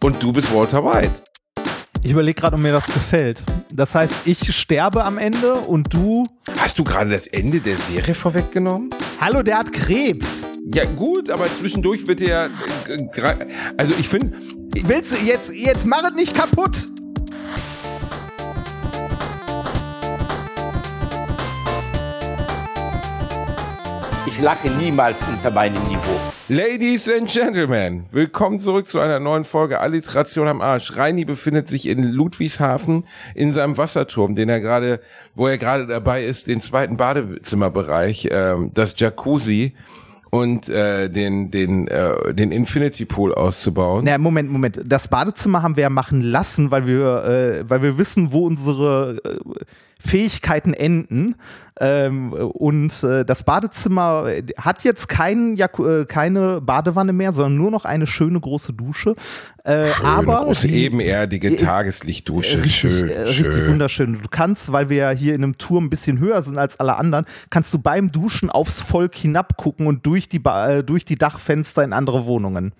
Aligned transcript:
Und 0.00 0.22
du 0.22 0.32
bist 0.32 0.54
Walter 0.54 0.84
White. 0.84 1.10
Ich 2.04 2.12
überlege 2.12 2.40
gerade, 2.40 2.54
ob 2.54 2.62
mir 2.62 2.70
das 2.70 2.86
gefällt. 2.86 3.42
Das 3.72 3.96
heißt, 3.96 4.26
ich 4.26 4.56
sterbe 4.56 5.04
am 5.04 5.18
Ende 5.18 5.54
und 5.54 5.92
du. 5.92 6.24
Hast 6.56 6.78
du 6.78 6.84
gerade 6.84 7.10
das 7.10 7.26
Ende 7.26 7.60
der 7.60 7.76
Serie 7.78 8.14
vorweggenommen? 8.14 8.90
Hallo, 9.20 9.42
der 9.42 9.58
hat 9.58 9.72
Krebs. 9.72 10.46
Ja, 10.72 10.84
gut, 10.84 11.30
aber 11.30 11.52
zwischendurch 11.52 12.06
wird 12.06 12.20
er. 12.20 12.50
Äh, 12.86 13.46
also, 13.76 13.92
ich 13.98 14.08
finde. 14.08 14.38
Willst 14.86 15.12
du 15.12 15.16
jetzt, 15.16 15.52
jetzt 15.52 15.84
mach 15.84 16.04
es 16.08 16.14
nicht 16.14 16.32
kaputt? 16.32 16.86
Ich 24.26 24.40
lache 24.40 24.70
niemals 24.70 25.18
unter 25.28 25.50
meinem 25.50 25.82
Niveau. 25.88 26.20
Ladies 26.50 27.06
and 27.10 27.28
Gentlemen, 27.30 28.06
willkommen 28.10 28.58
zurück 28.58 28.86
zu 28.86 29.00
einer 29.00 29.20
neuen 29.20 29.44
Folge 29.44 29.80
Alliteration 29.80 30.48
am 30.48 30.62
Arsch. 30.62 30.96
Reini 30.96 31.26
befindet 31.26 31.68
sich 31.68 31.86
in 31.86 32.02
Ludwigshafen 32.02 33.04
in 33.34 33.52
seinem 33.52 33.76
Wasserturm, 33.76 34.34
den 34.34 34.48
er 34.48 34.58
gerade, 34.60 35.00
wo 35.34 35.46
er 35.46 35.58
gerade 35.58 35.86
dabei 35.86 36.24
ist, 36.24 36.46
den 36.46 36.62
zweiten 36.62 36.96
Badezimmerbereich, 36.96 38.30
ähm, 38.32 38.70
das 38.72 38.98
Jacuzzi 38.98 39.74
und 40.30 40.70
äh, 40.70 41.10
den 41.10 41.50
den 41.50 41.86
äh, 41.88 42.32
den 42.32 42.50
Infinity 42.50 43.04
Pool 43.04 43.34
auszubauen. 43.34 44.06
Na, 44.06 44.16
Moment, 44.16 44.50
Moment. 44.50 44.80
Das 44.86 45.08
Badezimmer 45.08 45.62
haben 45.62 45.76
wir 45.76 45.82
ja 45.82 45.90
machen 45.90 46.22
lassen, 46.22 46.70
weil 46.70 46.86
wir 46.86 47.24
äh, 47.24 47.68
weil 47.68 47.82
wir 47.82 47.98
wissen, 47.98 48.32
wo 48.32 48.46
unsere 48.46 49.18
äh, 49.22 49.36
Fähigkeiten 49.98 50.74
enden. 50.74 51.34
Ähm, 51.80 52.32
und 52.32 53.04
äh, 53.04 53.24
das 53.24 53.44
Badezimmer 53.44 54.28
hat 54.56 54.82
jetzt 54.82 55.08
kein, 55.08 55.56
äh, 55.56 56.04
keine 56.06 56.60
Badewanne 56.60 57.12
mehr, 57.12 57.32
sondern 57.32 57.56
nur 57.56 57.70
noch 57.70 57.84
eine 57.84 58.06
schöne 58.06 58.40
große 58.40 58.72
Dusche. 58.72 59.14
Äh, 59.62 59.86
schöne, 59.86 60.08
aber 60.08 60.44
große, 60.44 60.66
die, 60.66 60.84
ebenerdige 60.84 61.56
Tageslichtdusche. 61.56 62.58
Richtig, 62.58 62.74
schön, 62.74 63.08
äh, 63.10 63.20
richtig 63.20 63.54
schön. 63.54 63.68
wunderschön. 63.68 64.18
Du 64.20 64.28
kannst, 64.28 64.72
weil 64.72 64.88
wir 64.88 64.96
ja 64.96 65.10
hier 65.10 65.34
in 65.34 65.44
einem 65.44 65.58
Turm 65.58 65.84
ein 65.84 65.90
bisschen 65.90 66.18
höher 66.18 66.42
sind 66.42 66.58
als 66.58 66.80
alle 66.80 66.96
anderen, 66.96 67.26
kannst 67.50 67.72
du 67.74 67.78
beim 67.78 68.10
Duschen 68.10 68.50
aufs 68.50 68.80
Volk 68.80 69.14
hinabgucken 69.14 69.86
und 69.86 70.04
durch 70.04 70.28
die, 70.28 70.40
ba 70.40 70.68
äh, 70.68 70.84
durch 70.84 71.04
die 71.04 71.16
Dachfenster 71.16 71.84
in 71.84 71.92
andere 71.92 72.24
Wohnungen. 72.24 72.72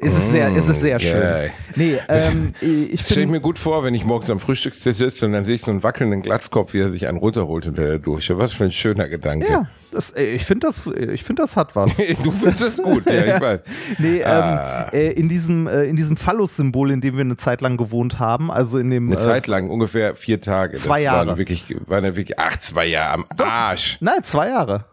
Ist 0.00 0.16
es 0.16 0.30
sehr, 0.30 0.54
ist 0.54 0.68
es 0.68 0.78
sehr 0.78 1.00
schön. 1.00 1.16
Yeah. 1.16 1.50
Nee, 1.74 1.98
ähm, 2.08 2.52
ich 2.60 3.00
stelle 3.00 3.26
mir 3.26 3.40
gut 3.40 3.58
vor, 3.58 3.82
wenn 3.82 3.94
ich 3.94 4.04
morgens 4.04 4.30
am 4.30 4.38
Frühstückstisch 4.38 4.96
sitze 4.96 5.26
und 5.26 5.32
dann 5.32 5.44
sehe 5.44 5.56
ich 5.56 5.62
so 5.62 5.72
einen 5.72 5.82
wackelnden 5.82 6.22
Glatzkopf, 6.22 6.72
wie 6.72 6.78
er 6.78 6.90
sich 6.90 7.08
einen 7.08 7.18
runterholt 7.18 7.66
unter 7.66 7.82
der 7.82 7.98
Dusche. 7.98 8.38
Was 8.38 8.52
für 8.52 8.62
ein 8.62 8.70
schöner 8.70 9.08
Gedanke. 9.08 9.48
Ja, 9.50 9.68
das, 9.90 10.10
äh, 10.10 10.22
ich 10.22 10.44
finde 10.44 10.68
das, 10.68 10.86
ich 10.86 11.24
finde 11.24 11.42
das 11.42 11.56
hat 11.56 11.74
was. 11.74 11.96
du 12.22 12.30
findest 12.30 12.78
das 12.78 12.84
gut, 12.84 13.06
ja, 13.06 13.34
ich 13.34 13.40
weiß. 13.40 13.60
nee, 13.98 14.22
ah. 14.22 14.88
ähm, 14.92 14.98
äh, 15.00 15.10
in 15.14 15.28
diesem, 15.28 15.66
äh, 15.66 15.82
in 15.86 15.96
diesem 15.96 16.16
Phallus-Symbol, 16.16 16.92
in 16.92 17.00
dem 17.00 17.16
wir 17.16 17.22
eine 17.22 17.36
Zeit 17.36 17.60
lang 17.60 17.76
gewohnt 17.76 18.20
haben, 18.20 18.52
also 18.52 18.78
in 18.78 18.90
dem. 18.90 19.10
Eine 19.10 19.20
äh, 19.20 19.24
Zeit 19.24 19.48
lang, 19.48 19.68
ungefähr 19.68 20.14
vier 20.14 20.40
Tage. 20.40 20.76
Zwei 20.76 20.98
das 20.98 21.04
Jahre. 21.06 21.26
Waren 21.26 21.38
wirklich, 21.38 21.74
waren 21.86 22.04
wirklich, 22.04 22.38
ach, 22.38 22.56
zwei 22.58 22.86
Jahre 22.86 23.14
am 23.14 23.24
Arsch. 23.36 23.96
Nein, 24.00 24.22
zwei 24.22 24.50
Jahre. 24.50 24.84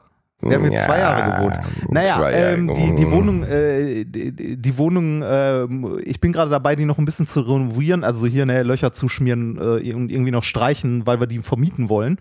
Wir 0.45 0.57
haben 0.57 0.69
hier 0.69 0.79
ja, 0.79 0.85
zwei 0.85 0.99
Jahre 0.99 1.31
gewohnt. 1.31 1.91
Naja, 1.91 2.29
ähm, 2.29 2.73
die, 2.73 2.95
die 2.95 3.09
Wohnung, 3.09 3.43
äh, 3.43 4.05
die, 4.05 4.57
die 4.57 4.77
Wohnung, 4.77 5.23
äh, 5.23 5.65
ich 6.03 6.19
bin 6.19 6.31
gerade 6.31 6.51
dabei, 6.51 6.75
die 6.75 6.85
noch 6.85 6.97
ein 6.97 7.05
bisschen 7.05 7.25
zu 7.25 7.41
renovieren, 7.41 8.03
also 8.03 8.27
hier 8.27 8.45
ne, 8.45 8.63
Löcher 8.63 8.93
zuschmieren 8.93 9.57
äh, 9.57 9.93
und 9.93 10.11
irgendwie 10.11 10.31
noch 10.31 10.43
streichen, 10.43 11.07
weil 11.07 11.19
wir 11.19 11.27
die 11.27 11.39
vermieten 11.39 11.89
wollen. 11.89 12.17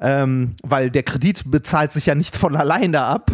Ähm, 0.00 0.52
weil 0.62 0.90
der 0.90 1.02
Kredit 1.02 1.50
bezahlt 1.50 1.92
sich 1.92 2.06
ja 2.06 2.14
nicht 2.14 2.36
von 2.36 2.56
alleine 2.56 3.02
ab. 3.02 3.30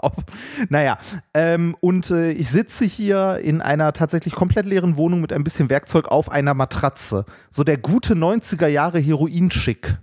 naja, 0.68 0.98
ähm, 1.34 1.76
und 1.80 2.10
äh, 2.10 2.30
ich 2.30 2.48
sitze 2.48 2.84
hier 2.84 3.40
in 3.42 3.60
einer 3.60 3.92
tatsächlich 3.92 4.34
komplett 4.34 4.66
leeren 4.66 4.96
Wohnung 4.96 5.20
mit 5.20 5.32
ein 5.32 5.44
bisschen 5.44 5.68
Werkzeug 5.70 6.08
auf 6.08 6.30
einer 6.30 6.54
Matratze. 6.54 7.24
So 7.50 7.64
der 7.64 7.78
gute 7.78 8.14
90er 8.14 8.68
Jahre 8.68 8.98
Heroin-Schick. 9.00 9.98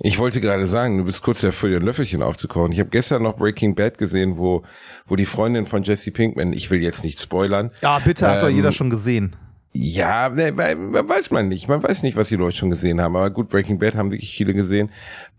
Ich 0.00 0.18
wollte 0.18 0.40
gerade 0.40 0.66
sagen, 0.66 0.98
du 0.98 1.04
bist 1.04 1.22
kurz 1.22 1.40
davor, 1.40 1.68
dir 1.68 1.76
ein 1.76 1.82
Löffelchen 1.82 2.22
aufzukochen. 2.22 2.72
Ich 2.72 2.80
habe 2.80 2.90
gestern 2.90 3.22
noch 3.22 3.36
Breaking 3.36 3.74
Bad 3.74 3.98
gesehen, 3.98 4.36
wo, 4.36 4.62
wo 5.06 5.16
die 5.16 5.26
Freundin 5.26 5.66
von 5.66 5.82
Jesse 5.82 6.10
Pinkman, 6.10 6.52
ich 6.52 6.70
will 6.70 6.82
jetzt 6.82 7.04
nicht 7.04 7.20
spoilern. 7.20 7.70
Ja, 7.80 7.98
bitte, 7.98 8.26
hat 8.26 8.36
ähm, 8.36 8.40
doch 8.40 8.48
jeder 8.48 8.72
schon 8.72 8.90
gesehen. 8.90 9.36
Ja, 9.76 10.28
ne, 10.28 10.56
weiß 10.56 11.32
man 11.32 11.48
nicht. 11.48 11.66
Man 11.66 11.82
weiß 11.82 12.04
nicht, 12.04 12.16
was 12.16 12.28
die 12.28 12.36
Leute 12.36 12.56
schon 12.56 12.70
gesehen 12.70 13.00
haben. 13.00 13.16
Aber 13.16 13.28
gut, 13.30 13.48
Breaking 13.48 13.80
Bad 13.80 13.96
haben 13.96 14.12
wirklich 14.12 14.32
viele 14.32 14.54
gesehen. 14.54 14.88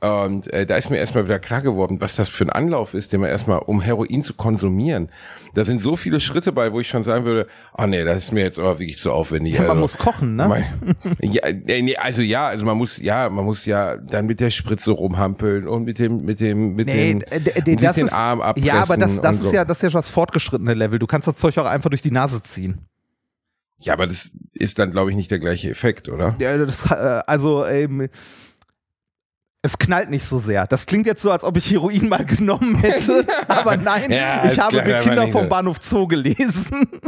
Und 0.02 0.52
äh, 0.52 0.66
da 0.66 0.76
ist 0.76 0.90
mir 0.90 0.98
erstmal 0.98 1.24
wieder 1.24 1.40
klar 1.40 1.62
geworden, 1.62 2.02
was 2.02 2.18
das 2.18 2.28
für 2.28 2.44
ein 2.44 2.50
Anlauf 2.50 2.94
ist, 2.94 3.14
den 3.14 3.22
man 3.22 3.30
erstmal, 3.30 3.60
um 3.60 3.80
Heroin 3.80 4.24
zu 4.24 4.34
konsumieren. 4.34 5.08
Da 5.54 5.64
sind 5.64 5.82
so 5.82 5.96
viele 5.96 6.20
Schritte 6.20 6.52
bei, 6.52 6.74
wo 6.74 6.82
ich 6.82 6.90
schon 6.90 7.06
sagen 7.06 7.24
würde, 7.24 7.48
ah 7.72 7.86
oh, 7.86 7.88
nee, 7.88 8.04
das 8.04 8.18
ist 8.18 8.34
mir 8.34 8.42
jetzt 8.42 8.60
aber 8.60 8.78
wirklich 8.78 8.98
zu 8.98 9.14
aufwendig. 9.14 9.54
Ja, 9.54 9.62
man 9.62 9.70
also, 9.70 9.82
muss 9.82 9.98
kochen, 9.98 10.36
ne? 10.36 10.50
Mein, 10.50 10.66
ja, 11.22 11.42
nee, 11.54 11.96
also 11.96 12.22
ja, 12.22 12.48
also 12.48 12.66
man 12.66 12.78
muss, 12.78 12.98
ja, 12.98 13.30
man 13.30 13.46
muss 13.46 13.66
ja 13.66 13.96
dann 13.96 14.26
mit 14.26 14.42
der 14.42 14.50
Spritze 14.50 14.92
rumhampeln 14.92 15.66
und 15.66 15.86
mit 15.86 15.98
dem, 15.98 16.26
mit 16.26 16.42
dem, 16.42 16.76
mit 16.76 16.88
nee, 16.88 17.14
dem, 17.14 17.78
das 17.78 17.96
den 17.96 18.08
ist, 18.08 18.14
Arm 18.14 18.42
abpressen. 18.42 18.68
Ja, 18.68 18.82
aber 18.82 18.98
das, 18.98 19.22
das 19.22 19.38
ist 19.38 19.44
so. 19.44 19.56
ja, 19.56 19.64
das 19.64 19.78
ist 19.78 19.84
ja 19.84 19.90
schon 19.92 20.00
das 20.00 20.10
fortgeschrittene 20.10 20.74
Level. 20.74 21.00
Du 21.00 21.08
kannst 21.08 21.26
das 21.26 21.36
Zeug 21.36 21.58
auch 21.58 21.66
einfach 21.66 21.90
durch 21.90 22.02
die 22.02 22.12
Nase 22.12 22.44
ziehen. 22.44 22.86
Ja, 23.86 23.94
aber 23.94 24.08
das 24.08 24.32
ist 24.54 24.80
dann, 24.80 24.92
glaube 24.92 25.12
ich, 25.12 25.16
nicht 25.16 25.32
der 25.32 25.40
gleiche 25.40 25.70
Effekt, 25.70 26.10
oder? 26.10 26.36
Ja, 26.40 26.58
das, 26.58 26.90
äh, 26.90 27.22
also 27.28 27.66
ähm, 27.66 28.10
es 29.62 29.78
knallt 29.78 30.10
nicht 30.10 30.26
so 30.26 30.38
sehr. 30.38 30.68
Das 30.68 30.86
klingt 30.86 31.06
jetzt 31.06 31.22
so, 31.22 31.32
als 31.32 31.44
ob 31.44 31.58
ich 31.58 31.72
Heroin 31.72 32.10
mal 32.10 32.26
genommen 32.26 32.76
hätte, 32.76 33.26
aber 33.48 33.78
nein, 33.78 34.12
ja, 34.12 34.46
ich 34.46 34.60
habe 34.60 34.82
für 34.82 35.00
Kinder 35.00 35.28
vom 35.28 35.50
Bahnhof 35.50 35.78
Zoo 35.82 36.08
gelesen. 36.08 36.88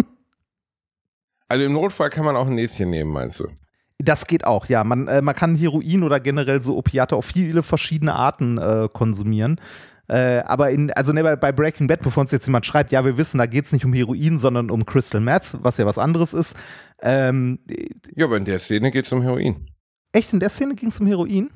Also 1.49 1.63
im 1.63 1.71
Notfall 1.71 2.09
kann 2.09 2.25
man 2.25 2.35
auch 2.35 2.47
ein 2.47 2.55
Näschen 2.55 2.89
nehmen, 2.89 3.09
meinst 3.09 3.39
du? 3.39 3.47
Das 3.99 4.27
geht 4.27 4.45
auch, 4.45 4.65
ja. 4.65 4.83
Man, 4.83 5.07
äh, 5.07 5.21
man 5.21 5.33
kann 5.33 5.55
Heroin 5.55 6.03
oder 6.03 6.19
generell 6.19 6.61
so 6.61 6.75
Opiate 6.75 7.15
auf 7.15 7.23
viele 7.23 7.63
verschiedene 7.63 8.13
Arten 8.13 8.57
äh, 8.57 8.89
konsumieren. 8.91 9.57
Äh, 10.09 10.39
aber 10.45 10.71
in, 10.71 10.91
also 10.91 11.11
ne, 11.11 11.37
bei, 11.37 11.51
Breaking 11.51 11.87
Bad, 11.87 12.01
bevor 12.01 12.21
uns 12.21 12.31
jetzt 12.31 12.45
jemand 12.45 12.65
schreibt, 12.65 12.91
ja, 12.91 13.03
wir 13.03 13.17
wissen, 13.17 13.37
da 13.37 13.45
geht 13.45 13.65
es 13.65 13.73
nicht 13.73 13.83
um 13.83 13.93
Heroin, 13.93 14.39
sondern 14.39 14.71
um 14.71 14.85
Crystal 14.85 15.19
Meth, 15.19 15.57
was 15.61 15.77
ja 15.77 15.85
was 15.85 15.97
anderes 15.97 16.33
ist. 16.33 16.55
Ähm, 17.01 17.59
ja, 18.15 18.25
aber 18.25 18.37
in 18.37 18.45
der 18.45 18.59
Szene 18.59 18.91
geht 18.91 19.05
es 19.05 19.11
um 19.11 19.21
Heroin. 19.21 19.67
Echt, 20.13 20.31
in 20.31 20.39
der 20.39 20.49
Szene 20.49 20.75
ging 20.75 20.89
es 20.89 20.99
um 20.99 21.07
Heroin? 21.07 21.49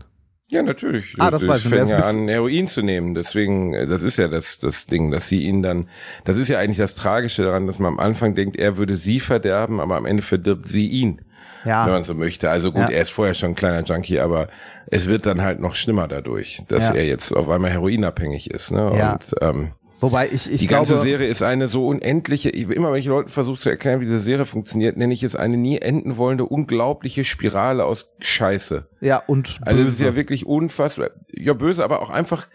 Ja, 0.47 0.61
natürlich. 0.63 1.15
Ah, 1.17 1.31
das 1.31 1.47
weiß 1.47 1.63
ich. 1.63 1.69
Fängt 1.69 1.89
ja 1.89 1.99
an, 1.99 2.27
Heroin 2.27 2.67
zu 2.67 2.81
nehmen. 2.81 3.15
Deswegen, 3.15 3.73
äh, 3.73 3.87
das 3.87 4.03
ist 4.03 4.17
ja 4.17 4.27
das, 4.27 4.59
das 4.59 4.85
Ding, 4.85 5.09
dass 5.09 5.29
sie 5.29 5.43
ihn 5.43 5.63
dann, 5.63 5.87
das 6.25 6.35
ist 6.35 6.49
ja 6.49 6.59
eigentlich 6.59 6.77
das 6.77 6.95
Tragische 6.95 7.43
daran, 7.43 7.67
dass 7.67 7.79
man 7.79 7.93
am 7.93 7.99
Anfang 7.99 8.35
denkt, 8.35 8.57
er 8.57 8.75
würde 8.75 8.97
sie 8.97 9.21
verderben, 9.21 9.79
aber 9.79 9.95
am 9.95 10.05
Ende 10.05 10.23
verdirbt 10.23 10.67
sie 10.67 10.87
ihn 10.87 11.21
ja. 11.65 11.85
wenn 11.85 11.93
man 11.93 12.03
so 12.03 12.13
möchte. 12.13 12.49
Also 12.49 12.71
gut, 12.71 12.81
ja. 12.81 12.89
er 12.89 13.01
ist 13.01 13.11
vorher 13.11 13.33
schon 13.33 13.51
ein 13.51 13.55
kleiner 13.55 13.83
Junkie, 13.83 14.19
aber 14.19 14.47
es 14.87 15.07
wird 15.07 15.25
dann 15.25 15.41
halt 15.41 15.59
noch 15.59 15.75
schlimmer 15.75 16.07
dadurch, 16.07 16.63
dass 16.67 16.89
ja. 16.89 16.95
er 16.95 17.05
jetzt 17.05 17.35
auf 17.35 17.49
einmal 17.49 17.71
heroinabhängig 17.71 18.51
ist. 18.51 18.71
Ne? 18.71 18.91
Ja. 18.97 19.13
Und 19.13 19.35
ähm, 19.41 19.71
Wobei 20.01 20.27
ich, 20.27 20.51
ich 20.51 20.59
die 20.59 20.67
glaube, 20.67 20.87
ganze 20.87 20.97
Serie 20.97 21.27
ist 21.27 21.43
eine 21.43 21.67
so 21.67 21.87
unendliche, 21.87 22.49
immer 22.49 22.91
wenn 22.91 22.99
ich 22.99 23.05
Leuten 23.05 23.29
versuche 23.29 23.59
zu 23.59 23.69
erklären, 23.69 24.01
wie 24.01 24.05
diese 24.05 24.19
Serie 24.19 24.45
funktioniert, 24.45 24.97
nenne 24.97 25.13
ich 25.13 25.21
es 25.21 25.35
eine 25.35 25.57
nie 25.57 25.77
enden 25.77 26.17
wollende, 26.17 26.45
unglaubliche 26.45 27.23
Spirale 27.23 27.85
aus 27.85 28.09
Scheiße. 28.19 28.87
Ja, 28.99 29.17
und 29.17 29.59
böse. 29.59 29.67
Also 29.67 29.83
es 29.83 29.89
ist 29.89 30.01
ja 30.01 30.15
wirklich 30.15 30.47
unfassbar, 30.47 31.11
ja 31.31 31.53
böse, 31.53 31.83
aber 31.83 32.01
auch 32.01 32.09
einfach, 32.09 32.47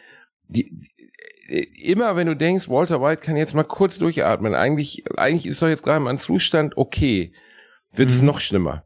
die, 0.49 0.91
immer 1.81 2.17
wenn 2.17 2.27
du 2.27 2.35
denkst, 2.35 2.69
Walter 2.69 3.01
White 3.01 3.23
kann 3.23 3.37
jetzt 3.37 3.55
mal 3.55 3.63
kurz 3.63 3.99
durchatmen, 3.99 4.57
eigentlich, 4.57 5.05
eigentlich 5.17 5.47
ist 5.47 5.63
doch 5.63 5.69
jetzt 5.69 5.85
gerade 5.85 6.01
mal 6.01 6.11
ein 6.11 6.19
Zustand 6.19 6.77
okay, 6.77 7.33
wird 7.93 8.11
es 8.11 8.21
mhm. 8.21 8.27
noch 8.27 8.41
schlimmer. 8.41 8.86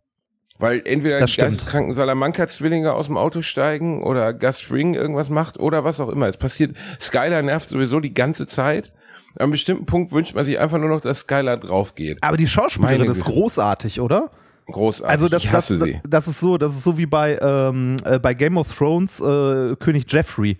Weil 0.60 0.82
entweder 0.84 1.24
die 1.24 1.36
geisteskranken 1.36 1.94
Salamanca-Zwillinge 1.94 2.92
aus 2.92 3.06
dem 3.06 3.16
Auto 3.16 3.40
steigen 3.42 4.02
oder 4.02 4.34
Gus 4.34 4.60
Fring 4.60 4.94
irgendwas 4.94 5.30
macht 5.30 5.58
oder 5.58 5.84
was 5.84 6.00
auch 6.00 6.10
immer. 6.10 6.28
Es 6.28 6.36
passiert, 6.36 6.76
Skylar 7.00 7.42
nervt 7.42 7.68
sowieso 7.68 8.00
die 8.00 8.12
ganze 8.12 8.46
Zeit. 8.46 8.92
An 9.36 9.44
einem 9.44 9.52
bestimmten 9.52 9.86
Punkt 9.86 10.12
wünscht 10.12 10.34
man 10.34 10.44
sich 10.44 10.58
einfach 10.58 10.78
nur 10.78 10.88
noch, 10.88 11.00
dass 11.00 11.20
Skylar 11.20 11.56
drauf 11.56 11.94
geht. 11.94 12.22
Aber 12.22 12.36
die 12.36 12.46
Schauspielerin 12.46 13.10
ist 13.10 13.24
großartig, 13.24 14.00
oder? 14.00 14.30
Großartig. 14.66 15.10
Also 15.10 15.28
das, 15.28 15.44
ich 15.44 15.52
hasse 15.52 15.78
das, 15.78 15.88
sie. 15.88 16.00
das 16.08 16.28
ist 16.28 16.40
so, 16.40 16.58
das 16.58 16.72
ist 16.72 16.82
so 16.82 16.98
wie 16.98 17.06
bei, 17.06 17.38
ähm, 17.40 17.96
äh, 18.04 18.18
bei 18.18 18.34
Game 18.34 18.56
of 18.56 18.76
Thrones 18.76 19.20
äh, 19.20 19.76
König 19.76 20.04
Jeffrey 20.08 20.58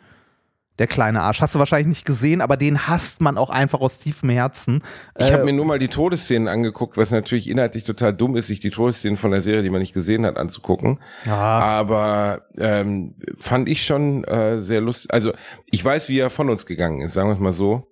der 0.80 0.86
kleine 0.86 1.20
Arsch. 1.20 1.42
Hast 1.42 1.54
du 1.54 1.58
wahrscheinlich 1.58 1.88
nicht 1.88 2.06
gesehen, 2.06 2.40
aber 2.40 2.56
den 2.56 2.88
hasst 2.88 3.20
man 3.20 3.36
auch 3.36 3.50
einfach 3.50 3.80
aus 3.80 3.98
tiefem 3.98 4.30
Herzen. 4.30 4.82
Ich 5.18 5.28
äh, 5.28 5.32
habe 5.32 5.44
mir 5.44 5.52
nur 5.52 5.66
mal 5.66 5.78
die 5.78 5.88
Todesszenen 5.88 6.48
angeguckt, 6.48 6.96
was 6.96 7.10
natürlich 7.10 7.50
inhaltlich 7.50 7.84
total 7.84 8.14
dumm 8.14 8.34
ist, 8.34 8.46
sich 8.46 8.60
die 8.60 8.70
Todesszenen 8.70 9.18
von 9.18 9.30
der 9.30 9.42
Serie, 9.42 9.62
die 9.62 9.68
man 9.68 9.80
nicht 9.80 9.92
gesehen 9.92 10.24
hat, 10.24 10.38
anzugucken. 10.38 10.98
Ja. 11.26 11.36
Aber 11.36 12.46
ähm, 12.56 13.14
fand 13.36 13.68
ich 13.68 13.84
schon 13.84 14.24
äh, 14.24 14.58
sehr 14.58 14.80
lustig. 14.80 15.12
Also 15.12 15.32
ich 15.70 15.84
weiß, 15.84 16.08
wie 16.08 16.18
er 16.18 16.30
von 16.30 16.48
uns 16.48 16.64
gegangen 16.64 17.02
ist, 17.02 17.12
sagen 17.12 17.28
wir 17.28 17.34
es 17.34 17.40
mal 17.40 17.52
so. 17.52 17.86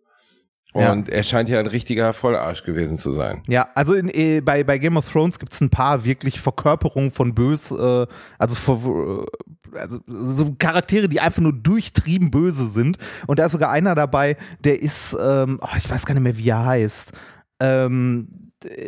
Und 0.72 1.08
ja. 1.08 1.14
er 1.14 1.22
scheint 1.22 1.48
ja 1.48 1.60
ein 1.60 1.66
richtiger 1.66 2.12
Vollarsch 2.12 2.62
gewesen 2.62 2.98
zu 2.98 3.12
sein. 3.12 3.42
Ja, 3.48 3.68
also 3.74 3.94
in, 3.94 4.08
äh, 4.10 4.40
bei, 4.42 4.64
bei 4.64 4.78
Game 4.78 4.98
of 4.98 5.10
Thrones 5.10 5.38
gibt 5.38 5.52
es 5.52 5.60
ein 5.60 5.70
paar 5.70 6.04
wirklich 6.04 6.40
Verkörperungen 6.40 7.10
von 7.10 7.34
bös, 7.34 7.70
äh, 7.70 8.06
also, 8.38 8.54
vor, 8.54 9.24
äh, 9.24 9.26
also 9.74 10.00
so 10.06 10.54
Charaktere, 10.58 11.08
die 11.08 11.20
einfach 11.20 11.42
nur 11.42 11.52
durchtrieben 11.52 12.30
böse 12.30 12.68
sind. 12.68 12.98
Und 13.26 13.38
da 13.38 13.46
ist 13.46 13.52
sogar 13.52 13.70
einer 13.70 13.94
dabei, 13.94 14.36
der 14.64 14.80
ist, 14.80 15.16
ähm, 15.20 15.58
oh, 15.62 15.76
ich 15.76 15.88
weiß 15.88 16.06
gar 16.06 16.14
nicht 16.14 16.22
mehr, 16.22 16.36
wie 16.36 16.48
er 16.48 16.64
heißt. 16.64 17.12
Ähm, 17.60 18.28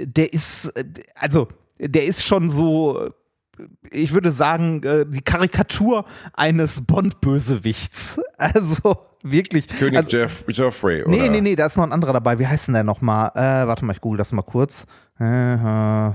der 0.05 0.33
ist, 0.33 0.73
also 1.15 1.49
der 1.79 2.05
ist 2.05 2.25
schon 2.25 2.49
so 2.49 3.13
ich 3.91 4.13
würde 4.13 4.31
sagen, 4.31 4.83
äh, 4.83 5.07
die 5.07 5.21
Karikatur 5.21 6.05
eines 6.35 6.87
Bond-Bösewichts. 6.87 8.21
Also 8.41 8.97
wirklich. 9.23 9.69
König 9.69 9.99
also, 9.99 10.17
Jeff, 10.17 10.47
Geoffrey, 10.47 11.03
oder? 11.03 11.11
Nee, 11.11 11.29
nee, 11.29 11.43
nee, 11.43 11.57
da 11.57 11.67
ist 11.67 11.77
noch 11.77 11.85
ein 11.85 11.93
anderer 11.93 12.15
dabei. 12.15 12.39
Wie 12.39 12.47
heißt 12.47 12.69
denn 12.69 12.73
der 12.73 12.85
nochmal? 12.85 13.31
Äh, 13.35 13.67
warte 13.67 13.85
mal, 13.85 13.93
ich 13.93 14.01
google 14.01 14.17
das 14.17 14.33
mal 14.33 14.41
kurz. 14.41 14.87
Äh, 15.21 15.57
äh, 15.57 16.09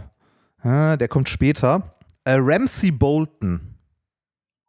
äh 0.63 0.97
der 0.97 1.07
kommt 1.07 1.29
später. 1.29 1.95
Äh, 2.23 2.37
Ramsey 2.39 2.89
Bolton. 2.89 3.74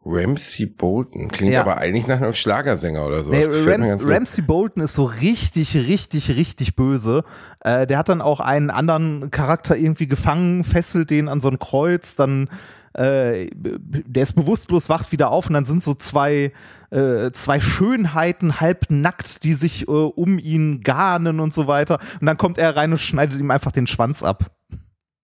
Ramsey 0.09 0.67
Bolton 0.67 1.29
klingt 1.29 1.53
ja. 1.53 1.63
aber 1.63 1.79
eigentlich 1.79 2.07
nach 2.07 2.21
einem 2.21 2.35
Schlagersänger 2.35 3.05
oder 3.05 3.25
so. 3.25 3.31
Nee, 3.31 3.45
Rams 3.45 4.05
Ramsey 4.05 4.43
Bolton 4.43 4.83
ist 4.83 4.95
so 4.95 5.05
richtig, 5.05 5.75
richtig, 5.77 6.31
richtig 6.37 6.77
böse. 6.77 7.25
Äh, 7.61 7.89
der 7.89 7.99
hat 7.99 8.09
dann 8.09 8.23
auch 8.23 8.39
einen 8.39 8.71
anderen 8.71 9.33
Charakter 9.33 9.77
irgendwie 9.77 10.07
gefangen, 10.07 10.63
fesselt 10.63 11.11
den 11.11 11.29
an 11.29 11.41
so 11.41 11.49
ein 11.49 11.59
Kreuz, 11.59 12.15
dann 12.15 12.49
äh, 12.95 13.51
der 13.53 14.23
ist 14.23 14.35
bewusstlos, 14.35 14.89
wacht 14.89 15.11
wieder 15.11 15.31
auf 15.31 15.49
und 15.49 15.55
dann 15.55 15.65
sind 15.65 15.83
so 15.83 15.93
zwei, 15.93 16.53
äh, 16.91 17.31
zwei 17.33 17.61
Schönheiten 17.61 18.61
halb 18.61 18.91
nackt, 18.91 19.43
die 19.43 19.55
sich 19.55 19.89
äh, 19.89 19.91
um 19.91 20.39
ihn 20.39 20.81
garnen 20.83 21.41
und 21.41 21.53
so 21.53 21.67
weiter. 21.67 21.99
Und 22.21 22.27
dann 22.27 22.39
kommt 22.39 22.59
er 22.59 22.77
rein 22.77 22.93
und 22.93 22.99
schneidet 22.99 23.41
ihm 23.41 23.51
einfach 23.51 23.73
den 23.73 23.87
Schwanz 23.87 24.23
ab. 24.23 24.53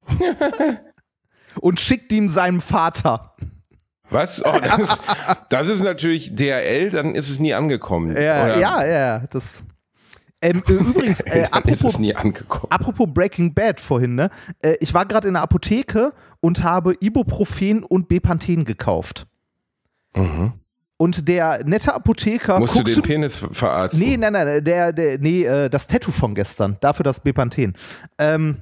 und 1.61 1.81
schickt 1.81 2.13
ihn 2.13 2.29
seinem 2.29 2.61
Vater. 2.61 3.37
Was? 4.13 4.45
Oh, 4.45 4.59
das, 4.61 5.01
das, 5.49 5.69
ist 5.69 5.83
natürlich 5.83 6.35
DRL, 6.35 6.91
dann 6.91 7.15
ist 7.15 7.29
es 7.29 7.39
nie 7.39 7.55
angekommen. 7.55 8.15
Ja, 8.15 8.59
ja, 8.59 8.87
ja, 8.87 9.19
das. 9.31 9.63
Ähm, 10.41 10.63
äh, 10.69 10.73
übrigens, 10.73 11.21
äh, 11.27 11.47
apropos, 11.51 12.01
apropos, 12.69 13.09
Breaking 13.13 13.55
Bad 13.55 13.81
vorhin, 13.81 14.17
ne? 14.17 14.31
Äh, 14.61 14.75
ich 14.81 14.93
war 14.93 15.07
gerade 15.07 15.29
in 15.29 15.35
der 15.35 15.43
Apotheke 15.43 16.13
und 16.41 16.63
habe 16.65 16.97
Ibuprofen 17.01 17.85
und 17.85 18.09
Bepanthen 18.09 18.65
gekauft. 18.65 19.27
Mhm. 20.15 20.53
Und 20.97 21.29
der 21.29 21.65
nette 21.65 21.95
Apotheker. 21.95 22.59
Musst 22.59 22.75
guckte, 22.75 22.95
du 22.95 23.01
den 23.01 23.03
Penis 23.03 23.45
verarzten? 23.53 24.01
Nee, 24.01 24.17
nein, 24.17 24.33
nein, 24.33 24.63
der, 24.65 24.93
der, 24.93 25.19
nee, 25.19 25.45
äh, 25.45 25.69
das 25.69 25.87
Tattoo 25.87 26.13
von 26.13 26.35
gestern. 26.35 26.77
Dafür 26.81 27.05
das 27.05 27.21
Bepanthen. 27.21 27.75
Ähm, 28.19 28.59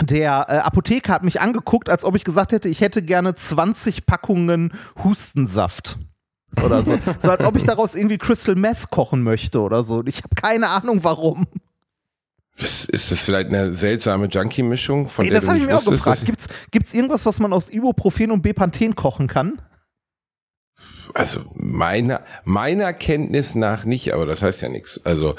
der 0.00 0.46
äh, 0.48 0.52
Apotheker 0.58 1.12
hat 1.12 1.22
mich 1.22 1.40
angeguckt, 1.40 1.88
als 1.88 2.04
ob 2.04 2.16
ich 2.16 2.24
gesagt 2.24 2.52
hätte, 2.52 2.68
ich 2.68 2.80
hätte 2.80 3.02
gerne 3.02 3.34
20 3.34 4.06
Packungen 4.06 4.72
Hustensaft 5.02 5.98
oder 6.62 6.82
so. 6.82 6.98
so 7.20 7.30
als 7.30 7.44
ob 7.44 7.56
ich 7.56 7.64
daraus 7.64 7.94
irgendwie 7.94 8.18
Crystal 8.18 8.56
Meth 8.56 8.90
kochen 8.90 9.22
möchte 9.22 9.60
oder 9.60 9.82
so. 9.82 10.02
Ich 10.06 10.18
habe 10.18 10.34
keine 10.34 10.68
Ahnung 10.68 11.04
warum. 11.04 11.46
Ist, 12.56 12.88
ist 12.88 13.10
das 13.10 13.20
vielleicht 13.20 13.48
eine 13.48 13.74
seltsame 13.74 14.26
Junkie-Mischung? 14.26 15.08
Von 15.08 15.24
Ey, 15.24 15.32
das 15.32 15.48
habe 15.48 15.58
ich 15.58 15.66
mir 15.66 15.76
auch 15.76 15.84
gefragt. 15.84 16.24
Gibt's, 16.24 16.48
gibt's 16.70 16.94
irgendwas, 16.94 17.26
was 17.26 17.40
man 17.40 17.52
aus 17.52 17.68
Ibuprofen 17.68 18.30
und 18.30 18.42
Bepanthen 18.42 18.94
kochen 18.94 19.26
kann? 19.26 19.60
Also 21.14 21.40
meiner 21.54 22.24
meiner 22.44 22.92
Kenntnis 22.92 23.54
nach 23.54 23.84
nicht, 23.84 24.12
aber 24.12 24.26
das 24.26 24.42
heißt 24.42 24.62
ja 24.62 24.68
nichts. 24.68 25.00
Also 25.04 25.36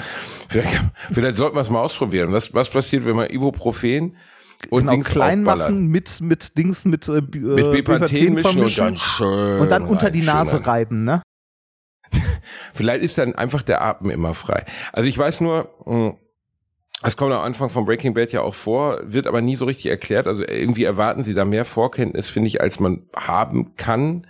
vielleicht, 0.48 0.82
vielleicht 1.12 1.38
sollten 1.38 1.56
wir 1.56 1.62
es 1.62 1.70
mal 1.70 1.82
ausprobieren. 1.82 2.32
Was 2.32 2.54
was 2.54 2.70
passiert, 2.70 3.06
wenn 3.06 3.16
man 3.16 3.30
Ibuprofen 3.30 4.16
und 4.70 4.82
genau, 4.82 4.92
Dings 4.94 5.08
klein 5.08 5.44
machen 5.44 5.88
mit 5.88 6.22
mit 6.22 6.58
Dings 6.58 6.86
mit 6.86 7.08
äh, 7.08 7.22
mit 7.22 7.72
Bepanthen 7.72 8.34
mischen 8.34 8.64
und 8.64 8.78
dann 8.78 8.98
schön 8.98 9.60
und 9.62 9.70
dann 9.70 9.84
unter 9.84 10.10
die 10.10 10.22
Nase 10.22 10.66
reiben, 10.66 11.04
ne? 11.04 11.22
Vielleicht 12.74 13.04
ist 13.04 13.18
dann 13.18 13.36
einfach 13.36 13.62
der 13.62 13.82
Atem 13.82 14.10
immer 14.10 14.34
frei. 14.34 14.66
Also 14.94 15.08
ich 15.08 15.18
weiß 15.18 15.42
nur, 15.42 15.70
hm, 15.86 16.16
es 17.04 17.18
kommt 17.18 17.34
am 17.34 17.42
Anfang 17.42 17.70
von 17.70 17.86
Breaking 17.86 18.14
Bad 18.14 18.32
ja 18.32 18.42
auch 18.42 18.54
vor, 18.54 19.00
wird 19.04 19.28
aber 19.28 19.42
nie 19.42 19.56
so 19.56 19.66
richtig 19.66 19.88
erklärt. 19.88 20.28
Also 20.28 20.44
irgendwie 20.44 20.86
erwarten 20.86 21.24
sie 21.24 21.34
da 21.34 21.46
mehr 21.46 21.66
Vorkenntnis, 21.66 22.28
finde 22.28 22.48
ich, 22.48 22.62
als 22.62 22.80
man 22.80 23.04
haben 23.16 23.76
kann. 23.76 24.28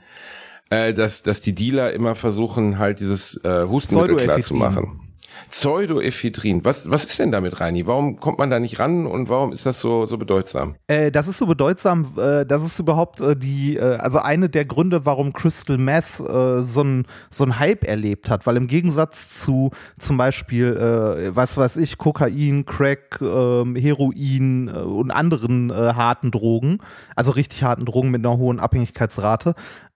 Äh, 0.72 0.94
dass, 0.94 1.22
dass 1.22 1.42
die 1.42 1.54
Dealer 1.54 1.94
immer 1.94 2.16
versuchen, 2.16 2.80
halt 2.80 3.00
dieses 3.00 3.40
äh, 3.44 3.68
Hustenmittel 3.68 4.16
klar 4.16 4.42
zu 4.42 4.56
machen. 4.56 5.05
Pseudoephedrin. 5.50 6.64
Was, 6.66 6.90
was 6.90 7.06
ist 7.06 7.20
denn 7.20 7.32
damit, 7.32 7.60
Reini? 7.60 7.86
Warum 7.88 8.18
kommt 8.20 8.38
man 8.38 8.50
da 8.50 8.60
nicht 8.60 8.80
ran 8.80 9.06
und 9.06 9.30
warum 9.30 9.52
ist 9.52 9.66
das 9.66 9.80
so, 9.80 10.06
so 10.06 10.18
bedeutsam? 10.18 10.76
Äh, 10.88 11.12
das 11.12 11.28
ist 11.28 11.38
so 11.38 11.46
bedeutsam, 11.46 12.14
äh, 12.18 12.46
das 12.46 12.64
ist 12.66 12.80
überhaupt 12.80 13.22
äh, 13.22 13.36
die, 13.36 13.78
äh, 13.78 13.98
also 13.98 14.20
eine 14.20 14.50
der 14.50 14.66
Gründe, 14.66 15.06
warum 15.06 15.34
Crystal 15.34 15.78
Meth 15.78 16.20
äh, 16.20 16.62
so 16.62 16.84
ein 16.84 17.06
so 17.30 17.46
Hype 17.46 17.84
erlebt 17.84 18.30
hat, 18.30 18.46
weil 18.48 18.58
im 18.58 18.68
Gegensatz 18.68 19.30
zu 19.42 19.72
zum 19.98 20.18
Beispiel, 20.18 20.76
äh, 20.76 21.36
was 21.36 21.58
weiß 21.58 21.78
ich, 21.78 21.98
Kokain, 21.98 22.66
Crack, 22.66 23.20
ähm, 23.22 23.76
Heroin 23.76 24.70
und 24.70 25.12
anderen 25.12 25.72
harten 25.74 26.32
Drogen, 26.32 26.80
also 27.16 27.32
richtig 27.32 27.64
harten 27.64 27.86
Drogen 27.86 28.12
mit 28.12 28.26
einer 28.26 28.38
hohen 28.38 28.60
Abhängigkeitsrate, 28.60 29.54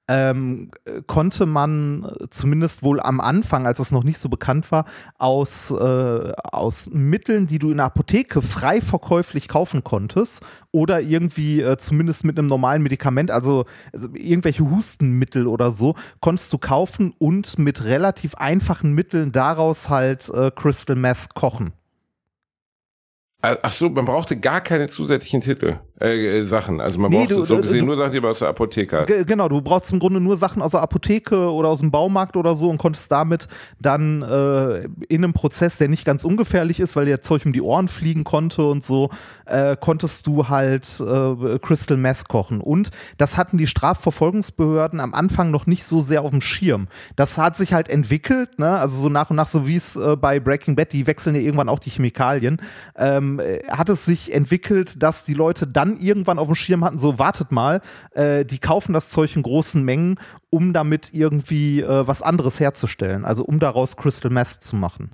ähm, 0.09 0.71
konnte 1.05 1.45
man 1.45 2.11
zumindest 2.31 2.81
wohl 2.81 2.99
am 2.99 3.21
Anfang, 3.21 3.67
als 3.67 3.77
es 3.77 3.91
noch 3.91 4.03
nicht 4.03 4.17
so 4.17 4.27
bekannt 4.27 4.71
war, 4.71 4.85
aus, 5.19 5.69
äh, 5.69 6.33
aus 6.43 6.89
Mitteln, 6.91 7.45
die 7.45 7.59
du 7.59 7.69
in 7.69 7.77
der 7.77 7.85
Apotheke 7.85 8.41
frei 8.41 8.81
verkäuflich 8.81 9.47
kaufen 9.47 9.83
konntest 9.83 10.43
oder 10.71 10.99
irgendwie 10.99 11.61
äh, 11.61 11.77
zumindest 11.77 12.25
mit 12.25 12.39
einem 12.39 12.47
normalen 12.47 12.81
Medikament, 12.81 13.29
also, 13.29 13.65
also 13.93 14.09
irgendwelche 14.15 14.67
Hustenmittel 14.67 15.45
oder 15.45 15.69
so, 15.69 15.93
konntest 16.21 16.51
du 16.51 16.57
kaufen 16.57 17.13
und 17.19 17.59
mit 17.59 17.85
relativ 17.85 18.33
einfachen 18.33 18.93
Mitteln 18.93 19.31
daraus 19.31 19.89
halt 19.89 20.27
äh, 20.29 20.49
Crystal 20.49 20.95
Meth 20.95 21.35
kochen. 21.35 21.71
Ach 23.41 23.71
so, 23.71 23.89
man 23.89 24.03
brauchte 24.03 24.37
gar 24.37 24.59
keine 24.59 24.89
zusätzlichen 24.89 25.39
Titel, 25.39 25.79
äh, 26.01 26.39
äh 26.39 26.45
Sachen. 26.45 26.81
Also 26.81 26.99
man 26.99 27.11
nee, 27.11 27.19
brauchte 27.19 27.35
du, 27.35 27.45
so 27.45 27.57
gesehen 27.57 27.81
du, 27.81 27.85
nur 27.87 27.97
Sachen, 27.97 28.13
die 28.13 28.21
man 28.21 28.31
aus 28.31 28.39
der 28.39 28.49
Apotheke 28.49 29.01
hat. 29.01 29.07
Genau, 29.07 29.49
du 29.49 29.61
brauchst 29.61 29.91
im 29.91 29.99
Grunde 29.99 30.19
nur 30.19 30.35
Sachen 30.35 30.61
aus 30.61 30.71
der 30.71 30.81
Apotheke 30.81 31.51
oder 31.51 31.69
aus 31.69 31.79
dem 31.79 31.91
Baumarkt 31.91 32.37
oder 32.37 32.55
so 32.55 32.69
und 32.69 32.77
konntest 32.77 33.11
damit 33.11 33.47
dann 33.79 34.21
äh, 34.21 34.87
in 35.07 35.23
einem 35.23 35.33
Prozess, 35.33 35.77
der 35.77 35.89
nicht 35.89 36.05
ganz 36.05 36.23
ungefährlich 36.23 36.79
ist, 36.79 36.95
weil 36.95 37.05
dir 37.05 37.21
Zeug 37.21 37.45
um 37.45 37.53
die 37.53 37.61
Ohren 37.61 37.87
fliegen 37.87 38.23
konnte 38.23 38.65
und 38.65 38.83
so, 38.83 39.09
äh, 39.45 39.75
konntest 39.79 40.27
du 40.27 40.47
halt 40.47 40.99
äh, 40.99 41.59
Crystal 41.59 41.97
Meth 41.97 42.27
kochen. 42.27 42.61
Und 42.61 42.91
das 43.17 43.37
hatten 43.37 43.57
die 43.57 43.67
Strafverfolgungsbehörden 43.67 44.99
am 44.99 45.13
Anfang 45.13 45.51
noch 45.51 45.65
nicht 45.65 45.83
so 45.83 46.01
sehr 46.01 46.21
auf 46.21 46.31
dem 46.31 46.41
Schirm. 46.41 46.87
Das 47.15 47.37
hat 47.37 47.57
sich 47.57 47.73
halt 47.73 47.89
entwickelt, 47.89 48.59
ne? 48.59 48.77
also 48.79 48.97
so 48.97 49.09
nach 49.09 49.29
und 49.29 49.35
nach, 49.35 49.47
so 49.47 49.67
wie 49.67 49.75
es 49.75 49.95
äh, 49.95 50.15
bei 50.15 50.39
Breaking 50.39 50.75
Bad, 50.75 50.93
die 50.93 51.07
wechseln 51.07 51.35
ja 51.35 51.41
irgendwann 51.41 51.69
auch 51.69 51.79
die 51.79 51.89
Chemikalien. 51.89 52.61
Ähm, 52.95 53.41
hat 53.69 53.89
es 53.89 54.05
sich 54.05 54.33
entwickelt, 54.33 55.01
dass 55.01 55.23
die 55.23 55.33
Leute 55.33 55.67
dann 55.67 55.88
irgendwann 55.97 56.39
auf 56.39 56.47
dem 56.47 56.55
Schirm 56.55 56.83
hatten, 56.83 56.97
so 56.97 57.19
wartet 57.19 57.51
mal, 57.51 57.81
äh, 58.11 58.45
die 58.45 58.59
kaufen 58.59 58.93
das 58.93 59.09
Zeug 59.09 59.35
in 59.35 59.43
großen 59.43 59.83
Mengen, 59.83 60.19
um 60.49 60.73
damit 60.73 61.13
irgendwie 61.13 61.81
äh, 61.81 62.07
was 62.07 62.21
anderes 62.21 62.59
herzustellen, 62.59 63.25
also 63.25 63.45
um 63.45 63.59
daraus 63.59 63.97
Crystal 63.97 64.31
Meth 64.31 64.53
zu 64.53 64.75
machen. 64.75 65.11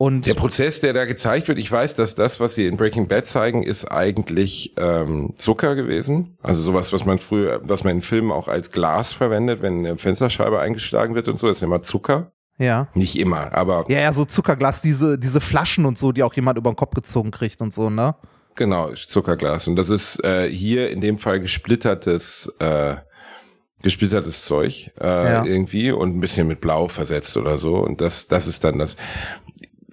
Und 0.00 0.26
der 0.28 0.34
Prozess, 0.34 0.80
der 0.80 0.92
da 0.92 1.06
gezeigt 1.06 1.48
wird, 1.48 1.58
ich 1.58 1.70
weiß, 1.70 1.96
dass 1.96 2.14
das, 2.14 2.38
was 2.38 2.54
sie 2.54 2.68
in 2.68 2.76
Breaking 2.76 3.08
Bad 3.08 3.26
zeigen, 3.26 3.64
ist 3.64 3.90
eigentlich 3.90 4.74
ähm, 4.76 5.34
Zucker 5.36 5.74
gewesen. 5.74 6.38
Also 6.40 6.62
sowas, 6.62 6.92
was 6.92 7.04
man 7.04 7.18
früher, 7.18 7.60
was 7.64 7.82
man 7.82 7.96
in 7.96 8.02
Filmen 8.02 8.30
auch 8.30 8.46
als 8.46 8.70
Glas 8.70 9.12
verwendet, 9.12 9.60
wenn 9.60 9.80
eine 9.80 9.98
Fensterscheibe 9.98 10.60
eingeschlagen 10.60 11.16
wird 11.16 11.26
und 11.26 11.36
so, 11.40 11.48
das 11.48 11.56
ist 11.56 11.62
immer 11.64 11.82
Zucker. 11.82 12.30
Ja. 12.58 12.86
Nicht 12.94 13.18
immer, 13.18 13.52
aber. 13.52 13.86
Ja, 13.88 13.98
ja, 13.98 14.12
so 14.12 14.24
Zuckerglas, 14.24 14.82
diese, 14.82 15.18
diese 15.18 15.40
Flaschen 15.40 15.84
und 15.84 15.98
so, 15.98 16.12
die 16.12 16.22
auch 16.22 16.34
jemand 16.34 16.58
über 16.58 16.70
den 16.70 16.76
Kopf 16.76 16.94
gezogen 16.94 17.32
kriegt 17.32 17.60
und 17.60 17.74
so, 17.74 17.90
ne? 17.90 18.14
Genau, 18.58 18.92
Zuckerglas. 18.92 19.68
Und 19.68 19.76
das 19.76 19.88
ist 19.88 20.24
äh, 20.24 20.50
hier 20.50 20.90
in 20.90 21.00
dem 21.00 21.18
Fall 21.18 21.38
gesplittertes, 21.38 22.52
äh, 22.58 22.96
gesplittertes 23.82 24.44
Zeug 24.44 24.90
äh, 25.00 25.06
ja. 25.06 25.44
irgendwie 25.44 25.92
und 25.92 26.16
ein 26.16 26.20
bisschen 26.20 26.48
mit 26.48 26.60
Blau 26.60 26.88
versetzt 26.88 27.36
oder 27.36 27.56
so. 27.56 27.76
Und 27.76 28.00
das, 28.00 28.26
das 28.26 28.48
ist 28.48 28.64
dann 28.64 28.80
das. 28.80 28.96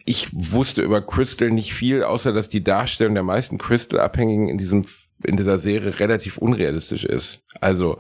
Ich 0.04 0.30
wusste 0.34 0.82
über 0.82 1.04
Crystal 1.04 1.50
nicht 1.50 1.76
viel, 1.76 2.04
außer 2.04 2.34
dass 2.34 2.50
die 2.50 2.64
Darstellung 2.64 3.14
der 3.14 3.24
meisten 3.24 3.60
Crystal-Abhängigen 3.60 4.48
in 4.48 4.58
diesem 4.58 4.84
in 5.24 5.38
dieser 5.38 5.60
Serie 5.60 6.00
relativ 6.00 6.40
unrealistisch 6.40 7.06
ist. 7.06 7.44
Also 7.62 8.00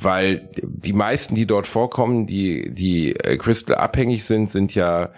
weil 0.00 0.48
die 0.62 0.92
meisten, 0.92 1.34
die 1.34 1.46
dort 1.46 1.66
vorkommen, 1.66 2.26
die, 2.26 2.72
die 2.72 3.16
äh, 3.16 3.36
Crystal 3.38 3.76
abhängig 3.76 4.24
sind, 4.24 4.52
sind 4.52 4.72
ja 4.74 5.10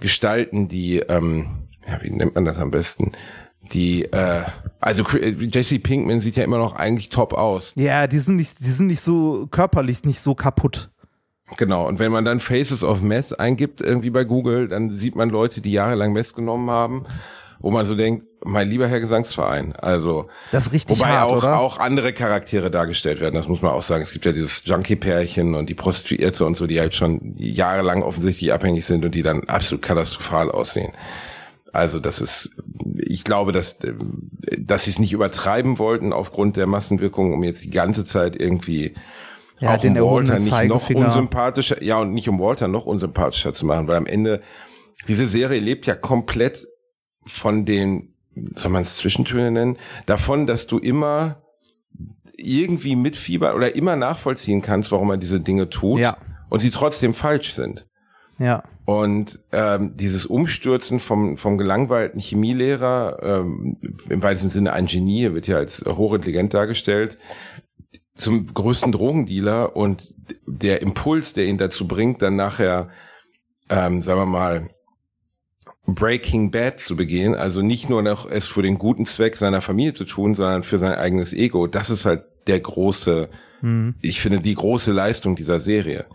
Gestalten, 0.00 0.68
die, 0.68 0.98
ähm, 0.98 1.68
ja, 1.86 2.02
wie 2.02 2.10
nennt 2.10 2.34
man 2.34 2.44
das 2.44 2.58
am 2.58 2.70
besten? 2.70 3.12
Die, 3.72 4.04
äh, 4.04 4.42
also 4.80 5.04
Jesse 5.12 5.78
Pinkman 5.78 6.20
sieht 6.20 6.36
ja 6.36 6.44
immer 6.44 6.58
noch 6.58 6.74
eigentlich 6.74 7.08
top 7.08 7.34
aus. 7.34 7.72
Ja, 7.76 8.06
die 8.06 8.18
sind 8.18 8.36
nicht, 8.36 8.60
die 8.60 8.70
sind 8.70 8.86
nicht 8.86 9.00
so 9.00 9.46
körperlich 9.50 10.04
nicht 10.04 10.20
so 10.20 10.34
kaputt. 10.34 10.90
Genau, 11.56 11.86
und 11.86 11.98
wenn 11.98 12.12
man 12.12 12.24
dann 12.24 12.40
Faces 12.40 12.84
of 12.84 13.02
Mess 13.02 13.32
eingibt, 13.32 13.80
irgendwie 13.80 14.10
bei 14.10 14.24
Google, 14.24 14.68
dann 14.68 14.96
sieht 14.96 15.16
man 15.16 15.30
Leute, 15.30 15.62
die 15.62 15.72
jahrelang 15.72 16.12
Mess 16.12 16.34
genommen 16.34 16.70
haben 16.70 17.06
wo 17.60 17.70
man 17.70 17.86
so 17.86 17.94
denkt, 17.94 18.24
mein 18.44 18.68
lieber 18.68 18.86
Herr 18.86 19.00
Gesangsverein. 19.00 19.74
Also 19.74 20.28
das 20.52 20.68
ist 20.68 20.72
richtig 20.72 20.98
wobei 20.98 21.08
hart, 21.08 21.30
auch 21.30 21.38
oder? 21.38 21.58
auch 21.58 21.78
andere 21.78 22.12
Charaktere 22.12 22.70
dargestellt 22.70 23.20
werden. 23.20 23.34
Das 23.34 23.48
muss 23.48 23.62
man 23.62 23.72
auch 23.72 23.82
sagen. 23.82 24.02
Es 24.02 24.12
gibt 24.12 24.24
ja 24.24 24.32
dieses 24.32 24.64
Junkie-Pärchen 24.64 25.54
und 25.54 25.68
die 25.68 25.74
Prostituierte 25.74 26.44
und 26.44 26.56
so, 26.56 26.66
die 26.66 26.78
halt 26.78 26.94
schon 26.94 27.34
jahrelang 27.36 28.02
offensichtlich 28.02 28.52
abhängig 28.52 28.86
sind 28.86 29.04
und 29.04 29.14
die 29.14 29.22
dann 29.22 29.44
absolut 29.48 29.82
katastrophal 29.82 30.50
aussehen. 30.50 30.92
Also 31.72 32.00
das 32.00 32.20
ist, 32.20 32.56
ich 32.96 33.24
glaube, 33.24 33.52
dass, 33.52 33.78
dass 34.58 34.84
sie 34.84 34.90
es 34.90 34.98
nicht 34.98 35.12
übertreiben 35.12 35.78
wollten 35.78 36.12
aufgrund 36.12 36.56
der 36.56 36.66
Massenwirkung, 36.66 37.32
um 37.32 37.44
jetzt 37.44 37.64
die 37.64 37.70
ganze 37.70 38.04
Zeit 38.04 38.36
irgendwie 38.36 38.94
ja, 39.60 39.74
auch 39.74 39.80
den 39.80 39.98
um 39.98 40.10
Walter 40.10 40.38
nicht 40.38 40.64
noch 40.68 40.88
unsympathischer, 40.90 41.82
ja 41.82 41.98
und 41.98 42.12
nicht 42.14 42.28
um 42.28 42.38
Walter 42.38 42.68
noch 42.68 42.86
unsympathischer 42.86 43.52
zu 43.52 43.66
machen, 43.66 43.88
weil 43.88 43.96
am 43.96 44.06
Ende 44.06 44.42
diese 45.08 45.26
Serie 45.26 45.60
lebt 45.60 45.86
ja 45.86 45.94
komplett 45.94 46.66
von 47.24 47.64
den, 47.64 48.14
soll 48.54 48.70
man 48.70 48.82
es 48.82 48.96
Zwischentöne 48.96 49.50
nennen, 49.50 49.78
davon, 50.06 50.46
dass 50.46 50.66
du 50.66 50.78
immer 50.78 51.42
irgendwie 52.36 52.96
mitfiebern 52.96 53.54
oder 53.54 53.74
immer 53.74 53.96
nachvollziehen 53.96 54.62
kannst, 54.62 54.92
warum 54.92 55.10
er 55.10 55.16
diese 55.16 55.40
Dinge 55.40 55.68
tut 55.68 55.98
ja. 55.98 56.16
und 56.48 56.60
sie 56.60 56.70
trotzdem 56.70 57.14
falsch 57.14 57.52
sind. 57.52 57.86
Ja. 58.38 58.62
Und 58.88 59.40
ähm, 59.52 59.98
dieses 59.98 60.24
Umstürzen 60.24 60.98
vom, 60.98 61.36
vom 61.36 61.58
gelangweilten 61.58 62.18
Chemielehrer, 62.18 63.18
ähm, 63.22 63.76
im 64.08 64.22
weitesten 64.22 64.48
Sinne 64.48 64.72
ein 64.72 64.86
Genie, 64.86 65.34
wird 65.34 65.46
ja 65.46 65.58
als 65.58 65.84
hochintelligent 65.86 66.54
dargestellt, 66.54 67.18
zum 68.14 68.46
größten 68.46 68.90
Drogendealer 68.92 69.76
und 69.76 70.14
der 70.46 70.80
Impuls, 70.80 71.34
der 71.34 71.44
ihn 71.44 71.58
dazu 71.58 71.86
bringt, 71.86 72.22
dann 72.22 72.36
nachher, 72.36 72.88
ähm, 73.68 74.00
sagen 74.00 74.20
wir 74.20 74.24
mal, 74.24 74.70
Breaking 75.84 76.50
Bad 76.50 76.80
zu 76.80 76.96
begehen, 76.96 77.34
also 77.34 77.60
nicht 77.60 77.90
nur 77.90 78.02
noch 78.02 78.24
es 78.24 78.46
für 78.46 78.62
den 78.62 78.78
guten 78.78 79.04
Zweck 79.04 79.36
seiner 79.36 79.60
Familie 79.60 79.92
zu 79.92 80.06
tun, 80.06 80.34
sondern 80.34 80.62
für 80.62 80.78
sein 80.78 80.94
eigenes 80.94 81.34
Ego. 81.34 81.66
Das 81.66 81.90
ist 81.90 82.06
halt 82.06 82.24
der 82.46 82.60
große, 82.60 83.28
mhm. 83.60 83.96
ich 84.00 84.22
finde 84.22 84.40
die 84.40 84.54
große 84.54 84.92
Leistung 84.92 85.36
dieser 85.36 85.60
Serie. 85.60 86.06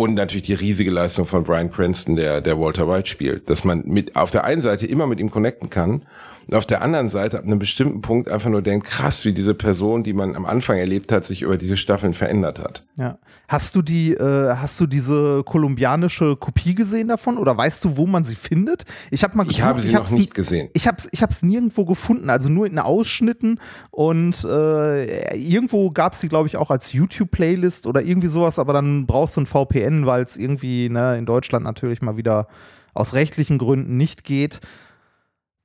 Und 0.00 0.14
natürlich 0.14 0.44
die 0.44 0.54
riesige 0.54 0.92
Leistung 0.92 1.26
von 1.26 1.42
Brian 1.42 1.72
Cranston, 1.72 2.14
der, 2.14 2.40
der 2.40 2.56
Walter 2.56 2.88
White 2.88 3.08
spielt, 3.08 3.50
dass 3.50 3.64
man 3.64 3.82
mit, 3.84 4.14
auf 4.14 4.30
der 4.30 4.44
einen 4.44 4.62
Seite 4.62 4.86
immer 4.86 5.08
mit 5.08 5.18
ihm 5.18 5.28
connecten 5.28 5.70
kann 5.70 6.06
und 6.48 6.54
auf 6.54 6.64
der 6.64 6.80
anderen 6.80 7.10
Seite 7.10 7.38
ab 7.38 7.44
einem 7.44 7.58
bestimmten 7.58 8.00
Punkt 8.00 8.30
einfach 8.30 8.48
nur 8.48 8.62
denkt, 8.62 8.86
krass, 8.86 9.26
wie 9.26 9.34
diese 9.34 9.52
Person, 9.52 10.02
die 10.02 10.14
man 10.14 10.34
am 10.34 10.46
Anfang 10.46 10.78
erlebt 10.78 11.12
hat, 11.12 11.26
sich 11.26 11.42
über 11.42 11.58
diese 11.58 11.76
Staffeln 11.76 12.14
verändert 12.14 12.58
hat. 12.58 12.86
Ja. 12.96 13.18
Hast 13.48 13.76
du 13.76 13.82
die, 13.82 14.14
äh, 14.14 14.54
hast 14.56 14.80
du 14.80 14.86
diese 14.86 15.42
kolumbianische 15.44 16.36
Kopie 16.36 16.74
gesehen 16.74 17.08
davon 17.08 17.36
oder 17.36 17.54
weißt 17.54 17.84
du, 17.84 17.98
wo 17.98 18.06
man 18.06 18.24
sie 18.24 18.34
findet? 18.34 18.84
Ich 19.10 19.24
habe 19.24 19.36
mal 19.36 19.44
gesucht, 19.44 19.58
Ich 19.58 19.64
habe 19.64 19.80
sie 19.82 19.88
ich 19.88 19.94
noch 19.94 20.10
nicht 20.10 20.32
gesehen. 20.32 20.70
Ich 20.72 20.86
habe 20.86 20.96
es 20.96 21.08
ich 21.12 21.22
hab's 21.22 21.42
nirgendwo 21.42 21.84
gefunden, 21.84 22.30
also 22.30 22.48
nur 22.48 22.66
in 22.66 22.78
Ausschnitten 22.78 23.60
und 23.90 24.42
äh, 24.44 25.36
irgendwo 25.36 25.90
gab 25.90 26.14
es 26.14 26.20
sie, 26.20 26.28
glaube 26.28 26.48
ich, 26.48 26.56
auch 26.56 26.70
als 26.70 26.94
YouTube-Playlist 26.94 27.86
oder 27.86 28.00
irgendwie 28.00 28.28
sowas, 28.28 28.58
aber 28.58 28.72
dann 28.72 29.06
brauchst 29.06 29.36
du 29.36 29.42
ein 29.42 29.46
VPN, 29.46 30.06
weil 30.06 30.22
es 30.22 30.38
irgendwie 30.38 30.88
ne, 30.88 31.18
in 31.18 31.26
Deutschland 31.26 31.64
natürlich 31.64 32.00
mal 32.00 32.16
wieder 32.16 32.48
aus 32.94 33.12
rechtlichen 33.12 33.58
Gründen 33.58 33.98
nicht 33.98 34.24
geht. 34.24 34.60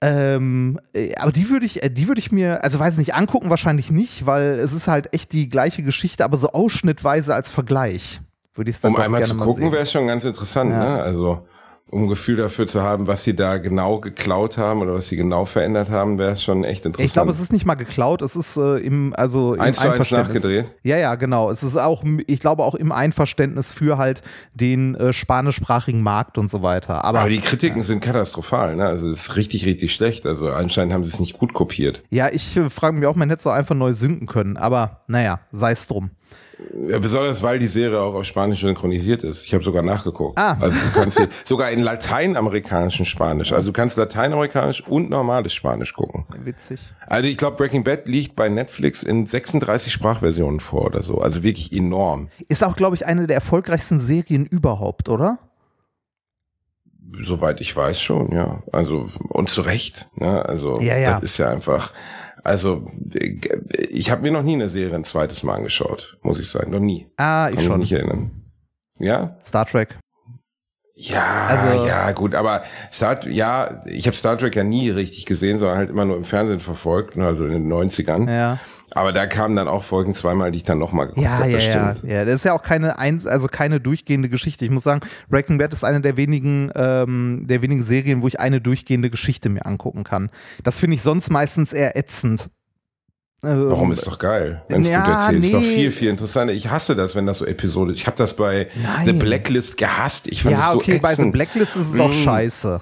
Ähm, 0.06 0.82
äh, 0.94 1.16
aber 1.16 1.32
die 1.32 1.50
würde 1.50 1.66
ich, 1.66 1.82
äh, 1.82 1.90
die 1.90 2.10
würde 2.10 2.20
ich 2.20 2.30
mir, 2.30 2.62
also 2.62 2.78
weiß 2.78 2.98
nicht, 2.98 3.16
angucken 3.16 3.50
wahrscheinlich 3.50 3.90
nicht, 3.90 4.26
weil 4.26 4.60
es 4.60 4.74
ist 4.74 4.88
halt 4.88 5.14
echt 5.14 5.32
die 5.32 5.48
gleiche 5.48 5.82
Geschichte, 5.82 6.26
aber 6.26 6.36
so 6.36 6.50
ausschnittweise 6.50 7.34
als 7.34 7.52
Vergleich 7.52 8.20
würde 8.54 8.70
ich 8.70 8.76
es 8.76 8.82
dann 8.82 8.94
Um 8.94 9.00
einmal 9.00 9.24
zu 9.24 9.34
gucken, 9.38 9.72
wäre 9.72 9.86
schon 9.86 10.08
ganz 10.08 10.26
interessant, 10.26 10.72
ja. 10.72 10.98
ne? 10.98 11.04
Also 11.04 11.48
um 11.94 12.04
ein 12.04 12.08
Gefühl 12.08 12.38
dafür 12.38 12.68
zu 12.68 12.82
haben, 12.82 13.06
was 13.08 13.24
sie 13.24 13.36
da 13.36 13.58
genau 13.58 14.00
geklaut 14.00 14.58
haben 14.58 14.82
oder 14.82 14.96
was 14.96 15.08
sie 15.08 15.16
genau 15.16 15.46
verändert 15.46 15.92
haben, 15.92 16.18
wäre 16.18 16.36
schon 16.38 16.64
echt 16.64 16.86
interessant. 16.86 17.06
Ich 17.06 17.14
glaube, 17.14 17.30
es 17.30 17.40
ist 17.40 17.54
nicht 17.54 17.66
mal 17.66 17.76
geklaut, 17.76 18.22
es 18.24 18.36
ist 18.36 18.58
äh, 18.58 18.78
im 18.78 19.14
also 19.16 19.54
im 19.54 19.62
eins 19.62 19.80
zu 19.80 19.90
eins 19.90 20.10
nachgedreht. 20.10 20.72
Ja, 20.82 20.98
ja, 20.98 21.16
genau. 21.16 21.52
Es 21.52 21.62
ist 21.62 21.78
auch, 21.78 22.04
ich 22.26 22.40
glaube 22.40 22.64
auch 22.64 22.74
im 22.74 22.92
Einverständnis 22.92 23.72
für 23.72 23.98
halt 23.98 24.24
den 24.54 24.96
äh, 24.96 25.14
spanischsprachigen 25.14 26.02
Markt 26.02 26.38
und 26.38 26.50
so 26.50 26.64
weiter. 26.64 27.06
Aber, 27.06 27.20
Aber 27.20 27.30
die 27.30 27.40
Kritiken 27.40 27.78
ja. 27.78 27.84
sind 27.84 28.02
katastrophal, 28.02 28.76
ne? 28.76 28.88
Also 28.88 29.10
es 29.10 29.28
ist 29.28 29.36
richtig, 29.36 29.66
richtig 29.66 29.94
schlecht. 29.94 30.26
Also 30.26 30.50
anscheinend 30.50 30.94
haben 30.94 31.04
sie 31.04 31.12
es 31.12 31.20
nicht 31.20 31.38
gut 31.38 31.54
kopiert. 31.54 32.02
Ja, 32.10 32.30
ich 32.32 32.58
äh, 32.58 32.70
frage 32.72 32.98
mich 32.98 33.06
auch, 33.06 33.16
man 33.16 33.30
hätte 33.30 33.42
es 33.42 33.48
auch 33.48 33.54
einfach 33.54 33.76
neu 33.76 33.94
synken 33.94 34.26
können. 34.26 34.58
Aber 34.58 35.02
naja, 35.08 35.42
sei 35.52 35.74
es 35.74 35.88
drum. 35.88 36.10
Ja, 36.88 37.00
besonders 37.00 37.42
weil 37.42 37.60
die 37.60 37.68
Serie 37.68 38.00
auch 38.00 38.14
auf 38.14 38.26
Spanisch 38.26 38.62
synchronisiert 38.62 39.24
ist. 39.24 39.44
Ich 39.44 39.54
habe 39.54 39.64
sogar 39.64 39.82
nachgeguckt. 39.82 40.38
Ah. 40.38 40.58
Also 40.60 40.78
du 40.78 41.00
kannst 41.00 41.18
hier, 41.18 41.28
sogar 41.46 41.72
in 41.72 41.80
lateinamerikanischen 41.80 43.06
Spanisch. 43.06 43.52
Also 43.52 43.70
du 43.70 43.74
kannst 43.74 43.98
lateinamerikanisch 43.98 44.86
und 44.88 45.10
normales 45.10 45.54
Spanisch 45.54 45.94
gucken. 45.94 46.26
Witzig. 46.44 46.80
Also 47.08 47.28
ich 47.28 47.38
glaube, 47.38 47.58
Breaking 47.58 47.84
Bad 47.84 48.08
liegt 48.08 48.36
bei 48.36 48.50
Netflix 48.50 49.04
in 49.04 49.26
36 49.26 49.92
Sprachversionen 49.92 50.60
vor 50.60 50.86
oder 50.86 51.04
so. 51.04 51.18
Also 51.18 51.44
wirklich 51.44 51.72
enorm. 51.72 52.30
Ist 52.48 52.64
auch, 52.64 52.76
glaube 52.76 52.96
ich, 52.96 53.06
eine 53.06 53.28
der 53.28 53.36
erfolgreichsten 53.36 54.00
Serien 54.00 54.46
überhaupt, 54.46 55.10
oder? 55.10 55.40
Soweit 57.20 57.62
ich 57.62 57.76
weiß 57.76 58.02
schon, 58.02 58.32
ja. 58.32 58.64
Also 58.72 59.08
und 59.30 59.50
zu 59.50 59.62
Recht. 59.62 60.08
Ne? 60.16 60.44
Also 60.46 60.80
ja, 60.82 60.98
ja. 60.98 61.12
das 61.14 61.24
ist 61.24 61.38
ja 61.38 61.50
einfach 61.50 61.94
also 62.44 62.86
ich 63.90 64.12
habe 64.12 64.22
mir 64.22 64.32
noch 64.32 64.44
nie 64.44 64.56
eine 64.56 64.70
Serie 64.70 64.96
ein 64.96 65.06
zweites 65.06 65.44
Mal 65.44 65.56
angeschaut, 65.56 66.18
muss 66.22 66.40
ich 66.40 66.50
sagen, 66.50 66.72
noch 66.72 66.80
nie. 66.80 67.08
Ah, 67.18 67.50
ich 67.50 67.56
Kann 67.56 67.66
schon. 67.66 67.80
Mich 67.80 67.92
nicht 67.92 68.00
erinnern. 68.00 68.32
Ja? 69.00 69.38
Star 69.42 69.66
Trek. 69.66 69.98
Ja, 70.96 71.48
also, 71.48 71.88
ja, 71.88 72.12
gut, 72.12 72.36
aber 72.36 72.64
Star, 72.92 73.28
ja, 73.28 73.84
ich 73.88 74.06
habe 74.06 74.16
Star 74.16 74.38
Trek 74.38 74.56
ja 74.56 74.64
nie 74.64 74.92
richtig 74.92 75.26
gesehen, 75.26 75.58
sondern 75.58 75.78
halt 75.78 75.90
immer 75.90 76.06
nur 76.06 76.18
im 76.18 76.24
Fernsehen 76.24 76.60
verfolgt, 76.60 77.18
also 77.18 77.46
in 77.46 77.52
den 77.52 77.72
90ern. 77.72 78.30
Ja. 78.32 78.60
Aber 78.96 79.12
da 79.12 79.26
kamen 79.26 79.56
dann 79.56 79.68
auch 79.68 79.84
Folgen 79.84 80.14
zweimal, 80.14 80.52
die 80.52 80.58
ich 80.58 80.64
dann 80.64 80.78
nochmal 80.78 81.08
geguckt 81.08 81.26
ja, 81.26 81.40
habe. 81.40 81.50
Ja, 81.50 81.60
ja, 81.60 81.94
ja. 82.04 82.26
Das 82.26 82.36
ist 82.36 82.46
ja 82.46 82.54
auch 82.54 82.62
keine 82.62 83.00
eins, 83.00 83.26
also 83.26 83.48
keine 83.48 83.80
durchgehende 83.80 84.30
Geschichte. 84.30 84.66
Ich 84.66 84.72
muss 84.72 84.84
sagen, 84.84 85.02
Breaking 85.30 85.58
Bad 85.58 85.74
ist 85.74 85.84
eine 85.84 86.02
der 86.02 86.18
wenigen, 86.18 86.72
ähm, 86.76 87.46
der 87.48 87.62
wenigen 87.62 87.84
Serien, 87.84 88.22
wo 88.22 88.28
ich 88.28 88.40
eine 88.40 88.62
durchgehende 88.62 89.10
Geschichte 89.10 89.50
mir 89.50 89.66
angucken 89.66 90.04
kann. 90.04 90.30
Das 90.64 90.80
finde 90.80 90.96
ich 90.96 91.02
sonst 91.02 91.30
meistens 91.30 91.74
eher 91.74 91.98
ätzend. 91.98 92.50
Warum 93.46 93.92
ist 93.92 94.08
doch 94.08 94.20
geil, 94.20 94.64
wenn 94.70 94.84
es 94.84 94.88
ja, 94.88 95.02
gut 95.02 95.14
erzählt. 95.16 95.40
Nee. 95.42 95.48
Ist 95.48 95.54
doch 95.54 95.62
viel, 95.62 95.92
viel 95.92 96.10
interessanter. 96.10 96.54
Ich 96.54 96.70
hasse 96.70 96.96
das, 96.96 97.14
wenn 97.14 97.26
das 97.26 97.40
so 97.40 97.46
Episode. 97.46 97.92
Ich 97.92 98.08
habe 98.08 98.16
das 98.16 98.38
bei 98.38 98.70
Nein. 98.82 99.06
The 99.06 99.14
Blacklist 99.14 99.76
gehasst. 99.76 100.28
Ich 100.28 100.44
fand 100.44 100.54
ja, 100.54 100.60
das 100.60 100.72
so 100.72 100.78
okay, 100.78 100.92
ätzend. 100.92 101.02
bei 101.02 101.16
The 101.16 101.30
Blacklist 101.30 101.76
ist 101.76 101.94
es 101.94 102.00
auch 102.00 102.10
mm. 102.10 102.24
scheiße. 102.24 102.80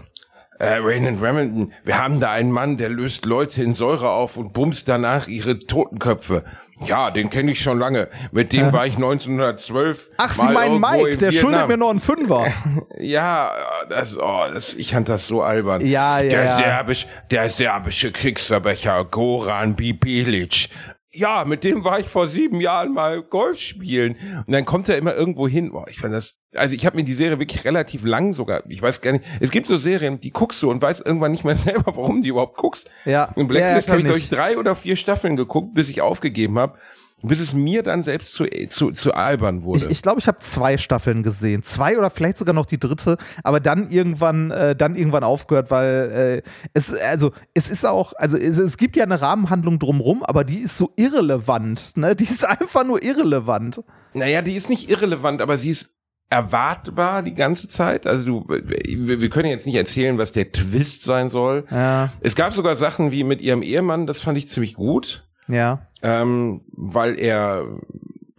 Äh, 0.62 0.78
Raymond 0.78 1.20
Remington, 1.20 1.74
wir 1.84 1.98
haben 1.98 2.20
da 2.20 2.34
einen 2.34 2.52
Mann, 2.52 2.78
der 2.78 2.90
löst 2.90 3.26
Leute 3.26 3.64
in 3.64 3.74
Säure 3.74 4.12
auf 4.12 4.38
und 4.38 4.54
bumst 4.54 4.88
danach 4.88 5.28
ihre 5.28 5.58
Totenköpfe. 5.58 6.44
Ja, 6.86 7.10
den 7.10 7.32
kenne 7.32 7.52
ich 7.54 7.62
schon 7.62 7.80
lange. 7.80 8.10
Mit 8.32 8.54
dem 8.54 8.72
war 8.72 8.86
ich 8.86 8.94
1912. 8.94 10.12
Ach, 10.18 10.30
Sie 10.30 10.48
meinen 10.50 10.80
Mike, 10.80 11.18
der 11.18 11.32
Vietnam. 11.32 11.52
schuldet 11.52 11.68
mir 11.68 11.78
noch 11.78 11.90
einen 11.90 12.00
Fünfer. 12.00 12.46
ja, 13.00 13.52
das, 13.90 14.16
oh, 14.20 14.44
das, 14.54 14.76
ich 14.76 14.92
fand 14.94 15.10
das 15.10 15.28
so 15.28 15.42
albern. 15.42 15.84
Ja, 15.84 16.20
ja. 16.20 16.30
Der, 16.30 16.46
ja. 16.46 16.58
Serbisch, 16.58 17.08
der 17.32 17.50
serbische 17.50 18.12
Kriegsverbrecher 18.12 19.04
Goran 19.06 19.76
Bibilic 19.76 20.70
ja, 21.14 21.44
mit 21.46 21.64
dem 21.64 21.84
war 21.84 22.00
ich 22.00 22.08
vor 22.08 22.28
sieben 22.28 22.62
Jahren 22.62 22.94
mal 22.94 23.22
Golf 23.22 23.60
spielen. 23.60 24.16
Und 24.48 24.54
dann 24.54 24.64
kommt 24.64 24.88
er 24.88 24.98
immer 24.98 25.14
irgendwo 25.14 25.48
hin. 25.48 25.72
Boah, 25.72 25.86
ich 25.90 26.00
fand 26.00 26.14
das, 26.14 26.38
also 26.56 26.74
ich 26.74 26.86
habe 26.86 26.96
mir 26.96 27.04
die 27.04 27.14
Serie 27.14 27.38
wirklich 27.38 27.66
relativ 27.66 28.06
lang 28.06 28.34
sogar, 28.34 28.64
ich 28.70 28.82
weiß 28.82 29.02
gar 29.02 29.14
nicht, 29.14 29.26
es 29.42 29.52
gibt 29.52 29.68
so 29.68 29.78
Serien, 29.78 30.20
die 30.20 30.32
guckst 30.32 30.62
du 30.62 30.72
und 30.72 30.82
weißt 30.82 31.06
irgendwann 31.06 31.32
nicht 31.32 31.44
mehr 31.44 31.56
selber, 31.58 31.98
warum 31.98 32.22
die 32.22 32.30
überhaupt 32.30 32.58
guckst. 32.58 32.90
Ja. 33.06 33.26
In 33.36 33.48
Blacklist 33.48 33.88
ja, 33.88 33.94
habe 33.94 34.10
ich, 34.10 34.16
ich, 34.16 34.30
drei 34.30 34.58
oder 34.58 34.76
vier 34.76 34.96
Staffeln 34.96 35.36
geguckt, 35.36 35.74
bis 35.74 35.90
ich 35.90 36.02
aufgegeben 36.02 36.58
habe 36.58 36.78
bis 37.24 37.40
es 37.40 37.54
mir 37.54 37.84
dann 37.84 38.04
selbst 38.04 38.34
zu, 38.34 38.46
zu, 38.70 38.92
zu 38.92 39.14
albern 39.14 39.64
wurde. 39.64 39.78
Ich 39.78 39.84
glaube, 39.84 39.94
ich, 39.94 40.02
glaub, 40.02 40.18
ich 40.18 40.28
habe 40.28 40.40
zwei 40.40 40.78
Staffeln 40.78 41.24
gesehen. 41.24 41.64
Zwei 41.64 41.98
oder 41.98 42.10
vielleicht 42.10 42.38
sogar 42.38 42.54
noch 42.54 42.66
die 42.66 42.80
dritte, 42.80 43.18
aber 43.44 43.60
dann 43.60 43.90
irgendwann, 43.90 44.52
äh, 44.52 44.76
dann 44.76 44.96
irgendwann 44.96 45.24
aufgehört, 45.24 45.72
weil 45.72 46.44
äh, 46.46 46.50
es, 46.74 46.94
also 46.94 47.32
es 47.54 47.70
ist 47.70 47.86
auch, 47.86 48.14
also 48.18 48.38
es, 48.38 48.58
es 48.58 48.78
gibt 48.78 48.96
ja 48.96 49.04
eine 49.04 49.22
Rahmenhandlung 49.22 49.80
drumrum, 49.80 50.24
aber 50.24 50.44
die 50.44 50.60
ist 50.60 50.78
so 50.78 50.92
irrelevant. 50.96 51.96
Ne? 51.96 52.16
Die 52.16 52.24
ist 52.24 52.46
einfach 52.46 52.84
nur 52.84 53.04
irrelevant. 53.04 53.84
Naja, 54.14 54.42
die 54.42 54.56
ist 54.56 54.70
nicht 54.70 54.90
irrelevant, 54.90 55.42
aber 55.42 55.58
sie 55.58 55.70
ist 55.70 55.96
erwartbar 56.30 57.24
die 57.24 57.34
ganze 57.34 57.68
Zeit. 57.68 58.08
Also 58.08 58.26
du, 58.26 58.46
wir 58.48 59.30
können 59.30 59.50
jetzt 59.50 59.66
nicht 59.66 59.76
erzählen, 59.76 60.18
was 60.18 60.32
der 60.32 60.52
Twist 60.52 61.04
sein 61.04 61.30
soll. 61.30 61.66
Ja. 61.70 62.12
Es 62.22 62.36
gab 62.36 62.54
sogar 62.54 62.78
Sachen 62.78 63.12
wie 63.12 63.24
mit 63.26 63.42
ihrem 63.42 63.62
Ehemann, 63.62 64.08
das 64.08 64.22
fand 64.22 64.38
ich 64.38 64.48
ziemlich 64.48 64.74
gut. 64.74 65.28
Ja. 65.48 65.88
Ähm, 66.02 66.62
weil 66.72 67.20
er, 67.20 67.66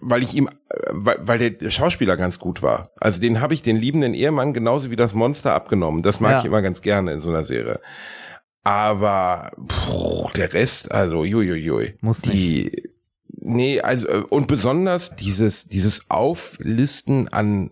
weil 0.00 0.22
ich 0.22 0.34
ihm, 0.34 0.48
weil, 0.90 1.16
weil 1.20 1.50
der 1.50 1.70
Schauspieler 1.70 2.16
ganz 2.16 2.38
gut 2.38 2.62
war. 2.62 2.90
Also 3.00 3.20
den 3.20 3.40
habe 3.40 3.54
ich 3.54 3.62
den 3.62 3.76
liebenden 3.76 4.14
Ehemann 4.14 4.52
genauso 4.52 4.90
wie 4.90 4.96
das 4.96 5.14
Monster 5.14 5.54
abgenommen. 5.54 6.02
Das 6.02 6.20
mag 6.20 6.32
ja. 6.32 6.38
ich 6.40 6.44
immer 6.44 6.62
ganz 6.62 6.82
gerne 6.82 7.12
in 7.12 7.20
so 7.20 7.30
einer 7.30 7.44
Serie. 7.44 7.80
Aber 8.64 9.50
pff, 9.68 10.32
der 10.32 10.52
Rest, 10.52 10.92
also 10.92 11.24
juiuiui. 11.24 11.94
Muss 12.00 12.24
nicht. 12.24 12.34
Die, 12.34 12.90
nee, 13.28 13.80
also 13.80 14.06
und 14.28 14.46
besonders 14.46 15.16
dieses 15.16 15.64
dieses 15.64 16.08
Auflisten 16.10 17.28
an 17.28 17.70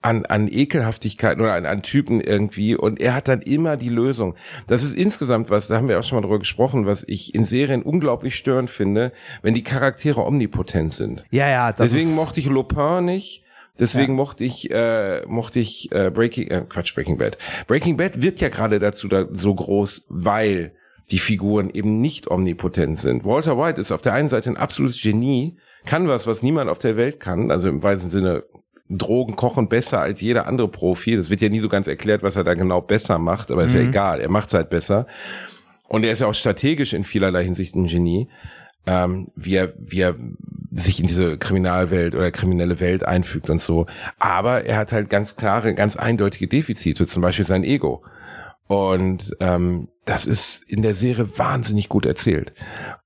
an, 0.00 0.26
an 0.26 0.48
Ekelhaftigkeiten 0.48 1.42
oder 1.42 1.54
an, 1.54 1.66
an 1.66 1.82
Typen 1.82 2.20
irgendwie 2.20 2.76
und 2.76 3.00
er 3.00 3.14
hat 3.14 3.26
dann 3.28 3.42
immer 3.42 3.76
die 3.76 3.88
Lösung. 3.88 4.34
Das 4.68 4.84
ist 4.84 4.94
insgesamt 4.94 5.50
was, 5.50 5.68
da 5.68 5.76
haben 5.76 5.88
wir 5.88 5.98
auch 5.98 6.04
schon 6.04 6.16
mal 6.16 6.22
drüber 6.22 6.38
gesprochen, 6.38 6.86
was 6.86 7.04
ich 7.06 7.34
in 7.34 7.44
Serien 7.44 7.82
unglaublich 7.82 8.36
störend 8.36 8.70
finde, 8.70 9.12
wenn 9.42 9.54
die 9.54 9.64
Charaktere 9.64 10.24
omnipotent 10.24 10.94
sind. 10.94 11.24
Ja, 11.30 11.48
ja. 11.48 11.72
Deswegen 11.72 12.14
mochte 12.14 12.40
ich 12.40 12.46
Lupin 12.46 13.04
nicht. 13.04 13.44
Deswegen 13.80 14.12
ja. 14.12 14.16
mochte 14.16 14.44
ich, 14.44 14.70
äh, 14.72 15.24
mochte 15.26 15.60
ich 15.60 15.92
äh, 15.92 16.10
Breaking, 16.10 16.48
äh, 16.48 16.64
Quatsch, 16.68 16.94
Breaking 16.94 17.16
Bad. 17.16 17.38
Breaking 17.68 17.96
Bad 17.96 18.20
wird 18.22 18.40
ja 18.40 18.48
gerade 18.48 18.80
dazu 18.80 19.06
da, 19.06 19.26
so 19.32 19.54
groß, 19.54 20.06
weil 20.08 20.72
die 21.10 21.18
Figuren 21.18 21.70
eben 21.70 22.00
nicht 22.00 22.28
omnipotent 22.28 22.98
sind. 22.98 23.24
Walter 23.24 23.56
White 23.56 23.80
ist 23.80 23.92
auf 23.92 24.00
der 24.00 24.14
einen 24.14 24.28
Seite 24.28 24.50
ein 24.50 24.56
absolutes 24.56 25.00
Genie, 25.00 25.56
kann 25.86 26.08
was, 26.08 26.26
was 26.26 26.42
niemand 26.42 26.68
auf 26.70 26.78
der 26.78 26.96
Welt 26.96 27.20
kann, 27.20 27.50
also 27.50 27.68
im 27.68 27.82
weitesten 27.82 28.10
Sinne 28.10 28.44
Drogen 28.88 29.36
kochen 29.36 29.68
besser 29.68 30.00
als 30.00 30.20
jeder 30.20 30.46
andere 30.46 30.68
Profi. 30.68 31.16
Das 31.16 31.30
wird 31.30 31.40
ja 31.40 31.48
nie 31.48 31.60
so 31.60 31.68
ganz 31.68 31.86
erklärt, 31.86 32.22
was 32.22 32.36
er 32.36 32.44
da 32.44 32.54
genau 32.54 32.80
besser 32.80 33.18
macht, 33.18 33.50
aber 33.50 33.62
mhm. 33.62 33.66
ist 33.68 33.74
ja 33.74 33.82
mhm. 33.82 33.88
egal, 33.88 34.20
er 34.20 34.30
macht 34.30 34.48
es 34.48 34.54
halt 34.54 34.70
besser. 34.70 35.06
Und 35.88 36.04
er 36.04 36.12
ist 36.12 36.20
ja 36.20 36.26
auch 36.26 36.34
strategisch 36.34 36.92
in 36.92 37.04
vielerlei 37.04 37.44
Hinsicht 37.44 37.74
ein 37.74 37.86
Genie, 37.86 38.28
ähm, 38.86 39.28
wie, 39.36 39.54
er, 39.54 39.72
wie 39.78 40.00
er 40.00 40.14
sich 40.70 41.00
in 41.00 41.06
diese 41.06 41.38
Kriminalwelt 41.38 42.14
oder 42.14 42.30
kriminelle 42.30 42.78
Welt 42.80 43.04
einfügt 43.04 43.50
und 43.50 43.60
so. 43.60 43.86
Aber 44.18 44.64
er 44.64 44.76
hat 44.76 44.92
halt 44.92 45.10
ganz 45.10 45.36
klare, 45.36 45.74
ganz 45.74 45.96
eindeutige 45.96 46.46
Defizite, 46.46 47.06
zum 47.06 47.22
Beispiel 47.22 47.46
sein 47.46 47.64
Ego. 47.64 48.04
Und 48.66 49.34
ähm, 49.40 49.88
das 50.04 50.26
ist 50.26 50.62
in 50.70 50.82
der 50.82 50.94
Serie 50.94 51.28
wahnsinnig 51.38 51.88
gut 51.88 52.04
erzählt. 52.04 52.52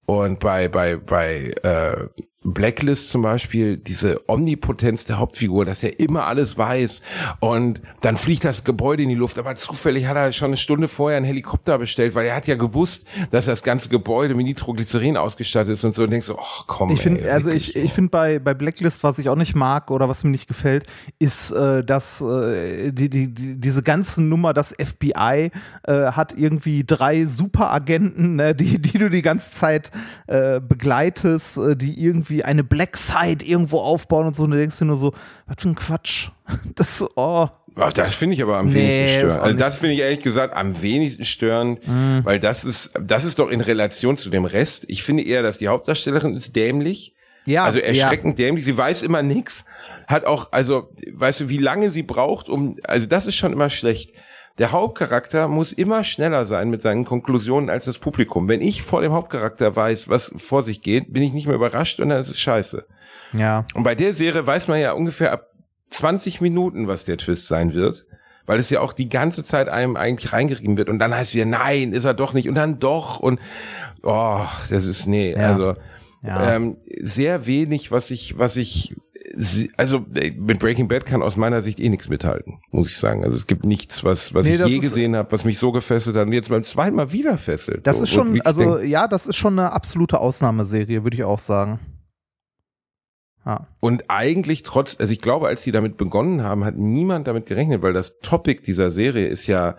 Und 0.07 0.41
bei, 0.41 0.69
bei, 0.69 0.97
bei 0.97 1.55
äh, 1.63 2.09
Blacklist 2.45 3.11
zum 3.11 3.23
Beispiel, 3.23 3.77
diese 3.77 4.29
Omnipotenz 4.29 5.05
der 5.05 5.19
Hauptfigur, 5.19 5.65
dass 5.65 5.83
er 5.83 6.01
immer 6.01 6.27
alles 6.27 6.59
weiß 6.59 7.03
und 7.41 7.81
dann 8.01 8.17
fliegt 8.17 8.45
das 8.45 8.65
Gebäude 8.65 9.05
in 9.05 9.09
die 9.09 9.15
Luft, 9.15 9.39
aber 9.39 9.55
zufällig 9.55 10.07
hat 10.07 10.17
er 10.17 10.33
schon 10.33 10.49
eine 10.49 10.57
Stunde 10.57 10.89
vorher 10.89 11.17
einen 11.17 11.27
Helikopter 11.27 11.79
bestellt, 11.79 12.15
weil 12.15 12.27
er 12.27 12.37
hat 12.37 12.47
ja 12.47 12.57
gewusst, 12.57 13.07
dass 13.31 13.45
das 13.45 13.63
ganze 13.63 13.89
Gebäude 13.89 14.35
mit 14.35 14.47
Nitroglycerin 14.47 15.17
ausgestattet 15.17 15.75
ist 15.75 15.85
und 15.85 15.95
so 15.95 16.03
und 16.03 16.11
denkst 16.11 16.27
so, 16.27 16.39
ach 16.39 16.65
komm. 16.67 16.91
Ich 16.91 17.01
finde, 17.01 17.31
also 17.33 17.51
ich, 17.51 17.77
ich 17.77 17.93
finde 17.93 18.11
bei, 18.11 18.39
bei 18.39 18.55
Blacklist, 18.55 19.05
was 19.05 19.19
ich 19.19 19.29
auch 19.29 19.37
nicht 19.37 19.55
mag 19.55 19.91
oder 19.91 20.09
was 20.09 20.25
mir 20.25 20.31
nicht 20.31 20.49
gefällt, 20.49 20.87
ist, 21.19 21.53
äh, 21.53 21.85
dass 21.85 22.21
äh, 22.21 22.93
die, 22.93 23.09
die, 23.09 23.33
die, 23.33 23.61
diese 23.61 23.83
ganze 23.83 24.23
Nummer, 24.23 24.53
das 24.53 24.75
FBI 24.75 25.51
äh, 25.85 25.93
hat 25.93 26.37
irgendwie 26.37 26.85
drei 26.85 27.25
Superagenten, 27.25 28.37
ne, 28.37 28.55
die, 28.55 28.81
die 28.81 28.99
du 28.99 29.11
die 29.11 29.23
ganze 29.23 29.53
Zeit 29.53 29.91
äh, 30.27 30.61
begleitest, 30.61 31.59
äh, 31.59 31.77
die 31.77 32.03
irgendwie 32.03 32.32
irgendwie 32.33 32.45
eine 32.45 32.65
Black 32.65 32.97
Side 32.97 33.45
irgendwo 33.45 33.79
aufbauen 33.79 34.27
und 34.27 34.37
so. 34.37 34.45
Und 34.45 34.53
du 34.53 34.57
denkst 34.57 34.79
dir 34.79 34.85
nur 34.85 34.97
so, 34.97 35.13
was 35.47 35.57
für 35.59 35.69
ein 35.69 35.75
Quatsch. 35.75 36.29
Das 36.75 37.01
ist, 37.01 37.11
oh. 37.17 37.49
Ach, 37.77 37.93
das 37.93 38.15
finde 38.15 38.35
ich 38.35 38.43
aber 38.43 38.59
am 38.59 38.67
nee, 38.67 38.75
wenigsten 38.75 39.21
störend. 39.21 39.41
Also 39.41 39.57
das 39.57 39.79
finde 39.79 39.95
ich 39.95 40.01
ehrlich 40.01 40.21
gesagt 40.21 40.55
am 40.55 40.83
wenigsten 40.83 41.25
störend, 41.25 41.87
mhm. 41.87 42.21
weil 42.25 42.39
das 42.39 42.65
ist, 42.65 42.93
das 43.01 43.25
ist 43.25 43.39
doch 43.39 43.49
in 43.49 43.63
Relation 43.63 44.19
zu 44.19 44.29
dem 44.29 44.45
Rest. 44.45 44.85
Ich 44.89 45.03
finde 45.03 45.23
eher, 45.23 45.43
dass 45.43 45.59
die 45.59 45.69
Hauptdarstellerin 45.69 46.37
ist 46.37 46.55
dämlich. 46.55 47.15
Ja. 47.47 47.65
Also 47.65 47.79
erschreckend 47.79 48.39
ja. 48.39 48.47
dämlich. 48.47 48.65
Sie 48.67 48.77
weiß 48.77 49.03
immer 49.03 49.23
nichts. 49.23 49.65
Hat 50.07 50.27
auch, 50.27 50.53
also, 50.53 50.91
weißt 51.13 51.41
du, 51.41 51.49
wie 51.49 51.59
lange 51.59 51.91
sie 51.91 52.03
braucht, 52.03 52.49
um, 52.49 52.77
also 52.85 53.07
das 53.07 53.25
ist 53.25 53.37
schon 53.37 53.53
immer 53.53 53.71
schlecht 53.71 54.13
der 54.59 54.73
Hauptcharakter 54.73 55.49
muss 55.49 55.73
immer 55.73 56.05
schneller 56.05 56.47
sein 56.47 56.71
mit 56.71 56.83
seinen 56.83 57.05
Konklusionen 57.05 57.71
als 57.71 57.87
das 57.87 57.99
Publikum. 57.99 58.49
Wenn 58.49 58.61
ich 58.61 58.83
vor 58.83 59.01
dem 59.01 59.13
Hauptcharakter 59.13 59.75
weiß, 59.75 60.09
was 60.09 60.33
vor 60.37 60.63
sich 60.63 60.83
geht, 60.83 61.13
bin 61.13 61.23
ich 61.23 61.33
nicht 61.33 61.47
mehr 61.47 61.57
überrascht 61.57 62.01
und 62.01 62.11
dann 62.11 62.21
ist 62.21 62.29
es 62.29 62.39
scheiße. 62.39 62.87
Ja. 63.33 63.65
Und 63.75 63.85
bei 63.85 63.95
der 63.95 64.13
Serie 64.13 64.47
weiß 64.47 64.69
man 64.69 64.81
ja 64.81 64.93
ungefähr 64.93 65.33
ab 65.33 65.49
20 65.91 66.41
Minuten, 66.41 66.87
was 66.87 67.05
der 67.05 67.17
Twist 67.17 67.49
sein 67.49 67.75
wird. 67.75 68.05
Weil 68.45 68.59
es 68.59 68.71
ja 68.71 68.81
auch 68.81 68.93
die 68.93 69.09
ganze 69.09 69.45
Zeit 69.45 69.69
einem 69.69 69.97
eigentlich 69.97 70.33
reingerieben 70.33 70.77
wird 70.77 70.89
und 70.89 70.99
dann 70.99 71.15
heißt 71.15 71.33
wieder, 71.33 71.47
nein, 71.47 71.93
ist 71.93 72.05
er 72.05 72.13
doch 72.13 72.33
nicht 72.33 72.49
und 72.49 72.57
dann 72.57 72.81
doch 72.81 73.21
und 73.21 73.39
oh, 74.03 74.41
das 74.69 74.87
ist 74.87 75.07
nee, 75.07 75.31
ja. 75.31 75.53
also 75.53 75.77
ja. 76.23 76.55
Ähm, 76.55 76.77
sehr 77.01 77.47
wenig, 77.47 77.93
was 77.93 78.11
ich, 78.11 78.39
was 78.39 78.57
ich 78.57 78.97
also 79.77 80.05
äh, 80.15 80.33
mit 80.33 80.59
Breaking 80.59 80.89
Bad 80.89 81.07
kann 81.07 81.23
aus 81.23 81.37
meiner 81.37 81.63
Sicht 81.63 81.81
eh 81.81 81.89
nichts 81.89 82.09
mithalten, 82.09 82.61
muss 82.71 82.91
ich 82.91 82.99
sagen. 82.99 83.25
Also 83.25 83.37
es 83.37 83.47
gibt 83.47 83.65
nichts, 83.65 84.05
was, 84.05 84.35
was 84.35 84.47
nee, 84.47 84.55
ich 84.55 84.67
je 84.67 84.79
gesehen 84.79 85.17
habe, 85.17 85.33
was 85.33 85.45
mich 85.45 85.59
so 85.59 85.73
gefesselt 85.73 86.17
hat 86.17 86.27
und 86.27 86.33
jetzt 86.33 86.51
beim 86.51 86.65
zweiten 86.65 86.97
Mal 86.97 87.13
wieder 87.13 87.39
fesselt. 87.39 87.87
Das 87.87 87.99
so, 87.99 88.05
ist 88.05 88.11
schon, 88.11 88.41
also 88.43 88.77
denk, 88.77 88.91
ja, 88.91 89.09
das 89.09 89.27
ist 89.27 89.37
schon 89.37 89.59
eine 89.59 89.73
absolute 89.73 90.19
Ausnahmeserie, 90.19 91.05
würde 91.05 91.17
ich 91.17 91.25
auch 91.25 91.39
sagen. 91.39 91.81
Ja. 93.45 93.67
Und 93.81 94.05
eigentlich 94.09 94.63
trotz, 94.63 94.97
also 95.01 95.13
ich 95.13 95.21
glaube, 95.21 95.49
als 95.49 95.63
sie 95.63 95.73
damit 95.73 95.97
begonnen 95.97 96.43
haben, 96.43 96.65
hat 96.65 96.77
niemand 96.77 97.27
damit 97.27 97.47
gerechnet, 97.47 97.83
weil 97.83 97.93
das 97.93 98.21
Topic 98.21 98.63
dieser 98.63 98.91
Serie 98.91 99.27
ist 99.27 99.47
ja 99.47 99.77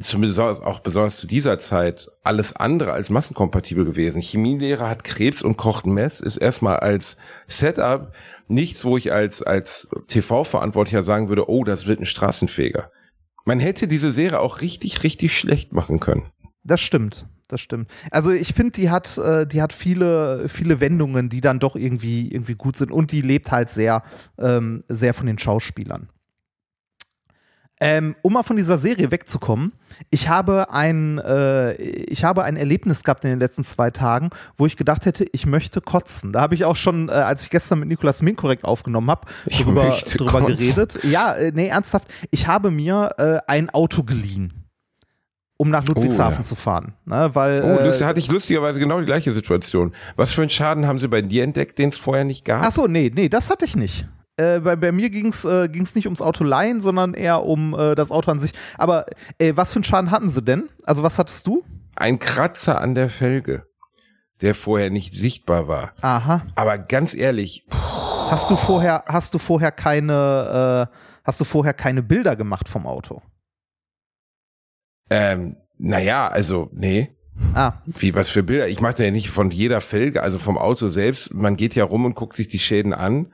zumindest 0.00 0.40
auch 0.40 0.80
besonders 0.80 1.18
zu 1.18 1.26
dieser 1.26 1.58
Zeit 1.58 2.10
alles 2.24 2.56
andere 2.56 2.92
als 2.92 3.10
massenkompatibel 3.10 3.84
gewesen. 3.84 4.20
Chemielehrer 4.20 4.88
hat 4.88 5.04
Krebs 5.04 5.42
und 5.42 5.56
kocht 5.56 5.86
Mess 5.86 6.20
ist 6.20 6.38
erstmal 6.38 6.78
als 6.78 7.16
Setup 7.46 8.12
nichts, 8.52 8.84
wo 8.84 8.96
ich 8.96 9.12
als, 9.12 9.42
als 9.42 9.88
TV-Verantwortlicher 10.08 11.02
sagen 11.02 11.28
würde, 11.28 11.48
oh, 11.48 11.64
das 11.64 11.86
wird 11.86 12.00
ein 12.00 12.06
Straßenfeger. 12.06 12.90
Man 13.44 13.58
hätte 13.58 13.88
diese 13.88 14.10
Serie 14.10 14.40
auch 14.40 14.60
richtig, 14.60 15.02
richtig 15.02 15.36
schlecht 15.36 15.72
machen 15.72 15.98
können. 15.98 16.30
Das 16.62 16.80
stimmt. 16.80 17.26
Das 17.48 17.60
stimmt. 17.60 17.90
Also 18.10 18.30
ich 18.30 18.54
finde, 18.54 18.72
die 18.72 18.88
hat, 18.88 19.18
äh, 19.18 19.46
die 19.46 19.60
hat 19.60 19.74
viele, 19.74 20.48
viele 20.48 20.80
Wendungen, 20.80 21.28
die 21.28 21.42
dann 21.42 21.58
doch 21.58 21.76
irgendwie, 21.76 22.32
irgendwie 22.32 22.54
gut 22.54 22.76
sind 22.76 22.90
und 22.90 23.12
die 23.12 23.20
lebt 23.20 23.50
halt 23.50 23.68
sehr, 23.68 24.02
ähm, 24.38 24.84
sehr 24.88 25.12
von 25.12 25.26
den 25.26 25.38
Schauspielern. 25.38 26.08
Ähm, 27.84 28.14
um 28.22 28.34
mal 28.34 28.44
von 28.44 28.56
dieser 28.56 28.78
Serie 28.78 29.10
wegzukommen, 29.10 29.72
ich 30.10 30.28
habe 30.28 30.72
ein, 30.72 31.18
äh, 31.18 31.72
ich 31.74 32.22
habe 32.22 32.44
ein 32.44 32.54
Erlebnis 32.54 33.02
gehabt 33.02 33.24
in 33.24 33.30
den 33.30 33.40
letzten 33.40 33.64
zwei 33.64 33.90
Tagen, 33.90 34.30
wo 34.56 34.66
ich 34.66 34.76
gedacht 34.76 35.04
hätte, 35.04 35.26
ich 35.32 35.46
möchte 35.46 35.80
kotzen. 35.80 36.32
Da 36.32 36.42
habe 36.42 36.54
ich 36.54 36.64
auch 36.64 36.76
schon, 36.76 37.08
äh, 37.08 37.12
als 37.12 37.42
ich 37.42 37.50
gestern 37.50 37.80
mit 37.80 37.88
Nikolas 37.88 38.22
Minkorrekt 38.22 38.64
aufgenommen 38.64 39.10
habe, 39.10 39.26
drüber, 39.50 39.90
drüber 39.90 40.46
geredet. 40.46 41.00
Ja, 41.02 41.34
äh, 41.34 41.50
nee, 41.52 41.66
ernsthaft. 41.66 42.06
Ich 42.30 42.46
habe 42.46 42.70
mir 42.70 43.14
äh, 43.18 43.38
ein 43.48 43.68
Auto 43.70 44.04
geliehen 44.04 44.52
um 45.58 45.70
nach 45.70 45.86
Ludwigshafen 45.86 46.38
oh, 46.38 46.40
ja. 46.40 46.42
zu 46.42 46.54
fahren. 46.56 46.94
Ne, 47.04 47.30
weil, 47.34 47.62
oh, 47.62 47.84
lustig, 47.84 48.02
äh, 48.02 48.04
hatte 48.06 48.18
ich 48.18 48.28
lustigerweise 48.28 48.80
genau 48.80 48.98
die 48.98 49.06
gleiche 49.06 49.32
Situation. 49.32 49.92
Was 50.16 50.32
für 50.32 50.40
einen 50.40 50.50
Schaden 50.50 50.86
haben 50.86 50.98
sie 50.98 51.06
bei 51.06 51.22
dir 51.22 51.44
entdeckt, 51.44 51.78
den 51.78 51.90
es 51.90 51.98
vorher 51.98 52.24
nicht 52.24 52.44
gab? 52.44 52.64
Ach 52.64 52.72
so, 52.72 52.88
nee, 52.88 53.12
nee, 53.14 53.28
das 53.28 53.48
hatte 53.48 53.64
ich 53.64 53.76
nicht. 53.76 54.08
Äh, 54.42 54.60
bei, 54.60 54.76
bei, 54.76 54.92
mir 54.92 55.10
ging 55.10 55.28
es 55.28 55.44
äh, 55.44 55.68
nicht 55.68 56.06
ums 56.06 56.20
Auto 56.20 56.44
leihen, 56.44 56.80
sondern 56.80 57.14
eher 57.14 57.44
um 57.44 57.74
äh, 57.78 57.94
das 57.94 58.10
Auto 58.10 58.30
an 58.30 58.40
sich. 58.40 58.52
Aber 58.76 59.06
äh, 59.38 59.52
was 59.54 59.72
für 59.72 59.76
einen 59.76 59.84
Schaden 59.84 60.10
hatten 60.10 60.30
sie 60.30 60.42
denn? 60.42 60.68
Also 60.84 61.02
was 61.02 61.18
hattest 61.18 61.46
du? 61.46 61.64
Ein 61.94 62.18
Kratzer 62.18 62.80
an 62.80 62.94
der 62.94 63.08
Felge, 63.08 63.66
der 64.40 64.54
vorher 64.54 64.90
nicht 64.90 65.14
sichtbar 65.14 65.68
war. 65.68 65.92
Aha. 66.00 66.42
Aber 66.54 66.78
ganz 66.78 67.14
ehrlich. 67.14 67.66
Hast 67.70 68.50
du 68.50 68.56
vorher, 68.56 69.04
hast 69.06 69.34
du 69.34 69.38
vorher 69.38 69.70
keine, 69.70 70.88
äh, 70.90 70.96
hast 71.24 71.40
du 71.40 71.44
vorher 71.44 71.74
keine 71.74 72.02
Bilder 72.02 72.34
gemacht 72.34 72.68
vom 72.68 72.86
Auto? 72.86 73.22
Ähm, 75.10 75.56
naja, 75.78 76.28
also, 76.28 76.70
nee. 76.72 77.14
Ah. 77.54 77.74
Wie, 77.84 78.14
was 78.14 78.28
für 78.30 78.42
Bilder? 78.42 78.68
Ich 78.68 78.80
mache 78.80 79.04
ja 79.04 79.10
nicht 79.10 79.30
von 79.30 79.50
jeder 79.50 79.80
Felge, 79.80 80.22
also 80.22 80.38
vom 80.38 80.56
Auto 80.56 80.88
selbst. 80.88 81.34
Man 81.34 81.56
geht 81.56 81.74
ja 81.74 81.84
rum 81.84 82.04
und 82.04 82.14
guckt 82.14 82.36
sich 82.36 82.48
die 82.48 82.58
Schäden 82.58 82.94
an. 82.94 83.32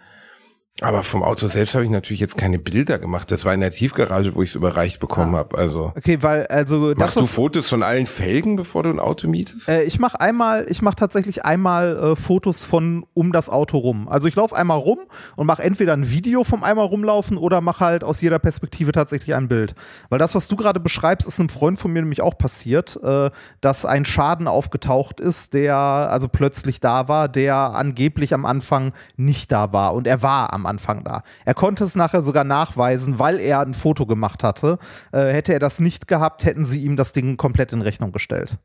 Aber 0.81 1.03
vom 1.03 1.25
Auto 1.25 1.49
selbst 1.49 1.75
habe 1.75 1.85
ich 1.85 1.91
natürlich 1.91 2.21
jetzt 2.21 2.37
keine 2.37 2.59
Bilder 2.59 2.99
gemacht. 3.01 3.33
Das 3.33 3.45
war 3.45 3.53
in 3.53 3.61
der 3.61 3.73
Tiefgarage, 3.73 4.35
wo 4.37 4.43
ich 4.43 4.51
es 4.51 4.55
überreicht 4.55 5.01
bekommen 5.01 5.35
ah. 5.35 5.38
habe. 5.38 5.59
Also 5.59 5.93
okay, 5.97 6.19
weil 6.23 6.47
also 6.47 6.95
machst 6.97 7.17
du 7.17 7.25
Fotos 7.25 7.69
von 7.69 7.83
allen 7.83 8.07
Felgen, 8.07 8.55
bevor 8.55 8.85
du 8.85 8.91
ein 8.91 9.01
Auto 9.01 9.27
mietest? 9.27 9.69
Äh, 9.69 9.83
ich 9.83 9.99
mache 9.99 10.21
einmal, 10.21 10.67
ich 10.69 10.81
mache 10.81 10.95
tatsächlich 10.95 11.45
einmal 11.45 11.97
äh, 11.97 12.17
Fotos 12.17 12.64
von 12.64 13.05
um 13.12 13.33
das 13.33 13.49
Auto 13.51 13.79
rum. 13.79 14.09
Also 14.09 14.29
ich 14.29 14.37
laufe 14.37 14.55
einmal 14.55 14.79
rum 14.79 15.01
und 15.37 15.47
mache 15.47 15.64
entweder 15.64 15.95
ein 15.95 16.11
Video 16.11 16.45
vom 16.45 16.62
einmal 16.62 16.87
rumlaufen 16.87 17.38
oder 17.38 17.61
mache 17.61 17.85
halt 17.85 18.05
aus 18.05 18.21
jeder 18.21 18.38
Perspektive 18.38 18.93
tatsächlich 18.93 19.35
ein 19.35 19.49
Bild. 19.49 19.75
Weil 20.11 20.21
das, 20.21 20.37
was 20.37 20.47
du 20.47 20.57
gerade 20.57 20.79
beschreibst, 20.79 21.27
ist 21.27 21.41
einem 21.41 21.49
Freund 21.49 21.79
von 21.79 21.93
mir 21.93 22.03
nämlich 22.03 22.23
auch 22.23 22.38
passiert, 22.38 23.01
äh, 23.03 23.31
dass 23.61 23.85
ein 23.85 24.05
Schaden 24.05 24.47
aufgetaucht 24.47 25.19
ist, 25.19 25.55
der 25.55 25.77
also 25.77 26.29
plötzlich 26.29 26.79
da 26.79 27.09
war, 27.09 27.29
der 27.29 27.57
angeblich 27.57 28.33
am 28.33 28.45
Anfang 28.45 28.93
nicht 29.17 29.51
da 29.51 29.73
war 29.73 29.95
und 29.95 30.07
er 30.07 30.23
war 30.23 30.53
am 30.53 30.67
Anfang 30.68 31.04
da. 31.04 31.22
Er 31.44 31.54
konnte 31.54 31.85
es 31.85 31.94
nachher 31.94 32.22
sogar 32.22 32.44
nachweisen, 32.44 33.18
weil 33.18 33.40
er 33.40 33.61
ein 33.61 33.74
Foto 33.74 34.07
gemacht 34.07 34.44
hatte. 34.44 34.78
Äh, 35.12 35.33
hätte 35.33 35.52
er 35.52 35.59
das 35.59 35.81
nicht 35.81 36.07
gehabt, 36.07 36.44
hätten 36.44 36.64
sie 36.64 36.85
ihm 36.85 36.96
das 36.96 37.12
Ding 37.12 37.37
komplett 37.37 37.72
in 37.72 37.83
Rechnung 37.83 38.12
gestellt. 38.12 38.59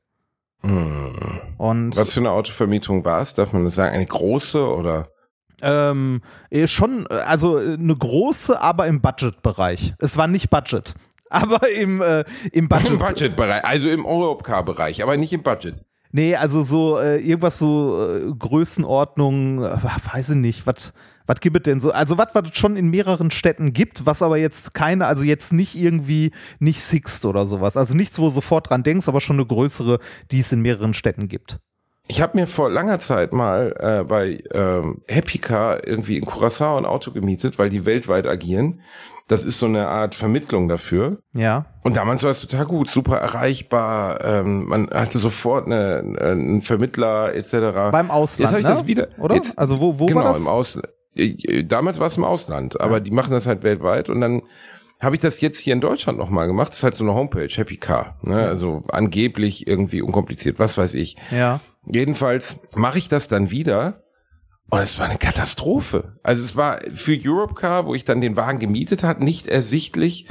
Hm. 0.62 1.14
Und 1.58 1.96
Was 1.98 2.14
für 2.14 2.20
eine 2.20 2.32
Autovermietung 2.32 3.04
war 3.04 3.22
es? 3.22 3.34
Darf 3.34 3.54
man 3.54 3.66
das 3.66 3.76
sagen? 3.76 3.96
Eine 3.96 4.06
große 4.06 4.66
oder? 4.66 5.10
Ähm, 5.62 6.22
eh, 6.50 6.68
schon, 6.68 7.08
also 7.08 7.58
eine 7.58 7.96
große, 7.96 8.62
aber 8.62 8.88
im 8.88 9.02
Budgetbereich. 9.02 9.94
Es 10.00 10.18
war 10.18 10.28
nicht 10.28 10.50
Budget, 10.50 10.94
aber 11.30 11.70
im, 11.70 12.02
äh, 12.02 12.24
im 12.52 12.68
Budget. 12.68 12.92
Im 12.92 13.00
Budgetbereich, 13.00 13.64
also 13.64 13.88
im 13.88 14.06
Europcar-Bereich, 14.06 15.04
aber 15.04 15.16
nicht 15.18 15.34
im 15.34 15.44
Budget. 15.44 15.76
Nee, 16.16 16.36
also 16.36 16.62
so 16.62 17.00
äh, 17.00 17.18
irgendwas 17.18 17.58
so 17.58 18.08
äh, 18.08 18.34
Größenordnung, 18.38 19.64
äh, 19.64 19.78
weiß 20.14 20.30
ich 20.30 20.36
nicht, 20.36 20.68
was 20.68 20.94
was 21.26 21.40
gibt 21.40 21.56
es 21.56 21.64
denn 21.64 21.80
so? 21.80 21.92
Also, 21.92 22.18
was 22.18 22.28
es 22.36 22.58
schon 22.58 22.76
in 22.76 22.90
mehreren 22.90 23.32
Städten 23.32 23.74
gibt, 23.74 24.06
was 24.06 24.22
aber 24.22 24.38
jetzt 24.38 24.74
keine, 24.74 25.08
also 25.08 25.24
jetzt 25.24 25.54
nicht 25.54 25.76
irgendwie, 25.76 26.32
nicht 26.60 26.82
Sixt 26.82 27.26
oder 27.26 27.46
sowas. 27.46 27.78
Also 27.78 27.96
nichts, 27.96 28.20
wo 28.20 28.24
du 28.24 28.30
sofort 28.30 28.70
dran 28.70 28.84
denkst, 28.84 29.08
aber 29.08 29.22
schon 29.22 29.38
eine 29.38 29.46
größere, 29.46 30.00
die 30.32 30.40
es 30.40 30.52
in 30.52 30.62
mehreren 30.62 30.94
Städten 30.94 31.28
gibt. 31.28 31.60
Ich 32.08 32.22
habe 32.22 32.38
mir 32.38 32.48
vor 32.48 32.70
langer 32.70 33.00
Zeit 33.00 33.32
mal 33.32 33.74
äh, 33.80 34.04
bei 34.04 34.44
ähm, 34.54 35.02
Happy 35.08 35.38
Car 35.38 35.88
irgendwie 35.88 36.18
in 36.18 36.26
Curaçao 36.26 36.78
ein 36.78 36.86
Auto 36.86 37.12
gemietet, 37.12 37.58
weil 37.58 37.70
die 37.70 37.86
weltweit 37.86 38.28
agieren. 38.28 38.82
Das 39.28 39.46
ist 39.46 39.60
so 39.60 39.68
eine 39.68 39.88
Art 39.88 40.16
Vermittlung 40.16 40.68
dafür. 40.68 41.20
Ja. 41.34 41.66
Und 41.82 41.96
damals 41.96 42.24
war 42.24 42.32
es 42.32 42.42
total 42.42 42.66
gut, 42.66 42.90
super 42.90 43.18
erreichbar. 43.18 44.24
Ähm, 44.24 44.66
man 44.66 44.90
hatte 44.90 45.18
sofort 45.18 45.66
eine, 45.66 46.18
einen 46.20 46.62
Vermittler 46.62 47.34
etc. 47.34 47.92
Beim 47.92 48.12
Ausland, 48.12 48.40
Jetzt 48.40 48.52
habe 48.52 48.60
ich 48.60 48.68
ne? 48.68 48.74
das 48.74 48.88
wieder. 48.88 49.08
Oder? 49.18 49.36
Jetzt, 49.36 49.58
also 49.58 49.80
wo, 49.80 50.00
wo 50.00 50.08
genau, 50.08 50.22
war 50.22 50.28
das? 50.30 50.40
im 50.40 50.48
Ausland. 50.48 50.88
Damals 51.66 52.00
war 52.00 52.08
es 52.08 52.18
im 52.18 52.24
Ausland, 52.24 52.82
aber 52.82 53.00
die 53.00 53.12
machen 53.12 53.32
das 53.32 53.46
halt 53.46 53.64
weltweit 53.64 54.10
und 54.10 54.20
dann 54.20 54.42
habe 55.00 55.16
ich 55.16 55.20
das 55.20 55.42
jetzt 55.42 55.60
hier 55.60 55.74
in 55.74 55.82
Deutschland 55.82 56.18
nochmal 56.18 56.48
gemacht. 56.48 56.70
Das 56.70 56.78
ist 56.78 56.84
halt 56.84 56.96
so 56.96 57.04
eine 57.04 57.14
Homepage, 57.14 57.50
Happy 57.50 57.78
Car. 57.78 58.18
Ne? 58.22 58.48
Also 58.48 58.84
angeblich 58.90 59.68
irgendwie 59.68 60.02
unkompliziert, 60.02 60.60
was 60.60 60.78
weiß 60.78 60.94
ich. 60.94 61.18
Ja. 61.30 61.60
Jedenfalls 61.86 62.56
mache 62.76 62.98
ich 62.98 63.10
das 63.10 63.28
dann 63.28 63.52
wieder 63.52 64.03
und 64.70 64.80
es 64.80 64.98
war 64.98 65.08
eine 65.08 65.18
Katastrophe. 65.18 66.14
Also 66.24 66.44
es 66.44 66.56
war 66.56 66.80
für 66.94 67.18
Europcar, 67.24 67.86
wo 67.86 67.94
ich 67.96 68.06
dann 68.06 68.22
den 68.22 68.36
Wagen 68.36 68.60
gemietet 68.60 69.04
hat, 69.04 69.20
nicht 69.20 69.48
ersichtlich, 69.48 70.28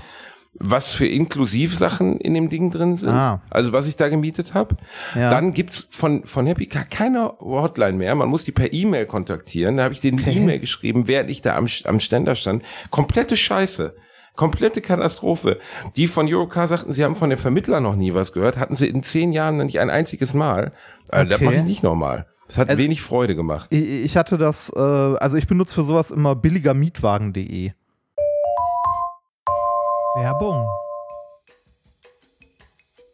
was 0.58 0.92
für 0.92 1.06
Inklusivsachen 1.06 2.18
in 2.18 2.34
dem 2.34 2.50
Ding 2.50 2.70
drin 2.70 2.96
sind. 2.98 3.08
Ah. 3.10 3.40
Also 3.50 3.72
was 3.72 3.86
ich 3.86 3.96
da 3.96 4.08
gemietet 4.08 4.52
habe. 4.52 4.76
Ja. 5.14 5.30
Dann 5.30 5.54
gibt's 5.54 5.88
von, 5.90 6.24
von 6.26 6.46
Happy 6.46 6.66
Car 6.66 6.84
keine 6.84 7.32
Hotline 7.40 7.94
mehr. 7.94 8.14
Man 8.14 8.28
muss 8.28 8.44
die 8.44 8.52
per 8.52 8.72
E-Mail 8.72 9.06
kontaktieren. 9.06 9.78
Da 9.78 9.84
habe 9.84 9.94
ich 9.94 10.00
denen 10.00 10.18
die 10.18 10.30
E-Mail 10.30 10.58
geschrieben, 10.58 11.08
während 11.08 11.30
ich 11.30 11.40
da 11.40 11.56
am, 11.56 11.66
am 11.84 12.00
Ständer 12.00 12.36
stand. 12.36 12.62
Komplette 12.90 13.36
Scheiße. 13.36 13.94
Komplette 14.34 14.80
Katastrophe. 14.80 15.58
Die 15.96 16.06
von 16.06 16.26
Eurocar 16.26 16.66
sagten, 16.66 16.92
sie 16.94 17.04
haben 17.04 17.16
von 17.16 17.30
dem 17.30 17.38
Vermittler 17.38 17.80
noch 17.80 17.96
nie 17.96 18.12
was 18.14 18.32
gehört, 18.32 18.56
hatten 18.58 18.76
sie 18.76 18.88
in 18.88 19.02
zehn 19.02 19.32
Jahren 19.32 19.58
nicht 19.58 19.78
ein 19.80 19.90
einziges 19.90 20.32
Mal. 20.34 20.72
Also 21.08 21.30
Das 21.30 21.36
Okay. 21.36 21.44
mache 21.44 21.54
ich 21.56 21.62
nicht 21.64 21.82
normal. 21.82 22.26
Das 22.52 22.58
hat 22.58 22.68
Also- 22.68 22.82
wenig 22.82 23.00
Freude 23.00 23.34
gemacht. 23.34 23.68
Ich, 23.72 23.82
ich 23.82 24.16
hatte 24.18 24.36
das, 24.36 24.70
äh, 24.76 24.78
also 24.78 25.38
ich 25.38 25.46
benutze 25.46 25.74
für 25.74 25.82
sowas 25.84 26.10
immer 26.10 26.34
billigermietwagen.de. 26.36 27.72
Werbung. 30.16 30.68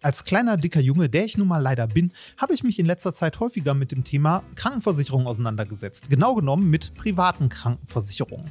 Als 0.03 0.25
kleiner, 0.25 0.57
dicker 0.57 0.81
Junge, 0.81 1.09
der 1.09 1.25
ich 1.25 1.39
nun 1.39 1.47
mal 1.47 1.59
leider 1.63 1.87
bin, 1.87 2.13
habe 2.37 2.53
ich 2.53 2.65
mich 2.65 2.81
in 2.81 2.87
letzter 2.87 3.15
Zeit 3.15 3.39
häufiger 3.39 3.75
mit 3.75 3.93
dem 3.93 4.03
Thema 4.03 4.43
Krankenversicherung 4.57 5.29
auseinandergesetzt. 5.29 6.11
Genau 6.11 6.35
genommen 6.35 6.69
mit 6.69 6.95
privaten 6.95 7.49
Krankenversicherungen. 7.49 8.51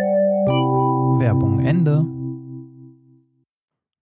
Werbung 1.19 1.59
Ende. 1.59 2.05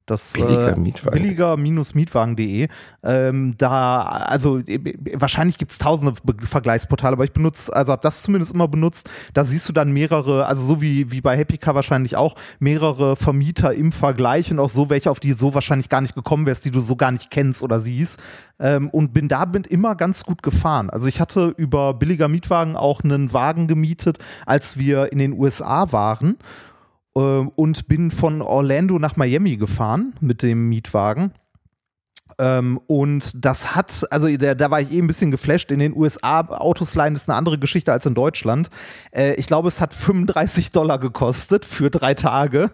Das 0.10 0.34
Billiger 0.34 0.76
äh, 0.76 0.76
Mietwagen. 0.76 1.22
billiger-mietwagen.de. 1.22 2.67
Ähm, 3.04 3.54
da, 3.60 4.02
also 4.02 4.58
äh, 4.58 4.95
wahrscheinlich 5.13 5.60
gibt 5.60 5.72
es 5.72 5.78
tausende 5.78 6.13
Be 6.24 6.36
Vergleichsportale, 6.48 7.13
aber 7.13 7.26
ich 7.26 7.32
benutze, 7.32 7.72
also 7.76 7.91
habe 7.91 8.02
das 8.02 8.24
zumindest 8.24 8.54
immer 8.54 8.67
benutzt. 8.67 9.08
Da 9.36 9.43
siehst 9.43 9.69
du 9.69 9.74
dann 9.74 9.91
mehrere, 9.91 10.48
also 10.48 10.65
so 10.65 10.82
wie, 10.82 11.12
wie 11.12 11.22
bei 11.22 11.38
Happy 11.38 11.60
Car 11.60 11.76
wahrscheinlich 11.76 12.15
auch, 12.15 12.34
mehrere 12.58 13.15
Vermieter 13.15 13.74
im 13.76 13.91
Vergleich 13.91 14.50
und 14.52 14.58
auch 14.58 14.69
so 14.69 14.89
welche, 14.89 15.12
auf 15.12 15.19
die 15.19 15.34
so 15.34 15.54
wahrscheinlich 15.54 15.89
gar 15.89 16.02
nicht 16.02 16.15
gekommen 16.15 16.48
wärst, 16.48 16.65
die 16.65 16.72
du 16.72 16.80
so 16.80 16.95
gar 16.95 17.12
nicht 17.12 17.30
kennst 17.30 17.62
oder 17.62 17.80
siehst. 17.80 18.19
Ähm, 18.60 18.89
und 18.89 19.13
bin 19.13 19.28
damit 19.28 19.67
immer 19.67 19.93
ganz 19.93 20.24
gut 20.24 20.41
gefahren. 20.41 20.89
Also 20.89 21.08
ich 21.08 21.22
hatte 21.22 21.54
über 21.56 21.93
billiger 21.93 22.28
Mietwagen 22.28 22.76
auch 22.76 23.04
einen 23.04 23.32
Wagen 23.32 23.67
gemietet, 23.67 24.17
als 24.48 24.78
wir 24.78 25.12
in 25.12 25.19
den 25.19 25.34
USA 25.34 25.91
waren 25.91 26.38
und 27.20 27.88
bin 27.88 28.12
von 28.12 28.42
Orlando 28.42 29.00
nach 29.00 29.16
Miami 29.16 29.58
gefahren 29.58 30.14
mit 30.22 30.44
dem 30.44 30.70
Mietwagen. 30.70 31.34
Ähm, 32.40 32.80
und 32.88 33.32
das 33.36 33.76
hat, 33.76 34.06
also 34.12 34.28
da, 34.38 34.56
da 34.56 34.72
war 34.72 34.80
ich 34.80 34.92
eh 34.92 35.00
ein 35.00 35.08
bisschen 35.08 35.30
geflasht. 35.30 35.72
In 35.72 35.80
den 35.80 35.96
USA 35.96 36.40
Autos 36.42 36.96
leihen 36.96 37.16
ist 37.16 37.30
eine 37.30 37.38
andere 37.38 37.60
Geschichte 37.60 37.92
als 37.92 38.06
in 38.06 38.14
Deutschland. 38.14 38.70
Äh, 39.12 39.34
ich 39.34 39.48
glaube, 39.48 39.68
es 39.68 39.82
hat 39.82 39.94
35 39.94 40.72
Dollar 40.72 41.00
gekostet 41.00 41.66
für 41.66 41.90
drei 41.90 42.14
Tage. 42.14 42.72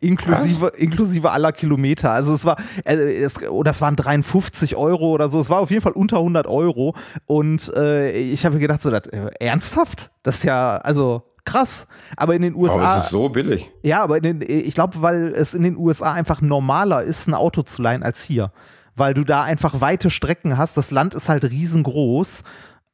Inklusive, 0.00 0.72
inklusive 0.76 1.30
aller 1.30 1.52
Kilometer. 1.52 2.12
Also 2.12 2.34
es 2.34 2.44
war, 2.44 2.56
äh, 2.84 3.22
es, 3.22 3.42
oh, 3.48 3.62
das 3.62 3.80
waren 3.80 3.96
53 3.96 4.76
Euro 4.76 5.10
oder 5.10 5.28
so. 5.28 5.40
Es 5.40 5.50
war 5.50 5.60
auf 5.60 5.70
jeden 5.70 5.82
Fall 5.82 5.92
unter 5.92 6.18
100 6.18 6.46
Euro. 6.46 6.94
Und 7.26 7.72
äh, 7.74 8.12
ich 8.12 8.44
habe 8.44 8.58
gedacht, 8.58 8.82
so, 8.82 8.90
das, 8.90 9.06
äh, 9.06 9.30
ernsthaft? 9.40 10.10
Das 10.22 10.38
ist 10.38 10.44
ja, 10.44 10.76
also 10.76 11.22
krass. 11.48 11.86
Aber 12.16 12.34
in 12.34 12.42
den 12.42 12.54
USA. 12.54 12.74
Aber 12.74 12.98
es 12.98 13.04
ist 13.04 13.10
so 13.10 13.28
billig. 13.28 13.70
Ja, 13.82 14.02
aber 14.02 14.18
in 14.18 14.22
den, 14.22 14.42
ich 14.42 14.74
glaube, 14.74 15.02
weil 15.02 15.28
es 15.28 15.54
in 15.54 15.62
den 15.62 15.76
USA 15.76 16.12
einfach 16.12 16.40
normaler 16.40 17.02
ist, 17.02 17.26
ein 17.28 17.34
Auto 17.34 17.62
zu 17.62 17.82
leihen 17.82 18.02
als 18.02 18.22
hier. 18.22 18.52
Weil 18.94 19.14
du 19.14 19.24
da 19.24 19.42
einfach 19.42 19.80
weite 19.80 20.10
Strecken 20.10 20.58
hast. 20.58 20.76
Das 20.76 20.90
Land 20.90 21.14
ist 21.14 21.28
halt 21.28 21.44
riesengroß. 21.44 22.42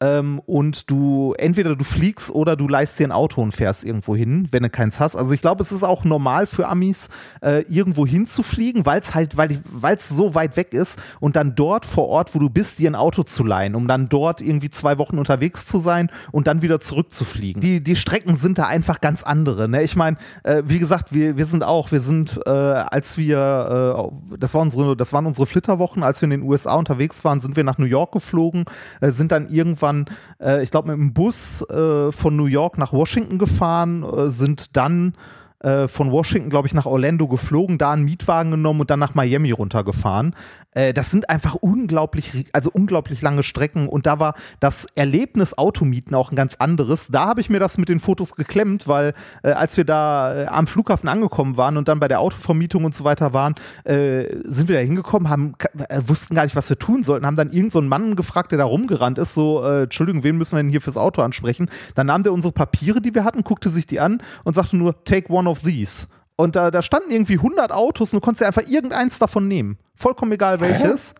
Ähm, 0.04 0.40
und 0.44 0.90
du, 0.90 1.34
entweder 1.38 1.76
du 1.76 1.84
fliegst 1.84 2.30
oder 2.30 2.56
du 2.56 2.68
leihst 2.68 2.98
dir 2.98 3.08
ein 3.08 3.12
Auto 3.12 3.40
und 3.40 3.52
fährst 3.52 3.84
irgendwo 3.84 4.14
hin, 4.14 4.48
wenn 4.50 4.62
du 4.62 4.68
keins 4.68 5.00
hast. 5.00 5.16
Also 5.16 5.32
ich 5.32 5.40
glaube, 5.40 5.62
es 5.62 5.72
ist 5.72 5.82
auch 5.82 6.04
normal 6.04 6.46
für 6.46 6.68
Amis, 6.68 7.08
äh, 7.40 7.62
irgendwo 7.62 8.06
hinzufliegen, 8.06 8.84
weil 8.84 9.00
es 9.00 9.14
halt, 9.14 9.36
weil 9.36 9.96
es 9.96 10.08
so 10.08 10.34
weit 10.34 10.56
weg 10.56 10.74
ist 10.74 11.00
und 11.20 11.36
dann 11.36 11.54
dort 11.54 11.86
vor 11.86 12.08
Ort, 12.08 12.34
wo 12.34 12.38
du 12.38 12.50
bist, 12.50 12.78
dir 12.78 12.90
ein 12.90 12.94
Auto 12.94 13.22
zu 13.22 13.44
leihen, 13.44 13.74
um 13.74 13.88
dann 13.88 14.06
dort 14.06 14.42
irgendwie 14.42 14.68
zwei 14.68 14.98
Wochen 14.98 15.18
unterwegs 15.18 15.64
zu 15.64 15.78
sein 15.78 16.10
und 16.32 16.46
dann 16.46 16.60
wieder 16.60 16.80
zurückzufliegen. 16.80 17.62
Die, 17.62 17.82
die 17.82 17.96
Strecken 17.96 18.36
sind 18.36 18.58
da 18.58 18.66
einfach 18.66 19.00
ganz 19.00 19.22
andere. 19.22 19.68
Ne? 19.68 19.82
Ich 19.82 19.96
meine, 19.96 20.18
äh, 20.42 20.62
wie 20.66 20.78
gesagt, 20.78 21.14
wir, 21.14 21.38
wir 21.38 21.46
sind 21.46 21.64
auch, 21.64 21.92
wir 21.92 22.00
sind, 22.00 22.40
äh, 22.46 22.50
als 22.50 23.16
wir, 23.16 24.10
äh, 24.30 24.36
das, 24.38 24.54
war 24.54 24.60
unsere, 24.60 24.96
das 24.96 25.12
waren 25.12 25.24
unsere 25.26 25.46
Flitterwochen, 25.46 26.02
als 26.02 26.20
wir 26.20 26.26
in 26.26 26.30
den 26.30 26.42
USA 26.42 26.74
unterwegs 26.74 27.24
waren, 27.24 27.40
sind 27.40 27.56
wir 27.56 27.64
nach 27.64 27.78
New 27.78 27.86
York 27.86 28.12
geflogen, 28.12 28.64
äh, 29.00 29.10
sind 29.10 29.32
dann 29.32 29.48
irgendwann, 29.48 29.93
äh, 30.40 30.62
ich 30.62 30.70
glaube, 30.70 30.88
mit 30.88 30.98
dem 30.98 31.12
Bus 31.12 31.62
äh, 31.70 32.12
von 32.12 32.36
New 32.36 32.46
York 32.46 32.78
nach 32.78 32.92
Washington 32.92 33.38
gefahren, 33.38 34.02
äh, 34.02 34.30
sind 34.30 34.76
dann 34.76 35.14
äh, 35.64 35.88
von 35.88 36.10
Washington, 36.10 36.50
glaube 36.50 36.68
ich, 36.68 36.74
nach 36.74 36.86
Orlando 36.86 37.26
geflogen, 37.26 37.78
da 37.78 37.92
einen 37.92 38.04
Mietwagen 38.04 38.50
genommen 38.50 38.82
und 38.82 38.90
dann 38.90 38.98
nach 38.98 39.14
Miami 39.14 39.50
runtergefahren. 39.50 40.34
Äh, 40.74 40.92
das 40.92 41.10
sind 41.10 41.30
einfach 41.30 41.54
unglaublich, 41.54 42.50
also 42.52 42.70
unglaublich 42.72 43.22
lange 43.22 43.42
Strecken 43.42 43.88
und 43.88 44.06
da 44.06 44.18
war 44.18 44.34
das 44.60 44.86
Erlebnis 44.94 45.56
Automieten 45.56 46.14
auch 46.14 46.30
ein 46.30 46.36
ganz 46.36 46.56
anderes. 46.56 47.08
Da 47.08 47.26
habe 47.26 47.40
ich 47.40 47.48
mir 47.48 47.60
das 47.60 47.78
mit 47.78 47.88
den 47.88 48.00
Fotos 48.00 48.36
geklemmt, 48.36 48.86
weil 48.88 49.14
äh, 49.42 49.52
als 49.52 49.76
wir 49.76 49.84
da 49.84 50.42
äh, 50.42 50.46
am 50.46 50.66
Flughafen 50.66 51.08
angekommen 51.08 51.56
waren 51.56 51.76
und 51.78 51.88
dann 51.88 51.98
bei 51.98 52.08
der 52.08 52.20
Autovermietung 52.20 52.84
und 52.84 52.94
so 52.94 53.04
weiter 53.04 53.32
waren, 53.32 53.54
äh, 53.84 54.26
sind 54.44 54.68
wir 54.68 54.76
da 54.76 54.82
hingekommen, 54.82 55.30
haben, 55.30 55.54
äh, 55.88 56.02
wussten 56.06 56.34
gar 56.34 56.44
nicht, 56.44 56.56
was 56.56 56.68
wir 56.68 56.78
tun 56.78 57.04
sollten, 57.04 57.24
haben 57.24 57.36
dann 57.36 57.48
irgendeinen 57.48 57.70
so 57.70 57.80
Mann 57.80 58.16
gefragt, 58.16 58.52
der 58.52 58.58
da 58.58 58.64
rumgerannt 58.64 59.18
ist, 59.18 59.32
so, 59.34 59.62
Entschuldigung, 59.64 60.24
wen 60.24 60.36
müssen 60.36 60.56
wir 60.56 60.62
denn 60.62 60.70
hier 60.70 60.80
fürs 60.80 60.96
Auto 60.96 61.22
ansprechen? 61.22 61.70
Dann 61.94 62.08
nahm 62.08 62.22
der 62.22 62.32
unsere 62.32 62.52
Papiere, 62.52 63.00
die 63.00 63.14
wir 63.14 63.24
hatten, 63.24 63.44
guckte 63.44 63.68
sich 63.68 63.86
die 63.86 64.00
an 64.00 64.20
und 64.44 64.54
sagte 64.54 64.76
nur, 64.76 65.04
take 65.04 65.32
one 65.32 65.48
of 65.48 65.53
these. 65.62 66.08
Und 66.36 66.56
da, 66.56 66.70
da 66.70 66.82
standen 66.82 67.10
irgendwie 67.10 67.36
100 67.36 67.70
Autos 67.70 68.12
und 68.12 68.20
du 68.20 68.24
konntest 68.24 68.42
dir 68.42 68.46
einfach 68.46 68.68
irgendeins 68.68 69.18
davon 69.18 69.46
nehmen. 69.46 69.78
Vollkommen 69.94 70.32
egal 70.32 70.60
welches. 70.60 71.14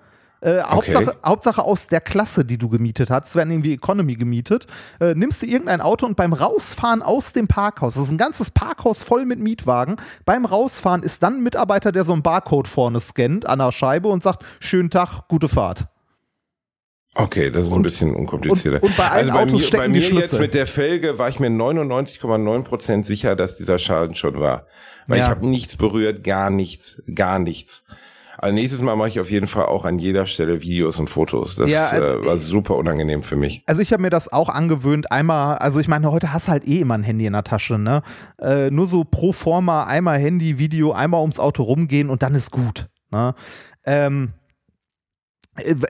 Äh, 0.44 0.62
Hauptsache, 0.62 1.09
okay. 1.09 1.18
Hauptsache 1.25 1.62
aus 1.62 1.87
der 1.87 2.03
Klasse, 2.03 2.44
die 2.44 2.59
du 2.59 2.68
gemietet 2.68 3.09
hast, 3.09 3.29
es 3.29 3.35
werden 3.35 3.51
irgendwie 3.51 3.73
Economy 3.73 4.14
gemietet, 4.14 4.66
äh, 5.01 5.14
nimmst 5.14 5.40
du 5.40 5.47
irgendein 5.47 5.81
Auto 5.81 6.05
und 6.05 6.16
beim 6.16 6.35
Rausfahren 6.35 7.01
aus 7.01 7.33
dem 7.33 7.49
Parkhaus, 7.49 7.94
das 7.94 8.05
ist 8.05 8.11
ein 8.11 8.18
ganzes 8.18 8.51
Parkhaus 8.51 9.03
voll 9.03 9.25
mit 9.25 9.38
Mietwagen, 9.38 9.97
beim 10.27 10.44
Rausfahren 10.44 11.03
ist 11.03 11.23
dann 11.23 11.37
ein 11.37 11.42
Mitarbeiter, 11.42 11.92
der 11.92 12.05
so 12.05 12.12
einen 12.12 12.23
Barcode 12.23 12.68
vorne 12.68 13.01
scannt 13.01 13.47
an 13.47 13.59
der 13.59 13.73
Scheibe 13.73 14.09
und 14.09 14.23
sagt, 14.23 14.44
schönen 14.61 14.90
Tag, 14.90 15.29
gute 15.29 15.49
Fahrt. 15.49 15.87
Okay, 17.14 17.50
das 17.50 17.66
ist 17.66 17.72
und, 17.72 17.81
ein 17.81 17.83
bisschen 17.83 18.14
unkomplizierter. 18.14 18.83
Und, 18.83 18.88
und 18.88 18.96
bei 18.96 19.09
allen 19.09 19.31
also 19.31 19.33
bei 19.33 19.42
Autos 19.44 19.53
mir, 19.53 19.66
stecken 19.66 19.83
bei 19.83 19.88
mir 19.88 20.00
die 20.00 20.16
jetzt 20.16 20.38
mit 20.38 20.55
der 20.55 20.66
Felge 20.66 21.18
war 21.18 21.29
ich 21.29 21.38
mir 21.38 21.48
99,9% 21.48 23.05
sicher, 23.05 23.37
dass 23.37 23.57
dieser 23.57 23.79
Schaden 23.79 24.16
schon 24.16 24.40
war. 24.40 24.66
Weil 25.07 25.18
ja. 25.18 25.24
ich 25.24 25.31
habe 25.31 25.46
nichts 25.46 25.77
berührt, 25.77 26.24
gar 26.24 26.50
nichts, 26.50 27.03
gar 27.14 27.38
nichts. 27.38 27.85
Also 28.38 28.55
nächstes 28.55 28.83
Mal 28.83 28.96
mache 28.96 29.09
ich 29.09 29.20
auf 29.20 29.31
jeden 29.31 29.46
Fall 29.46 29.66
auch 29.66 29.85
an 29.85 29.98
jeder 29.98 30.27
Stelle 30.27 30.61
Videos 30.61 30.98
und 30.98 31.09
Fotos. 31.09 31.57
Das 31.57 31.70
ja, 31.70 31.87
also, 31.87 32.18
äh, 32.18 32.27
war 32.27 32.37
super 32.37 32.77
unangenehm 32.77 33.22
für 33.22 33.37
mich. 33.37 33.62
Also 33.66 33.81
ich 33.81 33.92
habe 33.92 34.03
mir 34.03 34.11
das 34.11 34.33
auch 34.33 34.48
angewöhnt. 34.48 35.12
Einmal, 35.12 35.57
also 35.59 35.81
ich 35.81 35.88
meine, 35.88 36.11
heute 36.11 36.33
hast 36.33 36.48
du 36.48 36.53
halt 36.53 36.66
eh 36.66 36.81
immer 36.81 36.94
ein 36.94 37.05
Handy 37.05 37.27
in 37.27 37.33
der 37.33 37.44
Tasche, 37.44 37.79
ne? 37.79 38.03
Äh, 38.40 38.70
nur 38.70 38.87
so 38.87 39.05
pro 39.05 39.33
forma 39.33 39.85
einmal 39.85 40.18
Handy, 40.18 40.59
Video, 40.59 40.92
einmal 40.92 41.20
ums 41.20 41.38
Auto 41.38 41.62
rumgehen 41.62 42.11
und 42.11 42.22
dann 42.22 42.35
ist 42.35 42.50
gut. 42.50 42.88
Ne? 43.11 43.35
Ähm, 43.87 44.33
äh, 44.33 44.43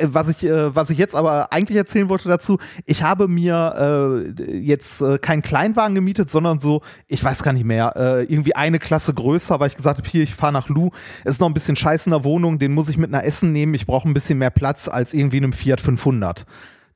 was 0.01 0.29
ich, 0.29 0.45
äh, 0.45 0.75
was 0.75 0.91
ich 0.91 0.99
jetzt 0.99 1.15
aber 1.15 1.53
eigentlich 1.53 1.79
erzählen 1.79 2.09
wollte 2.09 2.29
dazu, 2.29 2.59
ich 2.85 3.03
habe 3.03 3.29
mir 3.29 4.35
äh, 4.39 4.57
jetzt 4.59 5.01
äh, 5.01 5.19
keinen 5.19 5.43
Kleinwagen 5.43 5.95
gemietet, 5.95 6.31
sondern 6.31 6.61
so, 6.61 6.83
ich 7.07 7.25
weiß 7.25 7.43
gar 7.43 7.53
nicht 7.53 7.65
mehr, 7.65 7.95
äh, 7.97 8.25
irgendwie 8.25 8.55
eine 8.55 8.79
Klasse 8.79 9.15
größer, 9.15 9.61
weil 9.61 9.69
ich 9.69 9.77
gesagt 9.77 9.99
habe, 9.99 10.09
hier, 10.09 10.23
ich 10.23 10.35
fahre 10.35 10.53
nach 10.53 10.69
Lu, 10.69 10.91
ist 11.25 11.41
noch 11.41 11.49
ein 11.49 11.55
bisschen 11.55 11.77
scheiß 11.77 12.07
in 12.07 12.11
der 12.11 12.25
Wohnung, 12.25 12.59
den 12.59 12.73
muss 12.73 12.89
ich 12.89 12.99
mit 12.99 13.11
nach 13.11 13.23
Essen 13.23 13.53
nehmen, 13.53 13.75
ich 13.75 13.87
brauche 13.87 14.09
ein 14.09 14.15
bisschen 14.15 14.39
mehr 14.39 14.51
Platz 14.51 14.89
als 14.89 15.15
irgendwie 15.15 15.39
in 15.39 15.45
einem 15.45 15.53
Fiat 15.53 15.81
500. 15.81 16.45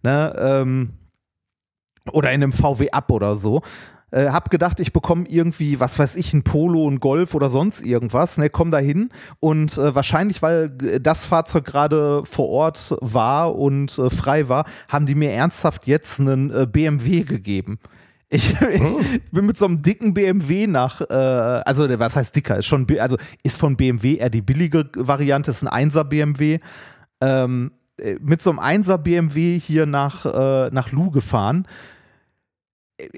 Ne, 0.03 0.35
ähm, 0.39 0.91
oder 2.13 2.33
in 2.33 2.43
einem 2.43 2.53
VW 2.53 2.91
Up 2.91 3.11
oder 3.11 3.35
so. 3.35 3.63
Äh, 4.11 4.31
hab 4.31 4.51
gedacht, 4.51 4.81
ich 4.81 4.93
bekomme 4.93 5.27
irgendwie, 5.29 5.81
was 5.81 5.99
weiß 5.99 6.17
ich, 6.17 6.33
ein 6.33 6.43
Polo, 6.43 6.89
ein 6.89 7.01
Golf 7.01 7.35
oder 7.35 7.51
sonst 7.51 7.85
irgendwas. 7.85 8.39
Ne, 8.39 8.49
komm 8.49 8.71
da 8.71 8.79
hin 8.79 9.11
und 9.41 9.77
äh, 9.77 9.95
wahrscheinlich, 9.95 10.41
weil 10.41 10.71
das 10.71 11.27
Fahrzeug 11.27 11.65
gerade 11.67 12.23
vor 12.25 12.49
Ort 12.49 12.97
war 13.01 13.57
und 13.57 13.99
äh, 13.99 14.09
frei 14.09 14.49
war, 14.49 14.65
haben 14.89 15.07
die 15.07 15.15
mir 15.15 15.33
ernsthaft 15.33 15.87
jetzt 15.87 16.21
einen 16.21 16.51
äh, 16.51 16.67
BMW 16.67 17.23
gegeben. 17.23 17.79
Ich, 18.31 18.55
ich, 18.61 19.23
bin 19.31 19.47
mit 19.47 19.57
so 19.57 19.65
einem 19.65 19.81
dicken 19.81 20.13
BMW 20.13 20.67
nach, 20.67 21.01
äh, 21.01 21.15
also 21.15 21.89
was 21.99 22.15
heißt 22.15 22.37
dicker, 22.37 22.59
ist 22.59 22.67
schon, 22.67 22.87
also 22.99 23.17
ist 23.43 23.57
von 23.57 23.79
BMW 23.79 24.17
eher 24.17 24.29
die 24.29 24.43
billige 24.43 24.85
Variante, 24.95 25.51
ist 25.51 25.67
ein 25.67 25.89
1er 25.89 26.05
BMW. 26.05 26.59
Ähm, 27.23 27.73
äh, 27.99 28.17
mit 28.21 28.43
so 28.43 28.51
einem 28.51 28.59
1er 28.59 28.99
BMW 28.99 29.59
hier 29.59 29.87
nach, 29.87 30.27
äh, 30.27 30.69
nach 30.71 30.93
Lu 30.93 31.11
gefahren 31.11 31.67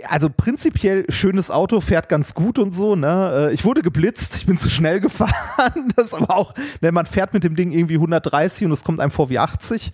also 0.09 0.29
prinzipiell 0.29 1.05
schönes 1.09 1.51
Auto, 1.51 1.81
fährt 1.81 2.09
ganz 2.09 2.35
gut 2.35 2.59
und 2.59 2.73
so, 2.73 2.97
ne? 2.97 3.49
Äh, 3.51 3.55
ich 3.55 3.64
wurde 3.64 3.83
geblitzt, 3.83 4.37
ich 4.37 4.47
bin 4.47 4.59
zu 4.59 4.69
schnell 4.69 5.01
gefahren. 5.01 5.93
Das 5.97 6.09
ist 6.09 6.14
aber 6.14 6.37
auch, 6.37 6.55
ne, 6.81 6.93
man 6.93 7.07
fährt 7.07 7.33
mit 7.33 7.45
dem 7.45 7.57
Ding 7.57 7.73
irgendwie 7.73 7.95
130 7.95 8.66
und 8.66 8.73
es 8.73 8.85
kommt 8.85 9.01
einem 9.01 9.11
vor 9.11 9.31
wie 9.31 9.38
80. 9.38 9.93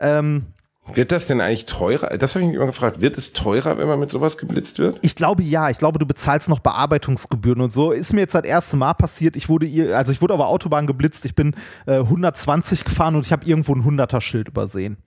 Ähm, 0.00 0.46
wird 0.92 1.10
das 1.10 1.26
denn 1.26 1.40
eigentlich 1.40 1.66
teurer? 1.66 2.16
Das 2.16 2.34
habe 2.34 2.44
ich 2.44 2.48
mich 2.48 2.56
immer 2.56 2.66
gefragt. 2.66 3.00
Wird 3.00 3.18
es 3.18 3.32
teurer, 3.32 3.76
wenn 3.76 3.88
man 3.88 3.98
mit 3.98 4.10
sowas 4.10 4.38
geblitzt 4.38 4.78
wird? 4.78 5.00
Ich 5.02 5.16
glaube 5.16 5.42
ja. 5.42 5.68
Ich 5.68 5.78
glaube, 5.78 5.98
du 5.98 6.06
bezahlst 6.06 6.48
noch 6.48 6.60
Bearbeitungsgebühren 6.60 7.60
und 7.60 7.72
so. 7.72 7.90
Ist 7.90 8.12
mir 8.12 8.20
jetzt 8.20 8.36
das 8.36 8.44
erste 8.44 8.76
Mal 8.76 8.94
passiert. 8.94 9.34
Ich 9.34 9.48
wurde, 9.48 9.96
also 9.96 10.12
ich 10.12 10.22
wurde 10.22 10.34
aber 10.34 10.46
Autobahn 10.46 10.86
geblitzt. 10.86 11.24
Ich 11.24 11.34
bin 11.34 11.54
äh, 11.86 11.96
120 11.96 12.84
gefahren 12.84 13.16
und 13.16 13.26
ich 13.26 13.32
habe 13.32 13.44
irgendwo 13.46 13.74
ein 13.74 13.82
100er 13.82 14.20
Schild 14.20 14.46
übersehen. 14.46 14.98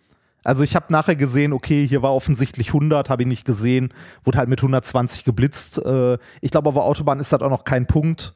Also 0.44 0.64
ich 0.64 0.76
habe 0.76 0.86
nachher 0.90 1.16
gesehen, 1.16 1.54
okay, 1.54 1.86
hier 1.86 2.02
war 2.02 2.14
offensichtlich 2.14 2.70
100, 2.70 3.10
habe 3.10 3.24
ich 3.24 3.28
nicht 3.28 3.46
gesehen, 3.46 3.94
wurde 4.24 4.38
halt 4.38 4.50
mit 4.50 4.60
120 4.60 5.24
geblitzt. 5.26 5.84
Äh, 5.86 6.18
ich 6.42 6.52
glaube, 6.52 6.70
aber 6.70 6.86
Autobahn 6.86 7.20
ist 7.20 7.32
halt 7.32 7.44
auch 7.44 7.50
noch 7.50 7.64
kein 7.64 7.86
Punkt. 7.86 8.36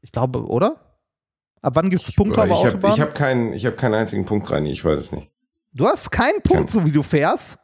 Ich 0.00 0.12
glaube, 0.12 0.46
oder? 0.46 0.80
Ab 1.62 1.74
wann 1.74 1.90
gibt 1.90 2.02
es 2.02 2.12
Punkte 2.12 2.42
auf 2.42 2.50
Autobahn? 2.50 2.94
ich 2.94 3.00
habe 3.00 3.12
keinen, 3.12 3.58
hab 3.58 3.76
keinen 3.76 3.94
einzigen 3.94 4.24
Punkt 4.24 4.50
rein, 4.50 4.64
ich 4.66 4.84
weiß 4.84 5.00
es 5.00 5.12
nicht. 5.12 5.30
Du 5.72 5.86
hast 5.86 6.10
keinen 6.10 6.40
Punkt, 6.40 6.68
Kein. 6.68 6.68
so 6.68 6.86
wie 6.86 6.92
du 6.92 7.02
fährst? 7.02 7.58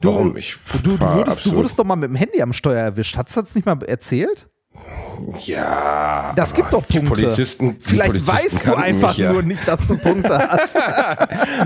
Du, 0.00 0.08
Warum? 0.08 0.36
Ich 0.36 0.56
du, 0.82 0.96
du, 0.96 1.00
wurdest, 1.00 1.46
du 1.46 1.54
wurdest 1.54 1.78
doch 1.78 1.84
mal 1.84 1.96
mit 1.96 2.10
dem 2.10 2.16
Handy 2.16 2.42
am 2.42 2.52
Steuer 2.52 2.80
erwischt. 2.82 3.16
Hast 3.16 3.36
du 3.36 3.40
das 3.40 3.54
nicht 3.54 3.66
mal 3.66 3.80
erzählt? 3.84 4.48
Ja. 5.44 6.32
Das 6.36 6.54
gibt 6.54 6.72
doch 6.72 6.86
Punkte. 6.86 7.08
Polizisten, 7.08 7.76
Vielleicht 7.80 8.12
Polizisten 8.12 8.32
weißt 8.32 8.68
du 8.68 8.74
einfach 8.74 9.16
ja. 9.16 9.32
nur 9.32 9.42
nicht, 9.42 9.66
dass 9.66 9.86
du 9.86 9.96
Punkte 9.96 10.38
hast. 10.38 10.76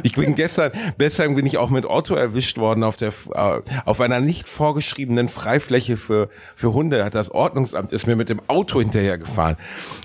ich 0.02 0.14
bin 0.14 0.34
gestern, 0.34 0.72
gestern 0.98 1.34
bin 1.34 1.46
ich 1.46 1.58
auch 1.58 1.70
mit 1.70 1.84
Otto 1.84 2.14
erwischt 2.14 2.58
worden 2.58 2.84
auf 2.84 2.96
der, 2.96 3.10
äh, 3.34 3.60
auf 3.84 4.00
einer 4.00 4.20
nicht 4.20 4.48
vorgeschriebenen 4.48 5.28
Freifläche 5.28 5.96
für, 5.96 6.28
für 6.54 6.72
Hunde. 6.72 7.04
Hat 7.04 7.14
das 7.14 7.30
Ordnungsamt 7.30 7.92
ist 7.92 8.06
mir 8.06 8.16
mit 8.16 8.28
dem 8.28 8.40
Auto 8.46 8.80
hinterhergefahren. 8.80 9.56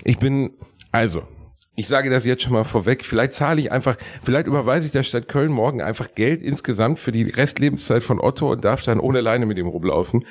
Ich 0.04 0.18
bin, 0.18 0.50
also, 0.92 1.22
ich 1.76 1.88
sage 1.88 2.08
das 2.08 2.24
jetzt 2.24 2.42
schon 2.42 2.54
mal 2.54 2.64
vorweg, 2.64 3.04
vielleicht 3.04 3.34
zahle 3.34 3.60
ich 3.60 3.70
einfach, 3.70 3.96
vielleicht 4.22 4.46
überweise 4.46 4.86
ich 4.86 4.92
der 4.92 5.02
Stadt 5.02 5.28
Köln 5.28 5.52
morgen 5.52 5.82
einfach 5.82 6.14
Geld 6.14 6.42
insgesamt 6.42 6.98
für 6.98 7.12
die 7.12 7.24
Restlebenszeit 7.24 8.02
von 8.02 8.18
Otto 8.18 8.50
und 8.50 8.64
darf 8.64 8.82
dann 8.82 8.98
ohne 8.98 9.20
Leine 9.20 9.44
mit 9.44 9.58
ihm 9.58 9.66
rumlaufen 9.66 10.24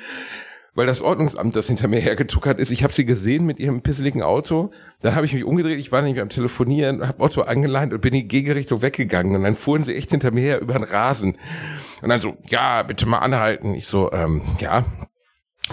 weil 0.76 0.86
das 0.86 1.00
Ordnungsamt, 1.00 1.56
das 1.56 1.66
hinter 1.66 1.88
mir 1.88 1.98
hergetuckert 1.98 2.60
ist, 2.60 2.70
ich 2.70 2.84
habe 2.84 2.94
sie 2.94 3.04
gesehen 3.04 3.44
mit 3.46 3.58
ihrem 3.58 3.80
pisseligen 3.82 4.22
Auto, 4.22 4.70
dann 5.00 5.16
habe 5.16 5.26
ich 5.26 5.32
mich 5.32 5.42
umgedreht, 5.42 5.80
ich 5.80 5.90
war 5.90 6.02
nämlich 6.02 6.20
am 6.20 6.28
Telefonieren, 6.28 7.06
habe 7.08 7.22
Otto 7.22 7.42
angeleint 7.42 7.92
und 7.92 8.00
bin 8.00 8.14
in 8.14 8.20
die 8.20 8.28
Gegenrichtung 8.28 8.82
weggegangen 8.82 9.34
und 9.34 9.42
dann 9.42 9.54
fuhren 9.54 9.82
sie 9.82 9.96
echt 9.96 10.10
hinter 10.10 10.30
mir 10.30 10.42
her 10.42 10.60
über 10.60 10.74
den 10.74 10.84
Rasen 10.84 11.36
und 12.02 12.08
dann 12.10 12.20
so, 12.20 12.36
ja, 12.48 12.82
bitte 12.82 13.06
mal 13.06 13.18
anhalten. 13.18 13.74
Ich 13.74 13.86
so, 13.86 14.12
ähm, 14.12 14.42
ja, 14.60 14.84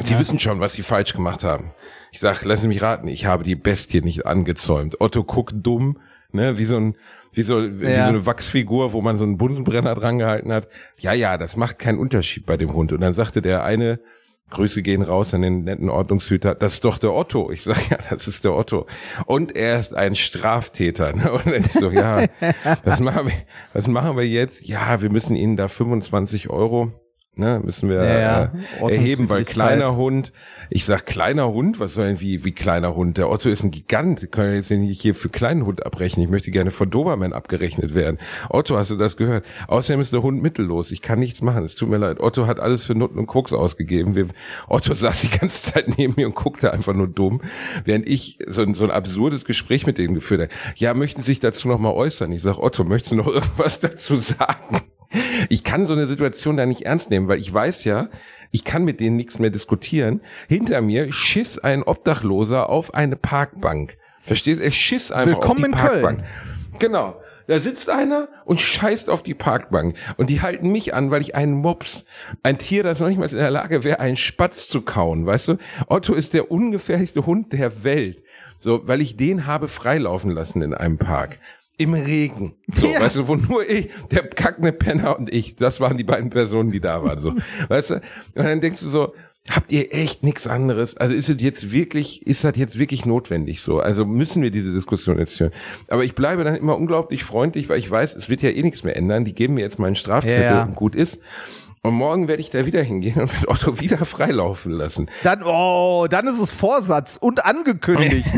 Sie 0.04 0.14
ja. 0.14 0.20
wissen 0.20 0.40
schon, 0.40 0.60
was 0.60 0.74
Sie 0.74 0.82
falsch 0.82 1.14
gemacht 1.14 1.44
haben. 1.44 1.72
Ich 2.12 2.20
sag, 2.20 2.44
lassen 2.46 2.64
Sie 2.64 2.68
mich 2.68 2.82
raten, 2.82 3.08
ich 3.08 3.26
habe 3.26 3.44
die 3.44 3.56
Bestie 3.56 4.02
nicht 4.02 4.26
angezäumt. 4.26 5.02
Otto 5.02 5.24
guckt 5.24 5.54
dumm, 5.56 6.00
ne, 6.32 6.58
wie 6.58 6.66
so 6.66 6.78
ein 6.78 6.96
wie 7.36 7.42
so, 7.42 7.60
ja. 7.60 7.80
wie 7.80 7.86
so 7.86 8.02
eine 8.02 8.26
Wachsfigur, 8.26 8.94
wo 8.94 9.02
man 9.02 9.18
so 9.18 9.24
einen 9.24 9.38
Bunsenbrenner 9.38 9.96
dran 9.96 10.20
gehalten 10.20 10.54
hat. 10.54 10.68
Ja, 11.00 11.14
ja, 11.14 11.38
das 11.38 11.56
macht 11.56 11.80
keinen 11.80 11.98
Unterschied 11.98 12.46
bei 12.46 12.58
dem 12.58 12.74
Hund. 12.74 12.92
Und 12.92 13.02
dann 13.02 13.16
sagte 13.16 13.42
der 13.42 13.64
eine 13.64 14.00
Grüße 14.50 14.84
gehen 14.84 15.02
raus 15.02 15.34
an 15.34 15.42
den 15.42 15.64
netten 15.64 15.90
Ordnungshüter. 15.90 16.54
Das 16.54 16.76
ist 16.76 16.86
doch 16.86 17.00
der 17.00 17.14
Otto. 17.14 17.50
Ich 17.52 17.64
sage, 17.64 17.82
ja, 17.90 17.98
das 18.10 18.28
ist 18.28 18.44
der 18.44 18.54
Otto. 18.54 18.86
Und 19.26 19.56
er 19.56 19.80
ist 19.80 19.96
ein 19.96 20.16
Straftäter. 20.16 21.14
Ne? 21.14 21.32
Und 21.32 21.48
ich 21.48 21.72
so, 21.72 21.90
ja, 21.90 22.26
was 22.84 23.00
machen 23.00 23.28
wir, 23.28 23.34
was 23.74 23.88
machen 23.88 24.16
wir 24.16 24.28
jetzt? 24.28 24.68
Ja, 24.68 25.02
wir 25.02 25.10
müssen 25.10 25.36
Ihnen 25.36 25.58
da 25.58 25.68
25 25.68 26.50
Euro 26.50 26.92
ne, 27.36 27.62
müssen 27.64 27.90
wir 27.90 28.04
ja. 28.04 28.52
Äh, 28.82 28.94
erheben, 28.94 29.30
weil 29.30 29.44
kleiner 29.46 29.96
Hund, 29.96 30.32
ich 30.70 30.86
sag 30.86 31.06
kleiner 31.06 31.52
Hund, 31.52 31.80
was 31.80 31.94
soll 31.94 32.08
denn 32.08 32.22
wie, 32.22 32.46
wie 32.46 32.52
kleiner 32.52 32.96
Hund? 32.96 33.18
Der 33.18 33.30
Otto 33.30 33.50
ist 33.50 33.64
ein 33.64 33.72
Gigant, 33.72 34.32
können 34.32 34.50
wir 34.50 34.56
jetzt 34.58 34.70
nicht 34.70 35.02
hier 35.02 35.16
für 35.16 35.30
kleinen 35.30 35.66
Hund 35.66 35.86
abrechnen. 35.86 36.26
Ich 36.26 36.32
möchte 36.32 36.52
gerne 36.52 36.72
von 36.72 36.90
Dobermann 36.90 37.34
abgerechnet 37.34 37.96
werden. 37.96 38.20
Otto, 38.50 38.78
hast 38.78 38.92
du 38.92 38.98
das 38.98 39.18
gehört? 39.18 39.46
Außerdem 39.68 40.00
ist 40.02 40.14
der 40.14 40.22
Hund 40.22 40.42
mittellos. 40.42 40.92
Ich 40.92 41.02
kann 41.02 41.20
nichts 41.20 41.42
machen. 41.42 41.64
Es 41.64 41.76
tut 41.76 41.90
mir 41.90 41.98
leid. 41.98 42.20
Otto 42.20 42.46
hat 42.46 42.60
alles 42.60 42.86
für 42.86 42.96
Nutten 42.96 43.18
und 43.18 43.28
Koks 43.28 43.54
ausgegeben. 43.54 44.16
Wir, 44.16 44.28
Otto 44.68 44.94
saß 44.94 45.22
die 45.22 45.30
ganze 45.30 45.74
Zeit 45.74 45.98
neben 45.98 46.14
mir 46.16 46.28
und 46.28 46.36
guckte 46.36 46.72
einfach 46.72 46.94
nur 46.94 47.08
dumm, 47.08 47.42
während 47.86 48.08
ich 48.08 48.40
so, 48.48 48.62
ein 48.62 48.74
so 48.74 48.84
ein 48.84 48.92
absurdes 48.92 49.46
Gespräch 49.46 49.88
mit 49.88 49.98
denen 49.98 50.14
geführt 50.14 50.42
habe. 50.42 50.52
Ja, 50.76 50.94
möchten 50.94 51.22
Sie 51.22 51.32
sich 51.32 51.40
dazu 51.40 51.68
noch 51.68 51.80
mal 51.80 51.92
äußern? 51.92 52.32
Ich 52.32 52.42
sag, 52.42 52.60
Otto, 52.60 52.84
möchtest 52.84 53.14
du 53.14 53.16
noch 53.16 53.28
irgendwas 53.34 53.80
dazu 53.80 54.16
sagen? 54.18 54.82
Ich 55.50 55.64
kann 55.64 55.86
so 55.86 55.94
eine 55.94 56.08
Situation 56.08 56.58
da 56.58 56.66
nicht 56.66 56.84
ernst 56.84 57.10
nehmen, 57.10 57.28
weil 57.28 57.40
ich 57.40 57.54
weiß 57.54 57.84
ja, 57.84 58.10
ich 58.52 58.64
kann 58.64 58.84
mit 58.84 59.00
denen 59.00 59.16
nichts 59.16 59.40
mehr 59.40 59.50
diskutieren. 59.50 60.22
Hinter 60.48 60.82
mir 60.82 61.12
schiss 61.12 61.58
ein 61.58 61.84
Obdachloser 61.84 62.70
auf 62.70 62.94
eine 62.94 63.16
Parkbank. 63.16 63.98
Verstehst? 64.22 64.62
Er 64.62 64.72
schiss 64.72 65.12
einfach 65.12 65.42
Willkommen 65.42 65.74
auf 65.74 65.80
die 65.80 65.88
Parkbank. 65.88 66.20
Köln. 66.20 66.80
Genau. 66.80 67.16
Da 67.48 67.60
sitzt 67.60 67.90
einer 67.90 68.30
und 68.46 68.62
scheißt 68.62 69.10
auf 69.10 69.22
die 69.22 69.34
Parkbank. 69.34 69.98
Und 70.16 70.30
die 70.30 70.42
halten 70.42 70.72
mich 70.72 70.94
an, 70.94 71.12
weil 71.12 71.22
ich 71.22 71.36
einen 71.36 71.54
Mops, 71.54 72.06
ein 72.42 72.58
Tier, 72.58 72.84
das 72.84 73.02
noch 73.02 73.10
nicht 73.10 73.18
mal 73.18 73.30
in 73.30 73.38
der 73.38 73.52
Lage 73.52 73.84
wäre, 73.84 74.00
einen 74.00 74.16
Spatz 74.16 74.70
zu 74.70 74.82
kauen, 74.82 75.26
weißt 75.26 75.50
du? 75.50 75.58
Otto 75.88 76.14
ist 76.14 76.34
der 76.34 76.52
ungefährlichste 76.52 77.26
Hund 77.26 77.52
der 77.52 77.84
Welt. 77.84 78.24
So, 78.60 78.88
weil 78.88 79.02
ich 79.02 79.18
den 79.18 79.46
habe 79.46 79.68
freilaufen 79.68 80.32
lassen 80.32 80.62
in 80.62 80.74
einem 80.74 80.98
Park 80.98 81.40
im 81.78 81.94
Regen. 81.94 82.56
So, 82.72 82.88
ja. 82.88 83.02
weißt 83.02 83.18
du, 83.18 83.28
wo 83.28 83.36
nur 83.36 83.68
ich, 83.68 83.90
der 84.12 84.28
kackende 84.28 84.72
Penner 84.72 85.18
und 85.18 85.34
ich, 85.34 85.56
das 85.56 85.80
waren 85.80 85.98
die 85.98 86.04
beiden 86.04 86.30
Personen, 86.30 86.72
die 86.72 86.80
da 86.80 87.04
waren, 87.04 87.20
so. 87.20 87.34
weißt 87.70 87.92
du? 87.92 87.96
Und 87.96 88.04
dann 88.36 88.62
denkst 88.62 88.80
du 88.82 88.90
so, 88.90 89.14
habt 89.50 89.72
ihr 89.72 89.94
echt 89.94 90.24
nichts 90.24 90.48
anderes? 90.48 90.96
Also 90.98 91.14
ist 91.14 91.30
es 91.30 91.42
jetzt 91.42 91.72
wirklich, 91.72 92.26
ist 92.26 92.44
das 92.44 92.56
jetzt 92.56 92.80
wirklich 92.80 93.06
notwendig 93.06 93.62
so? 93.62 93.80
Also 93.80 94.06
müssen 94.06 94.42
wir 94.42 94.52
diese 94.52 94.72
Diskussion 94.72 95.20
jetzt 95.20 95.38
führen? 95.38 95.52
Aber 95.88 96.04
ich 96.04 96.16
bleibe 96.16 96.44
dann 96.44 96.56
immer 96.56 96.78
unglaublich 96.78 97.24
freundlich, 97.24 97.68
weil 97.70 97.80
ich 97.80 97.90
weiß, 97.90 98.16
es 98.16 98.30
wird 98.30 98.42
ja 98.42 98.50
eh 98.50 98.62
nichts 98.62 98.84
mehr 98.84 98.96
ändern. 98.96 99.26
Die 99.26 99.36
geben 99.36 99.56
mir 99.56 99.62
jetzt 99.62 99.80
meinen 99.80 99.96
Strafzettel 99.96 100.42
ja, 100.42 100.56
ja. 100.58 100.64
und 100.64 100.76
gut 100.76 100.96
ist. 100.96 101.20
Und 101.86 101.96
morgen 101.96 102.30
werde 102.30 102.40
ich 102.40 102.50
da 102.50 102.66
wieder 102.66 102.82
hingehen 102.82 103.20
und 103.20 103.34
werde 103.34 103.50
Otto 103.50 103.82
wieder 103.82 104.06
freilaufen 104.06 104.72
lassen. 104.72 105.10
Dann, 105.24 105.44
oh, 105.44 106.08
dann 106.10 106.26
ist 106.28 106.40
es 106.40 106.50
Vorsatz 106.50 107.18
und 107.18 107.44
angekündigt. 107.44 108.26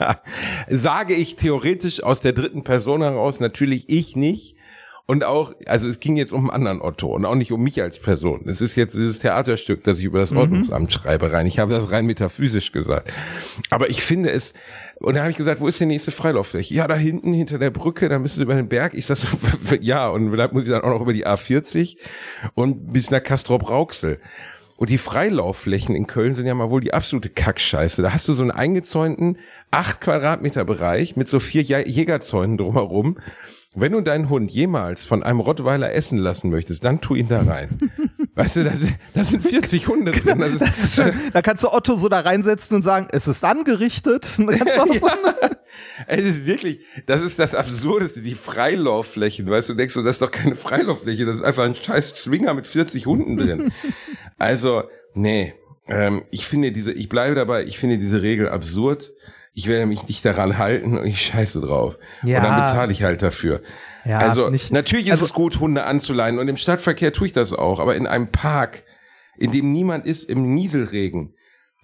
Sage 0.70 1.12
ich 1.12 1.36
theoretisch 1.36 2.02
aus 2.02 2.22
der 2.22 2.32
dritten 2.32 2.64
Person 2.64 3.02
heraus, 3.02 3.38
natürlich 3.38 3.90
ich 3.90 4.16
nicht. 4.16 4.56
Und 5.10 5.24
auch, 5.24 5.52
also 5.66 5.88
es 5.88 5.98
ging 5.98 6.14
jetzt 6.14 6.30
um 6.30 6.48
einen 6.48 6.68
anderen 6.68 6.80
Otto 6.80 7.08
und 7.08 7.24
auch 7.24 7.34
nicht 7.34 7.50
um 7.50 7.60
mich 7.60 7.82
als 7.82 7.98
Person. 7.98 8.42
Es 8.46 8.60
ist 8.60 8.76
jetzt 8.76 8.94
dieses 8.94 9.18
Theaterstück, 9.18 9.82
das 9.82 9.98
ich 9.98 10.04
über 10.04 10.20
das 10.20 10.30
mhm. 10.30 10.36
Ordnungsamt 10.36 10.92
schreibe 10.92 11.32
rein. 11.32 11.46
Ich 11.46 11.58
habe 11.58 11.72
das 11.72 11.90
rein 11.90 12.06
metaphysisch 12.06 12.70
gesagt. 12.70 13.12
Aber 13.70 13.90
ich 13.90 14.02
finde 14.02 14.30
es, 14.30 14.54
und 15.00 15.14
da 15.14 15.22
habe 15.22 15.32
ich 15.32 15.36
gesagt, 15.36 15.60
wo 15.60 15.66
ist 15.66 15.80
die 15.80 15.86
nächste 15.86 16.12
Freilauffläche? 16.12 16.72
Ja, 16.72 16.86
da 16.86 16.94
hinten, 16.94 17.32
hinter 17.32 17.58
der 17.58 17.70
Brücke, 17.70 18.08
da 18.08 18.20
müssen 18.20 18.36
Sie 18.36 18.44
über 18.44 18.54
den 18.54 18.68
Berg. 18.68 18.94
Ich 18.94 19.06
sag 19.06 19.16
so, 19.16 19.26
ja, 19.80 20.08
und 20.08 20.30
vielleicht 20.30 20.52
muss 20.52 20.62
ich 20.62 20.70
dann 20.70 20.82
auch 20.82 20.90
noch 20.90 21.00
über 21.00 21.12
die 21.12 21.26
A40 21.26 21.96
und 22.54 22.92
bis 22.92 23.10
nach 23.10 23.20
Castrop-Rauxel. 23.20 24.20
Und 24.76 24.90
die 24.90 24.98
Freilaufflächen 24.98 25.96
in 25.96 26.06
Köln 26.06 26.36
sind 26.36 26.46
ja 26.46 26.54
mal 26.54 26.70
wohl 26.70 26.82
die 26.82 26.94
absolute 26.94 27.30
Kackscheiße. 27.30 28.00
Da 28.00 28.12
hast 28.12 28.28
du 28.28 28.32
so 28.32 28.42
einen 28.42 28.52
eingezäunten 28.52 29.38
acht 29.72 30.00
Quadratmeter 30.00 30.64
Bereich 30.64 31.16
mit 31.16 31.26
so 31.26 31.40
vier 31.40 31.62
Jägerzäunen 31.62 32.56
drumherum. 32.56 33.18
Wenn 33.76 33.92
du 33.92 34.00
deinen 34.00 34.28
Hund 34.28 34.50
jemals 34.50 35.04
von 35.04 35.22
einem 35.22 35.38
Rottweiler 35.38 35.92
essen 35.92 36.18
lassen 36.18 36.50
möchtest, 36.50 36.82
dann 36.82 37.00
tu 37.00 37.14
ihn 37.14 37.28
da 37.28 37.42
rein. 37.42 37.68
weißt 38.34 38.56
du, 38.56 38.64
da 38.64 38.72
sind, 38.72 38.98
da 39.14 39.24
sind 39.24 39.42
40 39.42 39.86
Hunde 39.86 40.10
drin. 40.10 40.40
Das 40.40 40.52
ist, 40.54 40.60
das 40.60 40.78
ist 40.82 40.94
schon, 40.96 41.12
da 41.32 41.40
kannst 41.40 41.62
du 41.62 41.72
Otto 41.72 41.94
so 41.94 42.08
da 42.08 42.18
reinsetzen 42.18 42.78
und 42.78 42.82
sagen, 42.82 43.06
es 43.12 43.28
ist 43.28 43.44
angerichtet. 43.44 44.26
ja, 44.38 44.86
es 46.08 46.24
ist 46.24 46.46
wirklich, 46.46 46.80
das 47.06 47.20
ist 47.20 47.38
das 47.38 47.54
Absurdeste, 47.54 48.22
die 48.22 48.34
Freilaufflächen. 48.34 49.48
Weißt 49.48 49.68
du, 49.68 49.74
denkst 49.74 49.94
du, 49.94 50.02
das 50.02 50.16
ist 50.16 50.22
doch 50.22 50.32
keine 50.32 50.56
Freilauffläche, 50.56 51.24
das 51.24 51.36
ist 51.36 51.44
einfach 51.44 51.62
ein 51.62 51.76
scheiß 51.76 52.16
Zwinger 52.16 52.54
mit 52.54 52.66
40 52.66 53.06
Hunden 53.06 53.36
drin. 53.36 53.72
also, 54.36 54.82
nee. 55.14 55.54
Ähm, 55.86 56.24
ich 56.32 56.44
finde 56.44 56.72
diese, 56.72 56.92
ich 56.92 57.08
bleibe 57.08 57.36
dabei, 57.36 57.62
ich 57.64 57.78
finde 57.78 57.98
diese 57.98 58.20
Regel 58.20 58.48
absurd 58.48 59.12
ich 59.52 59.66
werde 59.66 59.86
mich 59.86 60.06
nicht 60.06 60.24
daran 60.24 60.58
halten 60.58 60.98
und 60.98 61.06
ich 61.06 61.22
scheiße 61.22 61.60
drauf. 61.60 61.98
Ja. 62.22 62.38
Und 62.38 62.44
dann 62.44 62.62
bezahle 62.62 62.92
ich 62.92 63.02
halt 63.02 63.22
dafür. 63.22 63.62
Ja, 64.04 64.18
also 64.18 64.48
nicht, 64.48 64.72
natürlich 64.72 65.06
ist 65.06 65.12
also, 65.12 65.26
es 65.26 65.32
gut, 65.32 65.60
Hunde 65.60 65.84
anzuleihen 65.84 66.38
und 66.38 66.48
im 66.48 66.56
Stadtverkehr 66.56 67.12
tue 67.12 67.26
ich 67.26 67.32
das 67.32 67.52
auch, 67.52 67.80
aber 67.80 67.96
in 67.96 68.06
einem 68.06 68.28
Park, 68.28 68.84
in 69.36 69.52
dem 69.52 69.72
niemand 69.72 70.06
ist, 70.06 70.24
im 70.24 70.54
Nieselregen, 70.54 71.34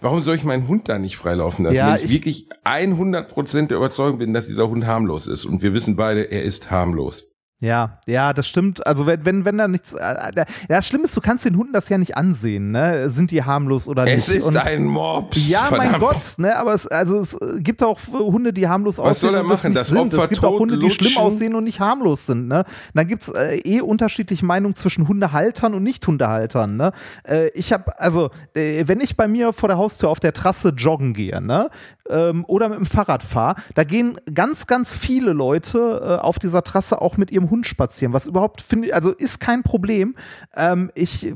warum 0.01 0.23
soll 0.23 0.37
ich 0.37 0.45
meinen 0.45 0.69
Hund 0.69 0.89
da 0.89 0.99
nicht 0.99 1.17
freilaufen 1.17 1.65
lassen, 1.65 1.77
ja, 1.77 1.89
wenn 1.89 1.97
ich, 1.97 2.05
ich 2.05 2.11
wirklich 2.11 2.49
100 2.65 3.29
Prozent 3.29 3.71
der 3.71 3.79
Überzeugung 3.79 4.19
bin, 4.19 4.33
dass 4.33 4.47
dieser 4.47 4.69
Hund 4.69 4.87
harmlos 4.87 5.27
ist 5.27 5.45
und 5.45 5.63
wir 5.63 5.75
wissen 5.75 5.97
beide, 5.97 6.23
er 6.31 6.43
ist 6.43 6.71
harmlos. 6.71 7.27
Ja, 7.59 8.01
ja, 8.07 8.35
das 8.35 8.47
stimmt. 8.47 8.87
Also 8.87 9.07
wenn, 9.07 9.25
wenn, 9.25 9.47
wenn 9.47 9.57
da 9.57 9.67
nichts. 9.67 9.95
Äh, 9.95 10.45
das 10.69 10.87
Schlimme 10.87 11.05
ist, 11.05 11.17
du 11.17 11.23
kannst 11.23 11.47
den 11.47 11.57
Hunden 11.57 11.73
das 11.73 11.89
ja 11.89 11.97
nicht 11.97 12.15
ansehen, 12.15 12.71
ne? 12.71 13.09
Sind 13.09 13.31
die 13.31 13.45
harmlos 13.45 13.89
oder 13.89 14.05
nicht? 14.05 14.19
Es 14.19 14.29
ist 14.29 14.45
und, 14.45 14.59
ein 14.59 14.85
Mops. 14.85 15.49
Ja, 15.49 15.63
verdammt. 15.63 15.93
mein 15.93 16.01
Gott, 16.01 16.35
ne? 16.37 16.55
Aber 16.55 16.75
es, 16.75 16.87
also 16.87 17.19
es 17.19 17.39
gibt 17.61 17.83
auch 17.83 17.99
Hunde, 18.13 18.53
die 18.53 18.69
harmlos 18.69 18.99
Was 18.99 19.05
aussehen. 19.05 19.11
Was 19.11 19.21
soll 19.21 19.35
er 19.35 19.43
machen? 19.43 19.75
Das 19.75 19.89
sind. 19.89 20.13
Es 20.13 20.29
gibt 20.29 20.45
auch 20.45 20.59
Hunde, 20.59 20.79
die 20.79 20.91
schlimm 20.91 21.17
aussehen 21.17 21.55
und 21.55 21.65
nicht 21.65 21.81
harmlos 21.81 22.27
sind, 22.27 22.47
ne? 22.47 22.65
Dann 22.93 23.07
gibt's 23.07 23.31
äh, 23.31 23.57
eh 23.65 23.81
unterschiedliche 23.81 24.45
Meinungen 24.45 24.75
zwischen 24.75 25.09
Hundehaltern 25.09 25.73
und 25.73 25.83
Nicht-Hundehaltern, 25.83 26.77
ne? 26.77 26.93
Äh, 27.27 27.49
ich 27.55 27.73
habe, 27.73 27.99
also, 27.99 28.29
äh, 28.53 28.85
wenn 28.87 29.01
ich 29.01 29.17
bei 29.17 29.29
mir 29.29 29.55
vor 29.55 29.71
der 29.71 29.79
Haustür 29.79 30.11
auf 30.11 30.21
der 30.21 30.35
Trasse 30.35 30.75
joggen 30.77 31.15
gehe, 31.15 31.41
ne? 31.41 31.71
Ähm, 32.11 32.45
oder 32.47 32.69
mit 32.69 32.79
dem 32.79 32.87
Fahrrad 32.87 33.23
fahre, 33.23 33.57
da 33.75 33.83
gehen 33.83 34.21
ganz, 34.33 34.67
ganz 34.67 34.95
viele 34.95 35.33
Leute 35.33 36.19
äh, 36.21 36.23
auf 36.23 36.39
dieser 36.39 36.63
Trasse 36.63 37.01
auch 37.01 37.17
mit 37.17 37.31
ihrem 37.31 37.46
Hund 37.51 37.67
spazieren, 37.67 38.13
was 38.13 38.27
überhaupt 38.27 38.61
finde, 38.61 38.95
also 38.95 39.13
ist 39.13 39.41
kein 39.41 39.63
Problem. 39.63 40.15
Ähm, 40.55 40.91
ich 40.95 41.27
äh, 41.27 41.35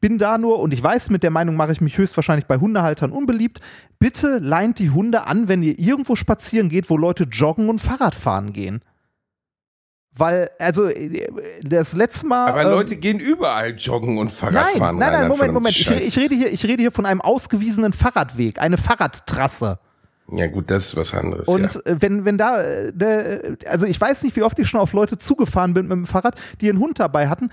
bin 0.00 0.18
da 0.18 0.38
nur 0.38 0.60
und 0.60 0.72
ich 0.72 0.82
weiß, 0.82 1.10
mit 1.10 1.22
der 1.22 1.30
Meinung 1.30 1.56
mache 1.56 1.72
ich 1.72 1.80
mich 1.80 1.98
höchstwahrscheinlich 1.98 2.46
bei 2.46 2.58
Hundehaltern 2.58 3.12
unbeliebt. 3.12 3.60
Bitte 3.98 4.38
leint 4.38 4.78
die 4.78 4.90
Hunde 4.90 5.26
an, 5.26 5.48
wenn 5.48 5.62
ihr 5.62 5.78
irgendwo 5.78 6.16
spazieren 6.16 6.68
geht, 6.68 6.90
wo 6.90 6.96
Leute 6.96 7.24
joggen 7.24 7.68
und 7.68 7.80
Fahrrad 7.80 8.14
fahren 8.14 8.52
gehen. 8.52 8.82
Weil, 10.18 10.50
also, 10.58 10.86
äh, 10.86 11.28
das 11.62 11.92
letzte 11.92 12.26
Mal. 12.26 12.48
Aber 12.48 12.62
ähm, 12.62 12.70
Leute 12.70 12.96
gehen 12.96 13.20
überall 13.20 13.74
joggen 13.76 14.18
und 14.18 14.30
Fahrrad 14.30 14.78
nein. 14.78 14.96
Nein, 14.96 15.12
nein, 15.12 15.28
Moment, 15.28 15.52
Moment. 15.52 15.76
Ich, 15.76 15.90
ich, 15.90 16.18
rede 16.18 16.34
hier, 16.34 16.50
ich 16.50 16.64
rede 16.64 16.80
hier 16.80 16.92
von 16.92 17.04
einem 17.04 17.20
ausgewiesenen 17.20 17.92
Fahrradweg, 17.92 18.58
eine 18.58 18.78
Fahrradtrasse. 18.78 19.78
Ja 20.32 20.48
gut, 20.48 20.70
das 20.70 20.86
ist 20.86 20.96
was 20.96 21.14
anderes. 21.14 21.46
Und 21.46 21.74
ja. 21.74 21.80
Wenn, 21.84 22.24
wenn 22.24 22.36
da, 22.36 22.62
äh, 22.62 23.56
also 23.66 23.86
ich 23.86 24.00
weiß 24.00 24.24
nicht, 24.24 24.36
wie 24.36 24.42
oft 24.42 24.58
ich 24.58 24.68
schon 24.68 24.80
auf 24.80 24.92
Leute 24.92 25.18
zugefahren 25.18 25.74
bin 25.74 25.86
mit 25.86 25.92
dem 25.92 26.06
Fahrrad, 26.06 26.36
die 26.60 26.68
einen 26.68 26.80
Hund 26.80 26.98
dabei 26.98 27.28
hatten. 27.28 27.50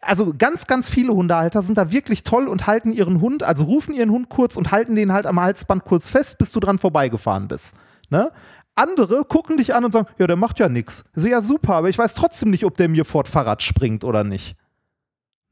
Also 0.00 0.34
ganz, 0.36 0.66
ganz 0.66 0.90
viele 0.90 1.14
Hundehalter 1.14 1.62
sind 1.62 1.78
da 1.78 1.92
wirklich 1.92 2.24
toll 2.24 2.48
und 2.48 2.66
halten 2.66 2.92
ihren 2.92 3.20
Hund, 3.20 3.44
also 3.44 3.64
rufen 3.64 3.94
ihren 3.94 4.10
Hund 4.10 4.28
kurz 4.28 4.56
und 4.56 4.72
halten 4.72 4.96
den 4.96 5.12
halt 5.12 5.26
am 5.26 5.40
Halsband 5.40 5.84
kurz 5.84 6.08
fest, 6.08 6.38
bis 6.38 6.52
du 6.52 6.60
dran 6.60 6.78
vorbeigefahren 6.78 7.46
bist. 7.48 7.76
Ne? 8.10 8.32
Andere 8.74 9.24
gucken 9.24 9.58
dich 9.58 9.74
an 9.74 9.84
und 9.84 9.92
sagen, 9.92 10.08
ja, 10.18 10.26
der 10.26 10.36
macht 10.36 10.58
ja 10.58 10.68
nichts. 10.68 11.04
So, 11.14 11.28
ja, 11.28 11.40
super, 11.40 11.74
aber 11.76 11.88
ich 11.88 11.98
weiß 11.98 12.14
trotzdem 12.14 12.50
nicht, 12.50 12.64
ob 12.64 12.76
der 12.76 12.88
mir 12.88 13.04
vor 13.04 13.26
Fahrrad 13.26 13.62
springt 13.62 14.02
oder 14.02 14.24
nicht. 14.24 14.56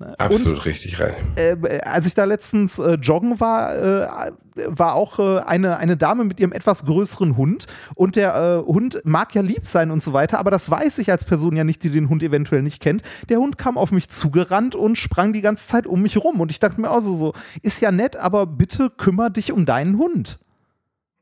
Ne? 0.00 0.14
Absolut 0.18 0.58
und, 0.58 0.64
richtig 0.64 0.98
rein. 0.98 1.14
Äh, 1.36 1.80
als 1.80 2.06
ich 2.06 2.14
da 2.14 2.24
letztens 2.24 2.78
äh, 2.78 2.94
joggen 2.94 3.38
war, 3.38 3.76
äh, 3.76 4.32
war 4.66 4.94
auch 4.94 5.18
äh, 5.18 5.40
eine, 5.40 5.76
eine 5.76 5.98
Dame 5.98 6.24
mit 6.24 6.40
ihrem 6.40 6.52
etwas 6.52 6.86
größeren 6.86 7.36
Hund 7.36 7.66
und 7.94 8.16
der 8.16 8.34
äh, 8.34 8.66
Hund 8.66 9.02
mag 9.04 9.34
ja 9.34 9.42
lieb 9.42 9.66
sein 9.66 9.90
und 9.90 10.02
so 10.02 10.14
weiter, 10.14 10.38
aber 10.38 10.50
das 10.50 10.70
weiß 10.70 10.98
ich 10.98 11.10
als 11.10 11.24
Person 11.24 11.54
ja 11.54 11.64
nicht, 11.64 11.84
die 11.84 11.90
den 11.90 12.08
Hund 12.08 12.22
eventuell 12.22 12.62
nicht 12.62 12.80
kennt. 12.80 13.02
Der 13.28 13.38
Hund 13.38 13.58
kam 13.58 13.76
auf 13.76 13.92
mich 13.92 14.08
zugerannt 14.08 14.74
und 14.74 14.96
sprang 14.96 15.34
die 15.34 15.42
ganze 15.42 15.68
Zeit 15.68 15.86
um 15.86 16.00
mich 16.00 16.16
rum 16.16 16.40
und 16.40 16.50
ich 16.50 16.60
dachte 16.60 16.80
mir 16.80 16.90
auch 16.90 17.00
so, 17.00 17.12
so 17.12 17.34
ist 17.60 17.82
ja 17.82 17.92
nett, 17.92 18.16
aber 18.16 18.46
bitte 18.46 18.88
kümmere 18.88 19.30
dich 19.30 19.52
um 19.52 19.66
deinen 19.66 19.98
Hund. 19.98 20.38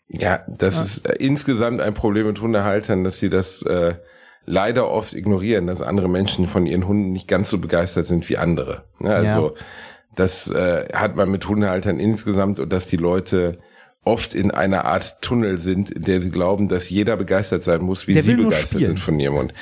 Ja, 0.06 0.44
das 0.46 0.76
ja. 0.76 0.82
ist 0.82 1.08
äh, 1.08 1.16
insgesamt 1.18 1.80
ein 1.80 1.94
Problem 1.94 2.28
mit 2.28 2.40
Hundehaltern, 2.40 3.02
dass 3.02 3.18
sie 3.18 3.28
das 3.28 3.62
äh, 3.62 3.96
leider 4.48 4.90
oft 4.90 5.14
ignorieren, 5.14 5.66
dass 5.66 5.82
andere 5.82 6.08
Menschen 6.08 6.46
von 6.46 6.66
ihren 6.66 6.88
Hunden 6.88 7.12
nicht 7.12 7.28
ganz 7.28 7.50
so 7.50 7.58
begeistert 7.58 8.06
sind 8.06 8.28
wie 8.28 8.38
andere. 8.38 8.84
Ja, 9.00 9.10
also 9.10 9.54
ja. 9.54 9.62
das 10.16 10.48
äh, 10.48 10.88
hat 10.92 11.16
man 11.16 11.30
mit 11.30 11.46
Hundehaltern 11.46 12.00
insgesamt 12.00 12.58
und 12.58 12.72
dass 12.72 12.86
die 12.86 12.96
Leute 12.96 13.58
oft 14.04 14.34
in 14.34 14.50
einer 14.50 14.86
Art 14.86 15.20
Tunnel 15.20 15.58
sind, 15.58 15.90
in 15.90 16.02
der 16.02 16.22
sie 16.22 16.30
glauben, 16.30 16.68
dass 16.68 16.88
jeder 16.88 17.16
begeistert 17.16 17.62
sein 17.62 17.82
muss, 17.82 18.06
wie 18.06 18.14
der 18.14 18.22
sie 18.22 18.34
begeistert 18.34 18.80
sind 18.80 18.98
von 18.98 19.20
ihrem 19.20 19.34
Hund. 19.34 19.54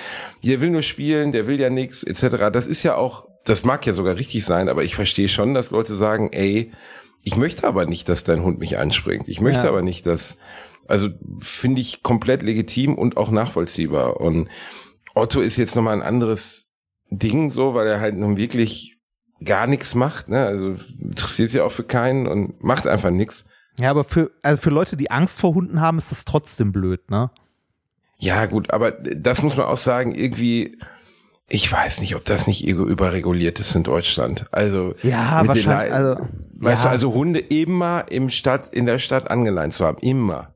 Der 0.44 0.60
will 0.60 0.70
nur 0.70 0.82
spielen, 0.82 1.32
der 1.32 1.48
will 1.48 1.58
ja 1.58 1.68
nichts, 1.68 2.04
etc. 2.04 2.50
Das 2.52 2.66
ist 2.66 2.84
ja 2.84 2.94
auch, 2.94 3.26
das 3.44 3.64
mag 3.64 3.84
ja 3.86 3.92
sogar 3.92 4.16
richtig 4.16 4.44
sein, 4.44 4.68
aber 4.68 4.84
ich 4.84 4.94
verstehe 4.94 5.28
schon, 5.28 5.52
dass 5.52 5.72
Leute 5.72 5.96
sagen, 5.96 6.30
ey, 6.32 6.70
ich 7.24 7.36
möchte 7.36 7.66
aber 7.66 7.86
nicht, 7.86 8.08
dass 8.08 8.22
dein 8.22 8.44
Hund 8.44 8.60
mich 8.60 8.78
anspringt. 8.78 9.26
Ich 9.26 9.40
möchte 9.40 9.64
ja. 9.64 9.68
aber 9.68 9.82
nicht, 9.82 10.06
dass 10.06 10.38
also 10.88 11.08
finde 11.40 11.80
ich 11.80 12.02
komplett 12.02 12.42
legitim 12.42 12.94
und 12.94 13.16
auch 13.16 13.30
nachvollziehbar. 13.30 14.20
Und 14.20 14.48
Otto 15.14 15.40
ist 15.40 15.56
jetzt 15.56 15.76
nochmal 15.76 15.94
ein 15.94 16.02
anderes 16.02 16.68
Ding, 17.10 17.50
so, 17.50 17.74
weil 17.74 17.86
er 17.86 18.00
halt 18.00 18.16
nun 18.16 18.36
wirklich 18.36 18.98
gar 19.44 19.66
nichts 19.66 19.94
macht. 19.94 20.28
Ne? 20.28 20.46
Also 20.46 20.76
interessiert 21.00 21.50
sich 21.50 21.60
auch 21.60 21.72
für 21.72 21.84
keinen 21.84 22.26
und 22.26 22.62
macht 22.62 22.86
einfach 22.86 23.10
nichts. 23.10 23.44
Ja, 23.78 23.90
aber 23.90 24.04
für, 24.04 24.30
also 24.42 24.60
für 24.60 24.70
Leute, 24.70 24.96
die 24.96 25.10
Angst 25.10 25.40
vor 25.40 25.54
Hunden 25.54 25.80
haben, 25.80 25.98
ist 25.98 26.10
das 26.10 26.24
trotzdem 26.24 26.72
blöd, 26.72 27.10
ne? 27.10 27.30
Ja, 28.18 28.46
gut, 28.46 28.70
aber 28.70 28.92
das 28.92 29.42
muss 29.42 29.56
man 29.56 29.66
auch 29.66 29.76
sagen, 29.76 30.14
irgendwie, 30.14 30.78
ich 31.48 31.70
weiß 31.70 32.00
nicht, 32.00 32.16
ob 32.16 32.24
das 32.24 32.46
nicht 32.46 32.66
überreguliert 32.66 33.60
ist 33.60 33.74
in 33.74 33.82
Deutschland. 33.82 34.46
Also, 34.52 34.94
ja, 35.02 35.46
wahrscheinlich, 35.46 35.92
also, 35.92 36.26
weißt 36.54 36.84
ja. 36.84 36.90
du, 36.90 36.92
also 36.92 37.12
Hunde 37.12 37.40
immer 37.40 38.06
im 38.10 38.30
Stadt, 38.30 38.74
in 38.74 38.86
der 38.86 38.98
Stadt 38.98 39.30
angeleint 39.30 39.74
zu 39.74 39.84
haben, 39.84 39.98
immer 39.98 40.55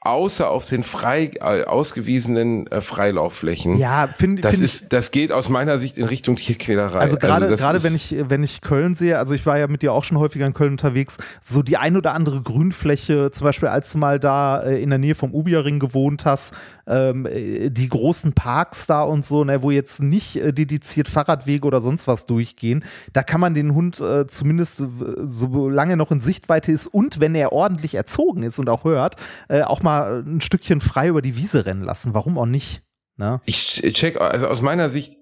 außer 0.00 0.48
auf 0.48 0.64
den 0.64 0.84
frei 0.84 1.32
äh, 1.40 1.64
ausgewiesenen 1.64 2.66
äh, 2.68 2.80
Freilaufflächen. 2.80 3.78
Ja, 3.78 4.08
finde 4.14 4.42
das 4.42 4.52
find 4.52 4.64
ist 4.64 4.92
das 4.92 5.10
geht 5.10 5.32
aus 5.32 5.48
meiner 5.48 5.78
Sicht 5.78 5.98
in 5.98 6.04
Richtung 6.04 6.36
Tierquälerei. 6.36 7.00
Also 7.00 7.16
gerade 7.16 7.46
also 7.46 7.56
gerade 7.56 7.82
wenn 7.82 7.96
ich 7.96 8.14
wenn 8.28 8.44
ich 8.44 8.60
Köln 8.60 8.94
sehe, 8.94 9.18
also 9.18 9.34
ich 9.34 9.44
war 9.44 9.58
ja 9.58 9.66
mit 9.66 9.82
dir 9.82 9.92
auch 9.92 10.04
schon 10.04 10.18
häufiger 10.18 10.46
in 10.46 10.54
Köln 10.54 10.72
unterwegs, 10.72 11.18
so 11.40 11.62
die 11.62 11.76
ein 11.76 11.96
oder 11.96 12.14
andere 12.14 12.42
Grünfläche, 12.42 13.30
zum 13.32 13.44
Beispiel 13.44 13.68
als 13.68 13.92
du 13.92 13.98
mal 13.98 14.20
da 14.20 14.60
äh, 14.60 14.80
in 14.80 14.90
der 14.90 15.00
Nähe 15.00 15.16
vom 15.16 15.34
Ubiering 15.34 15.80
gewohnt 15.80 16.24
hast, 16.24 16.54
ähm, 16.88 17.26
äh, 17.26 17.70
die 17.70 17.88
großen 17.88 18.32
Parks 18.32 18.86
da 18.86 19.02
und 19.02 19.24
so, 19.24 19.44
ne, 19.44 19.62
wo 19.62 19.70
jetzt 19.70 20.02
nicht 20.02 20.36
äh, 20.36 20.52
dediziert 20.52 21.08
Fahrradwege 21.08 21.66
oder 21.66 21.80
sonst 21.80 22.06
was 22.06 22.26
durchgehen, 22.26 22.84
da 23.12 23.22
kann 23.22 23.40
man 23.40 23.54
den 23.54 23.74
Hund 23.74 24.00
äh, 24.00 24.26
zumindest 24.26 24.82
so 25.24 25.68
lange 25.68 25.96
noch 25.96 26.10
in 26.10 26.20
Sichtweite 26.20 26.72
ist 26.72 26.86
und 26.86 27.20
wenn 27.20 27.34
er 27.34 27.52
ordentlich 27.52 27.94
erzogen 27.94 28.42
ist 28.42 28.58
und 28.58 28.68
auch 28.68 28.84
hört, 28.84 29.16
äh, 29.48 29.62
auch 29.62 29.82
mal 29.82 30.24
ein 30.26 30.40
Stückchen 30.40 30.80
frei 30.80 31.08
über 31.08 31.22
die 31.22 31.36
Wiese 31.36 31.66
rennen 31.66 31.84
lassen. 31.84 32.14
Warum 32.14 32.38
auch 32.38 32.46
nicht? 32.46 32.82
Ne? 33.16 33.40
Ich 33.44 33.82
check, 33.94 34.20
also 34.20 34.46
aus 34.46 34.62
meiner 34.62 34.90
Sicht, 34.90 35.16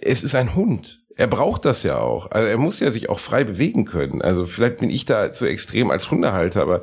es 0.00 0.22
ist 0.22 0.34
ein 0.34 0.54
Hund. 0.54 0.99
Er 1.16 1.26
braucht 1.26 1.64
das 1.64 1.82
ja 1.82 1.98
auch. 1.98 2.30
Also 2.30 2.46
er 2.46 2.56
muss 2.56 2.80
ja 2.80 2.90
sich 2.90 3.10
auch 3.10 3.18
frei 3.18 3.44
bewegen 3.44 3.84
können. 3.84 4.22
Also 4.22 4.46
vielleicht 4.46 4.78
bin 4.78 4.90
ich 4.90 5.04
da 5.04 5.32
zu 5.32 5.46
extrem 5.46 5.90
als 5.90 6.10
Hundehalter, 6.10 6.62
aber 6.62 6.82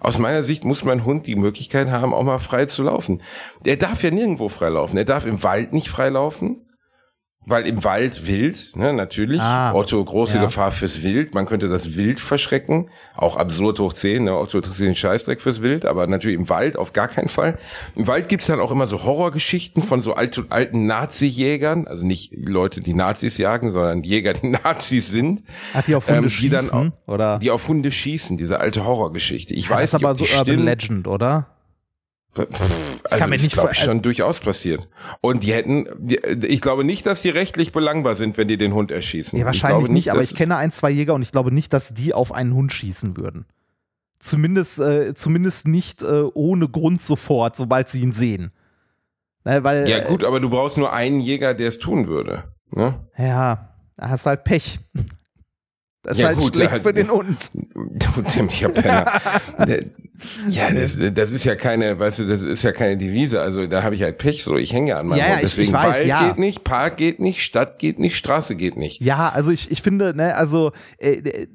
aus 0.00 0.18
meiner 0.18 0.42
Sicht 0.42 0.64
muss 0.64 0.84
mein 0.84 1.04
Hund 1.04 1.26
die 1.26 1.36
Möglichkeit 1.36 1.88
haben, 1.88 2.14
auch 2.14 2.22
mal 2.22 2.38
frei 2.38 2.66
zu 2.66 2.82
laufen. 2.82 3.22
Er 3.64 3.76
darf 3.76 4.02
ja 4.02 4.10
nirgendwo 4.10 4.48
frei 4.48 4.70
laufen. 4.70 4.96
Er 4.96 5.04
darf 5.04 5.24
im 5.24 5.42
Wald 5.42 5.72
nicht 5.72 5.88
frei 5.88 6.08
laufen 6.08 6.65
weil 7.46 7.66
im 7.68 7.84
Wald 7.84 8.26
wild, 8.26 8.76
ne, 8.76 8.92
natürlich. 8.92 9.40
Ah, 9.40 9.72
Otto, 9.72 10.04
große 10.04 10.36
ja. 10.36 10.44
Gefahr 10.44 10.72
fürs 10.72 11.02
Wild. 11.02 11.32
Man 11.32 11.46
könnte 11.46 11.68
das 11.68 11.96
Wild 11.96 12.18
verschrecken. 12.18 12.90
Auch 13.14 13.36
absurd 13.36 13.78
hoch 13.78 13.92
10, 13.92 14.24
ne? 14.24 14.36
Otto 14.36 14.58
interessiert 14.58 14.88
den 14.88 14.96
Scheißdreck 14.96 15.40
fürs 15.40 15.62
Wild, 15.62 15.86
aber 15.86 16.08
natürlich 16.08 16.36
im 16.36 16.48
Wald 16.48 16.76
auf 16.76 16.92
gar 16.92 17.06
keinen 17.06 17.28
Fall. 17.28 17.56
Im 17.94 18.08
Wald 18.08 18.28
gibt's 18.28 18.48
dann 18.48 18.58
auch 18.58 18.72
immer 18.72 18.88
so 18.88 19.04
Horrorgeschichten 19.04 19.80
von 19.80 20.02
so 20.02 20.14
alten, 20.14 20.46
alten 20.50 20.86
Nazi-Jägern. 20.86 21.86
Also 21.86 22.04
nicht 22.04 22.32
Leute, 22.36 22.80
die 22.80 22.94
Nazis 22.94 23.38
jagen, 23.38 23.70
sondern 23.70 24.02
Jäger, 24.02 24.32
die 24.32 24.48
Nazis 24.64 25.08
sind. 25.08 25.44
Ach, 25.72 25.82
die 25.82 25.94
auf 25.94 26.08
Hunde 26.08 26.18
ähm, 26.18 26.24
die 26.24 26.30
schießen? 26.30 26.70
Dann 26.70 26.92
oder? 27.06 27.38
Die 27.38 27.52
auf 27.52 27.68
Hunde 27.68 27.92
schießen, 27.92 28.36
diese 28.36 28.58
alte 28.58 28.84
Horrorgeschichte. 28.84 29.54
Ich 29.54 29.68
ja, 29.68 29.76
weiß 29.76 29.92
das 29.92 30.00
ist 30.00 30.04
aber 30.04 30.14
so 30.16 30.24
Urban 30.24 30.64
Legend, 30.64 31.06
oder? 31.06 31.55
Pff, 32.36 32.60
also 33.04 33.18
kann 33.18 33.30
mir 33.30 33.36
nicht 33.36 33.52
glaube 33.52 33.70
ich 33.72 33.78
schon 33.78 34.02
durchaus 34.02 34.40
passiert. 34.40 34.88
Und 35.20 35.42
die 35.42 35.52
hätten, 35.52 35.86
ich 36.42 36.60
glaube 36.60 36.84
nicht, 36.84 37.06
dass 37.06 37.22
die 37.22 37.30
rechtlich 37.30 37.72
belangbar 37.72 38.14
sind, 38.16 38.36
wenn 38.36 38.48
die 38.48 38.56
den 38.56 38.74
Hund 38.74 38.90
erschießen. 38.90 39.38
Ja, 39.38 39.46
wahrscheinlich 39.46 39.88
nicht, 39.88 40.10
aber 40.10 40.22
ich 40.22 40.34
kenne 40.34 40.56
ein, 40.56 40.70
zwei 40.70 40.90
Jäger 40.90 41.14
und 41.14 41.22
ich 41.22 41.32
glaube 41.32 41.52
nicht, 41.52 41.72
dass 41.72 41.94
die 41.94 42.14
auf 42.14 42.32
einen 42.32 42.54
Hund 42.54 42.72
schießen 42.72 43.16
würden. 43.16 43.46
Zumindest, 44.18 44.78
äh, 44.78 45.14
zumindest 45.14 45.68
nicht 45.68 46.02
äh, 46.02 46.24
ohne 46.34 46.68
Grund 46.68 47.02
sofort, 47.02 47.56
sobald 47.56 47.88
sie 47.88 48.00
ihn 48.00 48.12
sehen. 48.12 48.50
Na, 49.44 49.62
weil, 49.62 49.88
ja 49.88 50.04
gut, 50.04 50.24
aber 50.24 50.40
du 50.40 50.50
brauchst 50.50 50.76
nur 50.76 50.92
einen 50.92 51.20
Jäger, 51.20 51.54
der 51.54 51.68
es 51.68 51.78
tun 51.78 52.08
würde. 52.08 52.44
Ne? 52.70 52.94
Ja, 53.16 53.76
da 53.96 54.08
hast 54.08 54.26
halt 54.26 54.44
Pech. 54.44 54.80
Das 56.06 56.18
ist 56.18 56.22
ja, 56.22 56.28
halt 56.28 56.38
gut, 56.38 56.54
schlecht 56.54 56.70
halt, 56.70 56.82
für 56.84 56.92
den 56.92 57.10
Hund. 57.10 57.50
Du 57.74 58.22
dämlicher 58.22 58.68
Penner. 58.68 59.20
ja, 60.48 60.70
das, 60.70 60.96
das, 61.14 61.32
ist 61.32 61.44
ja 61.44 61.56
keine, 61.56 61.98
weißt 61.98 62.20
du, 62.20 62.28
das 62.28 62.42
ist 62.42 62.62
ja 62.62 62.70
keine 62.70 62.96
Devise. 62.96 63.40
Also 63.40 63.66
da 63.66 63.82
habe 63.82 63.96
ich 63.96 64.04
halt 64.04 64.16
Pech, 64.16 64.44
so 64.44 64.56
ich 64.56 64.72
hänge 64.72 64.90
ja 64.90 65.00
an 65.00 65.08
meinem 65.08 65.18
ja, 65.18 65.30
Hund. 65.30 65.40
Deswegen 65.42 65.62
ich, 65.62 65.68
ich 65.70 65.74
weiß, 65.74 65.94
Wald 65.96 66.06
ja. 66.06 66.28
geht 66.28 66.38
nicht, 66.38 66.62
Park 66.62 66.96
geht 66.96 67.18
nicht, 67.18 67.42
Stadt 67.42 67.80
geht 67.80 67.98
nicht, 67.98 68.16
Straße 68.16 68.54
geht 68.54 68.76
nicht. 68.76 69.00
Ja, 69.00 69.30
also 69.30 69.50
ich, 69.50 69.68
ich 69.72 69.82
finde, 69.82 70.14
ne, 70.16 70.36
also 70.36 70.70
äh, 70.98 71.48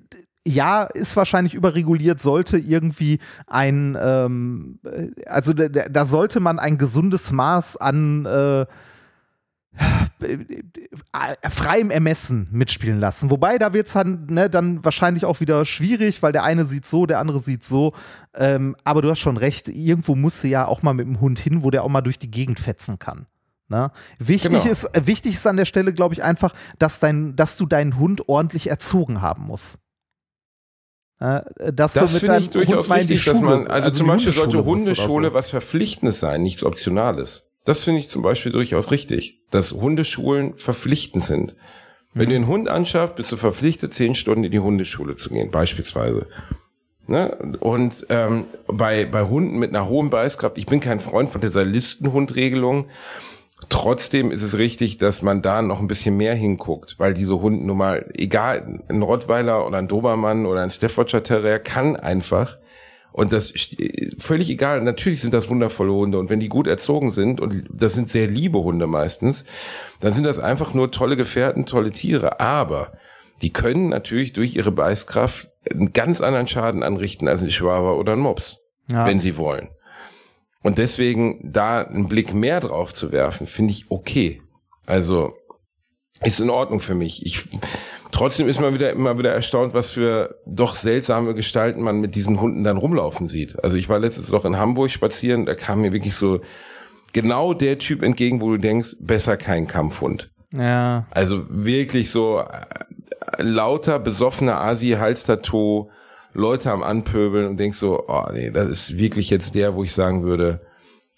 ja, 0.46 0.84
ist 0.84 1.16
wahrscheinlich 1.16 1.54
überreguliert, 1.54 2.20
sollte 2.20 2.58
irgendwie 2.58 3.20
ein, 3.48 3.98
ähm, 4.02 4.80
äh, 4.84 5.12
also 5.28 5.54
da, 5.54 5.70
da 5.70 6.06
sollte 6.06 6.42
man 6.42 6.60
ein 6.60 6.78
gesundes 6.78 7.32
Maß 7.32 7.78
an 7.78 8.26
äh, 8.26 8.66
freiem 11.50 11.92
Ermessen 11.92 12.48
mitspielen 12.52 13.00
lassen. 13.00 13.30
Wobei, 13.32 13.58
da 13.58 13.74
wird 13.74 13.88
es 13.88 13.94
dann, 13.94 14.26
ne, 14.28 14.50
dann 14.50 14.84
wahrscheinlich 14.84 15.26
auch 15.26 15.40
wieder 15.40 15.66
schwierig, 15.66 16.22
weil 16.22 16.32
der 16.32 16.44
eine 16.44 16.66
sieht 16.66 16.86
so, 16.86 17.06
der 17.06 17.20
andere 17.20 17.40
sieht 17.40 17.64
so. 17.64 17.94
Ähm, 18.36 18.76
aber 18.84 19.02
du 19.02 19.10
hast 19.10 19.20
schon 19.20 19.38
recht, 19.38 19.70
irgendwo 19.70 20.16
musst 20.16 20.44
du 20.44 20.48
ja 20.48 20.66
auch 20.68 20.82
mal 20.84 20.94
mit 20.94 21.08
dem 21.08 21.20
Hund 21.22 21.40
hin, 21.40 21.64
wo 21.64 21.72
der 21.72 21.84
auch 21.84 21.90
mal 21.90 22.02
durch 22.02 22.20
die 22.20 22.30
Gegend 22.30 22.60
fetzen 22.60 23.00
kann. 23.00 23.28
Ne? 23.70 23.92
Wichtig, 24.20 24.52
genau. 24.52 24.72
ist, 24.72 24.84
äh, 24.84 25.08
wichtig 25.08 25.36
ist 25.36 25.48
an 25.48 25.58
der 25.58 25.66
Stelle, 25.66 25.94
glaube 25.94 26.14
ich, 26.14 26.24
einfach, 26.24 26.54
dass, 26.78 27.00
dein, 27.00 27.36
dass 27.38 27.56
du 27.56 27.66
deinen 27.66 27.98
Hund 27.98 28.28
ordentlich 28.28 28.70
erzogen 28.70 29.22
haben 29.22 29.46
musst. 29.46 29.80
Äh, 31.20 31.42
das 31.74 31.94
finde 32.18 32.40
ich 32.40 32.50
durchaus 32.50 32.90
Hund 32.90 33.00
richtig, 33.00 33.24
dass 33.24 33.40
man, 33.40 33.68
also, 33.68 33.86
also 33.86 33.98
zum 34.00 34.08
Beispiel 34.08 34.34
sollte 34.34 34.66
Hundeschule 34.66 35.34
was 35.34 35.52
Verpflichtendes 35.52 36.20
sein, 36.20 36.42
nichts 36.42 36.64
Optionales. 36.64 37.51
Das 37.66 37.84
finde 37.84 38.00
ich 38.00 38.10
zum 38.10 38.22
Beispiel 38.22 38.52
durchaus 38.52 38.92
richtig, 38.92 39.42
dass 39.52 39.72
Hundeschulen 39.72 40.56
verpflichtend 40.58 41.24
sind. 41.24 41.56
Wenn 42.14 42.26
mhm. 42.26 42.30
du 42.30 42.36
einen 42.36 42.48
Hund 42.48 42.70
anschaffst, 42.70 43.16
bist 43.16 43.32
du 43.32 43.38
verpflichtet, 43.38 43.94
zehn 43.94 44.16
Stunden 44.16 44.44
in 44.44 44.52
die 44.52 44.60
Hundeschule 44.60 45.16
zu 45.16 45.30
gehen, 45.30 45.52
beispielsweise. 45.52 46.28
Ne? 47.08 47.36
Und 47.60 48.06
ähm, 48.10 48.46
bei, 48.68 49.06
bei 49.06 49.24
Hunden 49.24 49.60
mit 49.60 49.70
einer 49.70 49.88
hohen 49.88 50.10
Beißkraft, 50.10 50.58
ich 50.58 50.66
bin 50.66 50.80
kein 50.80 51.00
Freund 51.00 51.30
von 51.30 51.42
dieser 51.42 51.64
Listenhundregelung, 51.64 52.88
Trotzdem 53.70 54.32
ist 54.32 54.42
es 54.42 54.58
richtig, 54.58 54.98
dass 54.98 55.22
man 55.22 55.42
da 55.42 55.62
noch 55.62 55.80
ein 55.80 55.88
bisschen 55.88 56.18
mehr 56.18 56.36
hinguckt, 56.36 56.96
weil 56.98 57.14
diese 57.14 57.42
Hunde 57.42 57.66
nun 57.66 57.78
mal, 57.78 58.10
egal, 58.18 58.82
ein 58.88 59.02
Rottweiler 59.02 59.66
oder 59.66 59.78
ein 59.78 59.88
Dobermann 59.88 60.46
oder 60.46 60.62
ein 60.62 60.72
Staffordshire 60.72 61.24
Terrier 61.24 61.60
kann 61.60 61.96
einfach 61.96 62.58
und 63.12 63.34
das 63.34 63.54
völlig 64.18 64.50
egal. 64.50 64.82
Natürlich 64.82 65.22
sind 65.22 65.34
das 65.34 65.50
wundervolle 65.50 65.92
Hunde 65.92 66.20
und 66.20 66.30
wenn 66.30 66.40
die 66.40 66.50
gut 66.50 66.68
erzogen 66.68 67.12
sind 67.12 67.42
und 67.42 67.66
das 67.70 67.94
sind 67.94 68.10
sehr 68.10 68.28
liebe 68.28 68.60
Hunde 68.60 68.88
meistens, 68.88 69.44
dann 70.00 70.14
sind 70.14 70.24
das 70.24 70.40
einfach 70.40 70.74
nur 70.74 70.92
tolle 70.92 71.18
Gefährten, 71.18 71.66
tolle 71.66 71.92
Tiere. 71.92 72.40
Aber 72.40 72.94
die 73.42 73.52
können 73.52 73.90
natürlich 73.90 74.34
durch 74.34 74.56
ihre 74.56 74.72
Beißkraft 74.72 75.48
einen 75.70 75.94
ganz 75.94 76.22
anderen 76.22 76.48
Schaden 76.48 76.84
anrichten 76.84 77.28
als 77.28 77.42
ein 77.42 77.52
Schwaber 77.52 77.98
oder 77.98 78.14
ein 78.14 78.20
Mops, 78.20 78.60
ja. 78.90 79.06
wenn 79.06 79.20
sie 79.20 79.38
wollen. 79.38 79.70
Und 80.64 80.78
deswegen 80.78 81.52
da 81.52 81.82
einen 81.82 82.08
Blick 82.08 82.34
mehr 82.34 82.60
drauf 82.60 82.94
zu 82.94 83.12
werfen, 83.12 83.48
finde 83.48 83.74
ich 83.74 83.90
okay. 83.90 84.42
Also 84.86 85.34
ist 86.24 86.40
in 86.40 86.52
Ordnung 86.52 86.80
für 86.80 86.94
mich. 86.94 87.26
Ich 87.26 87.48
Trotzdem 88.12 88.48
ist 88.48 88.60
man 88.60 88.74
wieder 88.74 88.92
immer 88.92 89.18
wieder 89.18 89.32
erstaunt, 89.32 89.74
was 89.74 89.92
für 89.92 90.36
doch 90.46 90.76
seltsame 90.76 91.34
Gestalten 91.34 91.82
man 91.82 92.02
mit 92.02 92.16
diesen 92.16 92.42
Hunden 92.42 92.64
dann 92.64 92.78
rumlaufen 92.78 93.28
sieht. 93.28 93.64
Also 93.64 93.78
ich 93.78 93.90
war 93.90 94.00
letztens 94.00 94.32
noch 94.32 94.46
in 94.46 94.58
Hamburg 94.58 94.92
spazieren, 94.92 95.46
da 95.46 95.56
kam 95.56 95.82
mir 95.82 95.94
wirklich 95.94 96.16
so 96.16 96.42
genau 97.14 97.54
der 97.54 97.78
Typ 97.78 98.04
entgegen, 98.04 98.42
wo 98.42 98.52
du 98.52 98.58
denkst, 98.58 98.98
besser 99.00 99.38
kein 99.38 99.68
Kampfhund. 99.68 100.30
Ja. 100.52 101.08
Also 101.12 101.46
wirklich 101.50 102.12
so 102.12 102.40
äh, 102.40 103.42
lauter 103.42 104.00
besoffener 104.00 104.60
Asi 104.62 104.92
Halstattoo, 104.92 105.90
Leute 106.34 106.72
am 106.72 106.84
Anpöbeln 106.84 107.48
und 107.48 107.58
denkst 107.58 107.78
so, 107.78 108.06
oh 108.08 108.26
nee, 108.34 108.52
das 108.52 108.68
ist 108.68 108.98
wirklich 108.98 109.30
jetzt 109.30 109.56
der, 109.56 109.76
wo 109.76 109.84
ich 109.84 109.94
sagen 109.94 110.24
würde, 110.24 110.62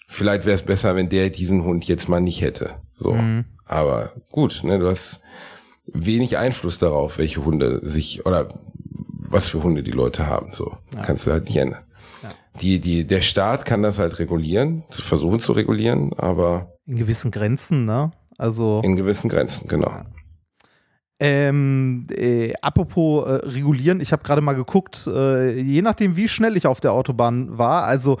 vielleicht 0.08 0.44
wäre 0.44 0.54
es 0.54 0.62
besser, 0.62 0.96
wenn 0.96 1.08
der 1.08 1.30
diesen 1.30 1.64
Hund 1.64 1.84
jetzt 1.86 2.08
mal 2.08 2.20
nicht 2.20 2.40
hätte. 2.40 2.76
So. 2.96 3.12
Mhm. 3.12 3.44
Aber 3.66 4.12
gut, 4.30 4.60
ne, 4.62 4.78
du 4.78 4.88
hast 4.88 5.22
wenig 5.92 6.38
Einfluss 6.38 6.78
darauf, 6.78 7.18
welche 7.18 7.44
Hunde 7.44 7.80
sich 7.82 8.26
oder 8.26 8.48
was 9.34 9.48
für 9.48 9.62
Hunde 9.62 9.82
die 9.82 9.90
Leute 9.90 10.26
haben. 10.26 10.52
So 10.52 10.76
ja. 10.94 11.02
kannst 11.02 11.26
du 11.26 11.32
halt 11.32 11.46
nicht 11.46 11.56
ändern. 11.56 11.82
Ja. 12.22 12.30
Die, 12.60 12.80
die, 12.80 13.06
der 13.06 13.20
Staat 13.20 13.64
kann 13.64 13.82
das 13.82 13.98
halt 13.98 14.18
regulieren, 14.18 14.84
versuchen 14.90 15.40
zu 15.40 15.52
regulieren, 15.52 16.12
aber 16.14 16.74
in 16.86 16.96
gewissen 16.96 17.30
Grenzen, 17.30 17.84
ne? 17.84 18.12
Also 18.36 18.80
in 18.84 18.96
gewissen 18.96 19.30
Grenzen, 19.30 19.68
genau. 19.68 19.88
Ja. 19.88 20.06
Ähm, 21.20 22.06
äh, 22.10 22.52
apropos 22.60 23.26
äh, 23.26 23.46
regulieren, 23.46 24.00
ich 24.00 24.12
habe 24.12 24.24
gerade 24.24 24.40
mal 24.40 24.54
geguckt, 24.54 25.06
äh, 25.06 25.58
je 25.58 25.80
nachdem, 25.80 26.16
wie 26.16 26.28
schnell 26.28 26.56
ich 26.56 26.66
auf 26.66 26.80
der 26.80 26.92
Autobahn 26.92 27.56
war, 27.56 27.84
also 27.84 28.18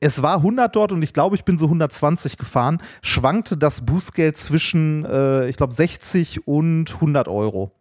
es 0.00 0.22
war 0.22 0.36
100 0.36 0.74
dort 0.74 0.92
und 0.92 1.02
ich 1.02 1.12
glaube, 1.12 1.36
ich 1.36 1.44
bin 1.44 1.58
so 1.58 1.66
120 1.66 2.36
gefahren, 2.36 2.82
schwankte 3.02 3.56
das 3.56 3.86
Bußgeld 3.86 4.36
zwischen, 4.36 5.04
äh, 5.04 5.48
ich 5.48 5.56
glaube, 5.56 5.72
60 5.72 6.46
und 6.46 6.94
100 6.94 7.28
Euro. 7.28 7.72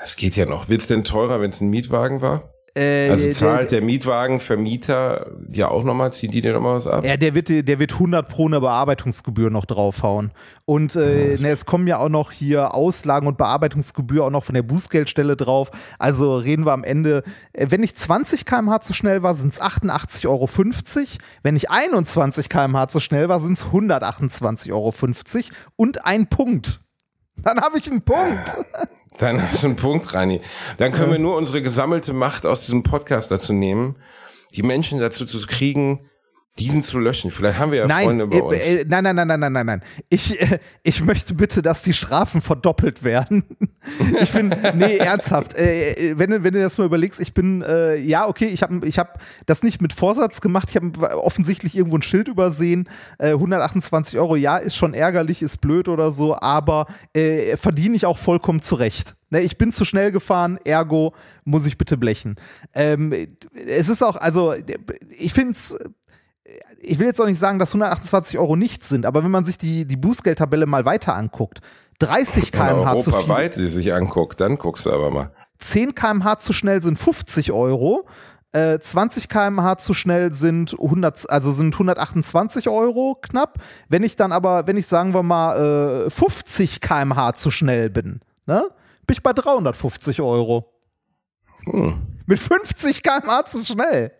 Das 0.00 0.16
geht 0.16 0.36
ja 0.36 0.46
noch. 0.46 0.68
Wird 0.68 0.82
es 0.82 0.86
denn 0.86 1.04
teurer, 1.04 1.40
wenn 1.40 1.50
es 1.50 1.60
ein 1.60 1.70
Mietwagen 1.70 2.22
war? 2.22 2.52
Äh, 2.74 3.10
also 3.10 3.32
zahlt 3.32 3.70
der, 3.70 3.80
der 3.80 3.86
Mietwagenvermieter 3.86 5.26
ja 5.50 5.68
auch 5.68 5.84
nochmal, 5.84 6.12
ziehen 6.12 6.30
die 6.30 6.40
dir 6.40 6.52
nochmal 6.52 6.76
was 6.76 6.86
ab? 6.86 7.04
Ja, 7.04 7.16
der 7.16 7.34
wird, 7.34 7.48
der 7.48 7.78
wird 7.78 7.92
100 7.92 8.28
pro 8.28 8.46
eine 8.46 8.60
Bearbeitungsgebühr 8.60 9.50
noch 9.50 9.64
draufhauen. 9.64 10.32
Und 10.64 10.94
äh, 10.96 11.36
ne, 11.38 11.50
es 11.50 11.66
kommen 11.66 11.86
ja 11.86 11.98
auch 11.98 12.08
noch 12.08 12.30
hier 12.30 12.74
Auslagen 12.74 13.26
und 13.26 13.38
Bearbeitungsgebühr 13.38 14.24
auch 14.24 14.30
noch 14.30 14.44
von 14.44 14.54
der 14.54 14.62
Bußgeldstelle 14.62 15.36
drauf. 15.36 15.70
Also 15.98 16.36
reden 16.36 16.66
wir 16.66 16.72
am 16.72 16.84
Ende, 16.84 17.22
äh, 17.52 17.66
wenn 17.70 17.82
ich 17.82 17.94
20 17.94 18.44
km/h 18.44 18.80
zu 18.80 18.92
schnell 18.92 19.22
war, 19.22 19.34
sind 19.34 19.54
es 19.54 19.60
88,50 19.60 20.26
Euro. 20.28 20.48
Wenn 21.42 21.56
ich 21.56 21.70
21 21.70 22.48
km/h 22.48 22.88
zu 22.88 23.00
schnell 23.00 23.28
war, 23.28 23.40
sind 23.40 23.58
es 23.58 23.66
128,50 23.66 24.72
Euro. 24.72 24.94
Und 25.76 26.04
ein 26.04 26.28
Punkt. 26.28 26.80
Dann 27.36 27.60
habe 27.60 27.78
ich 27.78 27.90
einen 27.90 28.02
Punkt. 28.02 28.56
Dann 29.18 29.42
hast 29.50 29.62
du 29.62 29.66
einen 29.66 29.76
Punkt, 29.76 30.14
Rani. 30.14 30.40
Dann 30.78 30.92
können 30.92 31.12
wir 31.12 31.18
nur 31.18 31.36
unsere 31.36 31.62
gesammelte 31.62 32.12
Macht 32.12 32.46
aus 32.46 32.62
diesem 32.62 32.82
Podcast 32.82 33.30
dazu 33.30 33.52
nehmen, 33.52 33.96
die 34.54 34.62
Menschen 34.62 34.98
dazu 35.00 35.26
zu 35.26 35.38
kriegen, 35.46 36.07
diesen 36.58 36.82
zu 36.82 36.98
löschen. 36.98 37.30
Vielleicht 37.30 37.58
haben 37.58 37.72
wir 37.72 37.80
ja 37.80 37.86
nein, 37.86 38.04
Freunde 38.04 38.26
bei 38.26 38.36
äh, 38.36 38.40
uns. 38.40 38.58
Äh, 38.58 38.84
nein, 38.88 39.04
nein, 39.04 39.16
nein, 39.16 39.28
nein, 39.28 39.40
nein, 39.40 39.52
nein, 39.52 39.66
nein. 39.66 39.82
Ich, 40.08 40.40
äh, 40.40 40.58
ich 40.82 41.02
möchte 41.02 41.34
bitte, 41.34 41.62
dass 41.62 41.82
die 41.82 41.92
Strafen 41.92 42.40
verdoppelt 42.40 43.02
werden. 43.02 43.44
ich 44.20 44.30
finde, 44.30 44.74
nee, 44.76 44.96
ernsthaft. 44.96 45.56
Äh, 45.56 45.92
äh, 45.92 46.18
wenn, 46.18 46.44
wenn 46.44 46.54
du 46.54 46.60
das 46.60 46.78
mal 46.78 46.84
überlegst, 46.84 47.20
ich 47.20 47.34
bin, 47.34 47.62
äh, 47.62 47.96
ja, 47.96 48.28
okay, 48.28 48.46
ich 48.46 48.62
habe 48.62 48.86
ich 48.86 48.98
hab 48.98 49.20
das 49.46 49.62
nicht 49.62 49.80
mit 49.80 49.92
Vorsatz 49.92 50.40
gemacht. 50.40 50.70
Ich 50.70 50.76
habe 50.76 51.16
offensichtlich 51.22 51.76
irgendwo 51.76 51.96
ein 51.96 52.02
Schild 52.02 52.28
übersehen. 52.28 52.88
128 53.18 54.18
Euro, 54.18 54.36
ja, 54.36 54.56
ist 54.58 54.76
schon 54.76 54.94
ärgerlich, 54.94 55.42
ist 55.42 55.58
blöd 55.58 55.88
oder 55.88 56.12
so, 56.12 56.38
aber 56.38 56.86
verdiene 57.56 57.96
ich 57.96 58.06
auch 58.06 58.18
vollkommen 58.18 58.60
zurecht. 58.60 59.16
Ne, 59.30 59.42
ich 59.42 59.58
bin 59.58 59.72
zu 59.72 59.84
schnell 59.84 60.10
gefahren, 60.10 60.58
ergo 60.64 61.14
muss 61.44 61.66
ich 61.66 61.76
bitte 61.76 61.98
blechen. 61.98 62.36
Ähm, 62.74 63.12
es 63.66 63.90
ist 63.90 64.02
auch, 64.02 64.16
also, 64.16 64.54
ich 65.10 65.34
finde 65.34 65.52
es 65.52 65.76
ich 66.80 66.98
will 66.98 67.06
jetzt 67.06 67.20
auch 67.20 67.26
nicht 67.26 67.38
sagen, 67.38 67.58
dass 67.58 67.70
128 67.70 68.38
Euro 68.38 68.56
nichts 68.56 68.88
sind, 68.88 69.06
aber 69.06 69.24
wenn 69.24 69.30
man 69.30 69.44
sich 69.44 69.58
die, 69.58 69.84
die 69.84 69.96
Bußgeldtabelle 69.96 70.66
mal 70.66 70.84
weiter 70.84 71.16
anguckt, 71.16 71.60
30 71.98 72.52
km/h 72.52 73.00
zu 73.00 73.12
viel. 73.12 73.28
weit 73.28 73.54
sie 73.54 73.68
sich 73.68 73.92
anguckt, 73.92 74.40
dann 74.40 74.56
guckst 74.56 74.86
du 74.86 74.92
aber 74.92 75.10
mal. 75.10 75.32
10 75.58 75.94
km/h 75.94 76.38
zu 76.38 76.52
schnell 76.52 76.82
sind 76.82 76.98
50 76.98 77.52
Euro. 77.52 78.06
äh, 78.52 78.78
20 78.78 79.28
km/h 79.28 79.76
zu 79.78 79.92
schnell 79.92 80.32
sind 80.32 80.72
100, 80.72 81.28
also 81.28 81.50
sind 81.50 81.74
128 81.74 82.68
Euro 82.68 83.18
knapp. 83.20 83.58
Wenn 83.88 84.02
ich 84.02 84.16
dann 84.16 84.32
aber, 84.32 84.66
wenn 84.66 84.76
ich 84.76 84.86
sagen 84.86 85.12
wir 85.12 85.22
mal 85.22 86.06
äh, 86.06 86.10
50 86.10 86.80
km/h 86.80 87.34
zu 87.34 87.50
schnell 87.50 87.90
bin, 87.90 88.20
ne, 88.46 88.68
bin 89.06 89.14
ich 89.14 89.22
bei 89.22 89.32
350 89.32 90.20
Euro. 90.22 90.72
Hm. 91.64 91.96
Mit 92.26 92.38
50 92.38 93.02
km/h 93.02 93.46
zu 93.46 93.64
schnell. 93.64 94.12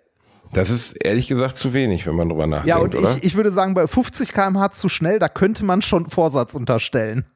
Das 0.53 0.70
ist 0.70 0.92
ehrlich 0.92 1.28
gesagt 1.28 1.57
zu 1.57 1.72
wenig, 1.72 2.07
wenn 2.07 2.14
man 2.14 2.28
drüber 2.28 2.46
nachdenkt. 2.46 2.68
Ja, 2.68 2.78
und 2.78 2.94
oder? 2.94 3.16
Ich, 3.16 3.24
ich 3.24 3.34
würde 3.36 3.51
sagen, 3.51 3.74
bei 3.74 3.86
50 3.86 4.32
km/h 4.32 4.70
zu 4.70 4.88
schnell, 4.88 5.18
da 5.18 5.28
könnte 5.28 5.64
man 5.64 5.82
schon 5.82 6.07
Vorsatz 6.07 6.55
unterstellen. 6.55 7.26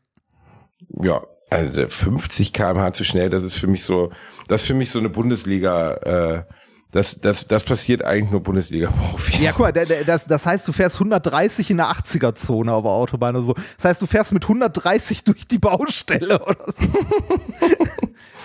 Ja, 1.02 1.22
also 1.50 1.86
50 1.88 2.52
km/h 2.52 2.92
zu 2.94 3.04
schnell, 3.04 3.30
das 3.30 3.44
ist 3.44 3.56
für 3.56 3.66
mich 3.66 3.84
so, 3.84 4.10
das 4.48 4.62
ist 4.62 4.66
für 4.68 4.74
mich 4.74 4.90
so 4.90 4.98
eine 4.98 5.10
Bundesliga, 5.10 5.94
äh, 5.94 6.42
das, 6.92 7.18
das, 7.18 7.48
das 7.48 7.64
passiert 7.64 8.04
eigentlich 8.04 8.30
nur 8.30 8.42
Bundesliga-Profis. 8.42 9.40
Ja, 9.40 9.52
guck 9.52 9.60
mal, 9.60 9.72
das, 9.72 10.26
das 10.26 10.44
heißt, 10.44 10.68
du 10.68 10.72
fährst 10.72 10.96
130 10.96 11.70
in 11.70 11.78
der 11.78 11.86
80er-Zone 11.86 12.70
auf 12.70 12.84
der 12.84 12.92
Autobahn 12.92 13.34
oder 13.34 13.42
so. 13.42 13.54
Das 13.76 13.86
heißt, 13.86 14.02
du 14.02 14.06
fährst 14.06 14.34
mit 14.34 14.44
130 14.44 15.24
durch 15.24 15.48
die 15.48 15.58
Baustelle 15.58 16.38
oder 16.44 16.66
so. 16.66 16.88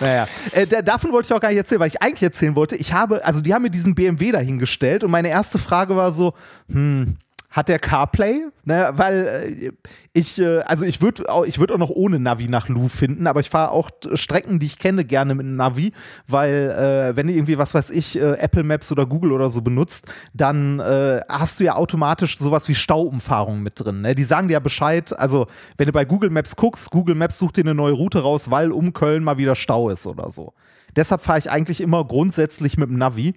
naja, 0.00 0.26
äh, 0.52 0.66
davon 0.82 1.12
wollte 1.12 1.26
ich 1.26 1.32
auch 1.34 1.40
gar 1.40 1.50
nicht 1.50 1.58
erzählen, 1.58 1.80
weil 1.80 1.88
ich 1.88 2.00
eigentlich 2.00 2.22
erzählen 2.22 2.56
wollte, 2.56 2.76
ich 2.76 2.94
habe, 2.94 3.22
also 3.22 3.42
die 3.42 3.52
haben 3.52 3.62
mir 3.62 3.70
diesen 3.70 3.94
BMW 3.94 4.32
dahingestellt 4.32 5.04
und 5.04 5.10
meine 5.10 5.28
erste 5.28 5.58
Frage 5.58 5.94
war 5.94 6.10
so, 6.10 6.32
hm, 6.70 7.18
hat 7.50 7.68
der 7.68 7.78
CarPlay, 7.78 8.46
ne, 8.64 8.90
weil 8.92 9.26
äh, 9.26 9.72
ich, 10.12 10.38
äh, 10.38 10.60
also 10.60 10.84
ich 10.84 11.00
würde 11.00 11.28
auch, 11.30 11.46
ich 11.46 11.58
würde 11.58 11.74
auch 11.74 11.78
noch 11.78 11.90
ohne 11.90 12.18
Navi 12.18 12.46
nach 12.46 12.68
Lou 12.68 12.88
finden, 12.88 13.26
aber 13.26 13.40
ich 13.40 13.48
fahre 13.48 13.70
auch 13.70 13.90
Strecken, 14.12 14.58
die 14.58 14.66
ich 14.66 14.78
kenne, 14.78 15.04
gerne 15.04 15.34
mit 15.34 15.46
Navi, 15.46 15.92
weil 16.26 16.70
äh, 16.70 17.16
wenn 17.16 17.26
du 17.26 17.32
irgendwie, 17.32 17.56
was 17.56 17.72
weiß 17.72 17.90
ich, 17.90 18.20
äh, 18.20 18.34
Apple 18.34 18.64
Maps 18.64 18.92
oder 18.92 19.06
Google 19.06 19.32
oder 19.32 19.48
so 19.48 19.62
benutzt, 19.62 20.06
dann 20.34 20.78
äh, 20.80 21.20
hast 21.28 21.58
du 21.58 21.64
ja 21.64 21.74
automatisch 21.74 22.38
sowas 22.38 22.68
wie 22.68 22.74
Stauumfahrung 22.74 23.62
mit 23.62 23.80
drin. 23.80 24.02
Ne? 24.02 24.14
Die 24.14 24.24
sagen 24.24 24.48
dir 24.48 24.54
ja 24.54 24.60
Bescheid, 24.60 25.18
also 25.18 25.46
wenn 25.78 25.86
du 25.86 25.92
bei 25.92 26.04
Google 26.04 26.30
Maps 26.30 26.54
guckst, 26.54 26.90
Google 26.90 27.14
Maps 27.14 27.38
sucht 27.38 27.56
dir 27.56 27.62
eine 27.62 27.74
neue 27.74 27.94
Route 27.94 28.22
raus, 28.22 28.50
weil 28.50 28.72
um 28.72 28.92
Köln 28.92 29.24
mal 29.24 29.38
wieder 29.38 29.54
Stau 29.54 29.88
ist 29.88 30.06
oder 30.06 30.28
so. 30.28 30.52
Deshalb 30.96 31.22
fahre 31.22 31.38
ich 31.38 31.50
eigentlich 31.50 31.80
immer 31.80 32.04
grundsätzlich 32.04 32.76
mit 32.76 32.90
dem 32.90 32.98
Navi. 32.98 33.34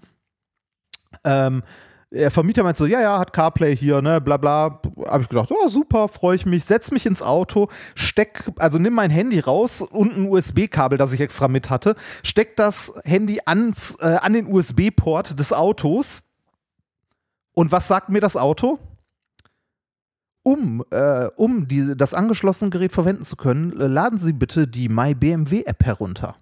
Ähm, 1.23 1.63
der 2.11 2.29
Vermieter 2.29 2.63
meint 2.63 2.75
so, 2.75 2.85
ja, 2.85 3.01
ja, 3.01 3.17
hat 3.17 3.31
CarPlay 3.31 3.75
hier, 3.75 4.01
ne, 4.01 4.19
bla 4.19 4.37
bla. 4.37 4.81
Habe 5.07 5.23
ich 5.23 5.29
gedacht, 5.29 5.49
oh, 5.51 5.67
super, 5.69 6.09
freue 6.09 6.35
ich 6.35 6.45
mich, 6.45 6.65
setz 6.65 6.91
mich 6.91 7.05
ins 7.05 7.21
Auto, 7.21 7.69
steck, 7.95 8.43
also 8.57 8.77
nimm 8.77 8.93
mein 8.93 9.09
Handy 9.09 9.39
raus 9.39 9.81
und 9.81 10.17
ein 10.17 10.27
USB-Kabel, 10.27 10.97
das 10.97 11.13
ich 11.13 11.21
extra 11.21 11.47
mit 11.47 11.69
hatte, 11.69 11.95
steck 12.21 12.57
das 12.57 12.93
Handy 13.05 13.39
ans, 13.45 13.95
äh, 14.01 14.17
an 14.21 14.33
den 14.33 14.51
USB-Port 14.51 15.39
des 15.39 15.53
Autos. 15.53 16.23
Und 17.53 17.71
was 17.71 17.87
sagt 17.87 18.09
mir 18.09 18.21
das 18.21 18.35
Auto? 18.35 18.77
Um, 20.43 20.83
äh, 20.89 21.27
um 21.35 21.67
die, 21.67 21.95
das 21.95 22.13
angeschlossene 22.13 22.71
Gerät 22.71 22.91
verwenden 22.91 23.23
zu 23.23 23.35
können, 23.35 23.71
laden 23.71 24.17
Sie 24.19 24.33
bitte 24.33 24.67
die 24.67 24.89
MyBMW-App 24.89 25.85
herunter. 25.85 26.35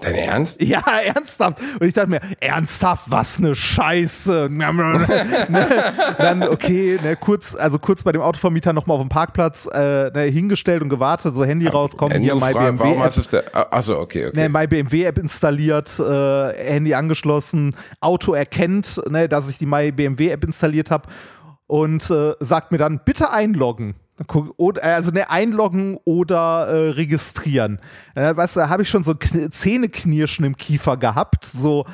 Dein 0.00 0.14
Ernst? 0.16 0.60
Ja, 0.60 0.82
ernsthaft. 1.04 1.60
Und 1.78 1.86
ich 1.86 1.94
dachte 1.94 2.10
mir, 2.10 2.20
ernsthaft, 2.40 3.10
was 3.10 3.38
eine 3.38 3.54
Scheiße. 3.54 4.48
ne? 4.50 5.94
Dann, 6.18 6.42
okay, 6.42 6.98
ne, 7.02 7.16
kurz, 7.16 7.54
also 7.54 7.78
kurz 7.78 8.02
bei 8.02 8.10
dem 8.10 8.20
Autovermieter 8.20 8.72
nochmal 8.72 8.96
auf 8.96 9.02
dem 9.02 9.08
Parkplatz 9.08 9.66
äh, 9.72 10.10
ne, 10.10 10.22
hingestellt 10.22 10.82
und 10.82 10.88
gewartet, 10.88 11.34
so 11.34 11.44
Handy 11.44 11.68
raus, 11.68 11.96
komm, 11.96 12.10
äh, 12.10 12.18
hier, 12.18 12.34
my 12.34 12.52
BMW. 12.52 12.78
Warum 12.78 13.02
hast 13.04 13.18
es 13.18 13.28
der, 13.28 13.44
achso, 13.54 13.98
okay, 13.98 14.26
okay. 14.26 14.36
Ne, 14.36 14.48
my 14.48 14.66
BMW 14.66 15.04
App 15.04 15.16
installiert, 15.16 15.98
äh, 16.00 16.72
Handy 16.72 16.94
angeschlossen, 16.94 17.76
Auto 18.00 18.34
erkennt, 18.34 19.00
ne, 19.08 19.28
dass 19.28 19.48
ich 19.48 19.58
die 19.58 19.66
my 19.66 19.92
BMW 19.92 20.30
App 20.30 20.42
installiert 20.44 20.90
habe 20.90 21.08
und 21.66 22.10
äh, 22.10 22.32
sagt 22.40 22.72
mir 22.72 22.78
dann, 22.78 23.00
bitte 23.04 23.30
einloggen. 23.30 23.94
Also 24.80 25.10
ne, 25.10 25.28
einloggen 25.28 25.98
oder 26.04 26.68
äh, 26.68 26.90
registrieren. 26.90 27.80
Äh, 28.14 28.36
weißt 28.36 28.56
du, 28.56 28.68
habe 28.68 28.82
ich 28.82 28.88
schon 28.88 29.02
so 29.02 29.14
Zähneknirschen 29.14 30.44
im 30.44 30.56
Kiefer 30.56 30.96
gehabt. 30.96 31.44
So 31.44 31.84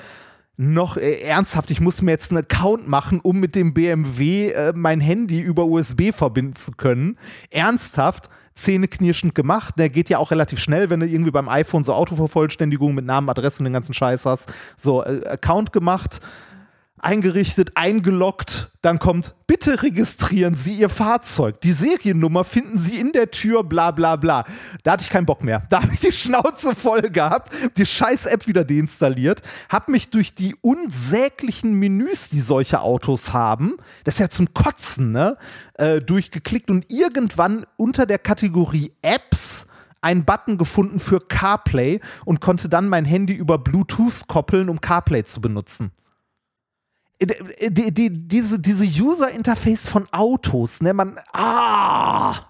noch 0.57 0.99
äh, 0.99 1.21
ernsthaft, 1.23 1.71
ich 1.71 1.81
muss 1.81 2.03
mir 2.03 2.11
jetzt 2.11 2.31
einen 2.31 2.45
Account 2.45 2.87
machen, 2.87 3.21
um 3.21 3.41
mit 3.41 3.57
dem 3.57 3.73
BMW 3.73 4.51
äh, 4.51 4.73
mein 4.77 5.01
Handy 5.01 5.41
über 5.41 5.65
USB 5.65 6.13
verbinden 6.13 6.55
zu 6.55 6.73
können. 6.73 7.17
Ernsthaft. 7.51 8.29
Zähneknirschend 8.53 9.35
gemacht. 9.35 9.77
Der 9.79 9.89
geht 9.89 10.11
ja 10.11 10.19
auch 10.19 10.33
relativ 10.33 10.59
schnell, 10.59 10.91
wenn 10.91 11.01
du 11.01 11.07
irgendwie 11.07 11.31
beim 11.31 11.49
iPhone 11.49 11.83
so 11.83 11.95
Autovervollständigung 11.95 12.95
mit 12.95 13.07
Namen, 13.07 13.31
Adresse 13.31 13.61
und 13.61 13.65
den 13.65 13.73
ganzen 13.73 13.95
Scheiß 13.95 14.27
hast. 14.27 14.53
So, 14.77 15.03
äh, 15.03 15.25
Account 15.27 15.73
gemacht 15.73 16.21
eingerichtet, 17.03 17.73
eingeloggt, 17.77 18.71
dann 18.83 18.99
kommt, 18.99 19.35
bitte 19.47 19.83
registrieren 19.83 20.55
Sie 20.55 20.75
Ihr 20.75 20.89
Fahrzeug. 20.89 21.61
Die 21.61 21.73
Seriennummer 21.73 22.45
finden 22.45 22.79
Sie 22.79 22.99
in 22.99 23.13
der 23.13 23.31
Tür, 23.31 23.65
bla 23.65 23.91
bla 23.91 24.17
bla. 24.17 24.45
Da 24.83 24.93
hatte 24.93 25.03
ich 25.03 25.11
keinen 25.11 25.27
Bock 25.27 25.43
mehr. 25.43 25.63
Da 25.71 25.83
habe 25.83 25.95
ich 25.95 26.01
die 26.01 26.13
Schnauze 26.13 26.75
voll 26.75 27.03
gehabt, 27.03 27.53
die 27.77 27.87
scheiß 27.87 28.27
App 28.27 28.47
wieder 28.47 28.65
deinstalliert, 28.65 29.43
habe 29.69 29.91
mich 29.91 30.11
durch 30.11 30.35
die 30.35 30.55
unsäglichen 30.61 31.75
Menüs, 31.75 32.29
die 32.29 32.41
solche 32.41 32.81
Autos 32.81 33.33
haben, 33.33 33.77
das 34.05 34.15
ist 34.15 34.21
ja 34.21 34.31
zum 34.31 34.55
Kotzen, 34.55 35.13
ne, 35.13 35.37
äh, 35.75 36.01
durchgeklickt 36.01 36.71
und 36.71 36.91
irgendwann 36.91 37.67
unter 37.77 38.07
der 38.07 38.19
Kategorie 38.19 38.93
Apps 39.03 39.67
einen 40.03 40.25
Button 40.25 40.59
gefunden 40.59 40.99
für 40.99 41.21
CarPlay 41.21 42.01
und 42.25 42.41
konnte 42.41 42.69
dann 42.69 42.89
mein 42.89 43.05
Handy 43.05 43.35
über 43.35 43.59
Bluetooth 43.59 44.27
koppeln, 44.29 44.69
um 44.69 44.81
CarPlay 44.81 45.25
zu 45.25 45.41
benutzen. 45.41 45.93
Die, 47.23 47.93
die, 47.93 48.11
diese, 48.11 48.59
diese 48.59 48.85
User-Interface 48.85 49.89
von 49.89 50.07
Autos, 50.11 50.81
ne, 50.81 50.95
man, 50.95 51.19
ah, 51.33 52.50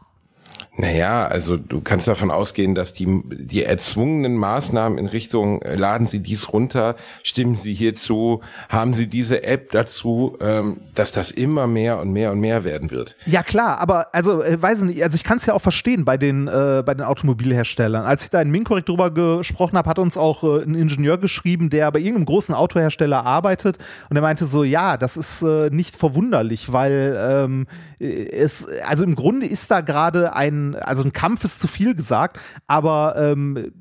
naja, 0.76 1.26
also 1.26 1.56
du 1.56 1.80
kannst 1.80 2.06
davon 2.06 2.30
ausgehen, 2.30 2.74
dass 2.74 2.92
die, 2.92 3.22
die 3.26 3.64
erzwungenen 3.64 4.36
Maßnahmen 4.36 4.98
in 4.98 5.06
Richtung, 5.06 5.60
äh, 5.62 5.74
laden 5.74 6.06
Sie 6.06 6.20
dies 6.20 6.52
runter, 6.52 6.96
stimmen 7.22 7.56
Sie 7.56 7.74
hierzu, 7.74 8.40
haben 8.68 8.94
Sie 8.94 9.08
diese 9.08 9.42
App 9.42 9.72
dazu, 9.72 10.38
ähm, 10.40 10.80
dass 10.94 11.10
das 11.10 11.32
immer 11.32 11.66
mehr 11.66 11.98
und 11.98 12.12
mehr 12.12 12.30
und 12.30 12.40
mehr 12.40 12.62
werden 12.62 12.90
wird. 12.90 13.16
Ja 13.26 13.42
klar, 13.42 13.78
aber 13.78 14.14
also 14.14 14.42
äh, 14.42 14.60
weiß 14.62 14.80
ich 14.80 14.84
nicht, 14.84 15.02
also 15.02 15.16
ich 15.16 15.24
kann 15.24 15.38
es 15.38 15.46
ja 15.46 15.54
auch 15.54 15.60
verstehen 15.60 16.04
bei 16.04 16.16
den, 16.16 16.46
äh, 16.46 16.82
bei 16.86 16.94
den 16.94 17.04
Automobilherstellern. 17.04 18.04
Als 18.04 18.24
ich 18.24 18.30
da 18.30 18.40
in 18.40 18.50
Minkorrekt 18.50 18.88
drüber 18.88 19.10
gesprochen 19.10 19.76
habe, 19.76 19.90
hat 19.90 19.98
uns 19.98 20.16
auch 20.16 20.44
äh, 20.44 20.62
ein 20.62 20.76
Ingenieur 20.76 21.18
geschrieben, 21.18 21.68
der 21.70 21.90
bei 21.90 21.98
irgendeinem 21.98 22.26
großen 22.26 22.54
Autohersteller 22.54 23.26
arbeitet 23.26 23.78
und 24.08 24.16
er 24.16 24.22
meinte 24.22 24.46
so, 24.46 24.62
ja, 24.62 24.96
das 24.96 25.16
ist 25.16 25.42
äh, 25.42 25.68
nicht 25.70 25.96
verwunderlich, 25.96 26.72
weil 26.72 27.18
ähm, 27.20 27.66
es, 27.98 28.66
also 28.86 29.04
im 29.04 29.16
Grunde 29.16 29.46
ist 29.46 29.70
da 29.70 29.80
gerade 29.80 30.32
also 30.74 31.02
ein 31.02 31.12
Kampf 31.12 31.44
ist 31.44 31.60
zu 31.60 31.68
viel 31.68 31.94
gesagt, 31.94 32.38
aber 32.66 33.14
ähm, 33.16 33.72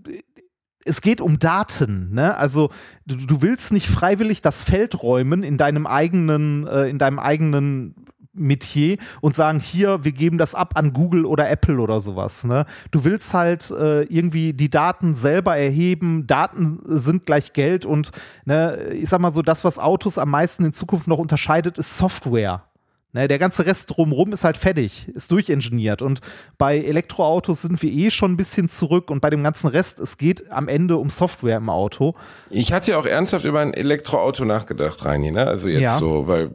es 0.85 1.01
geht 1.01 1.21
um 1.21 1.39
Daten, 1.39 2.13
ne? 2.13 2.35
Also 2.37 2.71
du, 3.05 3.15
du, 3.15 3.41
willst 3.41 3.71
nicht 3.71 3.87
freiwillig 3.87 4.41
das 4.41 4.63
Feld 4.63 5.03
räumen 5.03 5.43
in 5.43 5.57
deinem 5.57 5.85
eigenen, 5.85 6.67
äh, 6.67 6.89
in 6.89 6.97
deinem 6.97 7.19
eigenen 7.19 7.95
Metier 8.33 8.97
und 9.21 9.35
sagen, 9.35 9.59
hier, 9.59 10.03
wir 10.03 10.11
geben 10.11 10.37
das 10.37 10.55
ab 10.55 10.73
an 10.75 10.93
Google 10.93 11.25
oder 11.25 11.49
Apple 11.49 11.79
oder 11.79 11.99
sowas. 11.99 12.43
Ne? 12.43 12.65
Du 12.91 13.03
willst 13.03 13.33
halt 13.33 13.69
äh, 13.71 14.03
irgendwie 14.03 14.53
die 14.53 14.69
Daten 14.69 15.13
selber 15.13 15.57
erheben, 15.57 16.25
Daten 16.25 16.79
sind 16.83 17.25
gleich 17.25 17.53
Geld 17.53 17.85
und 17.85 18.11
ne, 18.45 18.91
ich 18.93 19.09
sag 19.09 19.19
mal 19.19 19.31
so, 19.31 19.41
das, 19.41 19.63
was 19.63 19.77
Autos 19.77 20.17
am 20.17 20.29
meisten 20.29 20.65
in 20.65 20.73
Zukunft 20.73 21.07
noch 21.07 21.19
unterscheidet, 21.19 21.77
ist 21.77 21.97
Software. 21.97 22.68
Ne, 23.11 23.27
der 23.27 23.39
ganze 23.39 23.65
Rest 23.65 23.89
drumherum 23.89 24.33
ist 24.33 24.43
halt 24.43 24.55
fertig, 24.55 25.07
ist 25.15 25.31
durchingeniert. 25.31 26.03
Und 26.03 26.21
bei 26.59 26.77
Elektroautos 26.77 27.63
sind 27.63 27.81
wir 27.81 27.91
eh 27.91 28.11
schon 28.11 28.33
ein 28.33 28.37
bisschen 28.37 28.69
zurück 28.69 29.09
und 29.09 29.19
bei 29.19 29.31
dem 29.31 29.41
ganzen 29.41 29.65
Rest, 29.65 29.99
es 29.99 30.19
geht 30.19 30.51
am 30.51 30.67
Ende 30.67 30.97
um 30.97 31.09
Software 31.09 31.57
im 31.57 31.71
Auto. 31.71 32.13
Ich 32.51 32.71
hatte 32.71 32.91
ja 32.91 32.99
auch 32.99 33.07
ernsthaft 33.07 33.45
über 33.45 33.61
ein 33.61 33.73
Elektroauto 33.73 34.45
nachgedacht, 34.45 35.03
Reini, 35.05 35.31
ne? 35.31 35.47
Also 35.47 35.67
jetzt 35.69 35.81
ja. 35.81 35.97
so, 35.97 36.27
weil 36.27 36.51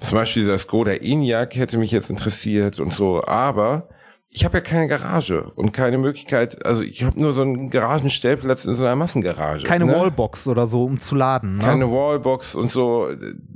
zum 0.00 0.18
Beispiel 0.18 0.42
dieser 0.42 0.58
Skoda 0.58 0.92
Enyaq 0.92 1.56
hätte 1.56 1.78
mich 1.78 1.90
jetzt 1.90 2.10
interessiert 2.10 2.80
und 2.80 2.92
so, 2.92 3.24
aber 3.24 3.88
ich 4.36 4.44
habe 4.44 4.58
ja 4.58 4.60
keine 4.62 4.88
Garage 4.88 5.44
und 5.54 5.70
keine 5.70 5.96
Möglichkeit, 5.96 6.66
also 6.66 6.82
ich 6.82 7.04
habe 7.04 7.20
nur 7.20 7.34
so 7.34 7.42
einen 7.42 7.70
Garagenstellplatz 7.70 8.64
in 8.64 8.74
so 8.74 8.84
einer 8.84 8.96
Massengarage. 8.96 9.62
Keine 9.62 9.86
ne? 9.86 9.94
Wallbox 9.94 10.48
oder 10.48 10.66
so, 10.66 10.84
um 10.84 10.98
zu 10.98 11.14
laden. 11.14 11.58
Ne? 11.58 11.62
Keine 11.62 11.88
Wallbox 11.88 12.56
und 12.56 12.68
so 12.68 13.08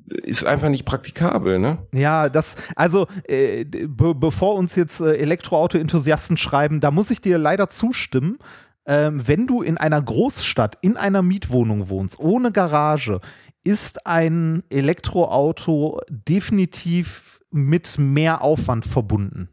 ist 0.06 0.46
einfach 0.46 0.68
nicht 0.68 0.84
praktikabel, 0.84 1.58
ne? 1.58 1.78
Ja, 1.92 2.28
das, 2.28 2.54
also 2.76 3.08
äh, 3.24 3.64
be 3.64 4.14
bevor 4.14 4.54
uns 4.54 4.76
jetzt 4.76 5.00
äh, 5.00 5.16
Elektroauto-Enthusiasten 5.16 6.36
schreiben, 6.36 6.78
da 6.78 6.92
muss 6.92 7.10
ich 7.10 7.20
dir 7.20 7.38
leider 7.38 7.68
zustimmen. 7.68 8.38
Ähm, 8.86 9.26
wenn 9.26 9.48
du 9.48 9.62
in 9.62 9.78
einer 9.78 10.00
Großstadt, 10.00 10.78
in 10.80 10.96
einer 10.96 11.22
Mietwohnung 11.22 11.88
wohnst, 11.88 12.20
ohne 12.20 12.52
Garage, 12.52 13.20
ist 13.64 14.06
ein 14.06 14.62
Elektroauto 14.70 16.00
definitiv 16.08 17.40
mit 17.50 17.98
mehr 17.98 18.42
Aufwand 18.42 18.86
verbunden. 18.86 19.48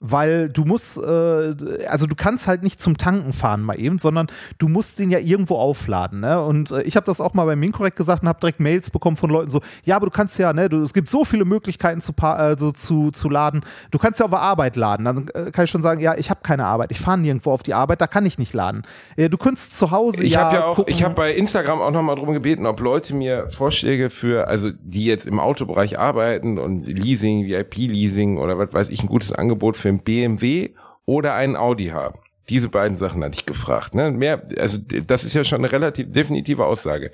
Weil 0.00 0.50
du 0.50 0.64
musst, 0.64 0.98
äh, 0.98 1.54
also 1.88 2.06
du 2.06 2.14
kannst 2.14 2.46
halt 2.46 2.62
nicht 2.62 2.80
zum 2.80 2.98
Tanken 2.98 3.32
fahren 3.32 3.62
mal 3.62 3.80
eben, 3.80 3.96
sondern 3.98 4.26
du 4.58 4.68
musst 4.68 4.98
den 4.98 5.10
ja 5.10 5.18
irgendwo 5.18 5.56
aufladen. 5.56 6.20
Ne? 6.20 6.42
Und 6.42 6.70
äh, 6.70 6.82
ich 6.82 6.96
habe 6.96 7.06
das 7.06 7.20
auch 7.20 7.32
mal 7.32 7.46
beim 7.46 7.58
Minkorrekt 7.58 7.96
gesagt 7.96 8.22
und 8.22 8.28
habe 8.28 8.38
direkt 8.38 8.60
Mails 8.60 8.90
bekommen 8.90 9.16
von 9.16 9.30
Leuten 9.30 9.48
so, 9.48 9.62
ja, 9.84 9.96
aber 9.96 10.06
du 10.06 10.12
kannst 10.12 10.38
ja, 10.38 10.52
ne, 10.52 10.68
du, 10.68 10.82
es 10.82 10.92
gibt 10.92 11.08
so 11.08 11.24
viele 11.24 11.44
Möglichkeiten 11.44 12.00
zu, 12.02 12.12
also 12.18 12.72
zu, 12.72 13.10
zu 13.10 13.30
laden. 13.30 13.62
Du 13.90 13.98
kannst 13.98 14.20
ja 14.20 14.26
auf 14.26 14.30
der 14.30 14.40
Arbeit 14.40 14.76
laden. 14.76 15.04
Dann 15.04 15.28
äh, 15.34 15.50
kann 15.50 15.64
ich 15.64 15.70
schon 15.70 15.82
sagen, 15.82 16.00
ja, 16.00 16.14
ich 16.14 16.28
habe 16.28 16.40
keine 16.42 16.66
Arbeit, 16.66 16.90
ich 16.90 17.00
fahre 17.00 17.18
nirgendwo 17.18 17.52
auf 17.52 17.62
die 17.62 17.72
Arbeit, 17.72 18.00
da 18.00 18.06
kann 18.06 18.26
ich 18.26 18.38
nicht 18.38 18.52
laden. 18.52 18.82
Du 19.16 19.36
könntest 19.38 19.76
zu 19.76 19.90
Hause. 19.90 20.24
Ich 20.24 20.32
ja, 20.32 20.44
habe 20.44 20.56
ja 20.56 20.64
auch, 20.64 20.76
gucken. 20.76 20.92
ich 20.92 21.02
habe 21.02 21.14
bei 21.14 21.32
Instagram 21.32 21.80
auch 21.80 21.90
nochmal 21.90 22.16
drum 22.16 22.32
gebeten, 22.32 22.66
ob 22.66 22.80
Leute 22.80 23.14
mir 23.14 23.48
Vorschläge 23.50 24.10
für, 24.10 24.48
also 24.48 24.70
die 24.78 25.06
jetzt 25.06 25.26
im 25.26 25.40
Autobereich 25.40 25.98
arbeiten 25.98 26.58
und 26.58 26.86
Leasing, 26.86 27.46
VIP-Leasing 27.46 28.36
oder 28.36 28.58
was 28.58 28.72
weiß 28.72 28.88
ich, 28.90 29.02
ein 29.02 29.08
gutes 29.08 29.32
Angebot 29.32 29.76
für 29.76 29.85
ein 29.88 30.00
BMW 30.00 30.70
oder 31.04 31.34
einen 31.34 31.56
Audi 31.56 31.88
haben. 31.88 32.18
Diese 32.48 32.68
beiden 32.68 32.96
Sachen 32.96 33.24
hatte 33.24 33.36
ich 33.36 33.46
gefragt. 33.46 33.94
Ne? 33.94 34.10
Mehr, 34.12 34.42
also 34.58 34.78
das 34.78 35.24
ist 35.24 35.34
ja 35.34 35.44
schon 35.44 35.60
eine 35.60 35.72
relativ 35.72 36.12
definitive 36.12 36.64
Aussage. 36.64 37.10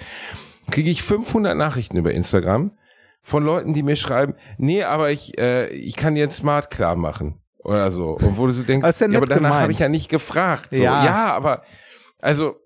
Kriege 0.70 0.90
ich 0.90 1.02
500 1.02 1.56
Nachrichten 1.56 1.96
über 1.96 2.12
Instagram 2.12 2.72
von 3.22 3.44
Leuten, 3.44 3.72
die 3.72 3.82
mir 3.82 3.96
schreiben, 3.96 4.34
nee, 4.58 4.82
aber 4.82 5.10
ich, 5.10 5.38
äh, 5.38 5.68
ich 5.68 5.96
kann 5.96 6.16
jetzt 6.16 6.38
Smart 6.38 6.70
klar 6.70 6.96
machen 6.96 7.40
oder 7.58 7.90
so. 7.92 8.16
Und 8.16 8.36
wo 8.36 8.46
du 8.46 8.52
so 8.52 8.62
denkst, 8.62 9.00
ja, 9.00 9.06
ja, 9.06 9.16
aber 9.16 9.26
danach 9.26 9.60
habe 9.60 9.72
ich 9.72 9.78
ja 9.78 9.88
nicht 9.88 10.08
gefragt. 10.08 10.70
So. 10.72 10.82
Ja. 10.82 11.04
ja, 11.04 11.32
aber 11.32 11.62
also 12.18 12.56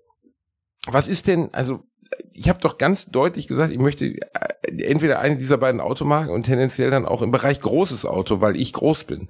was 0.87 1.07
ist 1.07 1.27
denn, 1.27 1.53
also 1.53 1.83
ich 2.33 2.49
habe 2.49 2.59
doch 2.59 2.77
ganz 2.77 3.07
deutlich 3.07 3.47
gesagt, 3.47 3.71
ich 3.71 3.79
möchte 3.79 4.05
äh, 4.05 4.83
entweder 4.83 5.19
eine 5.19 5.37
dieser 5.37 5.57
beiden 5.57 5.81
Automarken 5.81 6.33
und 6.33 6.43
tendenziell 6.43 6.89
dann 6.89 7.05
auch 7.05 7.21
im 7.21 7.31
Bereich 7.31 7.59
großes 7.59 8.05
Auto, 8.05 8.41
weil 8.41 8.55
ich 8.55 8.73
groß 8.73 9.03
bin. 9.03 9.29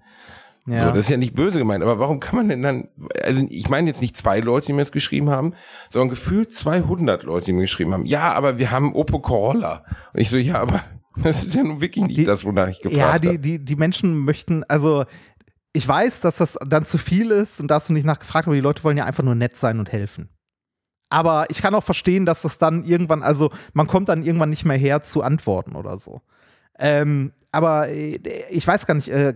Ja. 0.68 0.76
So, 0.76 0.86
das 0.88 1.00
ist 1.00 1.10
ja 1.10 1.16
nicht 1.16 1.34
böse 1.34 1.60
gemeint, 1.60 1.82
aber 1.82 1.98
warum 1.98 2.20
kann 2.20 2.36
man 2.36 2.50
denn 2.50 2.62
dann, 2.62 2.90
also 3.24 3.48
ich 3.50 3.70
meine 3.70 3.88
jetzt 3.88 4.02
nicht 4.02 4.18
zwei 4.18 4.42
Leute, 4.42 4.68
die 4.68 4.74
mir 4.74 4.82
das 4.82 4.92
geschrieben 4.92 5.30
haben, 5.30 5.54
sondern 5.90 6.10
gefühlt 6.10 6.52
200 6.52 7.24
Leute, 7.24 7.46
die 7.46 7.54
mir 7.54 7.62
geschrieben 7.62 7.94
haben, 7.94 8.06
ja, 8.06 8.34
aber 8.34 8.58
wir 8.58 8.70
haben 8.70 8.94
Opel 8.94 9.22
Corolla. 9.22 9.86
Und 10.14 10.20
ich 10.20 10.30
so, 10.30 10.36
ja, 10.36 10.60
aber 10.60 10.84
das 11.24 11.44
ist 11.44 11.56
ja 11.56 11.64
nun 11.64 11.80
wirklich 11.80 12.06
nicht 12.06 12.18
die, 12.18 12.26
das, 12.26 12.44
wonach 12.44 12.68
ich 12.68 12.82
gefragt 12.82 13.14
habe. 13.14 13.26
Ja, 13.26 13.32
die, 13.32 13.40
die, 13.40 13.64
die 13.64 13.76
Menschen 13.78 14.18
möchten, 14.18 14.66
also 14.66 15.06
ich 15.72 15.88
weiß, 15.88 16.20
dass 16.20 16.38
das 16.38 16.58
dann 16.68 16.86
zu 16.86 16.98
viel 16.98 17.32
ist 17.32 17.62
und 17.62 17.70
da 17.70 17.76
hast 17.76 17.88
du 17.88 17.94
nicht 17.94 18.06
nachgefragt, 18.06 18.48
aber 18.48 18.56
die 18.56 18.62
Leute 18.62 18.84
wollen 18.84 18.98
ja 18.98 19.06
einfach 19.06 19.24
nur 19.24 19.36
nett 19.36 19.56
sein 19.56 19.80
und 19.80 19.92
helfen. 19.94 20.30
Aber 21.10 21.46
ich 21.50 21.62
kann 21.62 21.76
auch 21.76 21.84
verstehen, 21.84 22.26
dass 22.26 22.42
das 22.42 22.58
dann 22.58 22.84
irgendwann, 22.84 23.24
also 23.24 23.52
man 23.72 23.88
kommt 23.88 24.10
dann 24.10 24.24
irgendwann 24.24 24.50
nicht 24.50 24.66
mehr 24.66 24.76
her 24.76 25.02
zu 25.02 25.24
antworten 25.24 25.76
oder 25.76 25.98
so. 25.98 26.22
Ähm, 26.80 27.32
aber 27.52 27.90
äh, 27.90 28.20
ich 28.50 28.68
weiß 28.68 28.86
gar 28.86 28.96
nicht, 28.96 29.10
äh, 29.10 29.34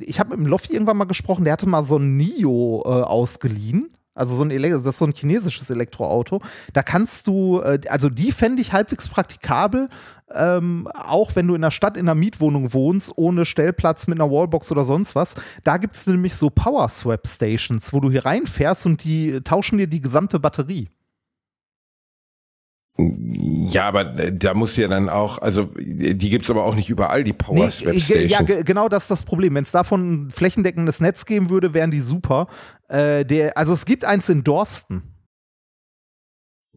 ich 0.00 0.20
habe 0.20 0.30
mit 0.30 0.38
dem 0.38 0.46
Loffi 0.46 0.72
irgendwann 0.72 0.96
mal 0.96 1.04
gesprochen, 1.04 1.44
der 1.44 1.52
hatte 1.54 1.68
mal 1.68 1.82
so 1.82 1.98
ein 1.98 2.16
Nio 2.16 2.82
äh, 2.84 2.88
ausgeliehen. 2.88 3.90
Also 4.14 4.36
so 4.36 4.42
ein, 4.42 4.50
das 4.50 4.84
ist 4.84 4.98
so 4.98 5.06
ein 5.06 5.14
chinesisches 5.14 5.70
Elektroauto. 5.70 6.42
Da 6.72 6.82
kannst 6.82 7.26
du, 7.26 7.60
äh, 7.60 7.80
also 7.88 8.08
die 8.08 8.32
fände 8.32 8.60
ich 8.60 8.72
halbwegs 8.72 9.08
praktikabel, 9.08 9.88
ähm, 10.32 10.88
auch 10.94 11.36
wenn 11.36 11.46
du 11.46 11.54
in 11.54 11.62
der 11.62 11.70
Stadt 11.70 11.96
in 11.96 12.08
einer 12.08 12.14
Mietwohnung 12.14 12.72
wohnst, 12.72 13.12
ohne 13.16 13.44
Stellplatz 13.44 14.06
mit 14.08 14.20
einer 14.20 14.30
Wallbox 14.30 14.70
oder 14.72 14.84
sonst 14.84 15.14
was. 15.14 15.34
Da 15.64 15.76
gibt 15.76 15.96
es 15.96 16.06
nämlich 16.06 16.34
so 16.34 16.50
Power 16.50 16.88
Swap 16.88 17.26
Stations, 17.26 17.92
wo 17.92 18.00
du 18.00 18.10
hier 18.10 18.24
reinfährst 18.24 18.86
und 18.86 19.04
die 19.04 19.40
tauschen 19.42 19.78
dir 19.78 19.86
die 19.86 20.00
gesamte 20.00 20.38
Batterie. 20.38 20.88
Ja, 23.70 23.84
aber 23.84 24.18
äh, 24.18 24.32
da 24.32 24.54
muss 24.54 24.76
ja 24.76 24.88
dann 24.88 25.08
auch, 25.08 25.38
also 25.38 25.70
die 25.78 26.30
gibt's 26.30 26.50
aber 26.50 26.64
auch 26.64 26.74
nicht 26.74 26.90
überall, 26.90 27.24
die 27.24 27.32
Power 27.32 27.70
Swap 27.70 27.94
nee, 27.94 28.00
Stations. 28.00 28.48
Ja, 28.48 28.62
genau 28.62 28.88
das 28.88 29.04
ist 29.04 29.10
das 29.10 29.22
Problem. 29.22 29.54
Wenn 29.54 29.64
es 29.64 29.70
davon 29.70 30.26
ein 30.26 30.30
flächendeckendes 30.30 31.00
Netz 31.00 31.26
geben 31.26 31.50
würde, 31.50 31.74
wären 31.74 31.90
die 31.90 32.00
super. 32.00 32.48
Äh, 32.88 33.24
der, 33.24 33.56
also 33.56 33.72
es 33.72 33.84
gibt 33.84 34.04
eins 34.04 34.28
in 34.28 34.44
Dorsten. 34.44 35.02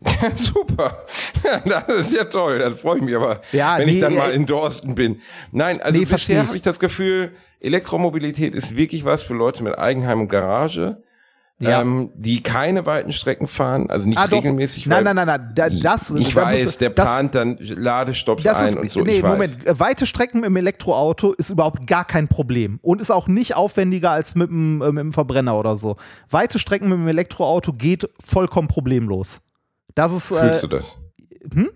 super. 0.35 1.05
das 1.65 2.07
ist 2.07 2.13
ja 2.13 2.25
toll. 2.25 2.59
Das 2.59 2.79
freue 2.79 2.97
ich 2.97 3.03
mich 3.03 3.15
aber, 3.15 3.41
ja, 3.51 3.77
wenn 3.77 3.87
nee, 3.87 3.93
ich 3.95 4.01
dann 4.01 4.15
mal 4.15 4.31
in 4.31 4.45
Dorsten 4.45 4.95
bin. 4.95 5.21
Nein, 5.51 5.81
also 5.81 5.99
nee, 5.99 6.05
bisher 6.05 6.45
habe 6.45 6.55
ich 6.55 6.63
das 6.63 6.79
Gefühl, 6.79 7.31
Elektromobilität 7.59 8.55
ist 8.55 8.75
wirklich 8.75 9.05
was 9.05 9.23
für 9.23 9.33
Leute 9.33 9.63
mit 9.63 9.77
Eigenheim 9.77 10.21
und 10.21 10.27
Garage 10.27 11.01
ja. 11.59 11.81
ähm, 11.81 12.09
die 12.15 12.41
keine 12.43 12.85
weiten 12.85 13.11
Strecken 13.11 13.47
fahren, 13.47 13.89
also 13.89 14.07
nicht 14.07 14.17
ah, 14.17 14.25
regelmäßig. 14.25 14.85
Nein, 14.85 15.03
nein, 15.03 15.15
nein, 15.15 15.27
nein, 15.27 15.51
da, 15.53 15.69
das. 15.69 16.11
Ich 16.11 16.35
weiß, 16.35 16.77
der 16.77 16.89
das, 16.89 17.05
plant 17.05 17.35
dann 17.35 17.57
Ladestopps 17.59 18.45
ein 18.45 18.67
ist, 18.67 18.75
und 18.75 18.91
so. 18.91 19.01
Nee, 19.01 19.21
Moment, 19.21 19.59
weite 19.65 20.05
Strecken 20.05 20.43
im 20.43 20.55
Elektroauto 20.55 21.33
ist 21.33 21.49
überhaupt 21.49 21.87
gar 21.87 22.05
kein 22.05 22.27
Problem 22.27 22.79
und 22.81 23.01
ist 23.01 23.11
auch 23.11 23.27
nicht 23.27 23.55
aufwendiger 23.55 24.11
als 24.11 24.35
mit 24.35 24.49
dem, 24.49 24.81
äh, 24.81 24.91
mit 24.91 25.03
dem 25.03 25.13
Verbrenner 25.13 25.57
oder 25.57 25.77
so. 25.77 25.97
Weite 26.29 26.59
Strecken 26.59 26.89
mit 26.89 26.97
dem 26.97 27.07
Elektroauto 27.07 27.73
geht 27.73 28.09
vollkommen 28.23 28.67
problemlos. 28.67 29.41
Das 29.95 30.11
ist. 30.13 30.27
Fühlst 30.27 30.63
äh, 30.63 30.67
du 30.67 30.67
das? 30.67 30.97
Hm? 31.53 31.69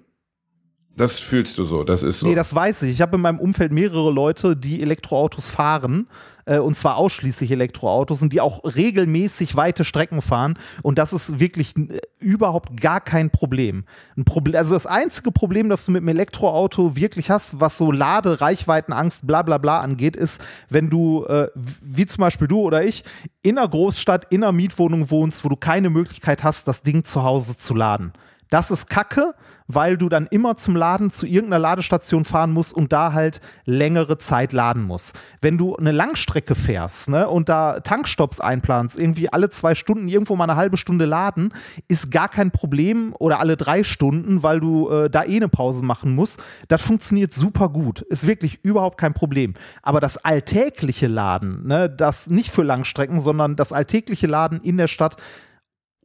Das 0.98 1.20
fühlst 1.20 1.60
du 1.60 1.66
so, 1.66 1.84
das 1.84 2.02
ist 2.02 2.20
so. 2.20 2.28
Nee, 2.28 2.34
das 2.34 2.56
weiß 2.56 2.82
ich. 2.82 2.94
Ich 2.94 3.02
habe 3.02 3.18
in 3.18 3.22
meinem 3.22 3.40
Umfeld 3.40 3.72
mehrere 3.72 4.12
Leute, 4.12 4.56
die 4.58 4.82
Elektroautos 4.82 5.52
fahren, 5.52 6.08
äh, 6.46 6.58
und 6.58 6.76
zwar 6.76 6.96
ausschließlich 6.96 7.52
Elektroautos 7.52 8.24
und 8.24 8.34
die 8.34 8.42
auch 8.42 8.64
regelmäßig 8.64 9.56
weite 9.56 9.84
Strecken 9.84 10.24
fahren. 10.24 10.58
Und 10.82 10.98
das 10.98 11.14
ist 11.14 11.40
wirklich 11.40 11.78
äh, 11.78 12.00
überhaupt 12.20 12.82
gar 12.82 13.00
kein 13.00 13.30
Problem. 13.30 13.84
Ein 14.18 14.26
Problem. 14.26 14.56
Also 14.56 14.74
das 14.74 14.88
einzige 14.88 15.32
Problem, 15.32 15.70
das 15.70 15.86
du 15.86 15.92
mit 15.92 16.02
dem 16.02 16.08
Elektroauto 16.08 16.96
wirklich 16.96 17.30
hast, 17.30 17.60
was 17.60 17.78
so 17.78 17.92
Lade, 17.92 18.42
Reichweitenangst, 18.42 19.28
bla 19.28 19.44
bla 19.44 19.60
bla 19.60 19.78
angeht, 19.80 20.16
ist, 20.16 20.42
wenn 20.68 20.90
du, 20.90 21.26
äh, 21.26 21.48
wie 21.54 22.08
zum 22.08 22.22
Beispiel 22.22 22.48
du 22.48 22.62
oder 22.62 22.84
ich, 22.84 23.04
in 23.44 23.60
einer 23.60 23.68
Großstadt, 23.68 24.34
in 24.34 24.44
einer 24.44 24.52
Mietwohnung 24.52 25.12
wohnst, 25.12 25.46
wo 25.46 25.50
du 25.50 25.58
keine 25.58 25.92
Möglichkeit 25.92 26.44
hast, 26.44 26.68
das 26.68 26.82
Ding 26.82 27.04
zu 27.04 27.22
Hause 27.22 27.56
zu 27.56 27.76
laden. 27.76 28.14
Das 28.50 28.72
ist 28.72 28.90
Kacke, 28.90 29.34
weil 29.68 29.98
du 29.98 30.10
dann 30.10 30.28
immer 30.28 30.58
zum 30.58 30.76
Laden 30.76 31.12
zu 31.12 31.26
irgendeiner 31.26 31.60
Ladestation 31.60 32.26
fahren 32.26 32.52
musst 32.52 32.74
und 32.74 32.94
da 32.94 33.14
halt 33.14 33.42
längere 33.66 34.18
Zeit 34.18 34.54
laden 34.54 34.84
musst. 34.84 35.18
Wenn 35.42 35.58
du 35.58 35.76
eine 35.76 35.92
Langstrecke 35.92 36.56
fährst 36.56 37.10
ne, 37.10 37.28
und 37.28 37.50
da 37.50 37.80
Tankstops 37.82 38.40
einplanst, 38.40 38.98
irgendwie 38.98 39.32
alle 39.32 39.50
zwei 39.50 39.76
Stunden 39.76 40.08
irgendwo 40.08 40.36
mal 40.36 40.46
eine 40.46 40.56
halbe 40.56 40.78
Stunde 40.78 41.06
laden, 41.06 41.54
ist 41.88 42.12
gar 42.12 42.30
kein 42.30 42.52
Problem 42.52 43.14
oder 43.20 43.40
alle 43.40 43.58
drei 43.58 43.84
Stunden, 43.84 44.44
weil 44.44 44.60
du 44.60 44.90
äh, 44.90 45.10
da 45.10 45.24
eh 45.24 45.36
eine 45.36 45.50
Pause 45.50 45.84
machen 45.84 46.16
musst. 46.16 46.42
Das 46.68 46.82
funktioniert 46.82 47.34
super 47.34 47.70
gut. 47.70 48.02
Ist 48.02 48.28
wirklich 48.28 48.60
überhaupt 48.64 48.98
kein 48.98 49.14
Problem. 49.14 49.54
Aber 49.82 50.00
das 50.00 50.18
alltägliche 50.18 51.08
Laden, 51.08 51.68
ne, 51.68 51.90
das 51.90 52.28
nicht 52.28 52.52
für 52.52 52.64
Langstrecken, 52.64 53.20
sondern 53.20 53.56
das 53.56 53.74
alltägliche 53.74 54.28
Laden 54.28 54.62
in 54.62 54.78
der 54.78 54.88
Stadt, 54.88 55.18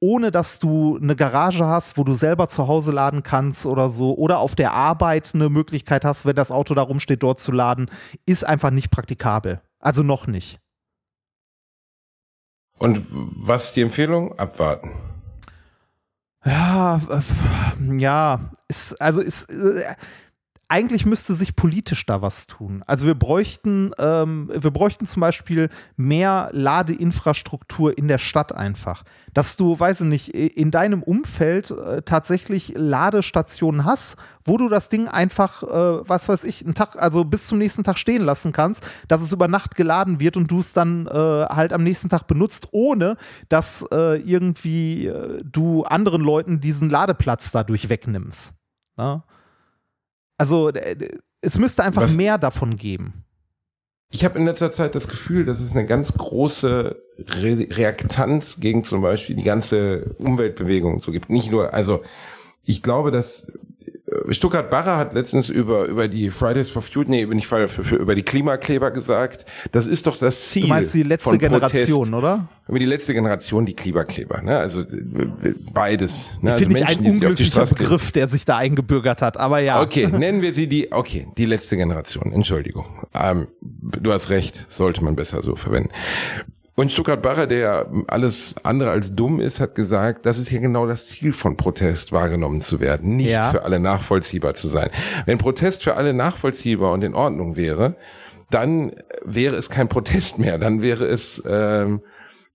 ohne 0.03 0.33
dass 0.33 0.59
du 0.59 0.99
eine 1.01 1.15
Garage 1.15 1.65
hast, 1.65 1.97
wo 1.97 2.03
du 2.03 2.13
selber 2.13 2.49
zu 2.49 2.67
Hause 2.67 2.91
laden 2.91 3.23
kannst 3.23 3.65
oder 3.67 3.89
so, 3.89 4.17
oder 4.17 4.41
auf 4.41 4.57
der 4.57 4.73
Arbeit 4.73 5.31
eine 5.33 5.49
Möglichkeit 5.49 6.05
hast, 6.05 6.27
wenn 6.27 6.35
das 6.35 6.51
Auto 6.51 6.75
da 6.75 6.83
rumsteht, 6.83 7.23
dort 7.23 7.39
zu 7.39 7.53
laden, 7.53 7.89
ist 8.27 8.45
einfach 8.45 8.71
nicht 8.71 8.91
praktikabel. 8.91 9.61
Also 9.79 10.03
noch 10.03 10.27
nicht. 10.27 10.59
Und 12.79 13.07
was 13.09 13.67
ist 13.67 13.77
die 13.77 13.83
Empfehlung? 13.83 14.37
Abwarten. 14.41 14.91
Ja, 16.45 17.01
äh, 17.09 17.97
ja, 17.97 18.41
ist, 18.67 19.01
also 19.01 19.21
ist, 19.21 19.53
äh, 19.53 19.95
eigentlich 20.73 21.05
müsste 21.05 21.35
sich 21.35 21.55
politisch 21.55 22.07
da 22.07 22.23
was 22.23 22.47
tun. 22.47 22.83
Also 22.87 23.05
wir 23.07 23.15
bräuchten, 23.15 23.91
ähm, 23.99 24.51
wir 24.55 24.71
bräuchten 24.71 25.07
zum 25.07 25.21
Beispiel 25.21 25.69
mehr 25.99 26.49
Ladeinfrastruktur 26.53 27.99
in 27.99 28.09
der 28.09 28.17
Stadt 28.17 28.55
einfach. 28.55 29.05
Dass 29.35 29.59
du, 29.59 29.79
weiß 29.79 30.01
ich 30.01 30.07
nicht, 30.07 30.29
in 30.31 30.71
deinem 30.71 31.03
Umfeld 31.03 31.73
äh, 31.73 32.01
tatsächlich 32.01 32.73
Ladestationen 32.75 33.85
hast, 33.85 34.17
wo 34.47 34.57
du 34.57 34.71
das 34.71 34.89
Ding 34.89 35.09
einfach, 35.09 35.63
äh, 35.63 36.09
was 36.09 36.31
weiß 36.31 36.45
ich, 36.45 36.65
einen 36.65 36.73
Tag, 36.73 36.97
also 36.97 37.25
bis 37.25 37.49
zum 37.49 37.59
nächsten 37.59 37.85
Tag 37.85 37.99
stehen 37.99 38.23
lassen 38.23 38.53
kannst, 38.53 38.83
dass 39.09 39.21
es 39.21 39.31
über 39.31 39.49
Nacht 39.49 39.75
geladen 39.75 40.21
wird 40.21 40.39
und 40.39 40.51
du 40.51 40.61
es 40.61 40.73
dann 40.73 41.07
äh, 41.07 41.11
halt 41.13 41.75
am 41.75 41.83
nächsten 41.83 42.09
Tag 42.09 42.27
benutzt, 42.27 42.69
ohne 42.71 43.19
dass 43.51 43.85
äh, 43.93 44.19
irgendwie 44.23 45.09
äh, 45.09 45.43
du 45.45 45.85
anderen 45.85 46.23
Leuten 46.23 46.61
diesen 46.61 46.89
Ladeplatz 46.89 47.51
dadurch 47.51 47.91
wegnimmst. 47.91 48.55
Ja? 48.97 49.25
Also 50.43 50.73
es 51.41 51.57
müsste 51.57 51.85
einfach 51.85 52.03
Was? 52.03 52.15
mehr 52.15 52.37
davon 52.37 52.77
geben. 52.77 53.25
Ich 54.11 54.25
habe 54.25 54.37
in 54.41 54.45
letzter 54.45 54.73
Zeit 54.73 54.97
das 54.97 55.07
Gefühl, 55.07 55.45
dass 55.45 55.61
es 55.61 55.71
eine 55.71 55.87
ganz 55.87 56.15
große 56.15 57.01
Re 57.19 57.67
Reaktanz 57.71 58.59
gegen 58.59 58.83
zum 58.83 59.03
Beispiel 59.03 59.37
die 59.37 59.45
ganze 59.45 60.17
Umweltbewegung 60.19 61.01
so 61.01 61.13
gibt. 61.13 61.31
Nicht 61.31 61.53
nur, 61.53 61.73
also 61.73 62.03
ich 62.65 62.83
glaube, 62.83 63.13
dass 63.13 63.53
Stuttgart 64.29 64.71
Barre 64.71 64.97
hat 64.97 65.15
letztens 65.15 65.49
über, 65.49 65.87
über 65.87 66.09
die 66.09 66.31
Fridays 66.31 66.69
for 66.69 66.83
Future, 66.83 67.09
nee, 67.09 67.27
nicht 67.27 67.47
für, 67.47 67.69
für, 67.69 67.97
über 67.97 68.15
die 68.15 68.23
Klimakleber 68.23 68.91
gesagt, 68.91 69.45
das 69.73 69.87
ist 69.87 70.07
doch 70.07 70.17
das 70.17 70.51
Ziel. 70.51 70.63
Du 70.63 70.69
meinst 70.69 70.95
die 70.95 71.03
letzte 71.03 71.39
Generation, 71.39 72.15
oder? 72.15 72.49
Über 72.69 72.79
die 72.79 72.87
letzte 72.87 73.15
Generation, 73.15 73.67
die 73.67 73.75
Klimakleber, 73.75 74.43
ne? 74.43 74.59
Also 74.59 74.85
beides. 75.73 76.31
Ne? 76.41 76.53
Also 76.53 76.65
Finde 76.65 76.81
ich 76.81 76.87
ein 76.87 76.99
unglücklicher 76.99 77.67
Begriff, 77.67 78.13
der 78.13 78.29
sich 78.29 78.45
da 78.45 78.57
eingebürgert 78.57 79.23
hat, 79.23 79.39
aber 79.39 79.61
ja. 79.61 79.83
Okay, 79.83 80.07
nennen 80.13 80.43
wir 80.43 80.55
sie 80.55 80.67
die, 80.67 80.93
okay, 80.93 81.29
die 81.37 81.47
letzte 81.47 81.77
Generation, 81.77 82.33
Entschuldigung. 82.33 82.87
Ähm, 83.15 83.49
du 83.61 84.13
hast 84.13 84.31
recht, 84.31 84.67
sollte 84.69 85.03
man 85.05 85.17
besser 85.17 85.43
so 85.43 85.57
verwenden. 85.57 85.91
Und 86.83 86.91
Stuttgart 86.91 87.23
Barre, 87.23 87.47
der 87.47 87.87
alles 88.09 88.57
andere 88.65 88.91
als 88.91 89.15
dumm 89.15 89.39
ist, 89.39 89.61
hat 89.61 89.77
gesagt, 89.77 90.27
das 90.27 90.37
ist 90.37 90.51
ja 90.51 90.59
genau 90.59 90.89
das 90.89 91.07
Ziel 91.07 91.33
von 91.33 91.57
Protest, 91.57 92.11
wahrgenommen 92.11 92.61
zu 92.61 92.81
werden, 92.81 93.17
nicht 93.17 93.31
ja. 93.31 93.45
für 93.45 93.63
alle 93.63 93.79
nachvollziehbar 93.79 94.55
zu 94.55 94.67
sein. 94.67 94.91
Wenn 95.25 95.39
Protest 95.39 95.85
für 95.85 95.95
alle 95.95 96.13
nachvollziehbar 96.13 96.91
und 96.91 97.05
in 97.05 97.15
Ordnung 97.15 97.55
wäre, 97.55 97.95
dann 98.51 98.91
wäre 99.25 99.55
es 99.55 99.71
kein 99.71 99.89
Protest 99.89 100.41
mehr, 100.41 100.59
dann 100.59 100.83
wäre 100.83 101.07
es, 101.07 101.41
ähm, 101.47 102.03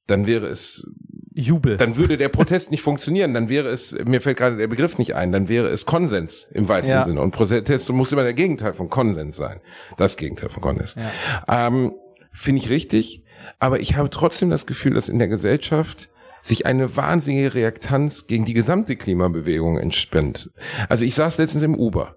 dann 0.07 0.27
wäre 0.27 0.47
es 0.47 0.85
Jubel. 1.33 1.77
Dann 1.77 1.95
würde 1.95 2.17
der 2.17 2.27
Protest 2.27 2.69
nicht 2.69 2.81
funktionieren. 2.81 3.33
Dann 3.33 3.47
wäre 3.47 3.69
es, 3.69 3.95
mir 4.05 4.19
fällt 4.19 4.39
gerade 4.39 4.57
der 4.57 4.67
Begriff 4.67 4.97
nicht 4.97 5.15
ein, 5.15 5.31
dann 5.31 5.47
wäre 5.47 5.69
es 5.69 5.85
Konsens 5.85 6.49
im 6.51 6.67
weitesten 6.67 6.95
ja. 6.97 7.03
Sinne. 7.05 7.21
Und 7.21 7.31
Protest 7.31 7.89
muss 7.93 8.11
immer 8.11 8.23
der 8.23 8.33
Gegenteil 8.33 8.73
von 8.73 8.89
Konsens 8.89 9.37
sein. 9.37 9.61
Das 9.95 10.17
Gegenteil 10.17 10.49
von 10.49 10.61
Konsens. 10.61 10.95
Ja. 10.95 11.67
Ähm, 11.67 11.93
Finde 12.33 12.61
ich 12.61 12.69
richtig. 12.69 13.23
Aber 13.59 13.79
ich 13.79 13.95
habe 13.95 14.09
trotzdem 14.09 14.49
das 14.49 14.65
Gefühl, 14.65 14.93
dass 14.93 15.09
in 15.09 15.19
der 15.19 15.27
Gesellschaft 15.27 16.09
sich 16.41 16.65
eine 16.65 16.95
wahnsinnige 16.95 17.53
Reaktanz 17.53 18.27
gegen 18.27 18.45
die 18.45 18.53
gesamte 18.53 18.95
Klimabewegung 18.95 19.77
entspannt. 19.77 20.51
Also 20.89 21.05
ich 21.05 21.15
saß 21.15 21.37
letztens 21.37 21.63
im 21.63 21.75
Uber. 21.75 22.15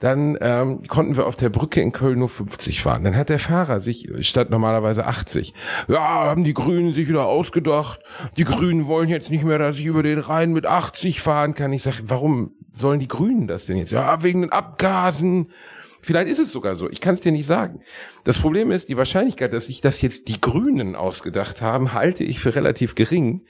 Dann 0.00 0.38
ähm, 0.40 0.82
konnten 0.88 1.18
wir 1.18 1.26
auf 1.26 1.36
der 1.36 1.50
Brücke 1.50 1.82
in 1.82 1.92
Köln 1.92 2.20
nur 2.20 2.30
50 2.30 2.80
fahren. 2.80 3.04
Dann 3.04 3.16
hat 3.16 3.28
der 3.28 3.38
Fahrer 3.38 3.80
sich 3.80 4.08
statt 4.20 4.48
normalerweise 4.48 5.06
80. 5.06 5.52
Ja, 5.88 6.00
haben 6.00 6.42
die 6.42 6.54
Grünen 6.54 6.94
sich 6.94 7.06
wieder 7.06 7.26
ausgedacht. 7.26 8.00
Die 8.38 8.44
Grünen 8.44 8.86
wollen 8.86 9.10
jetzt 9.10 9.30
nicht 9.30 9.44
mehr, 9.44 9.58
dass 9.58 9.76
ich 9.76 9.84
über 9.84 10.02
den 10.02 10.18
Rhein 10.18 10.52
mit 10.52 10.64
80 10.64 11.20
fahren 11.20 11.52
kann. 11.52 11.74
Ich 11.74 11.82
sage, 11.82 11.98
warum 12.04 12.52
sollen 12.72 12.98
die 12.98 13.08
Grünen 13.08 13.46
das 13.46 13.66
denn 13.66 13.76
jetzt? 13.76 13.92
Ja, 13.92 14.22
wegen 14.22 14.40
den 14.40 14.52
Abgasen. 14.52 15.50
Vielleicht 16.02 16.28
ist 16.28 16.38
es 16.38 16.52
sogar 16.52 16.76
so. 16.76 16.88
Ich 16.88 17.00
kann 17.00 17.14
es 17.14 17.20
dir 17.20 17.32
nicht 17.32 17.46
sagen. 17.46 17.80
Das 18.24 18.38
Problem 18.38 18.70
ist, 18.70 18.88
die 18.88 18.96
Wahrscheinlichkeit, 18.96 19.52
dass 19.52 19.66
sich 19.66 19.80
das 19.80 20.00
jetzt 20.02 20.28
die 20.28 20.40
Grünen 20.40 20.96
ausgedacht 20.96 21.60
haben, 21.62 21.92
halte 21.92 22.24
ich 22.24 22.40
für 22.40 22.54
relativ 22.54 22.94
gering. 22.94 23.42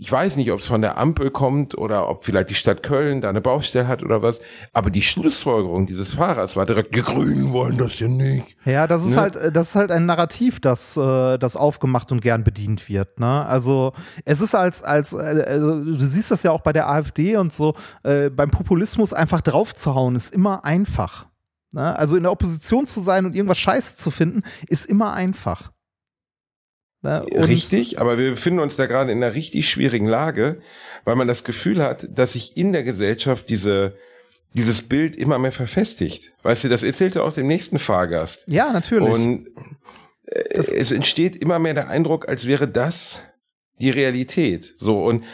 Ich 0.00 0.12
weiß 0.12 0.36
nicht, 0.36 0.52
ob 0.52 0.60
es 0.60 0.66
von 0.66 0.80
der 0.80 0.96
Ampel 0.96 1.32
kommt 1.32 1.76
oder 1.76 2.08
ob 2.08 2.24
vielleicht 2.24 2.50
die 2.50 2.54
Stadt 2.54 2.84
Köln 2.84 3.20
da 3.20 3.30
eine 3.30 3.40
Baustelle 3.40 3.88
hat 3.88 4.04
oder 4.04 4.22
was. 4.22 4.40
Aber 4.72 4.90
die 4.90 5.02
Schlussfolgerung 5.02 5.86
dieses 5.86 6.14
Fahrers 6.14 6.54
war 6.54 6.66
direkt, 6.66 6.94
die 6.94 7.02
Grünen 7.02 7.52
wollen 7.52 7.78
das 7.78 7.98
ja 7.98 8.06
nicht. 8.06 8.56
Ja, 8.64 8.86
das 8.86 9.04
ist 9.04 9.16
ne? 9.16 9.20
halt, 9.20 9.56
das 9.56 9.70
ist 9.70 9.74
halt 9.74 9.90
ein 9.90 10.06
Narrativ, 10.06 10.60
das, 10.60 10.96
äh, 10.96 11.36
das 11.38 11.56
aufgemacht 11.56 12.12
und 12.12 12.20
gern 12.20 12.44
bedient 12.44 12.88
wird. 12.88 13.18
Ne? 13.18 13.44
Also 13.44 13.92
es 14.24 14.40
ist 14.40 14.54
als, 14.54 14.84
als, 14.84 15.14
äh, 15.14 15.16
also, 15.16 15.82
du 15.82 16.06
siehst 16.06 16.30
das 16.30 16.44
ja 16.44 16.52
auch 16.52 16.60
bei 16.60 16.72
der 16.72 16.88
AfD 16.88 17.36
und 17.36 17.52
so, 17.52 17.74
äh, 18.04 18.30
beim 18.30 18.52
Populismus 18.52 19.12
einfach 19.12 19.40
draufzuhauen, 19.40 20.14
ist 20.14 20.32
immer 20.32 20.64
einfach. 20.64 21.27
Ne? 21.72 21.96
Also 21.98 22.16
in 22.16 22.22
der 22.22 22.32
Opposition 22.32 22.86
zu 22.86 23.00
sein 23.00 23.26
und 23.26 23.34
irgendwas 23.34 23.58
scheiße 23.58 23.96
zu 23.96 24.10
finden, 24.10 24.42
ist 24.68 24.86
immer 24.86 25.12
einfach. 25.12 25.72
Ne? 27.00 27.24
richtig, 27.32 28.00
aber 28.00 28.18
wir 28.18 28.30
befinden 28.30 28.58
uns 28.58 28.74
da 28.74 28.86
gerade 28.86 29.12
in 29.12 29.22
einer 29.22 29.34
richtig 29.34 29.70
schwierigen 29.70 30.06
Lage, 30.06 30.60
weil 31.04 31.14
man 31.14 31.28
das 31.28 31.44
Gefühl 31.44 31.80
hat, 31.80 32.08
dass 32.10 32.32
sich 32.32 32.56
in 32.56 32.72
der 32.72 32.82
Gesellschaft 32.82 33.48
diese 33.48 33.96
dieses 34.54 34.82
Bild 34.82 35.14
immer 35.14 35.38
mehr 35.38 35.52
verfestigt. 35.52 36.32
Weißt 36.42 36.64
du, 36.64 36.68
das 36.68 36.82
erzählte 36.82 37.22
auch 37.22 37.32
dem 37.32 37.46
nächsten 37.46 37.78
Fahrgast. 37.78 38.44
Ja, 38.48 38.72
natürlich. 38.72 39.08
Und 39.08 39.48
äh, 40.24 40.42
es 40.50 40.90
entsteht 40.90 41.36
immer 41.36 41.58
mehr 41.58 41.74
der 41.74 41.88
Eindruck, 41.88 42.28
als 42.28 42.46
wäre 42.46 42.66
das 42.66 43.22
die 43.80 43.90
Realität. 43.90 44.74
So 44.78 45.04
und 45.04 45.24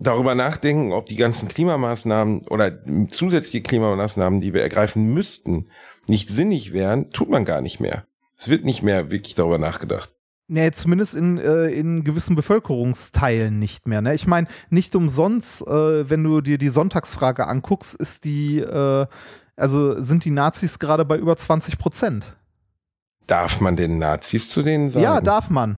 darüber 0.00 0.34
nachdenken, 0.34 0.92
ob 0.92 1.06
die 1.06 1.16
ganzen 1.16 1.48
Klimamaßnahmen 1.48 2.46
oder 2.48 2.78
zusätzliche 3.10 3.62
Klimamaßnahmen, 3.62 4.40
die 4.40 4.54
wir 4.54 4.62
ergreifen 4.62 5.12
müssten, 5.12 5.68
nicht 6.06 6.28
sinnig 6.28 6.72
wären, 6.72 7.10
tut 7.10 7.28
man 7.28 7.44
gar 7.44 7.60
nicht 7.60 7.80
mehr. 7.80 8.04
Es 8.38 8.48
wird 8.48 8.64
nicht 8.64 8.82
mehr 8.82 9.10
wirklich 9.10 9.34
darüber 9.34 9.58
nachgedacht. 9.58 10.10
Nee, 10.50 10.70
zumindest 10.70 11.14
in, 11.14 11.36
äh, 11.36 11.66
in 11.66 12.04
gewissen 12.04 12.34
Bevölkerungsteilen 12.34 13.58
nicht 13.58 13.86
mehr. 13.86 14.00
Ne? 14.00 14.14
Ich 14.14 14.26
meine, 14.26 14.46
nicht 14.70 14.96
umsonst, 14.96 15.60
äh, 15.66 16.08
wenn 16.08 16.24
du 16.24 16.40
dir 16.40 16.56
die 16.56 16.70
Sonntagsfrage 16.70 17.46
anguckst, 17.46 17.94
ist 17.94 18.24
die, 18.24 18.60
äh, 18.60 19.06
also 19.56 20.00
sind 20.00 20.24
die 20.24 20.30
Nazis 20.30 20.78
gerade 20.78 21.04
bei 21.04 21.18
über 21.18 21.36
20 21.36 21.78
Prozent. 21.78 22.34
Darf 23.26 23.60
man 23.60 23.76
den 23.76 23.98
Nazis 23.98 24.48
zu 24.48 24.62
denen 24.62 24.90
sagen? 24.90 25.04
Ja, 25.04 25.20
darf 25.20 25.50
man. 25.50 25.76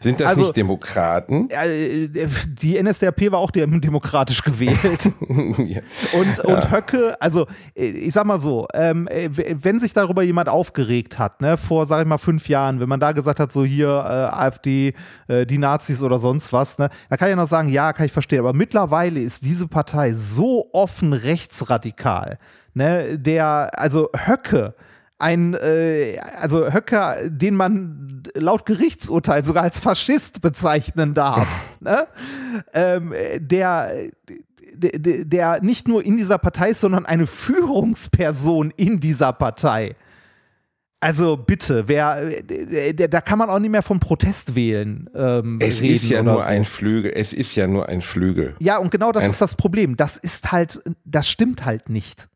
Sind 0.00 0.20
das 0.20 0.28
also, 0.28 0.42
nicht 0.42 0.56
Demokraten? 0.56 1.48
Äh, 1.50 2.08
die 2.46 2.80
NSDAP 2.80 3.32
war 3.32 3.40
auch 3.40 3.50
demokratisch 3.50 4.42
gewählt. 4.42 4.78
ja. 5.58 5.80
Und, 6.12 6.38
und 6.44 6.64
ja. 6.64 6.70
Höcke, 6.70 7.20
also 7.20 7.46
ich 7.74 8.12
sag 8.12 8.24
mal 8.24 8.38
so, 8.38 8.68
ähm, 8.74 9.08
wenn 9.10 9.80
sich 9.80 9.92
darüber 9.92 10.22
jemand 10.22 10.48
aufgeregt 10.48 11.18
hat, 11.18 11.40
ne, 11.40 11.56
vor, 11.56 11.84
sag 11.86 12.02
ich 12.02 12.06
mal, 12.06 12.18
fünf 12.18 12.48
Jahren, 12.48 12.78
wenn 12.78 12.88
man 12.88 13.00
da 13.00 13.10
gesagt 13.10 13.40
hat, 13.40 13.50
so 13.50 13.64
hier 13.64 13.88
äh, 13.88 14.36
AfD, 14.36 14.94
äh, 15.26 15.44
die 15.46 15.58
Nazis 15.58 16.00
oder 16.00 16.18
sonst 16.20 16.52
was, 16.52 16.78
ne, 16.78 16.90
da 17.10 17.16
kann 17.16 17.30
ich 17.30 17.36
noch 17.36 17.48
sagen, 17.48 17.68
ja, 17.68 17.92
kann 17.92 18.06
ich 18.06 18.12
verstehen. 18.12 18.40
Aber 18.40 18.52
mittlerweile 18.52 19.20
ist 19.20 19.44
diese 19.44 19.66
Partei 19.66 20.12
so 20.12 20.68
offen 20.72 21.12
rechtsradikal, 21.12 22.38
ne, 22.74 23.18
der, 23.18 23.70
also 23.74 24.10
Höcke, 24.14 24.74
ein, 25.18 25.54
äh, 25.54 26.18
also 26.36 26.72
Höcker, 26.72 27.28
den 27.28 27.54
man 27.54 28.22
laut 28.34 28.66
Gerichtsurteil 28.66 29.44
sogar 29.44 29.64
als 29.64 29.78
Faschist 29.78 30.40
bezeichnen 30.40 31.14
darf, 31.14 31.48
ne? 31.80 32.06
ähm, 32.72 33.12
der, 33.38 34.10
der, 34.74 35.24
der 35.24 35.62
nicht 35.62 35.88
nur 35.88 36.04
in 36.04 36.16
dieser 36.16 36.38
Partei 36.38 36.70
ist, 36.70 36.80
sondern 36.80 37.04
eine 37.06 37.26
Führungsperson 37.26 38.72
in 38.76 39.00
dieser 39.00 39.32
Partei. 39.32 39.96
Also 41.00 41.36
bitte, 41.36 41.86
wer, 41.86 42.42
da 42.92 43.20
kann 43.20 43.38
man 43.38 43.50
auch 43.50 43.60
nicht 43.60 43.70
mehr 43.70 43.82
vom 43.82 44.00
Protest 44.00 44.56
wählen. 44.56 45.08
Ähm, 45.14 45.58
es 45.60 45.80
ist 45.80 46.08
ja 46.08 46.24
nur 46.24 46.42
so. 46.42 46.48
ein 46.48 46.64
Flügel. 46.64 47.12
Es 47.14 47.32
ist 47.32 47.54
ja 47.54 47.68
nur 47.68 47.88
ein 47.88 48.00
Flügel. 48.00 48.56
Ja, 48.58 48.78
und 48.78 48.90
genau 48.90 49.12
das 49.12 49.24
ein 49.24 49.30
ist 49.30 49.40
das 49.40 49.54
Problem. 49.54 49.96
Das 49.96 50.16
ist 50.16 50.50
halt, 50.50 50.82
das 51.04 51.28
stimmt 51.28 51.64
halt 51.64 51.88
nicht. 51.88 52.28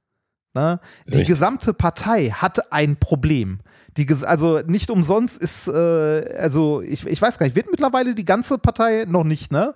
Ne? 0.55 0.81
Die 1.07 1.11
Richtig. 1.11 1.29
gesamte 1.29 1.73
Partei 1.73 2.31
hat 2.31 2.73
ein 2.73 2.97
Problem. 2.97 3.61
Die, 3.97 4.07
also 4.25 4.61
nicht 4.61 4.91
umsonst 4.91 5.41
ist, 5.41 5.69
äh, 5.69 6.35
also 6.39 6.81
ich, 6.83 7.07
ich 7.07 7.21
weiß 7.21 7.39
gar 7.39 7.47
nicht, 7.47 7.57
wird 7.57 7.71
mittlerweile 7.71 8.15
die 8.15 8.25
ganze 8.25 8.59
Partei 8.59 9.05
noch 9.07 9.25
nicht, 9.25 9.53
ne? 9.53 9.75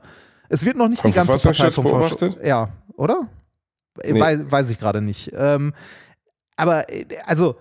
Es 0.49 0.65
wird 0.65 0.77
noch 0.77 0.89
nicht 0.89 1.03
vom 1.03 1.11
die 1.11 1.15
ganze 1.15 1.39
Partei 1.39 1.71
vom 1.71 1.85
beobachtet? 1.85 2.39
Ja, 2.45 2.71
oder? 2.97 3.29
Nee. 4.05 4.21
Weiß, 4.21 4.41
weiß 4.51 4.71
ich 4.71 4.79
gerade 4.79 5.03
nicht. 5.03 5.33
Ähm, 5.35 5.75
aber 6.57 6.91
äh, 6.91 7.07
also 7.27 7.57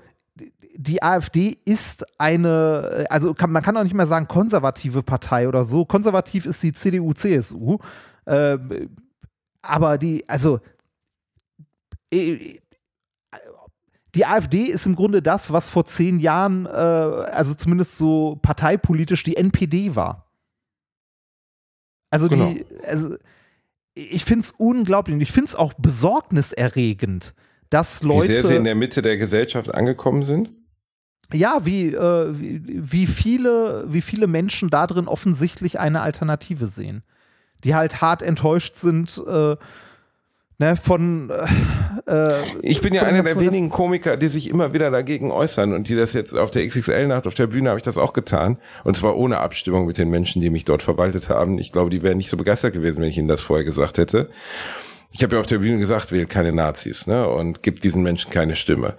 die 0.78 1.02
AfD 1.02 1.58
ist 1.64 2.06
eine, 2.20 3.06
also 3.10 3.34
kann, 3.34 3.52
man 3.52 3.64
kann 3.64 3.78
auch 3.78 3.84
nicht 3.84 3.94
mehr 3.94 4.08
sagen 4.08 4.28
konservative 4.28 5.04
Partei 5.04 5.48
oder 5.48 5.64
so. 5.64 5.86
Konservativ 5.86 6.46
ist 6.46 6.62
die 6.64 6.74
CDU, 6.74 7.14
CSU. 7.14 7.78
Äh, 8.26 8.58
aber 9.62 9.98
die, 9.98 10.28
also 10.28 10.60
äh, 12.12 12.60
die 14.16 14.26
AfD 14.26 14.64
ist 14.64 14.86
im 14.86 14.96
Grunde 14.96 15.22
das, 15.22 15.52
was 15.52 15.70
vor 15.70 15.86
zehn 15.86 16.20
Jahren, 16.20 16.66
äh, 16.66 16.70
also 16.70 17.54
zumindest 17.54 17.98
so 17.98 18.40
parteipolitisch, 18.42 19.24
die 19.24 19.36
NPD 19.36 19.96
war. 19.96 20.32
Also 22.10 22.30
genau. 22.30 22.52
die, 22.52 22.66
also 22.86 23.16
ich 23.94 24.24
finde 24.24 24.46
es 24.46 24.52
unglaublich 24.52 25.16
und 25.16 25.22
ich 25.22 25.32
finde 25.32 25.50
es 25.50 25.56
auch 25.56 25.74
besorgniserregend, 25.74 27.34
dass 27.70 28.04
Leute. 28.04 28.30
Wie 28.30 28.34
sehr 28.34 28.46
sie 28.46 28.56
in 28.56 28.64
der 28.64 28.76
Mitte 28.76 29.02
der 29.02 29.18
Gesellschaft 29.18 29.74
angekommen 29.74 30.24
sind? 30.24 30.50
Ja, 31.34 31.66
wie, 31.66 31.88
äh, 31.88 32.40
wie, 32.40 32.62
wie, 32.92 33.08
viele, 33.08 33.86
wie 33.88 34.02
viele 34.02 34.28
Menschen 34.28 34.70
da 34.70 34.88
drin 34.88 35.08
offensichtlich 35.08 35.80
eine 35.80 36.02
Alternative 36.02 36.68
sehen. 36.68 37.04
Die 37.64 37.74
halt 37.74 38.00
hart 38.02 38.22
enttäuscht 38.22 38.76
sind 38.76 39.22
äh, 39.26 39.56
Ne, 40.58 40.78
von 40.78 41.30
äh, 42.08 42.40
äh 42.40 42.44
Ich 42.62 42.80
bin 42.80 42.94
ja 42.94 43.02
einer 43.02 43.24
der 43.24 43.38
wenigen 43.38 43.70
Komiker, 43.70 44.16
die 44.16 44.30
sich 44.30 44.50
immer 44.50 44.74
wieder 44.74 44.90
dagegen 44.90 45.32
äußern 45.32 45.74
und 45.74 45.90
die 45.90 45.96
das 45.96 46.14
jetzt 46.14 46.34
auf 46.34 46.50
der 46.50 46.66
XXL-Nacht 46.66 47.28
auf 47.28 47.34
der 47.34 47.48
Bühne 47.48 47.70
habe 47.70 47.80
ich 47.80 47.84
das 47.84 47.98
auch 47.98 48.14
getan. 48.14 48.58
Und 48.86 48.96
zwar 48.96 49.18
ohne 49.18 49.40
Abstimmung 49.40 49.86
mit 49.86 49.98
den 49.98 50.10
Menschen, 50.10 50.42
die 50.42 50.50
mich 50.50 50.64
dort 50.64 50.82
verwaltet 50.82 51.28
haben. 51.28 51.58
Ich 51.58 51.74
glaube, 51.74 51.90
die 51.90 52.04
wären 52.04 52.18
nicht 52.18 52.30
so 52.30 52.38
begeistert 52.38 52.74
gewesen, 52.74 53.02
wenn 53.02 53.10
ich 53.10 53.18
ihnen 53.18 53.28
das 53.28 53.42
vorher 53.42 53.66
gesagt 53.66 53.98
hätte. 53.98 54.30
Ich 55.12 55.24
habe 55.24 55.36
ja 55.36 55.42
auf 55.42 55.48
der 55.48 55.58
Bühne 55.58 55.78
gesagt, 55.78 56.12
wählt 56.12 56.30
keine 56.30 56.54
Nazis, 56.54 57.08
ne? 57.08 57.28
Und 57.28 57.62
gibt 57.62 57.84
diesen 57.84 58.04
Menschen 58.04 58.32
keine 58.32 58.56
Stimme. 58.56 58.96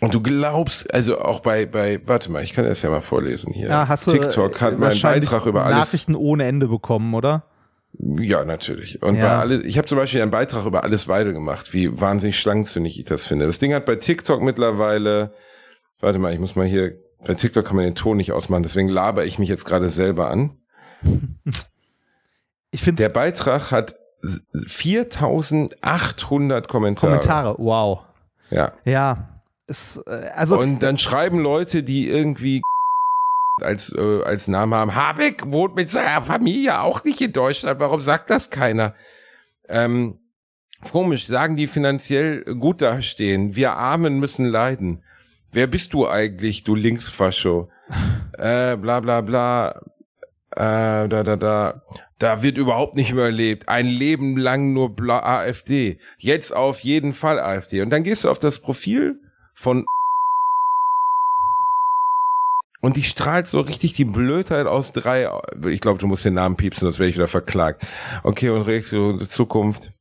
Und 0.00 0.14
du 0.14 0.20
glaubst, 0.20 0.92
also 0.92 1.20
auch 1.20 1.40
bei, 1.40 1.64
bei, 1.64 2.00
warte 2.06 2.32
mal, 2.32 2.42
ich 2.42 2.54
kann 2.54 2.64
das 2.64 2.82
ja 2.82 2.90
mal 2.90 3.02
vorlesen 3.02 3.52
hier. 3.52 3.68
Ja, 3.68 3.86
hast 3.86 4.08
du 4.08 4.10
TikTok 4.10 4.60
hat 4.60 4.76
meinen 4.76 5.00
Beitrag 5.00 5.46
über 5.46 5.64
alles. 5.64 5.78
Nachrichten 5.78 6.16
ohne 6.16 6.42
Ende 6.44 6.66
bekommen, 6.66 7.14
oder? 7.14 7.44
Ja, 7.98 8.44
natürlich. 8.44 9.02
Und 9.02 9.16
ja. 9.16 9.22
bei 9.22 9.40
alle, 9.40 9.62
ich 9.62 9.78
habe 9.78 9.86
zum 9.86 9.98
Beispiel 9.98 10.22
einen 10.22 10.30
Beitrag 10.30 10.66
über 10.66 10.82
alles 10.82 11.08
Weide 11.08 11.32
gemacht, 11.32 11.72
wie 11.72 12.00
wahnsinnig 12.00 12.38
schlangzündig 12.38 12.98
ich 12.98 13.04
das 13.04 13.26
finde. 13.26 13.46
Das 13.46 13.58
Ding 13.58 13.74
hat 13.74 13.84
bei 13.84 13.96
TikTok 13.96 14.42
mittlerweile, 14.42 15.32
warte 16.00 16.18
mal, 16.18 16.32
ich 16.32 16.40
muss 16.40 16.56
mal 16.56 16.66
hier, 16.66 16.94
bei 17.24 17.34
TikTok 17.34 17.66
kann 17.66 17.76
man 17.76 17.84
den 17.84 17.94
Ton 17.94 18.16
nicht 18.16 18.32
ausmachen, 18.32 18.62
deswegen 18.62 18.88
laber 18.88 19.24
ich 19.24 19.38
mich 19.38 19.48
jetzt 19.48 19.64
gerade 19.64 19.90
selber 19.90 20.30
an. 20.30 20.56
Ich 22.74 22.82
finde 22.82 23.02
Der 23.02 23.10
Beitrag 23.10 23.70
hat 23.70 23.96
4800 24.66 26.68
Kommentare. 26.68 27.12
Kommentare, 27.12 27.54
wow. 27.58 28.00
Ja. 28.48 28.72
Ja. 28.86 29.42
Es, 29.66 30.02
äh, 30.06 30.30
also, 30.34 30.58
und 30.58 30.82
dann 30.82 30.96
schreiben 30.96 31.40
Leute, 31.40 31.82
die 31.82 32.08
irgendwie 32.08 32.62
als, 33.60 33.92
äh, 33.92 34.22
als 34.22 34.48
Namen 34.48 34.74
haben, 34.74 34.94
Habeck 34.94 35.50
wohnt 35.50 35.74
mit 35.74 35.90
seiner 35.90 36.22
Familie 36.22 36.80
auch 36.80 37.04
nicht 37.04 37.20
in 37.20 37.32
Deutschland. 37.32 37.80
Warum 37.80 38.00
sagt 38.00 38.30
das 38.30 38.50
keiner? 38.50 38.94
Ähm, 39.68 40.18
komisch, 40.90 41.26
sagen 41.26 41.56
die 41.56 41.66
finanziell 41.66 42.44
gut 42.44 42.82
dastehen. 42.82 43.54
Wir 43.54 43.74
Armen 43.74 44.18
müssen 44.18 44.46
leiden. 44.46 45.02
Wer 45.52 45.66
bist 45.66 45.92
du 45.92 46.08
eigentlich, 46.08 46.64
du 46.64 46.74
Linksfascho? 46.74 47.68
Äh, 48.38 48.76
bla 48.76 49.00
bla 49.00 49.20
bla. 49.20 49.82
Äh, 50.52 51.08
da, 51.08 51.22
da, 51.22 51.36
da. 51.36 51.82
Da 52.18 52.42
wird 52.42 52.56
überhaupt 52.56 52.94
nicht 52.94 53.12
mehr 53.12 53.24
erlebt. 53.24 53.68
Ein 53.68 53.86
Leben 53.86 54.36
lang 54.36 54.72
nur 54.72 54.94
bla 54.94 55.20
AfD. 55.20 55.98
Jetzt 56.18 56.54
auf 56.54 56.80
jeden 56.80 57.12
Fall 57.12 57.40
AfD. 57.40 57.82
Und 57.82 57.90
dann 57.90 58.04
gehst 58.04 58.24
du 58.24 58.30
auf 58.30 58.38
das 58.38 58.60
Profil 58.60 59.20
von 59.54 59.84
und 62.82 62.98
die 62.98 63.04
strahlt 63.04 63.46
so 63.46 63.60
richtig 63.60 63.94
die 63.94 64.04
Blödheit 64.04 64.66
aus 64.66 64.92
drei. 64.92 65.30
Ich 65.70 65.80
glaube, 65.80 65.98
du 65.98 66.06
musst 66.06 66.26
den 66.26 66.34
Namen 66.34 66.56
piepsen, 66.56 66.86
sonst 66.86 66.98
werde 66.98 67.08
ich 67.08 67.16
wieder 67.16 67.28
verklagt. 67.28 67.86
Okay, 68.22 68.50
und 68.50 68.62
Reaktion 68.62 69.18
der 69.18 69.28
Zukunft. 69.28 69.92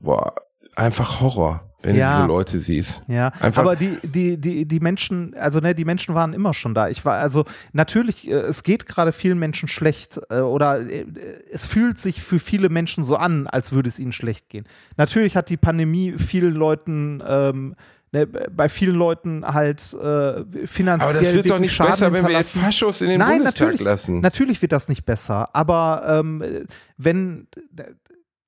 Boah, 0.00 0.34
einfach 0.74 1.20
Horror 1.20 1.70
wenn 1.82 1.96
ja, 1.96 2.10
du 2.10 2.16
diese 2.16 2.28
Leute 2.28 2.58
siehst. 2.58 3.02
Ja, 3.08 3.28
Einfach 3.40 3.62
aber 3.62 3.76
die, 3.76 3.98
die, 4.02 4.36
die, 4.36 4.66
die 4.66 4.80
Menschen, 4.80 5.34
also 5.34 5.60
ne, 5.60 5.74
die 5.74 5.84
Menschen 5.84 6.14
waren 6.14 6.32
immer 6.32 6.52
schon 6.52 6.74
da. 6.74 6.88
Ich 6.88 7.04
war, 7.04 7.18
also 7.18 7.44
natürlich, 7.72 8.28
äh, 8.28 8.34
es 8.34 8.62
geht 8.62 8.86
gerade 8.86 9.12
vielen 9.12 9.38
Menschen 9.38 9.68
schlecht 9.68 10.20
äh, 10.28 10.40
oder 10.40 10.80
äh, 10.80 11.06
es 11.50 11.66
fühlt 11.66 11.98
sich 11.98 12.22
für 12.22 12.38
viele 12.38 12.68
Menschen 12.68 13.02
so 13.02 13.16
an, 13.16 13.46
als 13.46 13.72
würde 13.72 13.88
es 13.88 13.98
ihnen 13.98 14.12
schlecht 14.12 14.48
gehen. 14.48 14.66
Natürlich 14.96 15.36
hat 15.36 15.48
die 15.48 15.56
Pandemie 15.56 16.14
vielen 16.18 16.54
Leuten 16.54 17.22
ähm, 17.26 17.74
ne, 18.12 18.26
bei 18.26 18.68
vielen 18.68 18.94
Leuten 18.94 19.44
halt 19.44 19.94
äh, 19.94 20.66
finanziell. 20.66 21.10
Aber 21.10 21.18
das 21.18 21.34
wird 21.34 21.50
doch 21.50 21.58
nicht 21.58 21.72
Schaden 21.72 21.92
besser, 21.92 22.12
wenn 22.12 22.26
wir 22.26 22.32
jetzt 22.32 22.58
Faschos 22.58 23.00
in 23.00 23.08
den 23.08 23.18
Nein, 23.18 23.38
Bundestag 23.38 23.68
natürlich, 23.68 23.80
lassen. 23.80 24.20
Natürlich 24.20 24.62
wird 24.62 24.72
das 24.72 24.88
nicht 24.88 25.04
besser. 25.04 25.54
Aber 25.54 26.02
ähm, 26.06 26.66
wenn, 26.96 27.46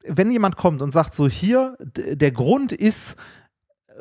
wenn 0.05 0.31
jemand 0.31 0.57
kommt 0.57 0.83
und 0.83 0.93
sagt 0.93 1.15
so, 1.15 1.29
hier, 1.29 1.77
der 1.81 2.33
Grund 2.33 2.73
ist, 2.73 3.17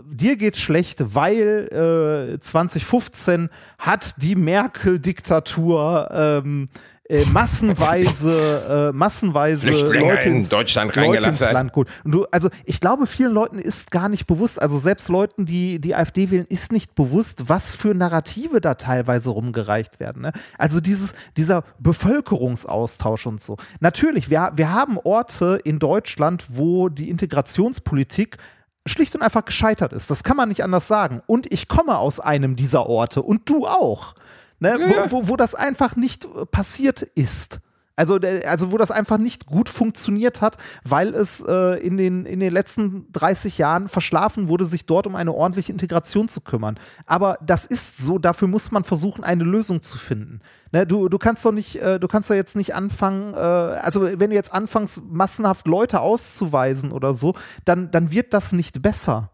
dir 0.04 0.36
geht's 0.38 0.60
schlecht, 0.60 1.16
weil 1.16 2.34
äh, 2.36 2.40
2015 2.40 3.50
hat 3.78 4.22
die 4.22 4.36
Merkel-Diktatur 4.36 6.10
ähm, 6.12 6.68
äh, 7.12 7.26
massenweise, 7.26 8.92
äh, 8.94 8.96
massenweise 8.96 9.70
Leute 9.70 10.30
in 10.30 10.48
Deutschland 10.48 10.96
reingelassen. 10.96 11.46
Leute 11.46 11.54
Land 11.54 11.74
gut. 11.74 11.90
Und 12.06 12.12
du, 12.12 12.26
also 12.32 12.50
ich 12.64 12.80
glaube, 12.80 13.06
vielen 13.06 13.34
Leuten 13.34 13.60
ist 13.60 13.92
gar 13.92 14.08
nicht 14.08 14.28
bewusst, 14.28 14.62
also 14.62 14.80
selbst 14.80 15.10
Leuten, 15.10 15.46
die 15.46 15.82
die 15.82 15.94
AfD 15.94 16.32
wählen, 16.32 16.46
ist 16.48 16.72
nicht 16.72 16.96
bewusst, 16.96 17.50
was 17.50 17.76
für 17.76 17.94
Narrative 17.94 18.62
da 18.62 18.76
teilweise 18.76 19.30
rumgereicht 19.30 20.00
werden. 20.00 20.22
Ne? 20.22 20.32
Also 20.58 20.80
dieses, 20.80 21.14
dieser 21.36 21.66
Bevölkerungsaustausch 21.80 23.28
und 23.28 23.42
so. 23.42 23.58
Natürlich, 23.82 24.30
wir, 24.30 24.54
wir 24.56 24.72
haben 24.72 24.98
Orte 24.98 25.60
in 25.66 25.80
Deutschland, 25.80 26.46
wo 26.48 26.88
die 26.88 27.10
Integrationspolitik 27.10 28.38
schlicht 28.86 29.14
und 29.16 29.22
einfach 29.22 29.44
gescheitert 29.44 29.92
ist. 29.92 30.10
Das 30.10 30.24
kann 30.24 30.38
man 30.38 30.48
nicht 30.48 30.64
anders 30.64 30.88
sagen. 30.88 31.22
Und 31.28 31.52
ich 31.52 31.68
komme 31.68 31.98
aus 31.98 32.22
einem 32.22 32.56
dieser 32.56 32.88
Orte 32.88 33.22
und 33.22 33.50
du 33.50 33.68
auch 33.68 34.16
ne? 34.62 34.80
Ja. 34.80 35.12
Wo, 35.12 35.12
wo, 35.12 35.28
wo 35.30 35.36
das 35.36 35.56
einfach 35.56 35.96
nicht 35.98 36.26
äh, 36.26 36.46
passiert 36.46 37.02
ist. 37.02 37.60
Also, 37.98 38.18
also 38.48 38.72
wo 38.72 38.78
das 38.78 38.90
einfach 38.90 39.18
nicht 39.18 39.46
gut 39.46 39.68
funktioniert 39.68 40.42
hat, 40.42 40.58
weil 40.84 41.14
es 41.14 41.44
äh, 41.46 41.78
in, 41.86 41.98
den, 41.98 42.26
in 42.26 42.40
den 42.40 42.52
letzten 42.52 43.12
30 43.12 43.58
Jahren 43.58 43.90
verschlafen 43.90 44.48
wurde, 44.48 44.66
sich 44.66 44.86
dort 44.86 45.08
um 45.08 45.16
eine 45.16 45.34
ordentliche 45.34 45.72
Integration 45.72 46.30
zu 46.30 46.42
kümmern. 46.42 46.80
Aber 47.06 47.38
das 47.46 47.66
ist 47.66 47.98
so, 47.98 48.18
dafür 48.18 48.48
muss 48.48 48.72
man 48.72 48.86
versuchen, 48.86 49.24
eine 49.24 49.44
Lösung 49.44 49.82
zu 49.82 49.98
finden. 49.98 50.40
Ne, 50.72 50.88
du, 50.88 51.10
du 51.10 51.18
kannst 51.18 51.46
doch 51.46 51.52
nicht, 51.52 51.76
äh, 51.82 52.00
du 52.00 52.08
kannst 52.08 52.30
doch 52.30 52.36
jetzt 52.36 52.56
nicht 52.56 52.74
anfangen, 52.74 53.34
äh, 53.34 53.38
also 53.38 54.04
wenn 54.04 54.30
du 54.30 54.36
jetzt 54.36 54.54
anfängst, 54.54 55.04
massenhaft 55.12 55.68
Leute 55.68 56.00
auszuweisen 56.00 56.94
oder 56.94 57.14
so, 57.14 57.36
dann, 57.66 57.92
dann 57.92 58.12
wird 58.12 58.34
das 58.34 58.54
nicht 58.54 58.82
besser. 58.82 59.32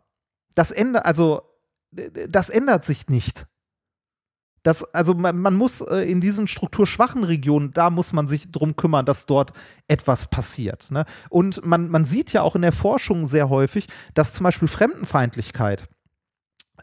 Das 0.55 0.71
ändert, 0.71 1.05
also 1.05 1.41
das 1.91 2.49
ändert 2.49 2.83
sich 2.83 3.07
nicht. 3.07 3.45
Das, 4.67 4.93
also 4.93 5.13
man, 5.13 5.39
man 5.39 5.55
muss 5.55 5.79
äh, 5.79 5.99
in 5.99 6.19
diesen 6.19 6.45
strukturschwachen 6.45 7.23
Regionen, 7.23 7.71
da 7.71 7.89
muss 7.89 8.11
man 8.11 8.27
sich 8.27 8.51
drum 8.51 8.75
kümmern, 8.75 9.05
dass 9.05 9.25
dort 9.25 9.53
etwas 9.87 10.29
passiert. 10.29 10.91
Ne? 10.91 11.05
Und 11.29 11.65
man, 11.65 11.87
man 11.87 12.03
sieht 12.03 12.33
ja 12.33 12.41
auch 12.41 12.53
in 12.53 12.63
der 12.63 12.73
Forschung 12.73 13.25
sehr 13.25 13.47
häufig, 13.47 13.87
dass 14.13 14.33
zum 14.33 14.43
Beispiel 14.43 14.67
Fremdenfeindlichkeit 14.67 15.87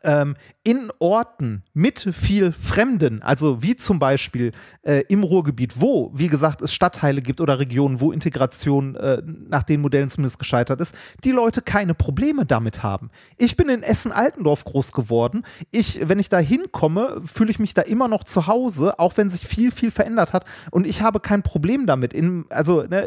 ähm, 0.05 0.36
in 0.62 0.90
Orten 0.98 1.62
mit 1.74 2.09
viel 2.12 2.52
Fremden, 2.52 3.22
also 3.22 3.62
wie 3.62 3.76
zum 3.76 3.98
Beispiel 3.98 4.52
äh, 4.82 5.05
im 5.09 5.22
Ruhrgebiet, 5.22 5.80
wo, 5.80 6.11
wie 6.14 6.28
gesagt, 6.28 6.62
es 6.62 6.72
Stadtteile 6.72 7.20
gibt 7.20 7.40
oder 7.40 7.59
Regionen, 7.59 8.00
wo 8.00 8.12
Integration 8.12 8.96
äh, 8.96 9.22
nach 9.24 9.62
den 9.62 9.80
Modellen 9.80 10.09
zumindest 10.09 10.38
gescheitert 10.38 10.80
ist, 10.80 10.94
die 11.24 11.32
Leute 11.32 11.61
keine 11.61 11.94
Probleme 11.94 12.46
damit 12.46 12.82
haben. 12.82 13.11
Ich 13.36 13.57
bin 13.57 13.68
in 13.68 13.82
Essen-Altendorf 13.82 14.64
groß 14.64 14.92
geworden. 14.92 15.42
Ich, 15.70 16.09
wenn 16.09 16.18
ich 16.18 16.28
da 16.28 16.38
hinkomme, 16.38 17.22
fühle 17.24 17.50
ich 17.50 17.59
mich 17.59 17.74
da 17.74 17.82
immer 17.82 18.09
noch 18.09 18.24
zu 18.24 18.46
Hause, 18.46 18.98
auch 18.98 19.16
wenn 19.16 19.30
sich 19.30 19.46
viel, 19.46 19.70
viel 19.70 19.90
verändert 19.90 20.32
hat. 20.32 20.44
Und 20.70 20.86
ich 20.86 21.02
habe 21.02 21.20
kein 21.20 21.42
Problem 21.42 21.86
damit. 21.86 22.12
In, 22.12 22.46
also, 22.50 22.82
ne, 22.82 23.07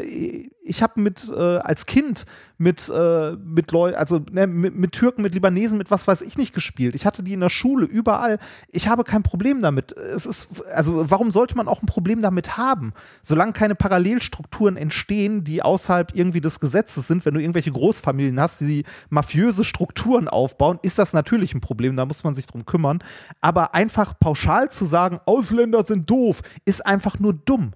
ich 0.68 0.82
habe 0.82 1.00
mit 1.00 1.30
äh, 1.30 1.58
als 1.58 1.86
Kind 1.86 2.26
mit, 2.58 2.88
äh, 2.88 3.36
mit 3.36 3.70
Leuten, 3.70 3.96
also 3.96 4.20
ne, 4.32 4.46
mit, 4.46 4.74
mit 4.74 4.92
Türken, 4.92 5.22
mit 5.22 5.34
Libanesen, 5.34 5.78
mit 5.78 5.90
was 5.92 6.08
weiß 6.08 6.22
ich 6.22 6.36
nicht 6.36 6.52
gespielt. 6.52 6.96
Ich 6.96 7.06
hatte 7.06 7.22
die 7.22 7.32
in 7.32 7.40
der 7.40 7.50
Schule, 7.50 7.86
überall. 7.86 8.38
Ich 8.70 8.88
habe 8.88 9.04
kein 9.04 9.22
Problem 9.22 9.62
damit. 9.62 9.92
Es 9.92 10.26
ist, 10.26 10.48
also 10.74 11.08
warum 11.08 11.30
sollte 11.30 11.56
man 11.56 11.68
auch 11.68 11.82
ein 11.82 11.86
Problem 11.86 12.20
damit 12.20 12.56
haben? 12.56 12.92
Solange 13.22 13.52
keine 13.52 13.76
Parallelstrukturen 13.76 14.76
entstehen, 14.76 15.44
die 15.44 15.62
außerhalb 15.62 16.14
irgendwie 16.14 16.40
des 16.40 16.58
Gesetzes 16.58 17.06
sind, 17.06 17.24
wenn 17.24 17.34
du 17.34 17.40
irgendwelche 17.40 17.70
Großfamilien 17.70 18.40
hast, 18.40 18.60
die 18.60 18.84
mafiöse 19.08 19.64
Strukturen 19.64 20.26
aufbauen, 20.26 20.80
ist 20.82 20.98
das 20.98 21.12
natürlich 21.12 21.54
ein 21.54 21.60
Problem, 21.60 21.96
da 21.96 22.04
muss 22.06 22.24
man 22.24 22.34
sich 22.34 22.48
drum 22.48 22.66
kümmern. 22.66 22.98
Aber 23.40 23.74
einfach 23.74 24.18
pauschal 24.18 24.68
zu 24.70 24.84
sagen, 24.84 25.20
Ausländer 25.26 25.84
sind 25.84 26.10
doof, 26.10 26.42
ist 26.64 26.84
einfach 26.84 27.20
nur 27.20 27.34
dumm. 27.34 27.72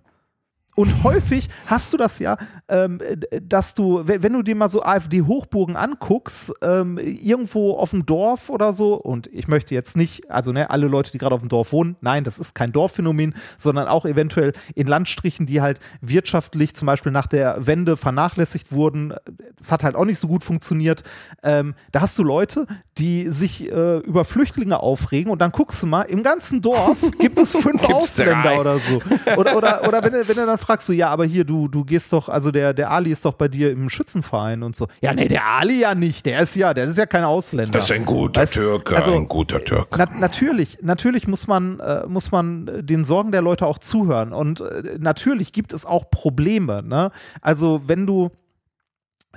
Und 0.74 1.04
häufig 1.04 1.48
hast 1.66 1.92
du 1.92 1.98
das 1.98 2.18
ja, 2.18 2.38
ähm, 2.68 2.98
dass 3.42 3.74
du, 3.74 4.02
wenn 4.04 4.32
du 4.32 4.42
dir 4.42 4.56
mal 4.56 4.68
so 4.68 4.82
AfD-Hochburgen 4.82 5.76
anguckst, 5.76 6.54
ähm, 6.62 6.96
irgendwo 6.96 7.76
auf 7.76 7.90
dem 7.90 8.06
Dorf 8.06 8.48
oder 8.48 8.72
so, 8.72 8.94
und 8.94 9.26
ich 9.32 9.48
möchte 9.48 9.74
jetzt 9.74 9.98
nicht, 9.98 10.30
also 10.30 10.50
ne, 10.50 10.70
alle 10.70 10.86
Leute, 10.86 11.12
die 11.12 11.18
gerade 11.18 11.34
auf 11.34 11.42
dem 11.42 11.50
Dorf 11.50 11.72
wohnen, 11.72 11.96
nein, 12.00 12.24
das 12.24 12.38
ist 12.38 12.54
kein 12.54 12.72
Dorfphänomen, 12.72 13.34
sondern 13.58 13.86
auch 13.86 14.06
eventuell 14.06 14.54
in 14.74 14.86
Landstrichen, 14.86 15.44
die 15.44 15.60
halt 15.60 15.78
wirtschaftlich 16.00 16.74
zum 16.74 16.86
Beispiel 16.86 17.12
nach 17.12 17.26
der 17.26 17.66
Wende 17.66 17.98
vernachlässigt 17.98 18.72
wurden. 18.72 19.12
Das 19.58 19.72
hat 19.72 19.84
halt 19.84 19.94
auch 19.94 20.06
nicht 20.06 20.18
so 20.18 20.26
gut 20.26 20.42
funktioniert. 20.42 21.02
Ähm, 21.42 21.74
da 21.90 22.00
hast 22.00 22.18
du 22.18 22.22
Leute, 22.22 22.66
die 22.96 23.30
sich 23.30 23.70
äh, 23.70 23.98
über 23.98 24.24
Flüchtlinge 24.24 24.80
aufregen 24.80 25.30
und 25.30 25.40
dann 25.40 25.52
guckst 25.52 25.82
du 25.82 25.86
mal, 25.86 26.02
im 26.02 26.22
ganzen 26.22 26.62
Dorf 26.62 26.98
gibt 27.18 27.38
es 27.38 27.52
fünf 27.52 27.84
Ausländer 27.84 28.42
drei. 28.42 28.60
oder 28.60 28.78
so. 28.78 29.02
Oder, 29.36 29.56
oder, 29.56 29.86
oder 29.86 30.02
wenn, 30.02 30.12
wenn 30.14 30.36
du 30.36 30.46
dann 30.46 30.61
fragst 30.62 30.88
du, 30.88 30.92
ja, 30.92 31.08
aber 31.08 31.24
hier, 31.24 31.44
du, 31.44 31.68
du 31.68 31.84
gehst 31.84 32.12
doch, 32.12 32.28
also 32.28 32.50
der, 32.50 32.74
der 32.74 32.90
Ali 32.90 33.10
ist 33.10 33.24
doch 33.24 33.34
bei 33.34 33.48
dir 33.48 33.70
im 33.70 33.88
Schützenverein 33.88 34.62
und 34.62 34.76
so. 34.76 34.88
Ja, 35.00 35.12
nee, 35.12 35.28
der 35.28 35.46
Ali 35.46 35.80
ja 35.80 35.94
nicht. 35.94 36.26
Der 36.26 36.40
ist 36.40 36.56
ja, 36.56 36.74
der 36.74 36.84
ist 36.84 36.98
ja 36.98 37.06
kein 37.06 37.24
Ausländer. 37.24 37.72
Das 37.72 37.84
ist 37.84 37.92
ein 37.92 38.04
guter 38.04 38.42
weißt, 38.42 38.54
Türke, 38.54 38.96
also, 38.96 39.14
ein 39.14 39.28
guter 39.28 39.64
Türke. 39.64 39.98
Na, 39.98 40.06
natürlich, 40.18 40.78
natürlich 40.82 41.28
muss 41.28 41.46
man, 41.46 41.80
äh, 41.80 42.06
muss 42.06 42.32
man 42.32 42.86
den 42.86 43.04
Sorgen 43.04 43.32
der 43.32 43.42
Leute 43.42 43.66
auch 43.66 43.78
zuhören. 43.78 44.32
Und 44.32 44.60
äh, 44.60 44.96
natürlich 44.98 45.52
gibt 45.52 45.72
es 45.72 45.84
auch 45.84 46.10
Probleme. 46.10 46.82
Ne? 46.82 47.10
Also, 47.40 47.82
wenn 47.86 48.06
du 48.06 48.30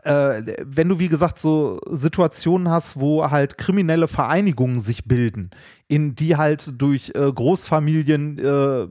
äh, 0.03 0.41
wenn 0.59 0.89
du, 0.89 0.99
wie 0.99 1.07
gesagt, 1.07 1.39
so 1.39 1.80
Situationen 1.89 2.69
hast, 2.69 2.99
wo 2.99 3.30
halt 3.32 3.57
kriminelle 3.57 4.07
Vereinigungen 4.07 4.80
sich 4.80 5.05
bilden, 5.05 5.51
in 5.88 6.15
die 6.15 6.36
halt 6.36 6.81
durch 6.81 7.11
äh, 7.13 7.31
Großfamilien, 7.31 8.39
äh, 8.39 8.88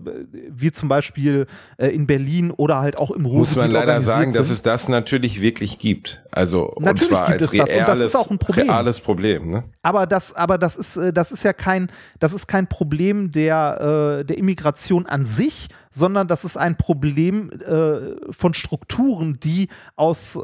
wie 0.51 0.71
zum 0.71 0.89
Beispiel 0.89 1.47
äh, 1.77 1.89
in 1.89 2.07
Berlin 2.07 2.53
oder 2.53 2.79
halt 2.79 2.99
auch 2.99 3.11
im 3.11 3.27
Ruhrgebiet 3.27 3.57
Muss 3.57 3.57
man 3.57 3.71
leider 3.73 4.01
sagen, 4.01 4.33
sind. 4.33 4.41
dass 4.41 4.49
es 4.49 4.63
das 4.63 4.89
natürlich 4.89 5.41
wirklich 5.41 5.81
gibt. 5.81 6.23
Also 6.31 6.73
natürlich 6.79 7.03
und 7.03 7.09
zwar 7.09 7.27
gibt 7.31 7.43
es 7.43 7.51
das 7.51 7.75
und 7.75 7.89
das 7.89 8.01
ist 8.01 8.15
auch 8.15 8.31
ein 8.31 8.39
Problem. 8.39 8.71
Reales 8.71 9.01
Problem. 9.01 9.51
Ne? 9.51 9.65
Aber 9.83 10.07
das, 10.07 10.35
aber 10.35 10.57
das 10.57 10.77
ist, 10.77 10.97
äh, 10.97 11.13
das 11.13 11.33
ist 11.33 11.43
ja 11.43 11.53
kein, 11.53 11.91
das 12.21 12.33
ist 12.33 12.47
kein 12.47 12.69
Problem 12.69 13.33
der 13.33 14.21
äh, 14.21 14.25
der 14.25 14.39
Immigration 14.39 15.07
an 15.07 15.25
sich, 15.25 15.69
sondern 15.91 16.29
das 16.29 16.45
ist 16.45 16.57
ein 16.57 16.77
Problem 16.77 17.51
äh, 17.51 18.33
von 18.33 18.55
Strukturen, 18.55 19.41
die 19.41 19.69
aus 19.97 20.39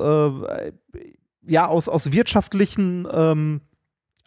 ja 1.46 1.66
aus 1.66 1.88
aus 1.88 2.12
wirtschaftlichen 2.12 3.06
ähm, 3.12 3.60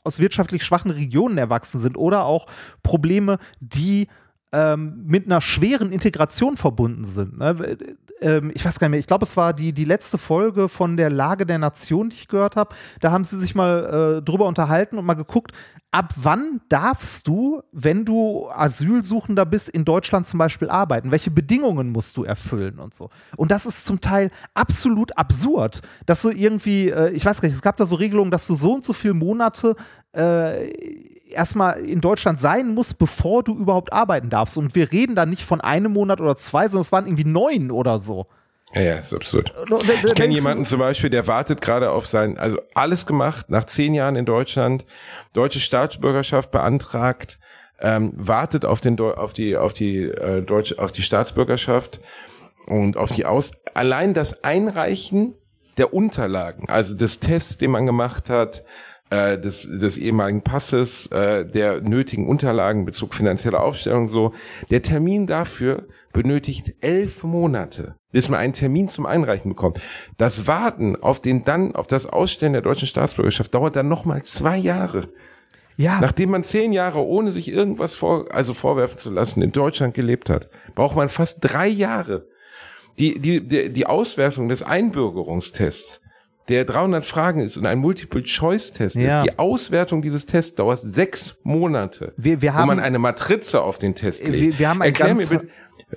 aus 0.04 0.20
wirtschaftlich 0.20 0.64
schwachen 0.64 0.92
Regionen 0.92 1.38
erwachsen 1.38 1.80
sind 1.80 1.98
oder 1.98 2.26
auch 2.26 2.48
Probleme, 2.84 3.38
die 3.60 4.08
ähm, 4.52 5.04
mit 5.06 5.26
einer 5.26 5.42
schweren 5.42 5.92
Integration 5.92 6.58
verbunden 6.58 7.06
sind. 7.06 7.38
Ne? 7.38 7.78
Ähm, 8.22 8.52
ich 8.54 8.64
weiß 8.64 8.80
gar 8.80 8.88
nicht 8.88 8.92
mehr, 8.92 9.00
ich 9.00 9.08
glaube, 9.08 9.26
es 9.26 9.38
war 9.38 9.54
die, 9.54 9.74
die 9.74 9.86
letzte 9.86 10.18
Folge 10.18 10.70
von 10.70 10.98
der 10.98 11.10
Lage 11.10 11.46
der 11.46 11.58
Nation, 11.58 12.10
die 12.10 12.16
ich 12.16 12.28
gehört 12.28 12.56
habe. 12.56 12.76
Da 13.02 13.12
haben 13.12 13.24
sie 13.24 13.38
sich 13.38 13.56
mal 13.56 14.20
äh, 14.20 14.22
drüber 14.22 14.46
unterhalten 14.46 14.98
und 14.98 15.06
mal 15.06 15.14
geguckt, 15.14 15.52
ab 15.92 16.14
wann 16.16 16.62
darfst 16.70 17.28
du, 17.28 17.62
wenn 17.72 18.06
du 18.06 18.50
Asylsuchender 18.50 19.46
bist, 19.46 19.70
in 19.70 19.86
Deutschland 19.86 20.26
zum 20.26 20.40
Beispiel 20.40 20.70
arbeiten? 20.70 21.12
Welche 21.12 21.32
Bedingungen 21.32 21.92
musst 21.92 22.18
du 22.18 22.24
erfüllen 22.24 22.80
und 22.80 22.94
so? 22.94 23.10
Und 23.38 23.52
das 23.52 23.66
ist 23.66 23.86
zum 23.86 24.02
Teil 24.02 24.32
absolut 24.54 25.18
absurd, 25.18 25.82
dass 26.06 26.22
du 26.22 26.30
irgendwie, 26.30 26.90
äh, 26.90 27.12
ich 27.12 27.26
weiß 27.26 27.42
gar 27.42 27.48
nicht, 27.48 27.56
es 27.56 27.62
gab 27.62 27.78
da 27.78 27.86
so 27.86 27.96
Regelungen, 27.96 28.32
dass 28.32 28.48
du 28.48 28.56
so 28.56 28.74
und 28.74 28.84
so 28.84 28.94
viele 28.94 29.14
Monate 29.14 29.76
äh, 30.16 31.13
erstmal 31.34 31.80
in 31.80 32.02
Deutschland 32.02 32.40
sein 32.40 32.74
musst, 32.74 32.98
bevor 33.00 33.44
du 33.44 33.56
überhaupt 33.58 33.92
arbeiten 33.92 34.30
darfst. 34.30 34.58
Und 34.58 34.76
wir 34.76 34.92
reden 34.92 35.16
da 35.16 35.26
nicht 35.26 35.44
von 35.44 35.62
einem 35.62 35.94
Monat 35.94 36.22
oder 36.22 36.36
zwei, 36.36 36.68
sondern 36.68 36.82
es 36.82 36.92
waren 36.92 37.06
irgendwie 37.06 37.26
neun 37.26 37.72
oder 37.72 38.00
so. 38.00 38.28
Ja, 38.74 38.82
ja, 38.82 38.96
ist 38.96 39.14
absurd. 39.14 39.54
Ich 40.04 40.16
kenne 40.16 40.34
jemanden 40.34 40.66
zum 40.66 40.80
Beispiel, 40.80 41.12
der 41.12 41.28
wartet 41.28 41.62
gerade 41.62 41.92
auf 41.92 42.08
sein, 42.08 42.40
also 42.40 42.60
alles 42.74 43.06
gemacht, 43.06 43.50
nach 43.50 43.66
zehn 43.66 43.94
Jahren 43.94 44.16
in 44.16 44.26
Deutschland, 44.26 44.86
deutsche 45.34 45.60
Staatsbürgerschaft 45.60 46.50
beantragt, 46.50 47.40
ähm, 47.82 48.14
wartet 48.16 48.66
auf 48.66 48.82
den, 48.82 49.00
auf 49.00 49.34
die, 49.34 49.58
auf 49.58 49.74
die 49.74 50.06
äh, 50.06 50.42
deutsche, 50.42 50.80
auf 50.80 50.92
die 50.92 51.04
Staatsbürgerschaft 51.04 52.00
und 52.66 52.98
auf 52.98 53.12
die 53.12 53.26
Aus, 53.26 53.52
allein 53.76 54.16
das 54.16 54.44
Einreichen 54.44 55.36
der 55.78 55.94
Unterlagen, 55.94 56.68
also 56.70 56.96
des 56.96 57.20
Tests, 57.20 57.58
den 57.58 57.72
man 57.72 57.86
gemacht 57.86 58.30
hat, 58.30 58.64
äh, 59.14 59.40
des, 59.40 59.70
des 59.70 59.98
ehemaligen 59.98 60.42
Passes, 60.42 61.08
äh, 61.08 61.46
der 61.46 61.82
nötigen 61.82 62.28
Unterlagen, 62.28 62.86
Bezug 62.86 63.14
finanzieller 63.14 63.62
Aufstellung 63.62 64.08
so. 64.08 64.34
Der 64.72 64.82
Termin 64.82 65.28
dafür 65.28 65.88
benötigt 66.14 66.74
elf 66.82 67.24
Monate, 67.24 67.96
bis 68.12 68.30
man 68.30 68.40
einen 68.40 68.54
Termin 68.54 68.88
zum 68.88 69.06
Einreichen 69.06 69.50
bekommt. 69.50 69.80
Das 70.18 70.48
Warten 70.48 70.96
auf 70.96 71.20
den 71.20 71.44
dann, 71.44 71.76
auf 71.76 71.86
das 71.86 72.08
Ausstellen 72.08 72.54
der 72.54 72.64
deutschen 72.64 72.88
Staatsbürgerschaft 72.88 73.54
dauert 73.54 73.76
dann 73.76 73.88
nochmal 73.88 74.24
zwei 74.24 74.58
Jahre. 74.58 75.10
Ja. 75.76 76.00
Nachdem 76.02 76.32
man 76.32 76.44
zehn 76.44 76.74
Jahre 76.74 77.06
ohne 77.06 77.32
sich 77.32 77.52
irgendwas 77.52 77.94
vor, 77.94 78.32
also 78.32 78.56
vorwerfen 78.56 78.98
zu 78.98 79.12
lassen 79.12 79.44
in 79.44 79.52
Deutschland 79.52 79.94
gelebt 79.94 80.30
hat, 80.32 80.50
braucht 80.74 80.96
man 80.96 81.08
fast 81.08 81.40
drei 81.42 81.68
Jahre. 81.68 82.28
Die, 83.00 83.20
die, 83.20 83.48
die, 83.48 83.72
die 83.72 83.86
Auswertung 83.86 84.50
des 84.50 84.62
Einbürgerungstests 84.62 86.03
der 86.50 86.66
300 86.66 87.06
Fragen 87.06 87.40
ist 87.40 87.58
und 87.58 87.66
ein 87.66 87.80
Multiple-Choice-Test 87.80 88.98
ja. 88.98 89.08
ist, 89.08 89.24
die 89.24 89.40
Auswertung 89.40 90.02
dieses 90.02 90.26
Tests 90.26 90.56
dauert 90.56 90.80
sechs 90.80 91.38
Monate, 91.44 92.14
wir, 92.18 92.42
wir 92.42 92.54
haben, 92.54 92.64
wo 92.64 92.68
man 92.68 92.80
eine 92.80 93.00
Matrize 93.00 93.62
auf 93.62 93.80
den 93.80 93.96
Test 93.96 94.28
legt. 94.28 94.42
Wir, 94.42 94.60
wir 94.60 94.70
haben 94.70 94.82
ein 94.82 94.90
Erklär 94.90 95.16
mir 95.16 95.28
bitte, 95.28 95.48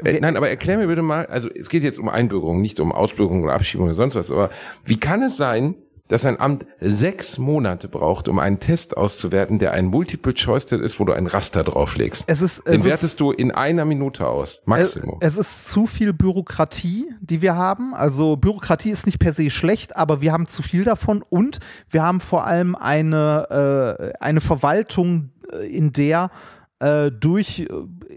äh, 0.04 0.20
Nein, 0.20 0.36
aber 0.36 0.48
erklär 0.48 0.78
mir 0.78 0.86
bitte 0.86 1.02
mal, 1.02 1.26
also 1.26 1.48
es 1.50 1.68
geht 1.68 1.82
jetzt 1.82 1.98
um 1.98 2.08
Einbürgerung, 2.08 2.60
nicht 2.60 2.80
um 2.80 2.92
Ausbürgerung 2.92 3.44
oder 3.44 3.54
Abschiebung 3.54 3.86
oder 3.86 3.94
sonst 3.94 4.14
was, 4.14 4.30
aber 4.30 4.50
wie 4.84 4.98
kann 4.98 5.22
es 5.22 5.36
sein, 5.36 5.74
dass 6.08 6.24
ein 6.24 6.38
Amt 6.40 6.66
sechs 6.80 7.38
Monate 7.38 7.88
braucht, 7.88 8.28
um 8.28 8.38
einen 8.38 8.60
Test 8.60 8.96
auszuwerten, 8.96 9.58
der 9.58 9.72
ein 9.72 9.86
Multiple-Choice-Test 9.86 10.82
ist, 10.82 11.00
wo 11.00 11.04
du 11.04 11.12
ein 11.12 11.26
Raster 11.26 11.64
drauflegst. 11.64 12.24
Es 12.26 12.42
ist, 12.42 12.58
es 12.60 12.64
Den 12.64 12.84
wertest 12.84 13.20
du 13.20 13.32
in 13.32 13.50
einer 13.50 13.84
Minute 13.84 14.26
aus, 14.26 14.60
Maximum. 14.64 15.18
Es, 15.20 15.32
es 15.32 15.46
ist 15.46 15.68
zu 15.70 15.86
viel 15.86 16.12
Bürokratie, 16.12 17.06
die 17.20 17.42
wir 17.42 17.56
haben. 17.56 17.94
Also 17.94 18.36
Bürokratie 18.36 18.90
ist 18.90 19.06
nicht 19.06 19.18
per 19.18 19.32
se 19.32 19.50
schlecht, 19.50 19.96
aber 19.96 20.20
wir 20.20 20.32
haben 20.32 20.46
zu 20.46 20.62
viel 20.62 20.84
davon 20.84 21.24
und 21.28 21.58
wir 21.90 22.02
haben 22.02 22.20
vor 22.20 22.46
allem 22.46 22.74
eine, 22.74 24.12
äh, 24.20 24.24
eine 24.24 24.40
Verwaltung, 24.40 25.30
äh, 25.52 25.66
in 25.66 25.92
der 25.92 26.30
äh, 26.78 27.10
durch, 27.10 27.66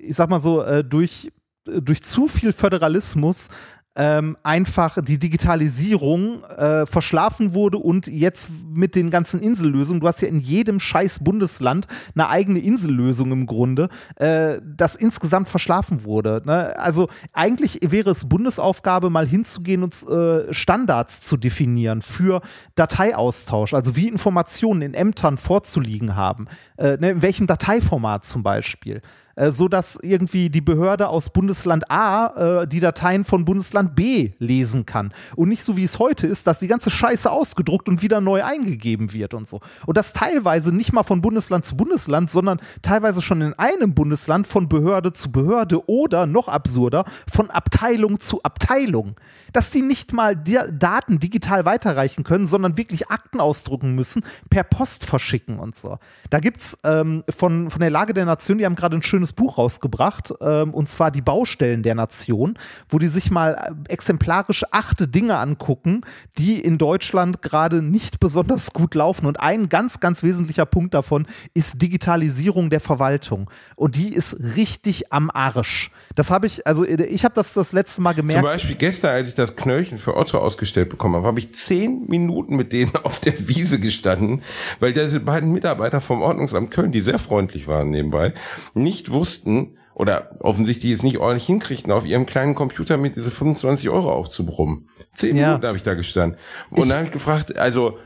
ich 0.02 0.16
sag 0.16 0.30
mal 0.30 0.42
so, 0.42 0.62
äh, 0.62 0.84
durch 0.84 1.32
durch 1.66 2.02
zu 2.04 2.28
viel 2.28 2.52
Föderalismus 2.52 3.50
ähm, 3.96 4.38
einfach 4.44 4.98
die 5.04 5.18
Digitalisierung 5.18 6.44
äh, 6.44 6.86
verschlafen 6.86 7.54
wurde 7.54 7.78
und 7.78 8.08
jetzt 8.08 8.50
mit 8.74 8.96
den 8.96 9.10
ganzen 9.10 9.42
Insellösungen, 9.42 10.00
du 10.00 10.08
hast 10.08 10.22
ja 10.22 10.28
in 10.28 10.40
jedem 10.40 10.80
scheiß 10.80 11.24
Bundesland 11.24 11.88
eine 12.14 12.30
eigene 12.30 12.60
Insellösung 12.60 13.32
im 13.32 13.46
Grunde, 13.46 13.90
äh, 14.16 14.60
das 14.64 14.96
insgesamt 14.96 15.50
verschlafen 15.50 16.04
wurde. 16.04 16.42
Ne? 16.46 16.78
Also 16.80 17.10
eigentlich 17.34 17.80
wäre 17.82 18.12
es 18.12 18.30
Bundesaufgabe, 18.30 19.10
mal 19.10 19.28
hinzugehen 19.28 19.84
und 19.84 19.96
äh, 20.08 20.54
Standards 20.54 21.22
zu 21.22 21.36
definieren 21.36 22.02
für 22.02 22.42
Dateiaustausch, 22.76 23.74
also 23.74 23.96
wie 23.96 24.08
Informationen 24.08 24.82
in 24.82 24.94
Ämtern 24.94 25.38
vorzuliegen 25.38 26.16
haben, 26.16 26.48
äh, 26.78 26.98
ne? 26.98 27.10
in 27.10 27.22
welchem 27.22 27.48
Dateiformat 27.48 28.26
zum 28.26 28.44
Beispiel. 28.44 29.02
Äh, 29.40 29.52
so 29.52 29.68
dass 29.70 29.98
irgendwie 30.02 30.50
die 30.50 30.62
Behörde 30.62 31.08
aus 31.08 31.30
Bundesland 31.30 31.90
A 31.90 32.62
äh, 32.62 32.68
die 32.68 32.82
Dateien 32.82 33.24
von 33.24 33.46
Bundesland 33.46 33.96
B 33.96 34.34
lesen 34.40 34.86
kann. 34.86 35.14
Und 35.36 35.48
nicht 35.48 35.64
so 35.64 35.78
wie 35.78 35.84
es 35.84 35.98
heute 35.98 36.28
ist, 36.28 36.46
dass 36.46 36.60
die 36.60 36.68
ganze 36.68 36.90
Scheiße 36.90 37.32
ausgedruckt 37.32 37.88
und 37.88 38.02
wieder 38.02 38.20
neu 38.20 38.44
eingegeben 38.44 39.14
wird 39.14 39.34
und 39.34 39.48
so. 39.48 39.62
Und 39.86 39.96
das 39.96 40.12
teilweise 40.12 40.76
nicht 40.76 40.92
mal 40.92 41.04
von 41.04 41.22
Bundesland 41.22 41.66
zu 41.66 41.78
Bundesland, 41.78 42.30
sondern 42.30 42.60
teilweise 42.82 43.22
schon 43.22 43.42
in 43.42 43.54
einem 43.54 43.94
Bundesland 43.94 44.46
von 44.46 44.68
Behörde 44.68 45.14
zu 45.14 45.32
Behörde 45.32 45.88
oder 45.90 46.26
noch 46.26 46.50
absurder 46.50 47.06
von 47.32 47.50
Abteilung 47.50 48.20
zu 48.20 48.44
Abteilung 48.44 49.16
dass 49.54 49.72
die 49.72 49.82
nicht 49.82 50.14
mal 50.14 50.36
Daten 50.36 51.20
digital 51.20 51.66
weiterreichen 51.66 52.24
können, 52.24 52.46
sondern 52.46 52.78
wirklich 52.78 53.10
Akten 53.10 53.40
ausdrucken 53.40 53.96
müssen, 53.96 54.24
per 54.50 54.64
Post 54.64 55.06
verschicken 55.06 55.60
und 55.60 55.76
so. 55.76 55.98
Da 56.30 56.40
gibt's 56.40 56.78
ähm, 56.84 57.24
von, 57.30 57.70
von 57.70 57.80
der 57.80 57.90
Lage 57.90 58.14
der 58.14 58.26
Nation, 58.26 58.58
die 58.58 58.66
haben 58.66 58.76
gerade 58.76 58.98
ein 58.98 59.04
schönes 59.04 59.29
Buch 59.34 59.58
rausgebracht, 59.58 60.34
ähm, 60.42 60.74
und 60.74 60.90
zwar 60.90 61.12
die 61.12 61.22
Baustellen 61.22 61.84
der 61.84 61.96
Nation, 61.96 62.58
wo 62.88 63.00
die 63.00 63.08
sich 63.08 63.32
mal 63.32 63.54
äh, 63.54 63.92
exemplarisch 63.94 64.64
achte 64.72 65.08
Dinge 65.08 65.38
angucken, 65.38 66.02
die 66.38 66.60
in 66.60 66.78
Deutschland 66.78 67.42
gerade 67.42 67.82
nicht 67.82 68.20
besonders 68.20 68.74
gut 68.74 68.96
laufen. 68.96 69.26
Und 69.26 69.40
ein 69.40 69.70
ganz, 69.70 70.00
ganz 70.00 70.24
wesentlicher 70.24 70.66
Punkt 70.66 70.94
davon 70.94 71.26
ist 71.54 71.82
Digitalisierung 71.82 72.70
der 72.70 72.80
Verwaltung. 72.80 73.50
Und 73.76 73.96
die 73.96 74.14
ist 74.14 74.38
richtig 74.56 75.12
am 75.12 75.30
Arsch. 75.32 75.92
Das 76.16 76.32
habe 76.32 76.48
ich, 76.48 76.66
also 76.68 76.86
ich 76.86 77.24
habe 77.24 77.36
das 77.36 77.54
das 77.54 77.72
letzte 77.74 78.02
Mal 78.02 78.14
gemerkt. 78.14 78.42
Zum 78.42 78.52
Beispiel 78.52 78.76
gestern, 78.76 79.12
als 79.12 79.30
ich 79.30 79.36
das 79.36 79.56
Knöllchen 79.56 79.98
für 79.98 80.18
Otto 80.18 80.38
ausgestellt 80.38 80.90
bekommen 80.90 81.16
habe, 81.16 81.28
habe 81.28 81.40
ich 81.40 81.54
zehn 81.54 82.06
Minuten 82.08 82.56
mit 82.56 82.74
denen 82.74 82.96
auf 83.04 83.20
der 83.20 83.48
Wiese 83.48 83.80
gestanden, 83.80 84.42
weil 84.80 84.94
diese 84.94 85.20
beiden 85.20 85.52
Mitarbeiter 85.52 86.02
vom 86.02 86.22
Ordnungsamt 86.22 86.72
Köln, 86.72 86.92
die 86.92 87.02
sehr 87.02 87.20
freundlich 87.20 87.68
waren 87.68 87.90
nebenbei, 87.90 88.34
nicht 88.74 89.09
wussten, 89.10 89.78
oder 90.00 90.32
offensichtlich 90.40 90.94
es 90.94 91.04
nicht 91.04 91.18
ordentlich 91.18 91.46
hinkriegten, 91.46 91.92
auf 91.92 92.06
ihrem 92.06 92.26
kleinen 92.26 92.56
Computer 92.56 92.98
mit 92.98 93.18
diese 93.18 93.32
25 93.32 93.90
Euro 93.90 94.14
aufzubrummen. 94.14 94.88
Zehn 95.14 95.36
ja. 95.36 95.48
Minuten 95.48 95.68
habe 95.68 95.78
ich 95.78 95.84
da 95.84 95.94
gestanden. 95.94 96.40
Und 96.70 96.84
ich, 96.84 96.88
dann 96.88 96.98
habe 96.98 97.06
ich 97.08 97.12
gefragt, 97.12 97.58
also 97.58 97.98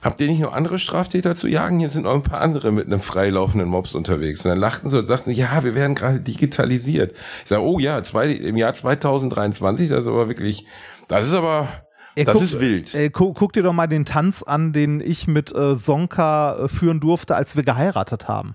habt 0.00 0.18
ihr 0.22 0.28
nicht 0.28 0.40
noch 0.40 0.54
andere 0.54 0.78
Straftäter 0.78 1.36
zu 1.36 1.48
jagen? 1.48 1.78
Hier 1.78 1.90
sind 1.90 2.04
noch 2.04 2.14
ein 2.14 2.22
paar 2.22 2.40
andere 2.40 2.72
mit 2.72 2.86
einem 2.86 3.00
freilaufenden 3.00 3.68
Mops 3.68 3.94
unterwegs. 3.94 4.44
Und 4.44 4.48
dann 4.48 4.58
lachten 4.58 4.88
sie 4.88 4.98
und 4.98 5.06
sagten, 5.06 5.30
ja, 5.30 5.62
wir 5.62 5.74
werden 5.74 5.94
gerade 5.94 6.20
digitalisiert. 6.20 7.14
Ich 7.42 7.48
sage, 7.48 7.62
oh 7.62 7.78
ja, 7.78 8.02
zwei, 8.02 8.30
im 8.30 8.56
Jahr 8.56 8.72
2023, 8.72 9.90
das 9.90 10.00
ist 10.00 10.06
aber 10.06 10.28
wirklich, 10.28 10.64
das 11.08 11.26
ist 11.26 11.34
aber, 11.34 11.68
Ey, 12.14 12.24
das 12.24 12.34
guck, 12.34 12.42
ist 12.44 12.60
wild. 12.60 12.94
Ey, 12.94 13.10
guck, 13.10 13.36
guck, 13.36 13.52
dir 13.52 13.62
doch 13.62 13.74
mal 13.74 13.86
den 13.86 14.06
Tanz 14.06 14.42
an, 14.42 14.72
den 14.72 15.00
ich 15.00 15.26
mit 15.26 15.54
äh, 15.54 15.74
Sonka 15.74 16.64
äh, 16.64 16.68
führen 16.68 17.00
durfte, 17.00 17.36
als 17.36 17.56
wir 17.56 17.62
geheiratet 17.62 18.26
haben. 18.26 18.54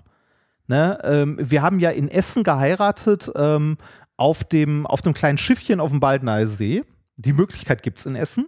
Ne? 0.68 0.98
Ähm, 1.02 1.38
wir 1.40 1.62
haben 1.62 1.80
ja 1.80 1.90
in 1.90 2.08
Essen 2.08 2.44
geheiratet, 2.44 3.30
ähm, 3.34 3.78
auf, 4.16 4.44
dem, 4.44 4.86
auf 4.86 5.00
dem 5.00 5.14
kleinen 5.14 5.38
Schiffchen 5.38 5.80
auf 5.80 5.90
dem 5.90 6.00
Baldner 6.00 6.46
See. 6.46 6.84
Die 7.16 7.32
Möglichkeit 7.32 7.82
gibt 7.82 7.98
es 7.98 8.06
in 8.06 8.14
Essen. 8.14 8.46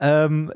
Ähm, 0.00 0.52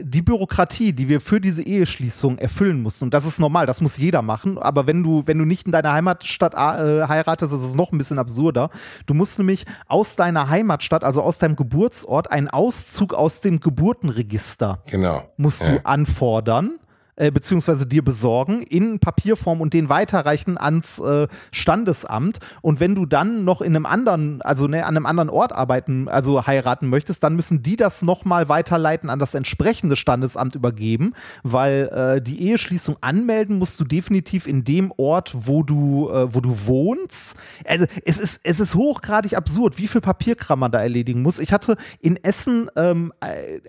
die 0.00 0.22
Bürokratie, 0.22 0.92
die 0.92 1.08
wir 1.08 1.20
für 1.20 1.40
diese 1.40 1.62
Eheschließung 1.62 2.38
erfüllen 2.38 2.80
mussten, 2.82 3.04
und 3.04 3.14
das 3.14 3.24
ist 3.24 3.38
normal, 3.38 3.66
das 3.66 3.80
muss 3.80 3.98
jeder 3.98 4.22
machen, 4.22 4.56
aber 4.58 4.86
wenn 4.86 5.02
du, 5.02 5.22
wenn 5.26 5.38
du 5.38 5.44
nicht 5.44 5.66
in 5.66 5.72
deiner 5.72 5.92
Heimatstadt 5.92 6.54
äh, 6.54 7.06
heiratest, 7.08 7.52
ist 7.52 7.60
es 7.60 7.74
noch 7.74 7.92
ein 7.92 7.98
bisschen 7.98 8.18
absurder. 8.18 8.70
Du 9.06 9.14
musst 9.14 9.38
nämlich 9.38 9.66
aus 9.88 10.16
deiner 10.16 10.48
Heimatstadt, 10.48 11.04
also 11.04 11.22
aus 11.22 11.38
deinem 11.38 11.56
Geburtsort, 11.56 12.30
einen 12.30 12.48
Auszug 12.48 13.12
aus 13.12 13.40
dem 13.40 13.60
Geburtenregister 13.60 14.82
genau. 14.90 15.24
musst 15.36 15.62
ja. 15.62 15.72
du 15.72 15.84
anfordern 15.84 16.78
äh, 17.16 17.30
beziehungsweise 17.30 17.86
dir 17.86 18.02
besorgen 18.02 18.62
in 18.62 18.98
Papierform 18.98 19.60
und 19.60 19.74
den 19.74 19.90
weiterreichen 19.90 20.56
ans 20.56 20.98
äh, 20.98 21.28
Standesamt. 21.50 22.38
Und 22.62 22.80
wenn 22.80 22.94
du 22.94 23.04
dann 23.04 23.44
noch 23.44 23.60
in 23.60 23.76
einem 23.76 23.84
anderen, 23.84 24.40
also 24.40 24.66
ne, 24.66 24.86
an 24.86 24.96
einem 24.96 25.04
anderen 25.04 25.28
Ort 25.28 25.52
arbeiten, 25.52 26.08
also 26.08 26.46
heiraten 26.46 26.88
möchtest, 26.88 27.22
dann 27.22 27.36
müssen 27.36 27.62
die 27.62 27.76
das 27.76 28.00
nochmal 28.00 28.48
weiterleiten 28.48 29.10
an 29.10 29.18
das 29.18 29.34
entsprechende 29.34 29.94
Standesamt 29.94 30.54
übergeben, 30.54 31.12
weil 31.42 31.90
äh, 31.92 32.22
die 32.22 32.48
Eheschließung 32.48 32.96
anmelden 33.02 33.58
musst 33.58 33.78
du 33.78 33.84
definitiv 33.84 34.46
in 34.46 34.64
dem 34.64 34.90
Ort, 34.96 35.32
wo 35.34 35.62
du, 35.62 36.08
äh, 36.08 36.34
wo 36.34 36.40
du 36.40 36.66
wohnst. 36.66 37.36
Also 37.66 37.84
es 38.06 38.16
ist, 38.16 38.40
es 38.42 38.58
ist 38.58 38.74
hochgradig 38.74 39.36
absurd, 39.36 39.76
wie 39.76 39.86
viel 39.86 40.00
Papierkram 40.00 40.60
man 40.60 40.72
da 40.72 40.80
erledigen 40.80 41.20
muss. 41.20 41.38
Ich 41.38 41.52
hatte 41.52 41.76
in 42.00 42.16
Essen 42.16 42.70
ähm, 42.74 43.12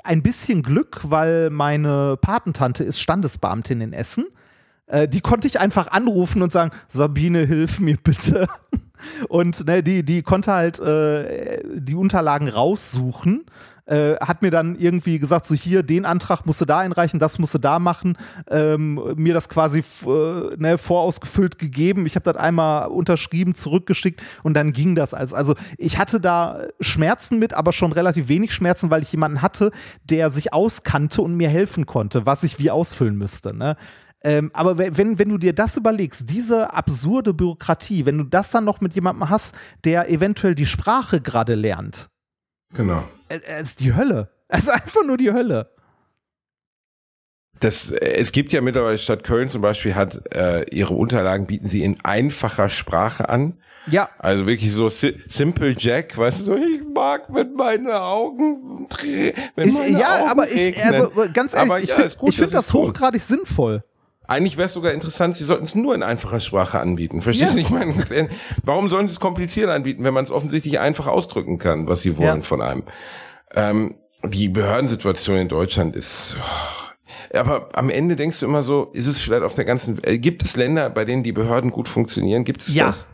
ein 0.03 0.23
bisschen 0.23 0.63
Glück, 0.63 1.01
weil 1.03 1.49
meine 1.49 2.17
Patentante 2.21 2.85
ist 2.85 3.01
Standesbeamtin 3.01 3.32
Beamtin 3.37 3.81
in 3.81 3.93
Essen. 3.93 4.25
Äh, 4.87 5.07
die 5.07 5.21
konnte 5.21 5.47
ich 5.47 5.59
einfach 5.59 5.91
anrufen 5.91 6.41
und 6.41 6.51
sagen, 6.51 6.71
Sabine, 6.87 7.45
hilf 7.45 7.79
mir 7.79 7.97
bitte. 7.97 8.47
Und 9.27 9.67
ne, 9.67 9.83
die, 9.83 10.03
die 10.03 10.21
konnte 10.21 10.53
halt 10.53 10.79
äh, 10.79 11.61
die 11.75 11.95
Unterlagen 11.95 12.47
raussuchen 12.47 13.45
äh, 13.85 14.15
hat 14.17 14.41
mir 14.41 14.51
dann 14.51 14.75
irgendwie 14.75 15.19
gesagt, 15.19 15.45
so 15.45 15.55
hier, 15.55 15.83
den 15.83 16.05
Antrag 16.05 16.45
musst 16.45 16.61
du 16.61 16.65
da 16.65 16.79
einreichen, 16.79 17.19
das 17.19 17.39
musst 17.39 17.53
du 17.53 17.57
da 17.57 17.79
machen, 17.79 18.17
ähm, 18.49 19.01
mir 19.15 19.33
das 19.33 19.49
quasi 19.49 19.83
äh, 20.05 20.55
ne, 20.57 20.77
vorausgefüllt 20.77 21.57
gegeben. 21.57 22.05
Ich 22.05 22.15
habe 22.15 22.31
das 22.31 22.41
einmal 22.41 22.87
unterschrieben, 22.87 23.55
zurückgeschickt 23.55 24.21
und 24.43 24.53
dann 24.53 24.73
ging 24.73 24.95
das 24.95 25.13
als. 25.13 25.33
Also 25.33 25.55
ich 25.77 25.97
hatte 25.97 26.19
da 26.19 26.67
Schmerzen 26.79 27.39
mit, 27.39 27.53
aber 27.53 27.73
schon 27.73 27.91
relativ 27.91 28.27
wenig 28.27 28.53
Schmerzen, 28.53 28.89
weil 28.89 29.01
ich 29.01 29.11
jemanden 29.11 29.41
hatte, 29.41 29.71
der 30.03 30.29
sich 30.29 30.53
auskannte 30.53 31.21
und 31.21 31.35
mir 31.35 31.49
helfen 31.49 31.85
konnte, 31.85 32.25
was 32.25 32.43
ich 32.43 32.59
wie 32.59 32.71
ausfüllen 32.71 33.17
müsste. 33.17 33.53
Ne? 33.53 33.75
Ähm, 34.23 34.51
aber 34.53 34.77
wenn, 34.77 35.19
wenn 35.19 35.29
du 35.29 35.37
dir 35.37 35.53
das 35.53 35.75
überlegst, 35.75 36.29
diese 36.29 36.73
absurde 36.73 37.33
Bürokratie, 37.33 38.05
wenn 38.05 38.17
du 38.17 38.23
das 38.23 38.51
dann 38.51 38.63
noch 38.63 38.79
mit 38.79 38.93
jemandem 38.93 39.29
hast, 39.29 39.55
der 39.83 40.09
eventuell 40.09 40.55
die 40.55 40.65
Sprache 40.65 41.19
gerade 41.19 41.55
lernt. 41.55 42.09
Genau 42.73 43.03
es 43.41 43.69
ist 43.69 43.79
die 43.79 43.95
Hölle. 43.95 44.29
Es 44.47 44.63
ist 44.63 44.69
einfach 44.69 45.03
nur 45.03 45.17
die 45.17 45.31
Hölle. 45.31 45.69
Das, 47.59 47.91
es 47.91 48.31
gibt 48.31 48.51
ja 48.51 48.61
mittlerweile 48.61 48.97
Stadt 48.97 49.23
Köln 49.23 49.49
zum 49.49 49.61
Beispiel 49.61 49.95
hat 49.95 50.35
äh, 50.35 50.63
ihre 50.69 50.93
Unterlagen 50.93 51.47
bieten 51.47 51.67
sie 51.67 51.83
in 51.83 51.97
einfacher 52.03 52.69
Sprache 52.69 53.29
an. 53.29 53.57
Ja. 53.87 54.09
Also 54.17 54.47
wirklich 54.47 54.71
so 54.73 54.89
si 54.89 55.17
Simple 55.27 55.75
Jack, 55.77 56.17
weißt 56.17 56.41
du, 56.41 56.45
so, 56.45 56.55
ich 56.55 56.81
mag 56.93 57.29
mit 57.29 57.55
meinen 57.55 57.89
Augen, 57.89 58.87
wenn 59.55 59.67
ich, 59.67 59.73
meine 59.73 59.99
Ja, 59.99 60.19
Augen 60.19 60.29
aber 60.29 60.51
ich, 60.51 60.83
also 60.83 61.11
ganz 61.33 61.53
ehrlich, 61.53 61.71
aber 61.71 61.79
ich, 61.79 61.89
ja, 61.89 61.95
find, 61.95 62.17
ich 62.27 62.35
finde 62.35 62.51
das, 62.53 62.67
das 62.67 62.73
hochgradig 62.73 63.21
sinnvoll. 63.21 63.83
Eigentlich 64.25 64.57
wäre 64.57 64.67
es 64.67 64.73
sogar 64.73 64.93
interessant, 64.93 65.35
sie 65.35 65.43
sollten 65.43 65.65
es 65.65 65.75
nur 65.75 65.93
in 65.93 66.01
einfacher 66.01 66.39
Sprache 66.39 66.79
anbieten. 66.79 67.21
Verstehst 67.21 67.53
du? 67.53 67.57
Ja. 67.57 67.63
Ich 67.63 67.69
meine, 67.69 68.29
warum 68.63 68.89
sollen 68.89 69.07
sie 69.07 69.13
es 69.13 69.19
kompliziert 69.19 69.69
anbieten, 69.69 70.03
wenn 70.03 70.13
man 70.13 70.23
es 70.23 70.31
offensichtlich 70.31 70.79
einfach 70.79 71.07
ausdrücken 71.07 71.57
kann, 71.57 71.87
was 71.87 72.01
sie 72.01 72.17
wollen 72.17 72.37
ja. 72.37 72.41
von 72.41 72.61
einem? 72.61 72.83
Ähm, 73.53 73.95
die 74.23 74.47
Behördensituation 74.47 75.37
in 75.37 75.49
Deutschland 75.49 75.95
ist. 75.95 76.37
Aber 77.33 77.69
am 77.73 77.89
Ende 77.89 78.15
denkst 78.15 78.39
du 78.39 78.45
immer 78.45 78.63
so, 78.63 78.91
ist 78.93 79.07
es 79.07 79.19
vielleicht 79.19 79.43
auf 79.43 79.55
der 79.55 79.65
ganzen 79.65 80.01
Welt, 80.01 80.21
gibt 80.21 80.43
es 80.43 80.55
Länder, 80.55 80.89
bei 80.89 81.03
denen 81.03 81.23
die 81.23 81.31
Behörden 81.31 81.71
gut 81.71 81.87
funktionieren? 81.87 82.43
Gibt 82.43 82.61
es 82.61 82.73
ja, 82.73 82.87
das? 82.87 83.07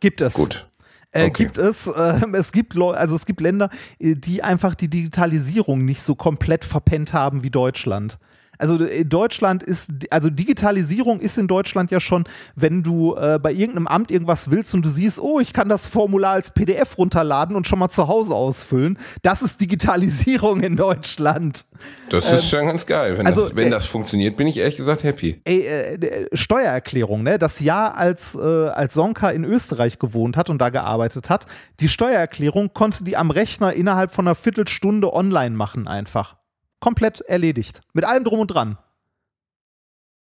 Gibt 0.00 0.20
es. 0.20 0.34
Gut. 0.34 0.66
Äh, 1.12 1.26
okay. 1.26 1.44
Gibt 1.44 1.58
es, 1.58 1.86
äh, 1.86 2.20
es 2.34 2.52
gibt 2.52 2.76
also 2.76 3.14
es 3.14 3.26
gibt 3.26 3.40
Länder, 3.40 3.70
äh, 3.98 4.14
die 4.14 4.42
einfach 4.42 4.74
die 4.74 4.88
Digitalisierung 4.88 5.84
nicht 5.84 6.02
so 6.02 6.14
komplett 6.14 6.64
verpennt 6.64 7.12
haben 7.12 7.42
wie 7.42 7.50
Deutschland. 7.50 8.18
Also 8.58 8.84
äh, 8.84 9.04
Deutschland 9.04 9.62
ist, 9.62 9.90
also 10.10 10.30
Digitalisierung 10.30 11.20
ist 11.20 11.38
in 11.38 11.48
Deutschland 11.48 11.90
ja 11.90 12.00
schon, 12.00 12.24
wenn 12.54 12.82
du 12.82 13.14
äh, 13.16 13.38
bei 13.42 13.52
irgendeinem 13.52 13.86
Amt 13.86 14.10
irgendwas 14.10 14.50
willst 14.50 14.74
und 14.74 14.84
du 14.84 14.88
siehst, 14.88 15.20
oh, 15.20 15.40
ich 15.40 15.52
kann 15.52 15.68
das 15.68 15.88
Formular 15.88 16.32
als 16.32 16.50
PDF 16.50 16.98
runterladen 16.98 17.56
und 17.56 17.66
schon 17.66 17.78
mal 17.78 17.88
zu 17.88 18.08
Hause 18.08 18.34
ausfüllen. 18.34 18.98
Das 19.22 19.42
ist 19.42 19.60
Digitalisierung 19.60 20.60
in 20.60 20.76
Deutschland. 20.76 21.64
Das 22.10 22.24
ist 22.24 22.32
ähm, 22.32 22.58
schon 22.58 22.66
ganz 22.66 22.86
geil. 22.86 23.18
Wenn, 23.18 23.26
also, 23.26 23.42
das, 23.42 23.56
wenn 23.56 23.68
äh, 23.68 23.70
das 23.70 23.86
funktioniert, 23.86 24.36
bin 24.36 24.46
ich 24.46 24.56
ehrlich 24.56 24.76
gesagt 24.76 25.02
happy. 25.02 25.40
Ey, 25.44 25.66
äh, 25.66 26.28
Steuererklärung, 26.32 27.22
ne? 27.22 27.38
Das 27.38 27.60
Jahr, 27.60 27.96
als, 27.96 28.34
äh, 28.34 28.38
als 28.38 28.94
Sonka 28.94 29.30
in 29.30 29.44
Österreich 29.44 29.98
gewohnt 29.98 30.36
hat 30.36 30.50
und 30.50 30.58
da 30.58 30.70
gearbeitet 30.70 31.30
hat, 31.30 31.46
die 31.80 31.88
Steuererklärung 31.88 32.72
konnte 32.72 33.04
die 33.04 33.16
am 33.16 33.30
Rechner 33.30 33.72
innerhalb 33.72 34.12
von 34.12 34.26
einer 34.26 34.34
Viertelstunde 34.34 35.12
online 35.12 35.56
machen 35.56 35.86
einfach 35.86 36.36
komplett 36.80 37.20
erledigt. 37.22 37.80
Mit 37.92 38.04
allem 38.04 38.24
drum 38.24 38.40
und 38.40 38.48
dran. 38.48 38.78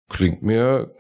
Klingt 0.09 0.43
mir 0.43 0.95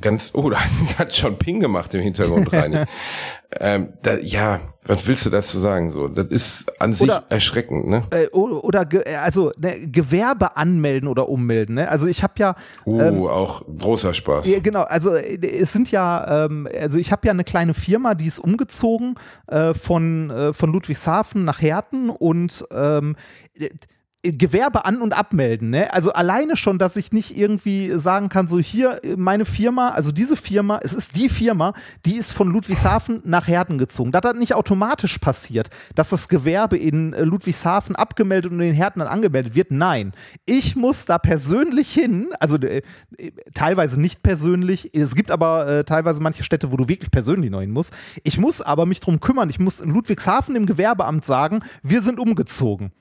ganz, 0.00 0.30
oh, 0.34 0.50
da 0.50 0.58
hat 0.98 1.16
schon 1.16 1.38
Ping 1.38 1.60
gemacht 1.60 1.94
im 1.94 2.00
Hintergrund 2.00 2.52
rein. 2.52 2.86
ähm, 3.60 3.94
da, 4.02 4.16
ja, 4.18 4.60
was 4.84 5.06
willst 5.06 5.26
du 5.26 5.30
dazu 5.30 5.58
sagen? 5.58 5.92
So, 5.92 6.08
das 6.08 6.26
ist 6.26 6.80
an 6.80 6.92
sich 6.92 7.04
oder, 7.04 7.24
erschreckend, 7.28 7.88
ne? 7.88 8.04
Äh, 8.10 8.26
oder 8.28 8.86
also 9.22 9.52
ne, 9.56 9.86
Gewerbe 9.86 10.56
anmelden 10.56 11.08
oder 11.08 11.28
ummelden. 11.28 11.76
Ne? 11.76 11.88
Also 11.88 12.06
ich 12.06 12.22
habe 12.22 12.34
ja. 12.36 12.54
Uh, 12.84 13.00
ähm, 13.00 13.22
auch 13.22 13.62
großer 13.66 14.12
Spaß. 14.12 14.46
Ja, 14.46 14.60
genau. 14.60 14.82
Also 14.82 15.14
es 15.14 15.72
sind 15.72 15.90
ja, 15.90 16.44
ähm, 16.44 16.68
also 16.78 16.98
ich 16.98 17.12
habe 17.12 17.26
ja 17.26 17.32
eine 17.32 17.44
kleine 17.44 17.74
Firma, 17.74 18.14
die 18.14 18.26
ist 18.26 18.40
umgezogen 18.40 19.14
äh, 19.46 19.72
von 19.72 20.30
äh, 20.30 20.52
von 20.52 20.72
Ludwigshafen 20.72 21.44
nach 21.44 21.62
Herten 21.62 22.10
und 22.10 22.64
ähm, 22.72 23.16
Gewerbe 24.22 24.84
an- 24.84 25.02
und 25.02 25.12
abmelden. 25.12 25.70
Ne? 25.70 25.92
Also 25.92 26.12
alleine 26.12 26.56
schon, 26.56 26.78
dass 26.78 26.96
ich 26.96 27.10
nicht 27.10 27.36
irgendwie 27.36 27.98
sagen 27.98 28.28
kann, 28.28 28.46
so 28.46 28.60
hier 28.60 29.00
meine 29.16 29.44
Firma, 29.44 29.90
also 29.90 30.12
diese 30.12 30.36
Firma, 30.36 30.78
es 30.82 30.92
ist 30.92 31.16
die 31.16 31.28
Firma, 31.28 31.72
die 32.06 32.14
ist 32.14 32.32
von 32.32 32.48
Ludwigshafen 32.48 33.22
nach 33.24 33.48
Herden 33.48 33.78
gezogen. 33.78 34.12
Das 34.12 34.22
hat 34.24 34.36
nicht 34.36 34.54
automatisch 34.54 35.18
passiert, 35.18 35.70
dass 35.96 36.10
das 36.10 36.28
Gewerbe 36.28 36.78
in 36.78 37.12
äh, 37.14 37.24
Ludwigshafen 37.24 37.96
abgemeldet 37.96 38.52
und 38.52 38.60
in 38.60 38.72
Herden 38.72 39.00
dann 39.00 39.08
angemeldet 39.08 39.56
wird. 39.56 39.72
Nein, 39.72 40.12
ich 40.46 40.76
muss 40.76 41.04
da 41.04 41.18
persönlich 41.18 41.92
hin, 41.92 42.28
also 42.38 42.56
äh, 42.58 42.82
teilweise 43.54 44.00
nicht 44.00 44.22
persönlich, 44.22 44.94
es 44.94 45.16
gibt 45.16 45.32
aber 45.32 45.66
äh, 45.66 45.84
teilweise 45.84 46.20
manche 46.20 46.44
Städte, 46.44 46.70
wo 46.70 46.76
du 46.76 46.88
wirklich 46.88 47.10
persönlich 47.10 47.50
noch 47.50 47.60
hin 47.60 47.72
musst. 47.72 47.92
Ich 48.22 48.38
muss 48.38 48.60
aber 48.60 48.86
mich 48.86 49.00
drum 49.00 49.18
kümmern. 49.18 49.50
Ich 49.50 49.58
muss 49.58 49.80
in 49.80 49.90
Ludwigshafen 49.90 50.54
im 50.54 50.66
Gewerbeamt 50.66 51.24
sagen, 51.24 51.60
wir 51.82 52.02
sind 52.02 52.20
umgezogen. 52.20 52.92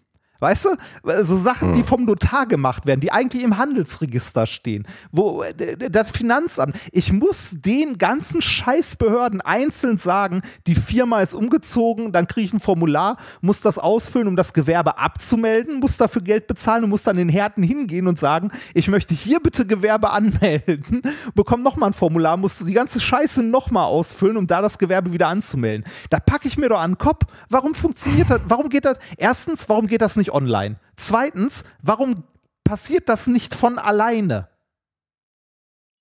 Weißt 0.41 0.65
du? 0.65 1.23
So 1.23 1.37
Sachen, 1.37 1.73
die 1.73 1.81
hm. 1.81 1.87
vom 1.87 2.05
Notar 2.05 2.47
gemacht 2.47 2.87
werden, 2.87 2.99
die 2.99 3.11
eigentlich 3.11 3.43
im 3.43 3.57
Handelsregister 3.57 4.47
stehen. 4.47 4.87
Wo 5.11 5.43
das 5.89 6.09
Finanzamt, 6.09 6.75
ich 6.91 7.13
muss 7.13 7.61
den 7.61 7.99
ganzen 7.99 8.41
Scheißbehörden 8.41 9.41
einzeln 9.41 9.99
sagen, 9.99 10.41
die 10.65 10.73
Firma 10.73 11.21
ist 11.21 11.35
umgezogen, 11.35 12.11
dann 12.11 12.25
kriege 12.27 12.47
ich 12.47 12.53
ein 12.53 12.59
Formular, 12.59 13.17
muss 13.41 13.61
das 13.61 13.77
ausfüllen, 13.77 14.27
um 14.27 14.35
das 14.35 14.53
Gewerbe 14.53 14.97
abzumelden, 14.97 15.79
muss 15.79 15.97
dafür 15.97 16.23
Geld 16.23 16.47
bezahlen 16.47 16.85
und 16.85 16.89
muss 16.89 17.03
dann 17.03 17.19
in 17.19 17.29
Härten 17.29 17.63
hingehen 17.63 18.07
und 18.07 18.17
sagen, 18.17 18.49
ich 18.73 18.87
möchte 18.87 19.13
hier 19.13 19.39
bitte 19.39 19.67
Gewerbe 19.67 20.09
anmelden, 20.09 21.03
bekomme 21.35 21.61
nochmal 21.61 21.91
ein 21.91 21.93
Formular, 21.93 22.37
muss 22.37 22.65
die 22.65 22.73
ganze 22.73 22.99
Scheiße 22.99 23.43
nochmal 23.43 23.85
ausfüllen, 23.85 24.37
um 24.37 24.47
da 24.47 24.63
das 24.63 24.79
Gewerbe 24.79 25.11
wieder 25.11 25.27
anzumelden. 25.27 25.85
Da 26.09 26.19
packe 26.19 26.47
ich 26.47 26.57
mir 26.57 26.69
doch 26.69 26.79
an 26.79 26.93
den 26.93 26.97
Kopf. 26.97 27.25
Warum 27.47 27.75
funktioniert 27.75 28.31
das? 28.31 28.41
Warum 28.47 28.69
geht 28.69 28.85
das? 28.85 28.97
Erstens, 29.17 29.69
warum 29.69 29.85
geht 29.85 30.01
das 30.01 30.15
nicht 30.15 30.30
online? 30.31 30.79
Zweitens, 30.95 31.63
warum 31.81 32.23
passiert 32.63 33.09
das 33.09 33.27
nicht 33.27 33.55
von 33.55 33.77
alleine? 33.77 34.47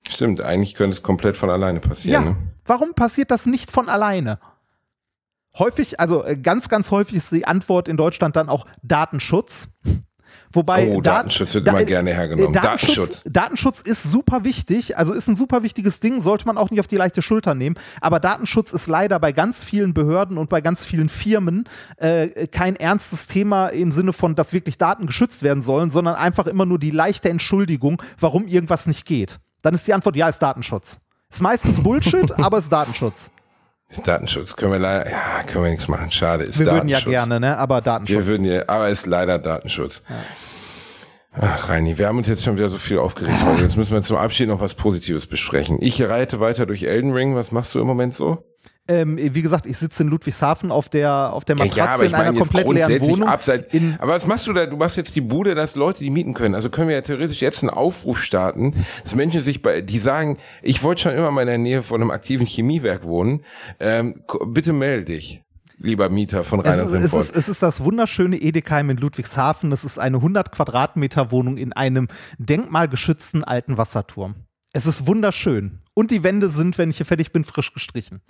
Stimmt, 0.08 0.40
eigentlich 0.40 0.74
könnte 0.74 0.96
es 0.96 1.02
komplett 1.02 1.36
von 1.36 1.50
alleine 1.50 1.80
passieren. 1.80 2.24
Ja, 2.24 2.30
ne? 2.30 2.36
warum 2.64 2.94
passiert 2.94 3.30
das 3.30 3.46
nicht 3.46 3.70
von 3.70 3.88
alleine? 3.88 4.38
Häufig, 5.58 6.00
also 6.00 6.24
äh, 6.24 6.36
ganz, 6.36 6.68
ganz 6.68 6.90
häufig 6.90 7.16
ist 7.16 7.32
die 7.32 7.44
Antwort 7.44 7.88
in 7.88 7.96
Deutschland 7.96 8.36
dann 8.36 8.48
auch 8.48 8.66
Datenschutz. 8.82 9.78
Wobei 10.52 10.88
oh, 10.88 11.00
Datenschutz 11.00 11.54
wird 11.54 11.66
da, 11.66 11.72
immer 11.72 11.84
gerne 11.84 12.12
hergenommen. 12.12 12.52
Datenschutz, 12.52 12.94
Datenschutz. 12.94 13.22
Datenschutz 13.24 13.80
ist 13.80 14.02
super 14.04 14.44
wichtig, 14.44 14.96
also 14.98 15.12
ist 15.12 15.28
ein 15.28 15.36
super 15.36 15.62
wichtiges 15.62 16.00
Ding, 16.00 16.20
sollte 16.20 16.46
man 16.46 16.58
auch 16.58 16.70
nicht 16.70 16.80
auf 16.80 16.86
die 16.86 16.96
leichte 16.96 17.22
Schulter 17.22 17.54
nehmen. 17.54 17.76
Aber 18.00 18.20
Datenschutz 18.20 18.72
ist 18.72 18.86
leider 18.86 19.18
bei 19.20 19.32
ganz 19.32 19.62
vielen 19.62 19.94
Behörden 19.94 20.38
und 20.38 20.50
bei 20.50 20.60
ganz 20.60 20.84
vielen 20.84 21.08
Firmen 21.08 21.68
äh, 21.96 22.46
kein 22.48 22.76
ernstes 22.76 23.26
Thema 23.26 23.68
im 23.68 23.92
Sinne 23.92 24.12
von, 24.12 24.34
dass 24.34 24.52
wirklich 24.52 24.78
Daten 24.78 25.06
geschützt 25.06 25.42
werden 25.42 25.62
sollen, 25.62 25.90
sondern 25.90 26.16
einfach 26.16 26.46
immer 26.46 26.66
nur 26.66 26.78
die 26.78 26.90
leichte 26.90 27.28
Entschuldigung, 27.28 28.02
warum 28.18 28.46
irgendwas 28.46 28.86
nicht 28.86 29.06
geht. 29.06 29.38
Dann 29.62 29.74
ist 29.74 29.86
die 29.86 29.94
Antwort, 29.94 30.16
ja, 30.16 30.28
ist 30.28 30.40
Datenschutz. 30.40 31.00
Ist 31.30 31.42
meistens 31.42 31.80
Bullshit, 31.80 32.32
aber 32.38 32.58
ist 32.58 32.72
Datenschutz. 32.72 33.30
Ist 33.90 34.06
Datenschutz. 34.06 34.54
Können 34.54 34.72
wir 34.72 34.78
leider, 34.78 35.10
ja, 35.10 35.42
können 35.46 35.64
wir 35.64 35.70
nichts 35.70 35.88
machen. 35.88 36.10
Schade, 36.12 36.44
ist 36.44 36.58
wir 36.58 36.66
Datenschutz. 36.66 36.86
Wir 36.86 37.06
würden 37.06 37.14
ja 37.14 37.26
gerne, 37.26 37.40
ne, 37.40 37.58
aber 37.58 37.80
Datenschutz. 37.80 38.16
Wir 38.18 38.26
würden 38.26 38.44
ja, 38.44 38.62
aber 38.68 38.88
ist 38.88 39.06
leider 39.06 39.38
Datenschutz. 39.38 40.02
Ja. 40.08 40.16
Ach, 41.32 41.68
Reini, 41.68 41.96
wir 41.96 42.08
haben 42.08 42.18
uns 42.18 42.28
jetzt 42.28 42.44
schon 42.44 42.56
wieder 42.56 42.70
so 42.70 42.76
viel 42.76 42.98
aufgeregt. 42.98 43.36
Also 43.46 43.62
jetzt 43.62 43.76
müssen 43.76 43.92
wir 43.92 44.02
zum 44.02 44.16
Abschied 44.16 44.48
noch 44.48 44.60
was 44.60 44.74
Positives 44.74 45.26
besprechen. 45.26 45.78
Ich 45.80 46.02
reite 46.02 46.40
weiter 46.40 46.66
durch 46.66 46.82
Elden 46.82 47.12
Ring. 47.12 47.36
Was 47.36 47.52
machst 47.52 47.74
du 47.74 47.80
im 47.80 47.86
Moment 47.86 48.16
so? 48.16 48.44
Ähm, 48.90 49.16
wie 49.20 49.42
gesagt, 49.42 49.66
ich 49.66 49.78
sitze 49.78 50.02
in 50.02 50.08
Ludwigshafen 50.08 50.72
auf 50.72 50.88
der, 50.88 51.32
auf 51.32 51.44
der 51.44 51.54
Matratze 51.54 51.78
ja, 51.78 51.96
ja, 51.96 52.04
in 52.08 52.14
einer 52.14 52.38
komplett 52.38 52.68
leeren 52.68 53.00
Wohnung. 53.02 53.28
Abseits, 53.28 53.68
aber 54.00 54.14
was 54.14 54.26
machst 54.26 54.48
du 54.48 54.52
da? 54.52 54.66
Du 54.66 54.76
machst 54.76 54.96
jetzt 54.96 55.14
die 55.14 55.20
Bude, 55.20 55.54
dass 55.54 55.76
Leute 55.76 56.00
die 56.00 56.10
mieten 56.10 56.34
können. 56.34 56.56
Also 56.56 56.70
können 56.70 56.88
wir 56.88 56.96
ja 56.96 57.02
theoretisch 57.02 57.40
jetzt 57.40 57.62
einen 57.62 57.70
Aufruf 57.70 58.20
starten, 58.20 58.74
dass 59.04 59.14
Menschen 59.14 59.42
sich 59.42 59.62
bei, 59.62 59.80
die 59.80 60.00
sagen, 60.00 60.38
ich 60.60 60.82
wollte 60.82 61.02
schon 61.02 61.12
immer 61.12 61.30
mal 61.30 61.42
in 61.42 61.46
der 61.46 61.58
Nähe 61.58 61.82
von 61.84 62.00
einem 62.00 62.10
aktiven 62.10 62.44
Chemiewerk 62.44 63.04
wohnen. 63.04 63.44
Ähm, 63.78 64.24
bitte 64.46 64.72
melde 64.72 65.04
dich 65.04 65.40
lieber 65.78 66.10
Mieter 66.10 66.44
von 66.44 66.60
Rainer 66.60 66.82
es, 66.82 66.92
es, 66.92 67.14
ist, 67.14 67.36
es 67.36 67.48
ist 67.48 67.62
das 67.62 67.82
wunderschöne 67.82 68.36
Edekheim 68.36 68.90
in 68.90 68.96
Ludwigshafen. 68.96 69.72
Es 69.72 69.84
ist 69.84 69.98
eine 69.98 70.16
100 70.18 70.52
Quadratmeter 70.52 71.30
Wohnung 71.30 71.56
in 71.56 71.72
einem 71.72 72.08
denkmalgeschützten 72.38 73.44
alten 73.44 73.78
Wasserturm. 73.78 74.34
Es 74.72 74.86
ist 74.86 75.06
wunderschön. 75.06 75.80
Und 75.94 76.10
die 76.10 76.22
Wände 76.22 76.48
sind, 76.48 76.76
wenn 76.76 76.90
ich 76.90 76.98
hier 76.98 77.06
fertig 77.06 77.32
bin, 77.32 77.44
frisch 77.44 77.72
gestrichen. 77.72 78.20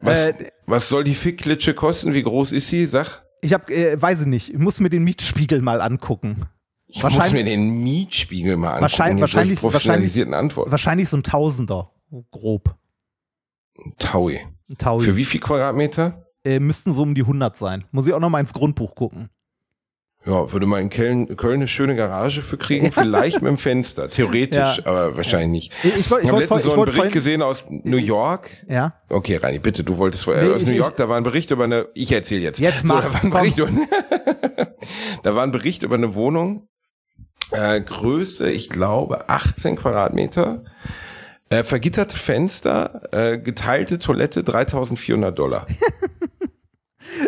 Was, 0.00 0.26
äh, 0.26 0.50
was 0.66 0.88
soll 0.88 1.04
die 1.04 1.14
Fickklitsche 1.14 1.74
kosten? 1.74 2.14
Wie 2.14 2.22
groß 2.22 2.52
ist 2.52 2.68
sie? 2.68 2.86
Sag. 2.86 3.22
Ich 3.40 3.52
hab, 3.52 3.70
äh, 3.70 4.00
weiß 4.00 4.22
ich 4.22 4.26
nicht. 4.26 4.52
Ich 4.52 4.58
muss 4.58 4.80
mir 4.80 4.90
den 4.90 5.04
Mietspiegel 5.04 5.60
mal 5.60 5.80
angucken. 5.80 6.46
Ich 6.86 7.02
muss 7.02 7.32
mir 7.32 7.44
den 7.44 7.82
Mietspiegel 7.82 8.56
mal 8.56 8.68
angucken. 8.68 8.82
Wahrscheinlich, 8.82 9.20
wahrscheinlich, 9.20 9.60
professionalisierten 9.60 10.34
Antworten. 10.34 10.70
wahrscheinlich 10.70 11.08
so 11.08 11.16
ein 11.16 11.22
Tausender, 11.22 11.90
grob. 12.30 12.74
Taui. 13.98 14.40
Taui. 14.78 15.04
Für 15.04 15.16
wie 15.16 15.24
viel 15.24 15.40
Quadratmeter? 15.40 16.24
Äh, 16.44 16.60
müssten 16.60 16.94
so 16.94 17.02
um 17.02 17.14
die 17.14 17.22
100 17.22 17.56
sein. 17.56 17.84
Muss 17.90 18.06
ich 18.06 18.12
auch 18.14 18.20
noch 18.20 18.30
mal 18.30 18.40
ins 18.40 18.54
Grundbuch 18.54 18.94
gucken. 18.94 19.28
Ja, 20.26 20.52
würde 20.52 20.66
man 20.66 20.82
in 20.82 20.90
Köln, 20.90 21.36
Köln 21.36 21.54
eine 21.54 21.68
schöne 21.68 21.94
Garage 21.96 22.42
für 22.42 22.58
kriegen, 22.58 22.92
vielleicht 22.92 23.40
mit 23.40 23.48
dem 23.48 23.56
Fenster, 23.56 24.08
theoretisch, 24.10 24.78
ja. 24.78 24.86
aber 24.86 25.16
wahrscheinlich 25.16 25.70
nicht. 25.70 25.72
Ich, 25.84 26.10
wollte 26.10 26.24
ich 26.26 26.30
habe 26.30 26.40
letztens 26.42 26.64
so 26.64 26.72
einen 26.72 26.84
Bericht 26.84 27.12
gesehen 27.12 27.40
aus 27.40 27.64
New 27.68 27.96
York. 27.96 28.50
Ja. 28.68 28.92
Okay, 29.08 29.36
Reini, 29.36 29.58
bitte, 29.58 29.84
du 29.84 29.96
wolltest 29.96 30.24
vorher 30.24 30.44
nee, 30.44 30.54
aus 30.54 30.66
New 30.66 30.74
York, 30.74 30.96
da 30.96 31.08
war 31.08 31.16
ein 31.16 31.22
Bericht 31.22 31.50
über 31.50 31.64
eine, 31.64 31.88
ich 31.94 32.12
erzähle 32.12 32.42
jetzt. 32.42 32.58
Jetzt 32.58 32.84
mach, 32.84 33.02
so, 33.02 33.08
da, 33.08 33.14
war 33.14 33.24
ein 33.24 33.30
Bericht 33.30 33.58
über, 33.58 33.70
da 35.22 35.34
war 35.34 35.42
ein 35.44 35.50
Bericht 35.52 35.82
über 35.82 35.94
eine 35.94 36.14
Wohnung, 36.14 36.68
äh, 37.52 37.80
Größe, 37.80 38.50
ich 38.50 38.68
glaube, 38.68 39.28
18 39.28 39.76
Quadratmeter. 39.76 40.64
Äh, 41.50 41.62
vergitterte 41.62 42.18
Fenster, 42.18 43.08
äh, 43.10 43.38
geteilte 43.38 43.98
Toilette, 43.98 44.44
3400 44.44 45.38
Dollar. 45.38 45.66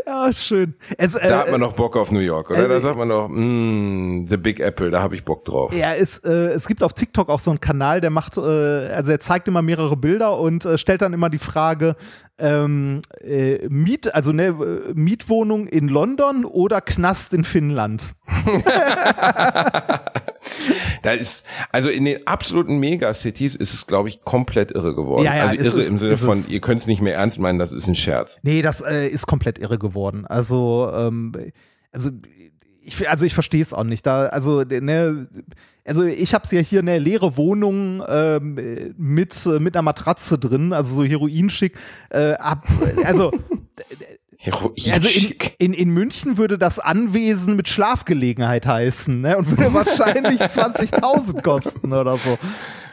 Ja, 0.06 0.32
schön. 0.32 0.74
Es, 0.98 1.14
äh, 1.14 1.28
da 1.28 1.40
hat 1.40 1.50
man 1.50 1.60
noch 1.60 1.72
Bock 1.72 1.96
auf 1.96 2.10
New 2.10 2.20
York, 2.20 2.50
oder? 2.50 2.64
Äh, 2.64 2.68
da 2.68 2.80
sagt 2.80 2.96
man 2.96 3.08
noch, 3.08 3.28
mm, 3.28 4.26
The 4.28 4.36
Big 4.36 4.60
Apple, 4.60 4.90
da 4.90 5.02
habe 5.02 5.14
ich 5.14 5.24
Bock 5.24 5.44
drauf. 5.44 5.72
Ja, 5.72 5.94
es, 5.94 6.18
äh, 6.18 6.30
es 6.30 6.66
gibt 6.66 6.82
auf 6.82 6.92
TikTok 6.92 7.28
auch 7.28 7.40
so 7.40 7.50
einen 7.50 7.60
Kanal, 7.60 8.00
der 8.00 8.10
macht, 8.10 8.36
äh, 8.36 8.40
also 8.40 9.10
er 9.10 9.20
zeigt 9.20 9.48
immer 9.48 9.62
mehrere 9.62 9.96
Bilder 9.96 10.38
und 10.38 10.64
äh, 10.64 10.78
stellt 10.78 11.02
dann 11.02 11.12
immer 11.12 11.30
die 11.30 11.38
Frage, 11.38 11.96
ähm, 12.38 13.00
äh, 13.20 13.68
Miet, 13.68 14.14
also 14.14 14.32
ne, 14.32 14.52
Mietwohnung 14.94 15.66
in 15.66 15.88
London 15.88 16.44
oder 16.44 16.80
Knast 16.80 17.34
in 17.34 17.44
Finnland. 17.44 18.14
da 21.02 21.12
ist, 21.12 21.44
also 21.70 21.88
in 21.88 22.04
den 22.04 22.26
absoluten 22.26 22.78
Megacities 22.78 23.56
ist 23.56 23.74
es, 23.74 23.86
glaube 23.86 24.08
ich, 24.08 24.22
komplett 24.22 24.72
irre 24.72 24.94
geworden. 24.94 25.24
Ja, 25.24 25.36
ja, 25.36 25.46
also 25.46 25.62
irre 25.62 25.80
ist, 25.80 25.88
im 25.88 25.98
Sinne 25.98 26.16
von, 26.16 26.38
es. 26.38 26.48
ihr 26.48 26.60
könnt 26.60 26.82
es 26.82 26.86
nicht 26.86 27.00
mehr 27.00 27.14
ernst 27.14 27.38
meinen, 27.38 27.58
das 27.58 27.72
ist 27.72 27.86
ein 27.86 27.94
Scherz. 27.94 28.38
Nee, 28.42 28.62
das 28.62 28.80
äh, 28.80 29.08
ist 29.08 29.26
komplett 29.26 29.58
irre 29.58 29.78
geworden. 29.78 30.26
Also, 30.26 30.90
ähm, 30.94 31.32
also 31.92 32.10
ich, 32.82 33.08
also 33.08 33.26
ich 33.26 33.34
verstehe 33.34 33.62
es 33.62 33.72
auch 33.72 33.84
nicht. 33.84 34.06
Da, 34.06 34.26
also, 34.26 34.62
ne, 34.62 35.28
also 35.86 36.04
ich 36.04 36.34
habe 36.34 36.44
es 36.44 36.50
ja 36.50 36.60
hier 36.60 36.80
eine 36.80 36.98
leere 36.98 37.36
Wohnung 37.36 38.02
ähm, 38.08 38.94
mit, 38.96 39.46
mit 39.46 39.76
einer 39.76 39.82
Matratze 39.82 40.38
drin, 40.38 40.72
also 40.72 40.94
so 40.94 41.04
Heroinschick. 41.04 41.76
Äh, 42.10 42.32
ab, 42.34 42.66
also 43.04 43.32
also 44.90 45.08
in, 45.08 45.34
in, 45.58 45.72
in 45.74 45.90
München 45.90 46.38
würde 46.38 46.56
das 46.56 46.78
Anwesen 46.78 47.56
mit 47.56 47.68
Schlafgelegenheit 47.68 48.66
heißen 48.66 49.20
ne? 49.20 49.36
und 49.36 49.50
würde 49.50 49.72
wahrscheinlich 49.74 50.40
20.000 50.40 51.42
kosten 51.42 51.92
oder 51.92 52.16
so. 52.16 52.38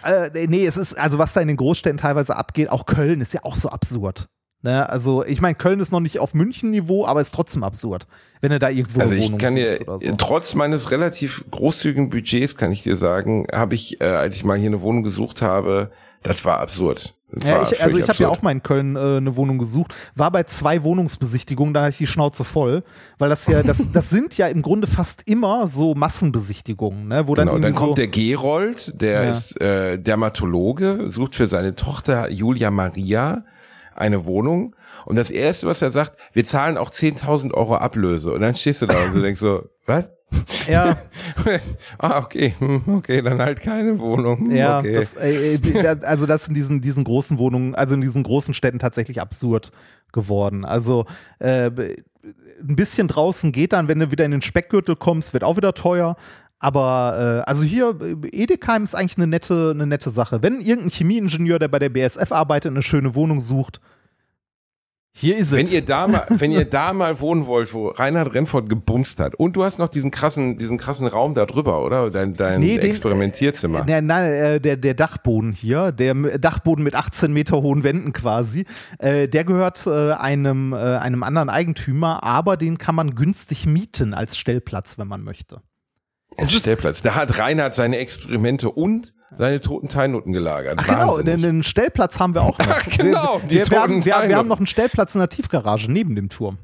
Äh, 0.03 0.47
nee, 0.47 0.65
es 0.65 0.77
ist, 0.77 0.97
also 0.97 1.17
was 1.17 1.33
da 1.33 1.41
in 1.41 1.47
den 1.47 1.57
Großstädten 1.57 1.97
teilweise 1.97 2.35
abgeht, 2.35 2.69
auch 2.69 2.85
Köln 2.85 3.21
ist 3.21 3.33
ja 3.33 3.43
auch 3.43 3.55
so 3.55 3.69
absurd. 3.69 4.27
Ne? 4.61 4.89
Also 4.89 5.23
ich 5.23 5.39
meine, 5.39 5.55
Köln 5.55 5.79
ist 5.79 5.91
noch 5.91 5.99
nicht 5.99 6.19
auf 6.19 6.33
München-Niveau, 6.33 7.05
aber 7.05 7.21
ist 7.21 7.33
trotzdem 7.33 7.63
absurd, 7.63 8.07
wenn 8.41 8.51
du 8.51 8.59
da 8.59 8.69
irgendwo 8.69 8.99
also 9.01 9.13
ich 9.13 9.37
kann 9.37 9.55
dir, 9.55 9.77
so. 9.77 9.99
Trotz 10.17 10.53
meines 10.55 10.91
relativ 10.91 11.45
großzügigen 11.51 12.09
Budgets 12.09 12.55
kann 12.55 12.71
ich 12.71 12.83
dir 12.83 12.97
sagen, 12.97 13.47
habe 13.53 13.75
ich, 13.75 14.01
äh, 14.01 14.05
als 14.05 14.35
ich 14.35 14.43
mal 14.43 14.57
hier 14.57 14.67
eine 14.67 14.81
Wohnung 14.81 15.03
gesucht 15.03 15.41
habe, 15.41 15.91
das 16.23 16.43
war 16.43 16.59
absurd. 16.59 17.16
Ja, 17.43 17.61
ich, 17.61 17.83
also 17.83 17.97
ich 17.97 18.07
habe 18.07 18.19
ja 18.19 18.29
auch 18.29 18.41
mal 18.41 18.51
in 18.51 18.63
Köln 18.63 18.95
äh, 18.95 19.17
eine 19.17 19.35
Wohnung 19.35 19.57
gesucht, 19.57 19.93
war 20.15 20.31
bei 20.31 20.43
zwei 20.43 20.83
Wohnungsbesichtigungen, 20.83 21.73
da 21.73 21.81
hatte 21.81 21.91
ich 21.91 21.97
die 21.97 22.07
Schnauze 22.07 22.45
voll, 22.45 22.83
weil 23.17 23.27
das 23.27 23.45
ja, 23.47 23.63
das, 23.63 23.83
das 23.91 24.09
sind 24.09 24.37
ja 24.37 24.47
im 24.47 24.61
Grunde 24.61 24.87
fast 24.87 25.23
immer 25.25 25.67
so 25.67 25.93
Massenbesichtigungen, 25.93 27.09
ne? 27.09 27.27
Wo 27.27 27.33
genau, 27.33 27.53
dann, 27.53 27.61
dann 27.61 27.73
so 27.73 27.79
kommt 27.79 27.97
der 27.97 28.07
Gerold, 28.07 28.93
der 29.01 29.23
ja. 29.23 29.29
ist 29.29 29.59
äh, 29.59 29.99
Dermatologe, 29.99 31.07
sucht 31.09 31.35
für 31.35 31.47
seine 31.47 31.75
Tochter 31.75 32.31
Julia 32.31 32.71
Maria 32.71 33.43
eine 33.93 34.25
Wohnung 34.25 34.73
und 35.05 35.17
das 35.17 35.29
erste, 35.29 35.67
was 35.67 35.81
er 35.81 35.91
sagt, 35.91 36.17
wir 36.31 36.45
zahlen 36.45 36.77
auch 36.77 36.91
10.000 36.91 37.53
Euro 37.53 37.75
Ablöse 37.75 38.31
und 38.31 38.39
dann 38.39 38.55
stehst 38.55 38.81
du 38.81 38.85
da 38.85 39.03
und 39.03 39.15
du 39.15 39.21
denkst 39.21 39.41
so, 39.41 39.63
was? 39.85 40.09
Ja. 40.67 40.97
ah, 41.97 42.19
okay, 42.19 42.53
hm, 42.59 42.83
okay, 42.87 43.21
dann 43.21 43.39
halt 43.39 43.61
keine 43.61 43.97
Wohnung. 43.99 44.51
Ja, 44.51 44.79
okay. 44.79 44.93
das, 44.93 45.15
äh, 45.15 45.57
also 46.01 46.25
das 46.25 46.47
in 46.47 46.53
diesen, 46.53 46.81
diesen 46.81 47.03
großen 47.03 47.37
Wohnungen, 47.37 47.75
also 47.75 47.95
in 47.95 48.01
diesen 48.01 48.23
großen 48.23 48.53
Städten 48.53 48.79
tatsächlich 48.79 49.21
absurd 49.21 49.71
geworden. 50.11 50.65
Also 50.65 51.05
äh, 51.39 51.71
ein 52.59 52.75
bisschen 52.75 53.07
draußen 53.07 53.51
geht 53.51 53.73
dann, 53.73 53.87
wenn 53.87 53.99
du 53.99 54.11
wieder 54.11 54.25
in 54.25 54.31
den 54.31 54.41
Speckgürtel 54.41 54.95
kommst, 54.95 55.33
wird 55.33 55.43
auch 55.43 55.57
wieder 55.57 55.73
teuer. 55.73 56.15
Aber 56.59 57.43
äh, 57.45 57.49
also 57.49 57.63
hier, 57.63 57.95
Edekheim 58.31 58.83
ist 58.83 58.95
eigentlich 58.95 59.17
eine 59.17 59.27
nette, 59.27 59.71
eine 59.75 59.85
nette 59.85 60.09
Sache. 60.09 60.41
Wenn 60.41 60.59
irgendein 60.59 60.89
Chemieingenieur, 60.89 61.59
der 61.59 61.67
bei 61.67 61.79
der 61.79 61.89
BSF 61.89 62.31
arbeitet, 62.31 62.71
eine 62.71 62.81
schöne 62.81 63.13
Wohnung 63.13 63.41
sucht, 63.41 63.79
hier 65.19 65.35
ist 65.37 65.51
wenn 65.51 65.65
es. 65.65 65.71
Ihr 65.71 65.83
da 65.83 66.07
mal, 66.07 66.25
wenn 66.29 66.51
ihr 66.51 66.65
da 66.65 66.93
mal 66.93 67.19
wohnen 67.19 67.47
wollt, 67.47 67.73
wo 67.73 67.87
Reinhard 67.89 68.33
Renfort 68.33 68.63
gebumst 68.69 69.19
hat 69.19 69.33
und 69.35 69.55
du 69.55 69.63
hast 69.63 69.79
noch 69.79 69.87
diesen 69.87 70.11
krassen, 70.11 70.57
diesen 70.57 70.77
krassen 70.77 71.07
Raum 71.07 71.33
da 71.33 71.45
drüber, 71.45 71.83
oder? 71.83 72.09
Dein, 72.11 72.35
dein 72.35 72.59
Nee, 72.59 72.77
den- 72.77 72.89
Experimentierzimmer. 72.91 73.83
Nein, 73.87 74.05
nein, 74.05 74.31
äh, 74.31 74.61
der, 74.61 74.77
der 74.77 74.93
Dachboden 74.93 75.51
hier, 75.53 75.91
der 75.91 76.13
Dachboden 76.13 76.83
mit 76.83 76.93
18 76.95 77.33
Meter 77.33 77.61
hohen 77.61 77.83
Wänden 77.83 78.13
quasi, 78.13 78.65
äh, 78.99 79.27
der 79.27 79.43
gehört 79.43 79.87
äh, 79.87 80.11
einem, 80.13 80.73
äh, 80.73 80.77
einem 80.77 81.23
anderen 81.23 81.49
Eigentümer, 81.49 82.23
aber 82.23 82.55
den 82.55 82.77
kann 82.77 82.93
man 82.95 83.15
günstig 83.15 83.65
mieten 83.65 84.13
als 84.13 84.37
Stellplatz, 84.37 84.97
wenn 84.99 85.07
man 85.07 85.23
möchte. 85.23 85.61
Ein 86.37 86.47
Stellplatz. 86.47 87.01
Da 87.01 87.15
hat 87.15 87.39
Reinhard 87.39 87.73
seine 87.73 87.97
Experimente 87.97 88.69
und 88.69 89.13
seine 89.37 89.61
toten 89.61 89.89
Teilnoten 89.89 90.33
gelagert. 90.33 90.79
Ach 90.81 90.87
genau, 90.87 91.21
den, 91.21 91.41
den 91.41 91.63
Stellplatz 91.63 92.19
haben 92.19 92.33
wir 92.33 92.43
auch 92.43 92.57
noch. 92.59 92.67
Ach, 92.69 92.97
genau, 92.97 93.41
wir, 93.47 93.65
wir, 93.65 93.71
wir, 93.71 93.81
haben, 93.81 94.05
wir, 94.05 94.35
haben 94.35 94.47
noch 94.47 94.57
einen 94.57 94.67
Stellplatz 94.67 95.15
in 95.15 95.19
der 95.19 95.29
Tiefgarage 95.29 95.91
neben 95.91 96.15
dem 96.15 96.29
Turm. 96.29 96.57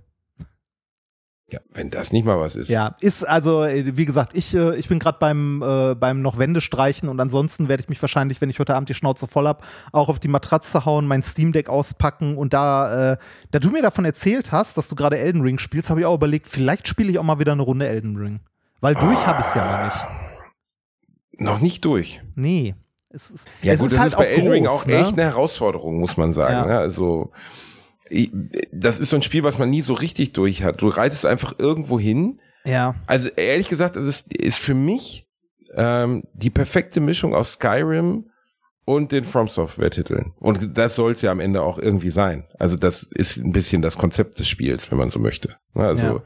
Ja, 1.53 1.59
wenn 1.71 1.91
das 1.91 2.11
nicht 2.11 2.25
mal 2.25 2.39
was 2.39 2.55
ist. 2.55 2.69
Ja, 2.69 2.95
ist 2.99 3.23
also, 3.27 3.63
äh, 3.63 3.95
wie 3.95 4.05
gesagt, 4.05 4.35
ich, 4.35 4.55
äh, 4.55 4.75
ich 4.75 4.87
bin 4.87 4.97
gerade 4.97 5.19
beim, 5.19 5.61
äh, 5.61 5.93
beim 5.93 6.23
noch 6.23 6.39
Wände 6.39 6.61
streichen 6.61 7.09
und 7.09 7.19
ansonsten 7.19 7.69
werde 7.69 7.83
ich 7.83 7.89
mich 7.89 8.01
wahrscheinlich, 8.01 8.41
wenn 8.41 8.49
ich 8.49 8.57
heute 8.59 8.73
Abend 8.73 8.89
die 8.89 8.95
Schnauze 8.95 9.27
voll 9.27 9.47
hab, 9.47 9.63
auch 9.91 10.09
auf 10.09 10.17
die 10.17 10.29
Matratze 10.29 10.85
hauen, 10.85 11.05
mein 11.05 11.21
Steam 11.21 11.51
Deck 11.51 11.69
auspacken 11.69 12.37
und 12.37 12.53
da, 12.53 13.11
äh, 13.11 13.17
da 13.51 13.59
du 13.59 13.69
mir 13.69 13.83
davon 13.83 14.03
erzählt 14.03 14.51
hast, 14.51 14.77
dass 14.79 14.89
du 14.89 14.95
gerade 14.95 15.19
Elden 15.19 15.41
Ring 15.41 15.59
spielst, 15.59 15.91
habe 15.91 15.99
ich 15.99 16.07
auch 16.07 16.15
überlegt, 16.15 16.47
vielleicht 16.47 16.87
spiele 16.87 17.11
ich 17.11 17.19
auch 17.19 17.23
mal 17.23 17.37
wieder 17.37 17.51
eine 17.51 17.61
Runde 17.61 17.87
Elden 17.87 18.15
Ring. 18.15 18.39
Weil 18.81 18.95
durch 18.95 19.27
habe 19.27 19.41
ich 19.41 19.45
es 19.45 19.53
ja 19.53 19.63
noch 19.63 19.85
nicht. 19.85 20.22
Noch 21.37 21.59
nicht 21.59 21.83
durch. 21.85 22.21
Nee. 22.35 22.75
Es 23.09 23.29
ist, 23.29 23.47
Ja 23.61 23.73
es 23.73 23.79
gut, 23.79 23.87
ist 23.87 23.93
das 23.93 24.01
halt 24.01 24.13
ist 24.13 24.17
bei 24.17 24.25
Elden 24.25 24.51
Ring 24.51 24.67
auch 24.67 24.85
ne? 24.85 24.95
echt 24.95 25.13
eine 25.13 25.23
Herausforderung, 25.23 25.99
muss 25.99 26.17
man 26.17 26.33
sagen. 26.33 26.53
Ja. 26.53 26.65
Ne? 26.65 26.77
Also 26.79 27.31
ich, 28.09 28.31
das 28.71 28.99
ist 28.99 29.09
so 29.09 29.15
ein 29.15 29.21
Spiel, 29.21 29.43
was 29.43 29.57
man 29.57 29.69
nie 29.69 29.81
so 29.81 29.93
richtig 29.93 30.33
durch 30.33 30.63
hat. 30.63 30.81
Du 30.81 30.87
reitest 30.87 31.25
einfach 31.25 31.55
irgendwo 31.59 31.99
hin. 31.99 32.39
Ja. 32.65 32.95
Also 33.05 33.29
ehrlich 33.29 33.69
gesagt, 33.69 33.95
das 33.95 34.05
ist, 34.05 34.33
ist 34.33 34.59
für 34.59 34.73
mich 34.73 35.27
ähm, 35.75 36.23
die 36.33 36.49
perfekte 36.49 37.01
Mischung 37.01 37.35
aus 37.35 37.53
Skyrim 37.53 38.29
und 38.85 39.11
den 39.11 39.23
From 39.23 39.47
Software 39.47 39.91
Titeln. 39.91 40.33
Und 40.39 40.77
das 40.77 40.95
soll 40.95 41.11
es 41.11 41.21
ja 41.21 41.31
am 41.31 41.39
Ende 41.39 41.61
auch 41.61 41.77
irgendwie 41.77 42.11
sein. 42.11 42.45
Also 42.59 42.77
das 42.77 43.03
ist 43.03 43.37
ein 43.37 43.51
bisschen 43.51 43.81
das 43.81 43.97
Konzept 43.97 44.39
des 44.39 44.47
Spiels, 44.47 44.91
wenn 44.91 44.97
man 44.97 45.09
so 45.09 45.19
möchte. 45.19 45.55
Ne? 45.73 45.85
Also 45.85 46.03
Ja. 46.03 46.23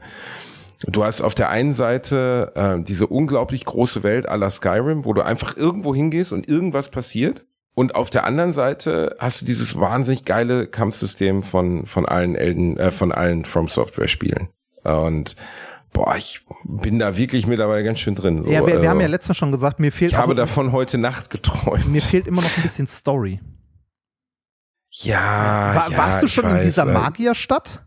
Du 0.82 1.04
hast 1.04 1.20
auf 1.20 1.34
der 1.34 1.50
einen 1.50 1.72
Seite 1.72 2.52
äh, 2.54 2.82
diese 2.82 3.06
unglaublich 3.08 3.64
große 3.64 4.02
Welt 4.02 4.28
aller 4.28 4.50
Skyrim, 4.50 5.04
wo 5.04 5.12
du 5.12 5.22
einfach 5.22 5.56
irgendwo 5.56 5.94
hingehst 5.94 6.32
und 6.32 6.48
irgendwas 6.48 6.88
passiert. 6.90 7.44
Und 7.74 7.94
auf 7.94 8.10
der 8.10 8.24
anderen 8.24 8.52
Seite 8.52 9.16
hast 9.18 9.40
du 9.40 9.44
dieses 9.44 9.78
wahnsinnig 9.78 10.24
geile 10.24 10.66
Kampfsystem 10.66 11.42
von 11.42 11.86
von 11.86 12.06
allen 12.06 12.34
Elden, 12.34 12.76
äh, 12.76 12.90
von 12.90 13.12
allen 13.12 13.44
From 13.44 13.68
Software 13.68 14.08
Spielen. 14.08 14.48
Und 14.84 15.36
boah, 15.92 16.16
ich 16.16 16.44
bin 16.64 16.98
da 16.98 17.16
wirklich 17.16 17.46
mittlerweile 17.46 17.84
ganz 17.84 17.98
schön 18.00 18.14
drin. 18.14 18.44
So, 18.44 18.50
ja, 18.50 18.66
wir, 18.66 18.74
wir 18.74 18.84
äh, 18.84 18.88
haben 18.88 19.00
ja 19.00 19.06
letztens 19.06 19.36
schon 19.36 19.52
gesagt, 19.52 19.80
mir 19.80 19.92
fehlt 19.92 20.12
ich 20.12 20.18
habe 20.18 20.32
auch, 20.32 20.36
davon 20.36 20.72
heute 20.72 20.98
Nacht 20.98 21.30
geträumt. 21.30 21.88
mir 21.88 22.02
fehlt 22.02 22.26
immer 22.26 22.42
noch 22.42 22.56
ein 22.56 22.62
bisschen 22.62 22.86
Story. 22.86 23.40
Ja, 24.90 25.74
War, 25.74 25.90
ja, 25.90 25.98
warst 25.98 26.22
du 26.22 26.28
schon 26.28 26.44
in 26.44 26.50
weiß, 26.50 26.64
dieser 26.64 26.88
äh, 26.88 26.92
Magierstadt? 26.92 27.84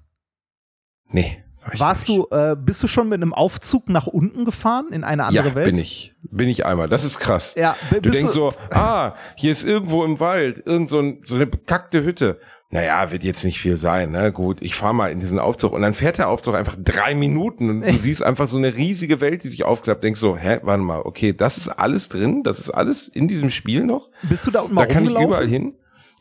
Nee. 1.09 1.43
Ich 1.73 1.79
Warst 1.79 2.09
nicht. 2.09 2.19
du, 2.31 2.35
äh, 2.35 2.55
bist 2.55 2.81
du 2.81 2.87
schon 2.87 3.09
mit 3.09 3.21
einem 3.21 3.33
Aufzug 3.33 3.89
nach 3.89 4.07
unten 4.07 4.45
gefahren 4.45 4.87
in 4.91 5.03
eine 5.03 5.25
andere 5.25 5.49
ja, 5.49 5.55
Welt? 5.55 5.65
bin 5.65 5.77
ich. 5.77 6.13
Bin 6.23 6.49
ich 6.49 6.65
einmal. 6.65 6.87
Das 6.87 7.03
ist 7.03 7.19
krass. 7.19 7.53
Ja, 7.57 7.75
Du 7.91 8.09
denkst 8.09 8.33
so, 8.33 8.53
ah, 8.71 9.13
hier 9.35 9.51
ist 9.51 9.63
irgendwo 9.63 10.03
im 10.03 10.19
Wald 10.19 10.63
irgend 10.65 10.89
so, 10.89 10.99
ein, 10.99 11.21
so 11.25 11.35
eine 11.35 11.45
bekackte 11.45 12.03
Hütte. 12.03 12.39
Naja, 12.73 13.11
wird 13.11 13.25
jetzt 13.25 13.43
nicht 13.43 13.59
viel 13.59 13.75
sein, 13.75 14.11
ne? 14.11 14.31
Gut, 14.31 14.59
ich 14.61 14.75
fahr 14.75 14.93
mal 14.93 15.11
in 15.11 15.19
diesen 15.19 15.39
Aufzug 15.39 15.73
und 15.73 15.81
dann 15.81 15.93
fährt 15.93 16.19
der 16.19 16.29
Aufzug 16.29 16.55
einfach 16.55 16.77
drei 16.81 17.15
Minuten 17.15 17.69
und 17.69 17.81
du 17.81 17.93
siehst 17.99 18.23
einfach 18.23 18.47
so 18.47 18.57
eine 18.57 18.75
riesige 18.75 19.19
Welt, 19.19 19.43
die 19.43 19.49
sich 19.49 19.65
aufklappt. 19.65 20.05
Denkst 20.05 20.21
so, 20.21 20.37
hä, 20.37 20.59
warte 20.63 20.81
mal, 20.81 21.01
okay, 21.01 21.33
das 21.33 21.57
ist 21.57 21.67
alles 21.67 22.07
drin, 22.07 22.43
das 22.43 22.59
ist 22.59 22.69
alles 22.69 23.09
in 23.09 23.27
diesem 23.27 23.51
Spiel 23.51 23.83
noch. 23.83 24.09
Bist 24.23 24.47
du 24.47 24.51
da 24.51 24.61
unten 24.61 24.75
mal 24.75 24.87
Da 24.87 24.93
kann 24.93 25.03
ich 25.03 25.11
überall 25.11 25.47
hin. 25.47 25.73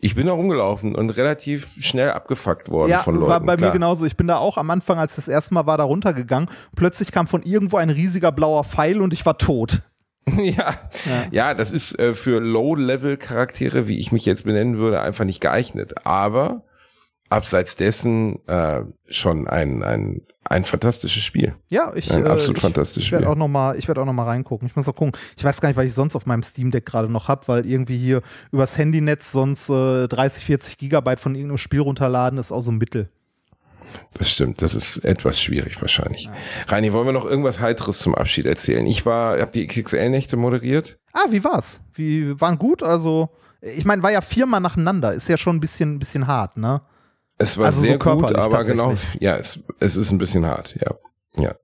Ich 0.02 0.14
bin 0.14 0.26
da 0.26 0.32
rumgelaufen 0.32 0.94
und 0.94 1.10
relativ 1.10 1.68
schnell 1.78 2.10
abgefuckt 2.10 2.70
worden 2.70 2.90
ja, 2.90 2.98
von 3.00 3.16
Leuten. 3.16 3.28
War 3.28 3.40
bei 3.40 3.56
klar. 3.56 3.68
mir 3.68 3.72
genauso. 3.74 4.06
Ich 4.06 4.16
bin 4.16 4.26
da 4.26 4.38
auch 4.38 4.56
am 4.56 4.70
Anfang, 4.70 4.98
als 4.98 5.16
das 5.16 5.28
erste 5.28 5.52
Mal 5.52 5.66
war, 5.66 5.76
da 5.76 5.84
runtergegangen. 5.84 6.48
Plötzlich 6.74 7.12
kam 7.12 7.26
von 7.26 7.42
irgendwo 7.42 7.76
ein 7.76 7.90
riesiger 7.90 8.32
blauer 8.32 8.64
Pfeil 8.64 9.00
und 9.02 9.12
ich 9.12 9.24
war 9.26 9.38
tot. 9.38 9.82
Ja. 10.36 10.74
ja, 11.06 11.24
ja, 11.32 11.54
das 11.54 11.72
ist 11.72 11.98
äh, 11.98 12.14
für 12.14 12.40
Low-Level-Charaktere, 12.40 13.88
wie 13.88 13.98
ich 13.98 14.12
mich 14.12 14.26
jetzt 14.26 14.44
benennen 14.44 14.76
würde, 14.76 15.00
einfach 15.00 15.24
nicht 15.24 15.40
geeignet. 15.40 16.06
Aber 16.06 16.62
abseits 17.30 17.74
dessen 17.74 18.46
äh, 18.46 18.82
schon 19.06 19.48
ein, 19.48 19.82
ein, 19.82 20.20
ein 20.50 20.64
fantastisches 20.64 21.22
Spiel. 21.22 21.54
Ja, 21.68 21.92
ich 21.94 22.12
ein 22.12 22.26
absolut 22.26 22.58
äh, 22.58 22.60
fantastisches 22.60 23.04
ich, 23.04 23.12
ich 23.12 23.18
Spiel. 23.18 23.26
Auch 23.26 23.36
noch 23.36 23.46
mal, 23.46 23.78
ich 23.78 23.86
werde 23.86 24.02
auch 24.02 24.04
noch 24.04 24.12
mal 24.12 24.24
reingucken. 24.24 24.68
Ich 24.68 24.74
muss 24.74 24.88
auch 24.88 24.96
gucken. 24.96 25.12
Ich 25.36 25.44
weiß 25.44 25.60
gar 25.60 25.68
nicht, 25.68 25.76
was 25.76 25.84
ich 25.84 25.94
sonst 25.94 26.16
auf 26.16 26.26
meinem 26.26 26.42
Steam 26.42 26.72
Deck 26.72 26.84
gerade 26.84 27.10
noch 27.10 27.28
habe, 27.28 27.46
weil 27.46 27.66
irgendwie 27.66 27.96
hier 27.96 28.20
übers 28.50 28.76
Handynetz 28.76 29.30
sonst 29.30 29.70
äh, 29.70 30.08
30, 30.08 30.44
40 30.44 30.76
Gigabyte 30.76 31.20
von 31.20 31.36
irgendeinem 31.36 31.58
Spiel 31.58 31.80
runterladen 31.80 32.38
ist 32.38 32.50
auch 32.50 32.62
so 32.62 32.72
ein 32.72 32.78
Mittel. 32.78 33.08
Das 34.14 34.30
stimmt, 34.30 34.60
das 34.60 34.74
ist 34.74 34.98
etwas 34.98 35.40
schwierig 35.40 35.80
wahrscheinlich. 35.80 36.24
Ja. 36.24 36.32
Reini, 36.66 36.92
wollen 36.92 37.06
wir 37.06 37.12
noch 37.12 37.24
irgendwas 37.24 37.60
Heiteres 37.60 37.98
zum 37.98 38.16
Abschied 38.16 38.46
erzählen? 38.46 38.84
Ich 38.86 39.06
war, 39.06 39.40
habe 39.40 39.52
die 39.52 39.66
XXL-Nächte 39.66 40.36
moderiert. 40.36 40.98
Ah, 41.12 41.26
wie 41.30 41.44
war's? 41.44 41.80
Wie 41.94 42.40
waren 42.40 42.58
gut? 42.58 42.82
Also, 42.82 43.30
ich 43.60 43.84
meine, 43.84 44.02
war 44.02 44.10
ja 44.10 44.20
viermal 44.20 44.60
nacheinander, 44.60 45.14
ist 45.14 45.28
ja 45.28 45.36
schon 45.36 45.56
ein 45.56 45.60
bisschen, 45.60 45.94
ein 45.94 45.98
bisschen 46.00 46.26
hart, 46.26 46.56
ne? 46.56 46.80
Es 47.40 47.56
war 47.56 47.66
also 47.66 47.80
sehr 47.80 47.98
so 48.02 48.16
gut, 48.16 48.34
aber 48.36 48.64
genau, 48.64 48.94
ja, 49.18 49.36
es, 49.36 49.60
es 49.78 49.96
ist 49.96 50.10
ein 50.10 50.18
bisschen 50.18 50.44
hart, 50.44 50.76
ja. 50.78 50.94
Ja. 51.42 51.54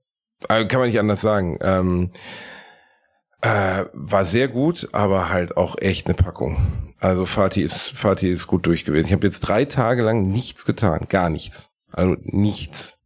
Also 0.47 0.67
kann 0.67 0.79
man 0.79 0.89
nicht 0.89 0.99
anders 0.99 1.21
sagen. 1.21 1.59
Ähm, 1.61 2.11
äh, 3.41 3.85
war 3.93 4.25
sehr 4.25 4.47
gut, 4.47 4.89
aber 4.91 5.29
halt 5.29 5.55
auch 5.55 5.75
echt 5.79 6.07
eine 6.07 6.15
Packung. 6.15 6.57
Also 6.99 7.27
Fatih 7.27 7.61
ist, 7.61 7.77
Fatih 7.77 8.31
ist 8.31 8.47
gut 8.47 8.65
durch 8.65 8.85
gewesen. 8.85 9.05
Ich 9.05 9.13
habe 9.13 9.27
jetzt 9.27 9.41
drei 9.41 9.65
Tage 9.65 10.01
lang 10.01 10.27
nichts 10.27 10.65
getan, 10.65 11.05
gar 11.09 11.29
nichts. 11.29 11.69
Also 11.91 12.15
nichts. 12.23 12.97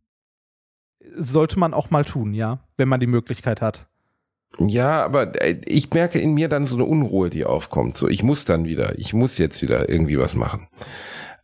Sollte 1.13 1.59
man 1.59 1.73
auch 1.73 1.89
mal 1.89 2.05
tun, 2.05 2.33
ja, 2.33 2.59
wenn 2.77 2.87
man 2.87 3.01
die 3.01 3.07
Möglichkeit 3.07 3.61
hat. 3.61 3.87
Ja, 4.59 5.03
aber 5.03 5.41
äh, 5.41 5.59
ich 5.65 5.91
merke 5.91 6.19
in 6.19 6.33
mir 6.33 6.47
dann 6.47 6.67
so 6.67 6.75
eine 6.75 6.85
Unruhe, 6.85 7.29
die 7.29 7.43
aufkommt. 7.43 7.97
So, 7.97 8.07
ich 8.07 8.23
muss 8.23 8.45
dann 8.45 8.63
wieder, 8.63 8.97
ich 8.97 9.13
muss 9.13 9.37
jetzt 9.37 9.61
wieder 9.61 9.89
irgendwie 9.89 10.17
was 10.17 10.35
machen. 10.35 10.69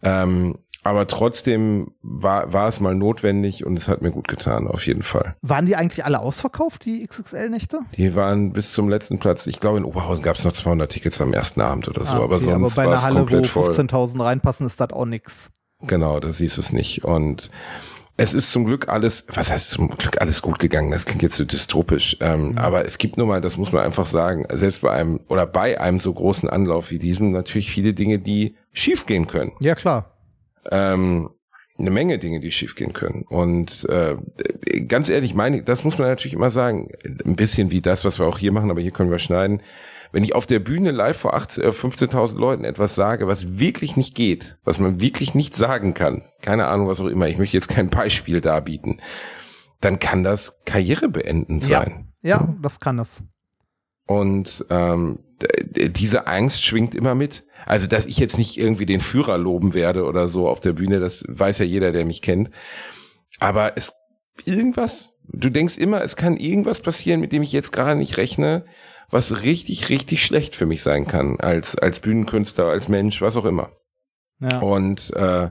Ähm, 0.04 0.58
aber 0.88 1.06
trotzdem 1.06 1.92
war, 2.02 2.54
war 2.54 2.70
es 2.70 2.80
mal 2.80 2.96
notwendig 2.96 3.66
und 3.66 3.78
es 3.78 3.90
hat 3.90 4.02
mir 4.02 4.12
gut 4.12 4.30
getan, 4.30 4.68
auf 4.68 4.88
jeden 4.88 5.04
Fall. 5.04 5.36
Waren 5.42 5.66
die 5.66 5.76
eigentlich 5.76 6.06
alle 6.06 6.20
ausverkauft, 6.20 6.86
die 6.86 7.06
XXL-Nächte? 7.06 7.82
Die 7.98 8.16
waren 8.16 8.54
bis 8.54 8.72
zum 8.72 8.88
letzten 8.88 9.20
Platz. 9.20 9.48
Ich 9.48 9.60
glaube, 9.60 9.80
in 9.80 9.84
Oberhausen 9.84 10.24
gab 10.24 10.38
es 10.38 10.46
noch 10.46 10.54
200 10.54 10.90
Tickets 10.90 11.20
am 11.20 11.34
ersten 11.34 11.60
Abend 11.60 11.90
oder 11.90 12.06
so, 12.06 12.14
ah, 12.14 12.16
okay, 12.20 12.24
aber 12.24 12.40
sonst 12.40 12.78
aber 12.78 12.88
bei 12.88 12.94
einer 12.94 13.02
Halle, 13.02 13.30
wo 13.30 13.36
15.000 13.36 14.24
reinpassen, 14.24 14.66
ist 14.66 14.80
das 14.80 14.92
auch 14.92 15.06
nix. 15.06 15.52
Genau, 15.86 16.22
da 16.22 16.32
siehst 16.32 16.56
du 16.56 16.62
es 16.62 16.72
nicht. 16.72 17.04
Und 17.04 17.52
es 18.16 18.34
ist 18.34 18.54
zum 18.54 18.66
Glück 18.66 18.88
alles, 18.88 19.26
was 19.28 19.52
heißt 19.52 19.70
zum 19.70 19.90
Glück 19.90 20.22
alles 20.22 20.42
gut 20.42 20.58
gegangen? 20.58 20.92
Das 20.92 21.04
klingt 21.04 21.22
jetzt 21.22 21.36
so 21.36 21.44
dystopisch. 21.44 22.16
Ähm, 22.22 22.52
mhm. 22.52 22.58
Aber 22.60 22.86
es 22.86 22.98
gibt 22.98 23.18
nun 23.18 23.28
mal, 23.28 23.42
das 23.42 23.58
muss 23.58 23.74
man 23.74 23.84
einfach 23.84 24.06
sagen, 24.06 24.46
selbst 24.54 24.82
bei 24.82 24.92
einem 24.92 25.20
oder 25.28 25.46
bei 25.46 25.82
einem 25.82 26.00
so 26.00 26.14
großen 26.14 26.50
Anlauf 26.50 26.92
wie 26.92 26.98
diesem 26.98 27.32
natürlich 27.32 27.70
viele 27.70 27.94
Dinge, 27.94 28.20
die 28.20 28.56
schiefgehen 28.72 29.28
können. 29.28 29.52
Ja, 29.60 29.76
klar 29.76 30.14
ähm, 30.72 31.30
eine 31.80 31.91
Menge 31.91 32.18
Dinge, 32.18 32.39
die 32.39 32.52
schiefgehen 32.52 32.94
können. 32.94 33.23
Und 33.30 33.88
äh, 33.89 34.15
ganz 34.88 35.10
ehrlich, 35.10 35.35
meine, 35.35 35.61
das 35.64 35.84
muss 35.84 35.98
man 35.98 36.07
natürlich 36.07 36.34
immer 36.34 36.49
sagen, 36.49 36.89
ein 37.26 37.35
bisschen 37.35 37.72
wie 37.72 37.81
das, 37.81 38.03
was 38.03 38.19
wir 38.19 38.26
auch 38.26 38.39
hier 38.39 38.52
machen, 38.52 38.72
aber 38.72 38.81
hier 38.81 38.91
können 38.91 39.11
wir 39.11 39.19
schneiden. 39.19 39.61
Wenn 40.11 40.23
ich 40.23 40.34
auf 40.34 40.45
der 40.45 40.60
Bühne 40.60 40.91
live 40.91 41.18
vor 41.18 41.35
15.000 41.35 42.35
äh, 42.35 42.39
Leuten 42.39 42.64
etwas 42.64 42.95
sage, 42.95 43.27
was 43.27 43.60
wirklich 43.60 43.98
nicht 43.98 44.15
geht, 44.15 44.57
was 44.64 44.80
man 44.80 45.02
wirklich 45.02 45.35
nicht 45.35 45.56
sagen 45.56 45.94
kann, 45.94 46.23
keine 46.41 46.68
Ahnung, 46.68 46.88
was 46.88 47.02
auch 47.02 47.07
immer, 47.07 47.27
ich 47.27 47.38
möchte 47.38 47.57
jetzt 47.57 47.69
kein 47.69 47.89
Beispiel 47.89 48.41
darbieten, 48.41 49.02
dann 49.81 49.99
kann 49.99 50.23
das 50.23 50.64
karrierebeendend 50.65 51.65
sein. 51.65 52.14
Ja, 52.22 52.39
ja 52.39 52.56
das 52.61 52.80
kann 52.80 52.99
es. 52.99 53.23
Und 54.07 54.65
ähm, 54.69 55.19
diese 55.76 56.27
Angst 56.27 56.64
schwingt 56.64 56.95
immer 56.95 57.14
mit. 57.14 57.45
Also, 57.66 57.88
dass 57.88 58.06
ich 58.06 58.18
jetzt 58.18 58.38
nicht 58.38 58.58
irgendwie 58.58 58.86
den 58.86 59.02
Führer 59.02 59.38
loben 59.38 59.74
werde 59.74 60.06
oder 60.06 60.30
so 60.30 60.48
auf 60.48 60.60
der 60.60 60.74
Bühne, 60.74 61.00
das 61.00 61.26
weiß 61.28 61.60
ja 61.60 61.66
jeder, 61.66 61.92
der 61.92 62.06
mich 62.06 62.22
kennt. 62.22 62.50
Aber 63.40 63.74
es, 63.76 63.94
irgendwas, 64.46 65.18
du 65.28 65.50
denkst 65.50 65.78
immer, 65.78 66.02
es 66.02 66.16
kann 66.16 66.38
irgendwas 66.38 66.80
passieren, 66.80 67.20
mit 67.20 67.32
dem 67.32 67.44
ich 67.44 67.52
jetzt 67.52 67.72
gerade 67.72 67.98
nicht 67.98 68.18
rechne, 68.18 68.66
was 69.10 69.44
richtig, 69.44 69.90
richtig 69.90 70.26
schlecht 70.26 70.56
für 70.56 70.66
mich 70.66 70.84
sein 70.84 71.08
kann, 71.08 71.40
als, 71.40 71.78
als 71.78 72.00
Bühnenkünstler, 72.00 72.66
als 72.66 72.88
Mensch, 72.88 73.22
was 73.22 73.38
auch 73.38 73.46
immer. 73.46 73.72
Ja. 74.40 74.60
Und 74.60 75.14
äh, 75.16 75.50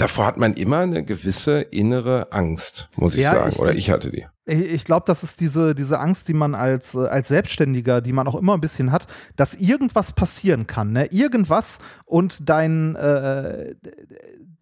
davor 0.00 0.26
hat 0.26 0.38
man 0.38 0.54
immer 0.54 0.78
eine 0.78 1.04
gewisse 1.04 1.60
innere 1.60 2.32
Angst, 2.32 2.88
muss 2.96 3.14
ich 3.14 3.22
ja, 3.22 3.32
sagen. 3.32 3.50
Ich, 3.50 3.58
Oder 3.58 3.74
ich 3.74 3.90
hatte 3.90 4.10
die. 4.10 4.26
Ich 4.46 4.84
glaube, 4.84 5.04
das 5.06 5.22
ist 5.22 5.40
diese, 5.40 5.74
diese 5.74 6.00
Angst, 6.00 6.26
die 6.28 6.34
man 6.34 6.54
als, 6.54 6.94
äh, 6.94 7.06
als 7.06 7.28
Selbstständiger, 7.28 8.00
die 8.00 8.12
man 8.12 8.26
auch 8.26 8.34
immer 8.34 8.54
ein 8.54 8.60
bisschen 8.60 8.90
hat, 8.90 9.06
dass 9.36 9.54
irgendwas 9.54 10.12
passieren 10.12 10.66
kann. 10.66 10.92
Ne? 10.92 11.06
Irgendwas 11.06 11.78
und 12.04 12.48
dein, 12.48 12.96
äh, 12.96 13.74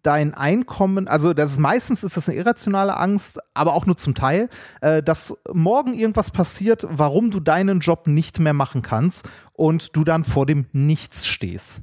dein 0.03 0.33
Einkommen, 0.33 1.07
also 1.07 1.33
das 1.33 1.53
ist, 1.53 1.59
meistens 1.59 2.03
ist 2.03 2.17
das 2.17 2.29
eine 2.29 2.37
irrationale 2.37 2.97
Angst, 2.97 3.39
aber 3.53 3.73
auch 3.73 3.85
nur 3.85 3.97
zum 3.97 4.13
Teil, 4.13 4.49
äh, 4.81 5.01
dass 5.01 5.35
morgen 5.51 5.93
irgendwas 5.93 6.31
passiert, 6.31 6.85
warum 6.89 7.31
du 7.31 7.39
deinen 7.39 7.79
Job 7.79 8.07
nicht 8.07 8.39
mehr 8.39 8.53
machen 8.53 8.81
kannst 8.81 9.27
und 9.53 9.95
du 9.95 10.03
dann 10.03 10.23
vor 10.23 10.45
dem 10.45 10.67
Nichts 10.71 11.25
stehst 11.25 11.81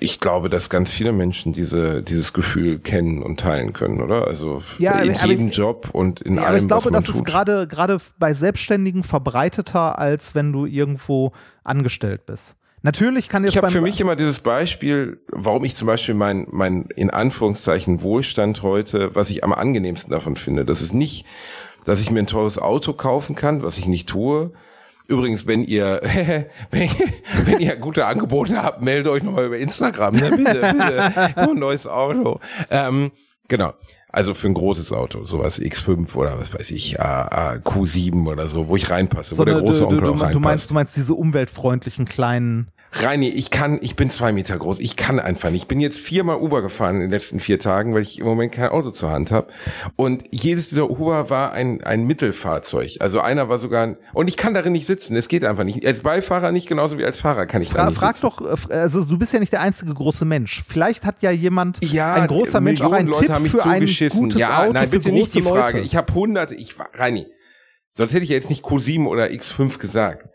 ich 0.00 0.20
glaube, 0.20 0.48
dass 0.48 0.70
ganz 0.70 0.92
viele 0.92 1.12
Menschen 1.12 1.52
diese, 1.52 2.02
dieses 2.02 2.32
Gefühl 2.32 2.78
kennen 2.78 3.22
und 3.22 3.40
teilen 3.40 3.72
können, 3.72 4.00
oder? 4.00 4.26
Also 4.26 4.62
ja, 4.78 5.00
in 5.00 5.14
jedem 5.14 5.48
ich, 5.48 5.56
Job 5.56 5.90
und 5.92 6.20
in 6.20 6.36
ja, 6.36 6.42
allem, 6.42 6.62
ich 6.62 6.68
glaube, 6.68 6.78
was 6.78 6.84
man 6.84 6.92
das 6.94 7.06
tut. 7.06 7.14
ist 7.16 7.24
gerade 7.24 7.66
gerade 7.66 7.98
bei 8.18 8.32
Selbstständigen 8.34 9.02
verbreiteter, 9.02 9.98
als 9.98 10.34
wenn 10.34 10.52
du 10.52 10.66
irgendwo 10.66 11.32
angestellt 11.64 12.26
bist. 12.26 12.56
Natürlich 12.82 13.28
kann 13.28 13.42
jetzt 13.42 13.54
Ich 13.54 13.56
habe 13.56 13.70
für 13.70 13.80
mich 13.80 14.00
immer 14.00 14.14
dieses 14.14 14.38
Beispiel, 14.38 15.20
warum 15.32 15.64
ich 15.64 15.74
zum 15.74 15.86
Beispiel 15.86 16.14
mein, 16.14 16.46
mein 16.50 16.86
in 16.94 17.10
Anführungszeichen 17.10 18.02
Wohlstand 18.02 18.62
heute, 18.62 19.14
was 19.14 19.30
ich 19.30 19.42
am 19.42 19.52
angenehmsten 19.52 20.12
davon 20.12 20.36
finde, 20.36 20.64
das 20.64 20.80
ist 20.80 20.94
nicht, 20.94 21.26
dass 21.84 22.00
ich 22.00 22.10
mir 22.10 22.20
ein 22.20 22.26
teures 22.26 22.58
Auto 22.58 22.92
kaufen 22.92 23.34
kann, 23.34 23.62
was 23.62 23.78
ich 23.78 23.86
nicht 23.86 24.08
tue, 24.08 24.52
Übrigens, 25.08 25.46
wenn 25.46 25.64
ihr, 25.64 26.00
wenn, 26.70 26.90
wenn 27.44 27.60
ihr 27.60 27.76
gute 27.76 28.04
Angebote 28.04 28.62
habt, 28.62 28.82
meldet 28.82 29.08
euch 29.08 29.22
nochmal 29.22 29.46
über 29.46 29.56
Instagram. 29.56 30.14
Ne? 30.14 30.30
Bitte, 30.36 30.60
bitte. 30.72 31.36
ein 31.36 31.58
neues 31.58 31.86
Auto. 31.86 32.40
Ähm, 32.70 33.10
genau. 33.48 33.72
Also 34.10 34.34
für 34.34 34.48
ein 34.48 34.54
großes 34.54 34.92
Auto, 34.92 35.24
sowas 35.24 35.60
X5 35.60 36.14
oder 36.14 36.38
was 36.38 36.52
weiß 36.54 36.70
ich, 36.70 36.98
Q7 36.98 38.26
oder 38.26 38.48
so, 38.48 38.68
wo 38.68 38.76
ich 38.76 38.88
reinpasse, 38.88 39.34
so 39.34 39.42
wo 39.42 39.44
der 39.44 39.60
große 39.60 39.84
Onkel 39.86 40.00
du, 40.00 40.06
du, 40.06 40.10
auch 40.10 40.14
reinpasst. 40.14 40.34
Du 40.34 40.40
meinst, 40.40 40.70
du 40.70 40.74
meinst 40.74 40.96
diese 40.96 41.14
umweltfreundlichen 41.14 42.06
kleinen 42.06 42.70
Reini, 42.92 43.28
ich 43.28 43.50
kann, 43.50 43.78
ich 43.82 43.96
bin 43.96 44.08
zwei 44.08 44.32
Meter 44.32 44.56
groß, 44.56 44.78
ich 44.80 44.96
kann 44.96 45.20
einfach 45.20 45.50
nicht. 45.50 45.62
Ich 45.62 45.68
bin 45.68 45.78
jetzt 45.78 45.98
viermal 45.98 46.36
Uber 46.36 46.62
gefahren 46.62 46.96
in 46.96 47.02
den 47.02 47.10
letzten 47.10 47.38
vier 47.38 47.58
Tagen, 47.58 47.94
weil 47.94 48.02
ich 48.02 48.18
im 48.18 48.24
Moment 48.24 48.52
kein 48.52 48.70
Auto 48.70 48.90
zur 48.90 49.10
Hand 49.10 49.30
habe. 49.30 49.48
Und 49.96 50.24
jedes 50.30 50.70
dieser 50.70 50.90
Uber 50.90 51.28
war 51.28 51.52
ein, 51.52 51.82
ein 51.84 52.06
Mittelfahrzeug. 52.06 52.96
Also 53.00 53.20
einer 53.20 53.48
war 53.48 53.58
sogar, 53.58 53.88
ein, 53.88 53.96
und 54.14 54.28
ich 54.28 54.36
kann 54.36 54.54
darin 54.54 54.72
nicht 54.72 54.86
sitzen, 54.86 55.16
es 55.16 55.28
geht 55.28 55.44
einfach 55.44 55.64
nicht. 55.64 55.84
Als 55.86 56.00
Beifahrer 56.00 56.50
nicht, 56.50 56.66
genauso 56.66 56.98
wie 56.98 57.04
als 57.04 57.20
Fahrer 57.20 57.46
kann 57.46 57.60
ich 57.60 57.68
Fra 57.68 57.86
nicht 57.86 57.98
frag 57.98 58.16
sitzen. 58.16 58.36
doch, 58.40 58.70
äh, 58.70 58.74
also 58.74 59.04
du 59.04 59.18
bist 59.18 59.34
ja 59.34 59.40
nicht 59.40 59.52
der 59.52 59.60
einzige 59.60 59.92
große 59.92 60.24
Mensch. 60.24 60.64
Vielleicht 60.66 61.04
hat 61.04 61.20
ja 61.20 61.30
jemand, 61.30 61.84
ja, 61.84 62.14
ein 62.14 62.26
großer 62.26 62.60
Mensch, 62.60 62.80
auch 62.80 62.92
einen 62.92 63.08
Leute 63.08 63.20
Tipp 63.20 63.30
haben 63.30 63.42
mich 63.42 63.52
für 63.52 63.58
zugeschissen. 63.58 64.18
ein 64.18 64.22
gutes 64.24 64.40
ja, 64.40 64.62
Auto 64.62 64.72
nein, 64.72 64.88
bitte 64.88 65.12
nicht 65.12 65.34
die 65.34 65.42
Frage. 65.42 65.78
Leute. 65.78 65.86
Ich 65.86 65.94
habe 65.94 66.12
hunderte, 66.14 66.54
ich, 66.54 66.74
Reini, 66.94 67.26
sonst 67.94 68.12
hätte 68.12 68.24
ich 68.24 68.30
ja 68.30 68.36
jetzt 68.36 68.48
nicht 68.48 68.64
Q7 68.64 69.06
oder 69.06 69.26
X5 69.26 69.78
gesagt. 69.78 70.28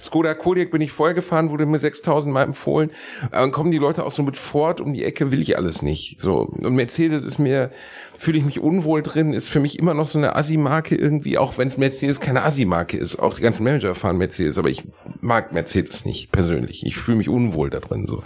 Skoda 0.00 0.34
Kodiaq 0.34 0.70
bin 0.70 0.80
ich 0.80 0.92
vorher 0.92 1.14
gefahren, 1.14 1.50
wurde 1.50 1.66
mir 1.66 1.78
6000 1.78 2.32
Mal 2.32 2.44
empfohlen. 2.44 2.90
Dann 3.30 3.52
kommen 3.52 3.70
die 3.70 3.78
Leute 3.78 4.04
auch 4.04 4.10
so 4.10 4.22
mit 4.22 4.36
Ford 4.36 4.80
um 4.80 4.92
die 4.92 5.04
Ecke, 5.04 5.30
will 5.30 5.42
ich 5.42 5.56
alles 5.56 5.82
nicht. 5.82 6.20
So. 6.20 6.40
Und 6.40 6.74
Mercedes 6.74 7.22
ist 7.22 7.38
mir, 7.38 7.70
fühle 8.18 8.38
ich 8.38 8.44
mich 8.44 8.60
unwohl 8.60 9.02
drin, 9.02 9.34
ist 9.34 9.48
für 9.48 9.60
mich 9.60 9.78
immer 9.78 9.92
noch 9.92 10.08
so 10.08 10.18
eine 10.18 10.36
Assi-Marke 10.36 10.96
irgendwie, 10.96 11.36
auch 11.38 11.58
wenn 11.58 11.68
es 11.68 11.76
Mercedes 11.76 12.18
keine 12.20 12.42
Assi-Marke 12.42 12.96
ist. 12.96 13.18
Auch 13.18 13.34
die 13.34 13.42
ganzen 13.42 13.62
Manager 13.62 13.94
fahren 13.94 14.16
Mercedes, 14.16 14.58
aber 14.58 14.70
ich 14.70 14.84
mag 15.20 15.52
Mercedes 15.52 16.04
nicht 16.06 16.32
persönlich. 16.32 16.84
Ich 16.86 16.96
fühle 16.96 17.18
mich 17.18 17.28
unwohl 17.28 17.68
da 17.68 17.80
drin. 17.80 18.06
So. 18.08 18.22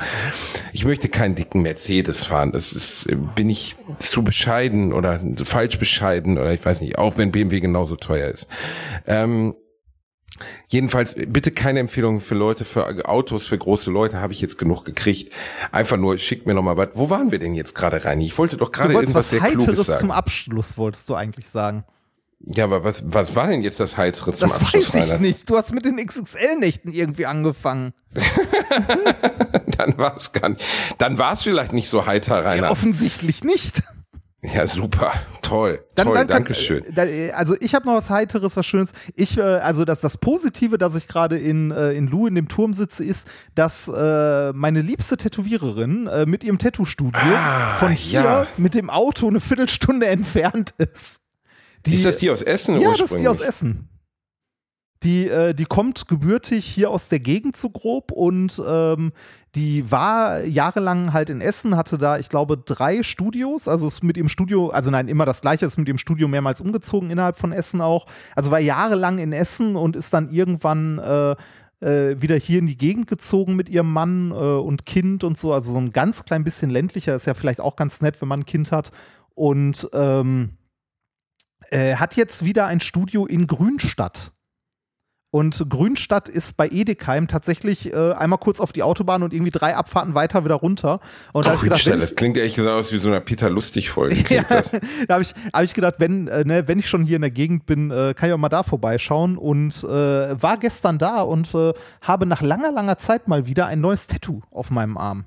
Ich 0.72 0.84
möchte 0.84 1.08
keinen 1.08 1.34
dicken 1.34 1.62
Mercedes 1.62 2.24
fahren. 2.24 2.52
Das 2.52 2.72
ist, 2.72 3.08
bin 3.34 3.50
ich 3.50 3.76
zu 3.98 4.22
bescheiden 4.22 4.92
oder 4.92 5.20
falsch 5.42 5.78
bescheiden 5.78 6.38
oder 6.38 6.52
ich 6.52 6.64
weiß 6.64 6.80
nicht, 6.80 6.98
auch 6.98 7.18
wenn 7.18 7.32
BMW 7.32 7.60
genauso 7.60 7.96
teuer 7.96 8.28
ist. 8.28 8.46
Ähm, 9.06 9.54
Jedenfalls 10.68 11.14
bitte 11.14 11.50
keine 11.52 11.80
Empfehlung 11.80 12.20
für 12.20 12.34
Leute, 12.34 12.64
für 12.64 13.08
Autos, 13.08 13.46
für 13.46 13.56
große 13.56 13.90
Leute 13.90 14.20
habe 14.20 14.32
ich 14.32 14.40
jetzt 14.40 14.58
genug 14.58 14.84
gekriegt. 14.84 15.32
Einfach 15.72 15.96
nur, 15.96 16.18
schick 16.18 16.46
mir 16.46 16.54
noch 16.54 16.62
mal 16.62 16.76
was. 16.76 16.88
Wo 16.94 17.10
waren 17.10 17.30
wir 17.30 17.38
denn 17.38 17.54
jetzt 17.54 17.74
gerade 17.74 18.04
rein? 18.04 18.20
Ich 18.20 18.36
wollte 18.36 18.56
doch 18.56 18.72
gerade 18.72 18.94
irgendwas 18.94 19.14
was 19.14 19.28
sehr 19.30 19.42
Heiteres 19.42 19.64
Kluges 19.64 19.86
sagen. 19.86 20.00
zum 20.00 20.10
Abschluss 20.10 20.76
wolltest 20.76 21.08
du 21.08 21.14
eigentlich 21.14 21.48
sagen. 21.48 21.84
Ja, 22.46 22.64
aber 22.64 22.84
was, 22.84 23.02
was 23.06 23.34
war 23.34 23.46
denn 23.46 23.62
jetzt 23.62 23.80
das 23.80 23.96
Heizritz 23.96 24.38
zum 24.38 24.48
Das 24.48 24.60
Abschluss, 24.60 24.92
weiß 24.92 25.14
ich 25.14 25.20
nicht. 25.20 25.48
Du 25.48 25.56
hast 25.56 25.72
mit 25.72 25.84
den 25.84 25.96
XXL-Nächten 25.96 26.92
irgendwie 26.92 27.24
angefangen. 27.24 27.94
dann 29.78 29.96
war 29.96 30.16
es 30.16 30.32
gar 30.32 30.50
nicht. 30.50 30.62
Dann 30.98 31.16
war 31.16 31.32
es 31.32 31.42
vielleicht 31.42 31.72
nicht 31.72 31.88
so 31.88 32.04
heiter, 32.04 32.44
Rainer. 32.44 32.64
Ja, 32.64 32.70
offensichtlich 32.70 33.44
nicht. 33.44 33.82
Ja, 34.52 34.66
super. 34.66 35.12
Toll. 35.40 35.84
Dann, 35.94 36.06
Toll, 36.06 36.16
dann 36.16 36.28
Dankeschön. 36.28 36.84
Äh, 36.96 37.30
also 37.30 37.56
ich 37.60 37.74
habe 37.74 37.86
noch 37.86 37.94
was 37.94 38.10
Heiteres, 38.10 38.56
was 38.56 38.66
Schönes. 38.66 38.92
Ich, 39.14 39.38
äh, 39.38 39.40
also 39.40 39.84
das, 39.84 40.00
das 40.00 40.18
Positive, 40.18 40.76
dass 40.76 40.94
ich 40.96 41.08
gerade 41.08 41.38
in, 41.38 41.70
äh, 41.70 41.92
in 41.92 42.08
Lou 42.08 42.26
in 42.26 42.34
dem 42.34 42.48
Turm 42.48 42.74
sitze, 42.74 43.04
ist, 43.04 43.28
dass 43.54 43.88
äh, 43.88 44.52
meine 44.52 44.82
liebste 44.82 45.16
Tätowiererin 45.16 46.06
äh, 46.08 46.26
mit 46.26 46.44
ihrem 46.44 46.58
Tattoo-Studio 46.58 47.20
ah, 47.22 47.74
von 47.78 47.90
hier 47.90 48.20
ja. 48.20 48.46
mit 48.58 48.74
dem 48.74 48.90
Auto 48.90 49.28
eine 49.28 49.40
Viertelstunde 49.40 50.06
entfernt 50.08 50.74
ist. 50.76 51.22
Die, 51.86 51.94
ist 51.94 52.04
das 52.04 52.18
die 52.18 52.30
aus 52.30 52.42
Essen? 52.42 52.80
Ja, 52.80 52.90
das 52.90 53.12
ist 53.12 53.20
die 53.20 53.28
aus 53.28 53.40
Essen. 53.40 53.88
Die, 55.04 55.28
äh, 55.28 55.54
die 55.54 55.66
kommt 55.66 56.08
gebürtig 56.08 56.64
hier 56.64 56.90
aus 56.90 57.08
der 57.08 57.20
Gegend 57.20 57.56
so 57.56 57.68
grob 57.68 58.10
und 58.10 58.60
ähm, 58.66 59.12
die 59.54 59.90
war 59.90 60.42
jahrelang 60.44 61.12
halt 61.12 61.30
in 61.30 61.40
Essen, 61.42 61.76
hatte 61.76 61.98
da, 61.98 62.18
ich 62.18 62.30
glaube, 62.30 62.56
drei 62.56 63.02
Studios. 63.02 63.68
Also 63.68 63.86
ist 63.86 64.02
mit 64.02 64.16
ihrem 64.16 64.30
Studio, 64.30 64.70
also 64.70 64.90
nein, 64.90 65.08
immer 65.08 65.26
das 65.26 65.42
gleiche, 65.42 65.66
ist 65.66 65.76
mit 65.76 65.86
ihrem 65.88 65.98
Studio 65.98 66.26
mehrmals 66.26 66.60
umgezogen 66.62 67.10
innerhalb 67.10 67.38
von 67.38 67.52
Essen 67.52 67.82
auch. 67.82 68.06
Also 68.34 68.50
war 68.50 68.60
jahrelang 68.60 69.18
in 69.18 69.32
Essen 69.32 69.76
und 69.76 69.94
ist 69.94 70.14
dann 70.14 70.32
irgendwann 70.32 70.98
äh, 70.98 71.36
äh, 71.80 72.20
wieder 72.20 72.36
hier 72.36 72.58
in 72.58 72.66
die 72.66 72.78
Gegend 72.78 73.06
gezogen 73.06 73.54
mit 73.56 73.68
ihrem 73.68 73.92
Mann 73.92 74.30
äh, 74.30 74.34
und 74.34 74.86
Kind 74.86 75.22
und 75.22 75.36
so. 75.36 75.52
Also 75.52 75.72
so 75.72 75.78
ein 75.78 75.92
ganz 75.92 76.24
klein 76.24 76.44
bisschen 76.44 76.70
ländlicher 76.70 77.14
ist 77.14 77.26
ja 77.26 77.34
vielleicht 77.34 77.60
auch 77.60 77.76
ganz 77.76 78.00
nett, 78.00 78.20
wenn 78.22 78.28
man 78.28 78.40
ein 78.40 78.46
Kind 78.46 78.72
hat. 78.72 78.90
Und 79.34 79.88
ähm, 79.92 80.56
äh, 81.70 81.96
hat 81.96 82.16
jetzt 82.16 82.44
wieder 82.44 82.66
ein 82.66 82.80
Studio 82.80 83.26
in 83.26 83.46
Grünstadt. 83.46 84.33
Und 85.34 85.68
Grünstadt 85.68 86.28
ist 86.28 86.56
bei 86.56 86.68
Edekheim 86.68 87.26
tatsächlich 87.26 87.92
äh, 87.92 88.12
einmal 88.12 88.38
kurz 88.38 88.60
auf 88.60 88.72
die 88.72 88.84
Autobahn 88.84 89.24
und 89.24 89.32
irgendwie 89.32 89.50
drei 89.50 89.74
Abfahrten 89.74 90.14
weiter 90.14 90.44
wieder 90.44 90.54
runter. 90.54 91.00
Und 91.32 91.44
da 91.44 91.56
Grünstadt, 91.56 91.82
gedacht, 91.82 92.02
das 92.04 92.14
klingt 92.14 92.36
ehrlich 92.36 92.54
gesagt 92.54 92.72
aus 92.72 92.92
wie 92.92 92.98
so 92.98 93.08
eine 93.08 93.20
Peter 93.20 93.50
Lustig-Folge. 93.50 94.32
ja, 94.32 94.44
da 95.08 95.14
habe 95.14 95.22
ich, 95.22 95.34
hab 95.52 95.64
ich 95.64 95.74
gedacht, 95.74 95.96
wenn, 95.98 96.28
äh, 96.28 96.44
ne, 96.44 96.68
wenn 96.68 96.78
ich 96.78 96.88
schon 96.88 97.02
hier 97.02 97.16
in 97.16 97.22
der 97.22 97.32
Gegend 97.32 97.66
bin, 97.66 97.90
äh, 97.90 98.14
kann 98.14 98.28
ich 98.28 98.32
auch 98.32 98.38
mal 98.38 98.48
da 98.48 98.62
vorbeischauen. 98.62 99.36
Und 99.36 99.82
äh, 99.82 100.40
war 100.40 100.56
gestern 100.56 100.98
da 100.98 101.22
und 101.22 101.52
äh, 101.52 101.72
habe 102.00 102.26
nach 102.26 102.40
langer, 102.40 102.70
langer 102.70 102.98
Zeit 102.98 103.26
mal 103.26 103.48
wieder 103.48 103.66
ein 103.66 103.80
neues 103.80 104.06
Tattoo 104.06 104.40
auf 104.52 104.70
meinem 104.70 104.96
Arm. 104.96 105.24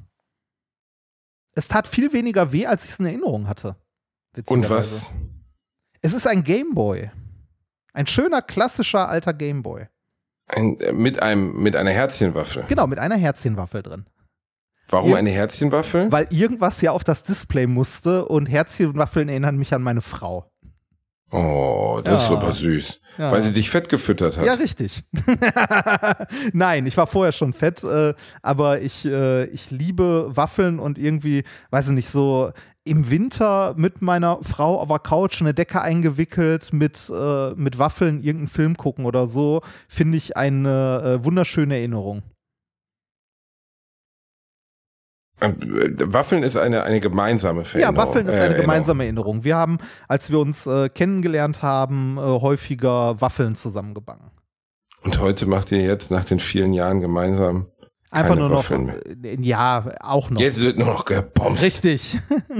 Es 1.53 1.67
tat 1.67 1.85
viel 1.85 2.13
weniger 2.13 2.53
weh, 2.53 2.65
als 2.65 2.85
ich 2.85 2.91
es 2.91 2.99
in 2.99 3.07
Erinnerung 3.07 3.49
hatte. 3.49 3.75
Und 4.45 4.69
was? 4.69 5.11
Es 5.99 6.13
ist 6.13 6.27
ein 6.27 6.45
Gameboy. 6.45 7.11
Ein 7.91 8.07
schöner, 8.07 8.41
klassischer 8.41 9.09
alter 9.09 9.33
Gameboy. 9.33 9.87
Ein, 10.47 10.79
äh, 10.79 10.93
mit, 10.93 11.21
einem, 11.21 11.61
mit 11.61 11.75
einer 11.75 11.91
Herzchenwaffe. 11.91 12.65
Genau, 12.67 12.87
mit 12.87 12.99
einer 12.99 13.17
Herzchenwaffe 13.17 13.83
drin. 13.83 14.05
Warum 14.89 15.11
Ir 15.11 15.17
eine 15.17 15.29
Herzchenwaffe? 15.31 16.07
Weil 16.09 16.27
irgendwas 16.31 16.81
ja 16.81 16.91
auf 16.91 17.03
das 17.03 17.23
Display 17.23 17.67
musste 17.67 18.25
und 18.25 18.45
Herzchenwaffeln 18.45 19.27
erinnern 19.27 19.57
mich 19.57 19.73
an 19.73 19.81
meine 19.81 20.01
Frau. 20.01 20.49
Oh, 21.29 21.99
das 22.03 22.13
ja. 22.13 22.25
ist 22.25 22.31
aber 22.31 22.53
süß. 22.53 23.01
Ja. 23.17 23.31
Weil 23.31 23.43
sie 23.43 23.51
dich 23.51 23.69
fett 23.69 23.89
gefüttert 23.89 24.37
hat. 24.37 24.45
Ja, 24.45 24.53
richtig. 24.53 25.03
Nein, 26.53 26.85
ich 26.85 26.95
war 26.95 27.07
vorher 27.07 27.31
schon 27.31 27.51
fett, 27.51 27.83
äh, 27.83 28.13
aber 28.41 28.79
ich, 28.81 29.05
äh, 29.05 29.45
ich 29.45 29.71
liebe 29.71 30.29
Waffeln 30.29 30.79
und 30.79 30.97
irgendwie, 30.97 31.43
weiß 31.71 31.87
ich 31.87 31.93
nicht, 31.93 32.09
so 32.09 32.51
im 32.87 33.09
Winter 33.09 33.73
mit 33.77 34.01
meiner 34.01 34.39
Frau 34.41 34.79
auf 34.79 34.87
der 34.87 34.99
Couch 34.99 35.41
eine 35.41 35.53
Decke 35.53 35.81
eingewickelt, 35.81 36.73
mit, 36.73 37.11
äh, 37.13 37.51
mit 37.55 37.77
Waffeln 37.79 38.19
irgendeinen 38.19 38.47
Film 38.47 38.77
gucken 38.77 39.05
oder 39.05 39.27
so, 39.27 39.61
finde 39.87 40.17
ich 40.17 40.37
eine 40.37 41.19
äh, 41.21 41.25
wunderschöne 41.25 41.75
Erinnerung. 41.75 42.23
Ähm, 45.39 45.55
äh, 45.61 46.13
Waffeln 46.13 46.43
ist 46.43 46.57
eine, 46.57 46.83
eine 46.83 46.99
gemeinsame 46.99 47.63
Veränderung. 47.63 47.95
Ja, 47.95 48.01
Waffeln 48.01 48.27
ist 48.27 48.39
eine 48.39 48.55
äh, 48.55 48.61
gemeinsame 48.61 49.03
Erinnerung. 49.03 49.43
Wir 49.43 49.55
haben, 49.55 49.77
als 50.07 50.31
wir 50.31 50.39
uns 50.39 50.65
äh, 50.65 50.89
kennengelernt 50.89 51.61
haben, 51.61 52.17
äh, 52.17 52.21
häufiger 52.21 53.21
Waffeln 53.21 53.55
zusammengebacken. 53.55 54.31
Und 55.03 55.19
heute 55.19 55.45
macht 55.45 55.71
ihr 55.71 55.81
jetzt 55.81 56.09
nach 56.09 56.25
den 56.25 56.39
vielen 56.39 56.73
Jahren 56.73 57.01
gemeinsam 57.01 57.67
Einfach 58.17 58.35
nur 58.35 58.49
noch, 58.49 58.69
äh, 58.71 59.37
ja, 59.39 59.85
auch 60.01 60.29
noch. 60.29 60.41
Jetzt 60.41 60.59
wird 60.61 60.77
nur 60.77 60.87
noch 60.87 61.05
gepompt. 61.05 61.61
Richtig. 61.61 62.17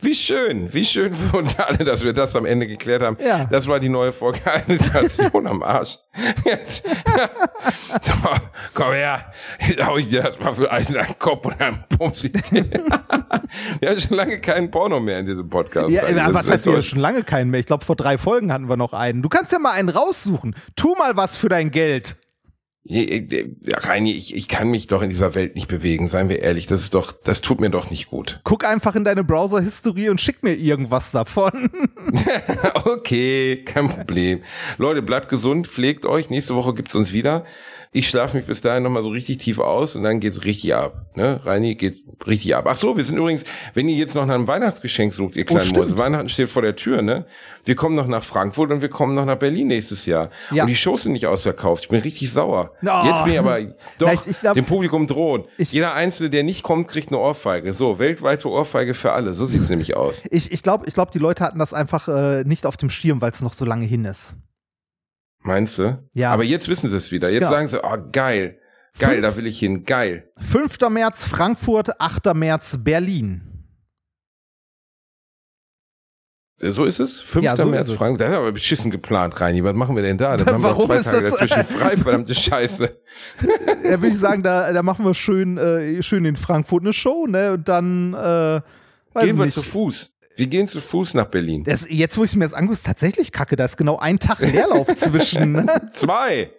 wie 0.00 0.14
schön, 0.14 0.72
wie 0.72 0.84
schön 0.84 1.14
für 1.14 1.38
uns 1.38 1.58
alle, 1.58 1.78
dass 1.78 2.04
wir 2.04 2.12
das 2.12 2.36
am 2.36 2.46
Ende 2.46 2.66
geklärt 2.66 3.02
haben. 3.02 3.16
Ja. 3.24 3.46
Das 3.50 3.66
war 3.68 3.80
die 3.80 3.88
neue 3.88 4.12
Folge 4.12 4.40
Alliteration 4.44 5.46
am 5.46 5.62
Arsch. 5.62 5.98
Jetzt. 6.44 6.84
Komm 8.82 8.94
her, 8.94 9.32
jetzt 9.60 9.86
hau 9.86 9.96
ich 9.96 10.08
dir 10.08 10.22
das 10.22 10.40
mal 10.40 10.54
für 10.54 10.70
Eisen 10.72 10.96
an 10.96 11.06
den 11.06 11.18
Kopf 11.18 11.44
und 11.44 11.60
dann 11.60 11.84
ich 12.00 12.32
dir. 12.32 12.64
Wir 13.80 13.90
haben 13.90 14.00
schon 14.00 14.16
lange 14.16 14.40
keinen 14.40 14.70
Porno 14.72 14.98
mehr 14.98 15.20
in 15.20 15.26
diesem 15.26 15.48
Podcast. 15.48 15.90
Ja, 15.90 16.02
aber 16.04 16.34
was 16.34 16.50
heißt 16.50 16.64
hier 16.64 16.82
schon 16.82 16.98
lange 16.98 17.22
keinen 17.22 17.50
mehr? 17.50 17.60
Ich 17.60 17.66
glaube, 17.66 17.84
vor 17.84 17.94
drei 17.94 18.18
Folgen 18.18 18.52
hatten 18.52 18.68
wir 18.68 18.76
noch 18.76 18.92
einen. 18.92 19.22
Du 19.22 19.28
kannst 19.28 19.52
ja 19.52 19.60
mal 19.60 19.72
einen 19.72 19.88
raussuchen. 19.88 20.56
Tu 20.74 20.94
mal 20.96 21.16
was 21.16 21.36
für 21.36 21.48
dein 21.48 21.70
Geld. 21.70 22.16
Reini, 22.84 24.10
ich, 24.10 24.34
ich 24.34 24.48
kann 24.48 24.68
mich 24.68 24.88
doch 24.88 25.02
in 25.02 25.10
dieser 25.10 25.36
Welt 25.36 25.54
nicht 25.54 25.68
bewegen, 25.68 26.08
seien 26.08 26.28
wir 26.28 26.40
ehrlich. 26.40 26.66
Das 26.66 26.82
ist 26.82 26.94
doch, 26.94 27.12
das 27.12 27.40
tut 27.40 27.60
mir 27.60 27.70
doch 27.70 27.90
nicht 27.90 28.08
gut. 28.08 28.40
Guck 28.42 28.64
einfach 28.64 28.96
in 28.96 29.04
deine 29.04 29.22
Browser-Historie 29.22 30.08
und 30.08 30.20
schick 30.20 30.42
mir 30.42 30.54
irgendwas 30.54 31.12
davon. 31.12 31.52
okay, 32.84 33.62
kein 33.64 33.88
Problem. 33.88 34.42
Leute, 34.78 35.02
bleibt 35.02 35.28
gesund, 35.28 35.68
pflegt 35.68 36.06
euch. 36.06 36.28
Nächste 36.28 36.56
Woche 36.56 36.74
gibt's 36.74 36.96
uns 36.96 37.12
wieder. 37.12 37.44
Ich 37.94 38.08
schlafe 38.08 38.38
mich 38.38 38.46
bis 38.46 38.62
dahin 38.62 38.82
nochmal 38.82 39.02
so 39.02 39.10
richtig 39.10 39.36
tief 39.36 39.58
aus 39.58 39.96
und 39.96 40.02
dann 40.02 40.18
geht's 40.18 40.44
richtig 40.44 40.74
ab. 40.74 41.04
Ne? 41.14 41.40
Reini 41.44 41.74
geht's 41.74 42.02
richtig 42.26 42.56
ab. 42.56 42.64
Ach 42.66 42.78
so, 42.78 42.96
wir 42.96 43.04
sind 43.04 43.18
übrigens, 43.18 43.44
wenn 43.74 43.86
ihr 43.86 43.96
jetzt 43.96 44.14
noch 44.14 44.24
nach 44.24 44.34
einem 44.34 44.48
Weihnachtsgeschenk 44.48 45.12
sucht, 45.12 45.36
ihr 45.36 45.44
kleinen 45.44 45.70
oh, 45.74 45.80
Mäuse, 45.80 45.98
Weihnachten 45.98 46.30
steht 46.30 46.48
vor 46.48 46.62
der 46.62 46.74
Tür, 46.74 47.02
ne? 47.02 47.26
Wir 47.66 47.76
kommen 47.76 47.94
noch 47.94 48.06
nach 48.06 48.24
Frankfurt 48.24 48.70
und 48.70 48.80
wir 48.80 48.88
kommen 48.88 49.14
noch 49.14 49.26
nach 49.26 49.36
Berlin 49.36 49.66
nächstes 49.66 50.06
Jahr. 50.06 50.30
Ja. 50.52 50.62
Und 50.62 50.70
die 50.70 50.74
Shows 50.74 51.02
sind 51.02 51.12
nicht 51.12 51.26
ausverkauft. 51.26 51.82
Ich 51.82 51.88
bin 51.90 52.00
richtig 52.00 52.32
sauer. 52.32 52.72
Oh. 52.82 53.02
Jetzt 53.04 53.24
bin 53.24 53.34
ich 53.34 53.38
aber 53.38 53.60
doch 53.98 54.06
Na, 54.06 54.12
ich, 54.14 54.26
ich 54.26 54.40
glaub, 54.40 54.54
dem 54.54 54.64
Publikum 54.64 55.06
drohen. 55.06 55.44
Ich, 55.58 55.70
Jeder 55.72 55.92
Einzelne, 55.92 56.30
der 56.30 56.44
nicht 56.44 56.62
kommt, 56.62 56.88
kriegt 56.88 57.08
eine 57.08 57.18
Ohrfeige. 57.18 57.74
So, 57.74 57.98
weltweite 57.98 58.48
Ohrfeige 58.48 58.94
für 58.94 59.12
alle. 59.12 59.34
So 59.34 59.44
sieht's 59.44 59.68
nämlich 59.68 59.96
aus. 59.96 60.22
Ich, 60.30 60.50
ich 60.50 60.62
glaube, 60.62 60.86
ich 60.88 60.94
glaub, 60.94 61.10
die 61.10 61.18
Leute 61.18 61.44
hatten 61.44 61.58
das 61.58 61.74
einfach 61.74 62.08
äh, 62.08 62.42
nicht 62.44 62.64
auf 62.64 62.78
dem 62.78 62.88
Schirm, 62.88 63.20
weil 63.20 63.32
es 63.32 63.42
noch 63.42 63.52
so 63.52 63.66
lange 63.66 63.84
hin 63.84 64.06
ist. 64.06 64.34
Meinst 65.42 65.78
du? 65.78 65.98
Ja. 66.14 66.32
Aber 66.32 66.44
jetzt 66.44 66.68
wissen 66.68 66.88
sie 66.88 66.96
es 66.96 67.10
wieder. 67.10 67.28
Jetzt 67.30 67.42
ja. 67.42 67.50
sagen 67.50 67.68
sie, 67.68 67.82
oh 67.82 67.96
geil, 68.12 68.58
geil, 68.98 69.20
Fünf, 69.20 69.22
da 69.22 69.36
will 69.36 69.46
ich 69.46 69.58
hin, 69.58 69.84
geil. 69.84 70.30
5. 70.38 70.78
März 70.90 71.26
Frankfurt, 71.26 72.00
8. 72.00 72.34
März 72.34 72.78
Berlin. 72.82 73.48
So 76.64 76.84
ist 76.84 77.00
es? 77.00 77.20
5. 77.20 77.44
Ja, 77.44 77.56
so 77.56 77.66
März 77.66 77.90
Frankfurt. 77.90 78.20
Das 78.20 78.30
ist 78.30 78.36
aber 78.36 78.52
beschissen 78.52 78.92
geplant, 78.92 79.40
Reini. 79.40 79.64
Was 79.64 79.74
machen 79.74 79.96
wir 79.96 80.02
denn 80.04 80.16
da? 80.16 80.36
Da 80.36 80.52
haben 80.52 80.62
wir 80.62 80.76
zwei 80.86 80.98
Tage 80.98 81.22
das? 81.22 81.38
dazwischen 81.38 81.64
frei, 81.78 81.96
verdammte 81.96 82.34
Scheiße. 82.34 83.00
Da 83.82 84.00
würde 84.00 84.08
ich 84.08 84.18
sagen, 84.18 84.44
da, 84.44 84.72
da 84.72 84.82
machen 84.82 85.04
wir 85.04 85.12
schön, 85.12 85.58
äh, 85.58 86.00
schön 86.02 86.24
in 86.24 86.36
Frankfurt 86.36 86.84
eine 86.84 86.92
Show, 86.92 87.26
ne? 87.26 87.52
Und 87.52 87.68
dann 87.68 88.14
äh, 88.14 88.60
Gehen 89.20 89.36
wir 89.36 89.46
nicht. 89.46 89.54
zu 89.54 89.62
Fuß. 89.62 90.14
Wir 90.36 90.46
gehen 90.46 90.68
zu 90.68 90.80
Fuß 90.80 91.14
nach 91.14 91.26
Berlin. 91.26 91.64
Das, 91.64 91.86
jetzt, 91.90 92.16
wo 92.16 92.24
ich 92.24 92.34
mir 92.34 92.44
das 92.44 92.54
angucke, 92.54 92.74
ist 92.74 92.86
tatsächlich 92.86 93.32
kacke. 93.32 93.56
Da 93.56 93.64
ist 93.64 93.76
genau 93.76 93.98
ein 93.98 94.18
Tag 94.18 94.40
Leerlauf 94.40 94.86
zwischen. 94.96 95.52
Ne? 95.52 95.90
Zwei. 95.94 96.50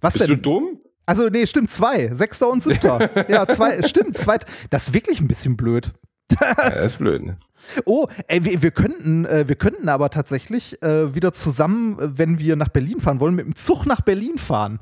Was 0.00 0.14
Bist 0.14 0.28
denn? 0.28 0.36
du 0.36 0.36
dumm? 0.36 0.80
Also, 1.06 1.28
nee, 1.28 1.46
stimmt, 1.46 1.70
zwei. 1.70 2.14
Sechster 2.14 2.48
und 2.48 2.62
siebter. 2.62 3.10
ja, 3.28 3.46
zwei, 3.46 3.82
stimmt, 3.82 4.16
zwei. 4.16 4.38
Das 4.70 4.88
ist 4.88 4.94
wirklich 4.94 5.20
ein 5.20 5.28
bisschen 5.28 5.56
blöd. 5.56 5.92
Das, 6.28 6.40
ja, 6.40 6.70
das 6.70 6.84
ist 6.86 6.98
blöd, 6.98 7.22
ne? 7.22 7.38
Oh, 7.84 8.06
ey, 8.26 8.44
wir, 8.44 8.62
wir, 8.62 8.70
könnten, 8.72 9.24
äh, 9.24 9.46
wir 9.46 9.56
könnten 9.56 9.88
aber 9.88 10.10
tatsächlich 10.10 10.82
äh, 10.82 11.14
wieder 11.14 11.32
zusammen, 11.32 11.98
äh, 11.98 12.18
wenn 12.18 12.38
wir 12.38 12.56
nach 12.56 12.68
Berlin 12.68 13.00
fahren 13.00 13.20
wollen, 13.20 13.34
mit 13.34 13.46
dem 13.46 13.54
Zug 13.54 13.86
nach 13.86 14.00
Berlin 14.00 14.38
fahren. 14.38 14.80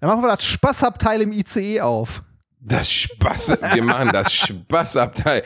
Dann 0.00 0.10
machen 0.10 0.22
wir 0.22 0.34
das 0.34 0.44
Spaßabteil 0.44 1.22
im 1.22 1.32
ICE 1.32 1.80
auf. 1.80 2.22
Das 2.68 2.90
Spaß, 2.90 3.58
wir 3.74 3.84
machen 3.84 4.10
das 4.12 4.32
Spaßabteil. 4.32 5.44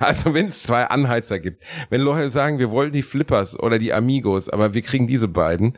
Also 0.00 0.32
wenn 0.32 0.46
es 0.46 0.62
zwei 0.62 0.86
Anheizer 0.86 1.38
gibt, 1.38 1.60
wenn 1.90 2.00
Leute 2.00 2.30
sagen, 2.30 2.58
wir 2.58 2.70
wollen 2.70 2.92
die 2.92 3.02
Flippers 3.02 3.58
oder 3.58 3.78
die 3.78 3.92
Amigos, 3.92 4.48
aber 4.48 4.72
wir 4.72 4.80
kriegen 4.80 5.06
diese 5.06 5.28
beiden, 5.28 5.76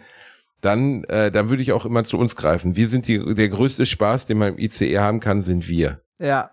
dann, 0.61 1.03
äh, 1.05 1.33
dann 1.33 1.51
würde 1.51 1.63
ich 1.63 1.73
auch 1.73 1.85
immer 1.85 2.05
zu 2.05 2.17
uns 2.17 2.37
greifen. 2.37 2.77
Wir 2.77 2.89
sind 2.89 3.09
die, 3.09 3.35
der 3.35 3.49
größte 3.49 3.87
Spaß, 3.87 4.27
den 4.27 4.39
man 4.39 4.55
im 4.55 4.59
ICE 4.59 4.99
haben 4.99 5.19
kann, 5.19 5.43
sind 5.43 5.69
wir. 5.69 6.01
Ja. 6.21 6.51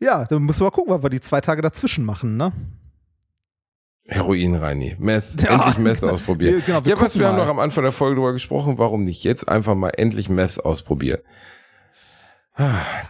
Ja, 0.00 0.24
dann 0.24 0.42
müssen 0.42 0.60
wir 0.60 0.64
mal 0.64 0.70
gucken, 0.70 0.92
was 0.92 1.02
wir 1.02 1.10
die 1.10 1.20
zwei 1.20 1.40
Tage 1.40 1.62
dazwischen 1.62 2.04
machen, 2.04 2.36
ne? 2.36 2.52
Heroin, 4.06 4.56
Reini. 4.56 4.96
Meth. 4.98 5.40
Ja, 5.40 5.54
endlich 5.54 5.78
Meth 5.78 6.02
ausprobieren. 6.02 6.62
Genau, 6.66 6.80
ja, 6.80 7.00
was 7.00 7.16
wir 7.16 7.22
mal. 7.22 7.32
haben 7.32 7.36
noch 7.38 7.48
am 7.48 7.60
Anfang 7.60 7.84
der 7.84 7.92
Folge 7.92 8.16
drüber 8.16 8.32
gesprochen, 8.32 8.78
warum 8.78 9.04
nicht 9.04 9.22
jetzt 9.22 9.48
einfach 9.48 9.76
mal 9.76 9.90
endlich 9.90 10.28
Meth 10.28 10.64
ausprobieren? 10.64 11.20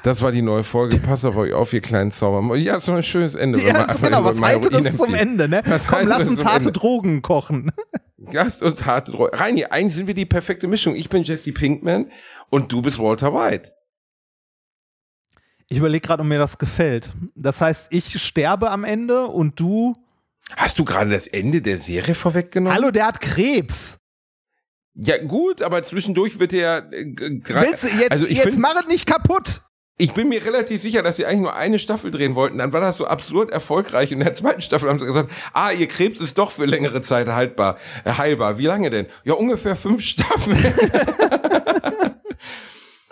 Das 0.02 0.22
war 0.22 0.32
die 0.32 0.42
neue 0.42 0.64
Folge. 0.64 0.96
Passt 0.98 1.24
auf 1.24 1.36
euch 1.36 1.52
auf, 1.52 1.72
ihr 1.72 1.80
kleinen 1.80 2.12
Zauber. 2.12 2.56
Ja, 2.56 2.76
ist 2.76 2.86
noch 2.88 2.96
ein 2.96 3.02
schönes 3.02 3.34
Ende. 3.34 3.60
Ja, 3.60 3.84
ist 3.84 4.02
genau, 4.02 4.24
was 4.24 4.40
Heiteres 4.40 4.96
zum 4.96 5.14
Ende, 5.14 5.48
ne? 5.48 5.62
Was 5.66 5.86
Komm, 5.86 6.06
lass 6.06 6.28
uns 6.28 6.44
harte 6.44 6.68
Ende. 6.68 6.72
Drogen 6.72 7.22
kochen. 7.22 7.72
Lasst 8.32 8.62
uns 8.62 8.84
harte 8.84 9.12
Drogen. 9.12 9.34
Reini, 9.34 9.64
eigentlich 9.64 9.94
sind 9.94 10.06
wir 10.06 10.14
die 10.14 10.26
perfekte 10.26 10.68
Mischung. 10.68 10.94
Ich 10.94 11.08
bin 11.08 11.22
Jesse 11.22 11.52
Pinkman 11.52 12.12
und 12.50 12.70
du 12.70 12.82
bist 12.82 12.98
Walter 12.98 13.34
White. 13.34 13.72
Ich 15.68 15.78
überlege 15.78 16.06
gerade, 16.06 16.22
ob 16.22 16.28
mir 16.28 16.38
das 16.38 16.58
gefällt. 16.58 17.10
Das 17.34 17.60
heißt, 17.60 17.92
ich 17.92 18.22
sterbe 18.22 18.70
am 18.70 18.84
Ende 18.84 19.26
und 19.26 19.58
du. 19.58 19.96
Hast 20.56 20.78
du 20.78 20.84
gerade 20.84 21.10
das 21.10 21.26
Ende 21.28 21.62
der 21.62 21.78
Serie 21.78 22.14
vorweggenommen? 22.14 22.76
Hallo, 22.76 22.90
der 22.90 23.06
hat 23.06 23.20
Krebs. 23.20 23.98
Ja, 25.02 25.16
gut, 25.16 25.62
aber 25.62 25.82
zwischendurch 25.82 26.38
wird 26.38 26.52
er 26.52 26.92
äh, 26.92 27.06
Willst 27.16 27.84
du 27.84 27.88
jetzt, 27.88 28.12
also 28.12 28.26
ich 28.26 28.36
jetzt 28.36 28.50
find, 28.50 28.58
mach 28.58 28.74
es 28.78 28.86
nicht 28.86 29.06
kaputt. 29.06 29.62
Ich 29.96 30.12
bin 30.12 30.28
mir 30.28 30.44
relativ 30.44 30.80
sicher, 30.80 31.02
dass 31.02 31.16
sie 31.16 31.24
eigentlich 31.24 31.40
nur 31.40 31.54
eine 31.54 31.78
Staffel 31.78 32.10
drehen 32.10 32.34
wollten. 32.34 32.58
Dann 32.58 32.72
war 32.72 32.80
das 32.80 32.96
so 32.96 33.06
absurd 33.06 33.50
erfolgreich. 33.50 34.12
Und 34.12 34.18
in 34.18 34.24
der 34.24 34.34
zweiten 34.40 34.60
Staffel 34.60 34.90
haben 34.90 34.98
sie 34.98 35.06
gesagt, 35.06 35.30
ah, 35.54 35.70
ihr 35.70 35.88
Krebs 35.88 36.20
ist 36.20 36.36
doch 36.36 36.50
für 36.50 36.66
längere 36.66 37.00
Zeit 37.00 37.28
haltbar, 37.28 37.78
äh, 38.04 38.12
heilbar. 38.12 38.58
Wie 38.58 38.66
lange 38.66 38.90
denn? 38.90 39.06
Ja, 39.24 39.34
ungefähr 39.34 39.74
fünf 39.74 40.02
Staffeln. 40.04 40.58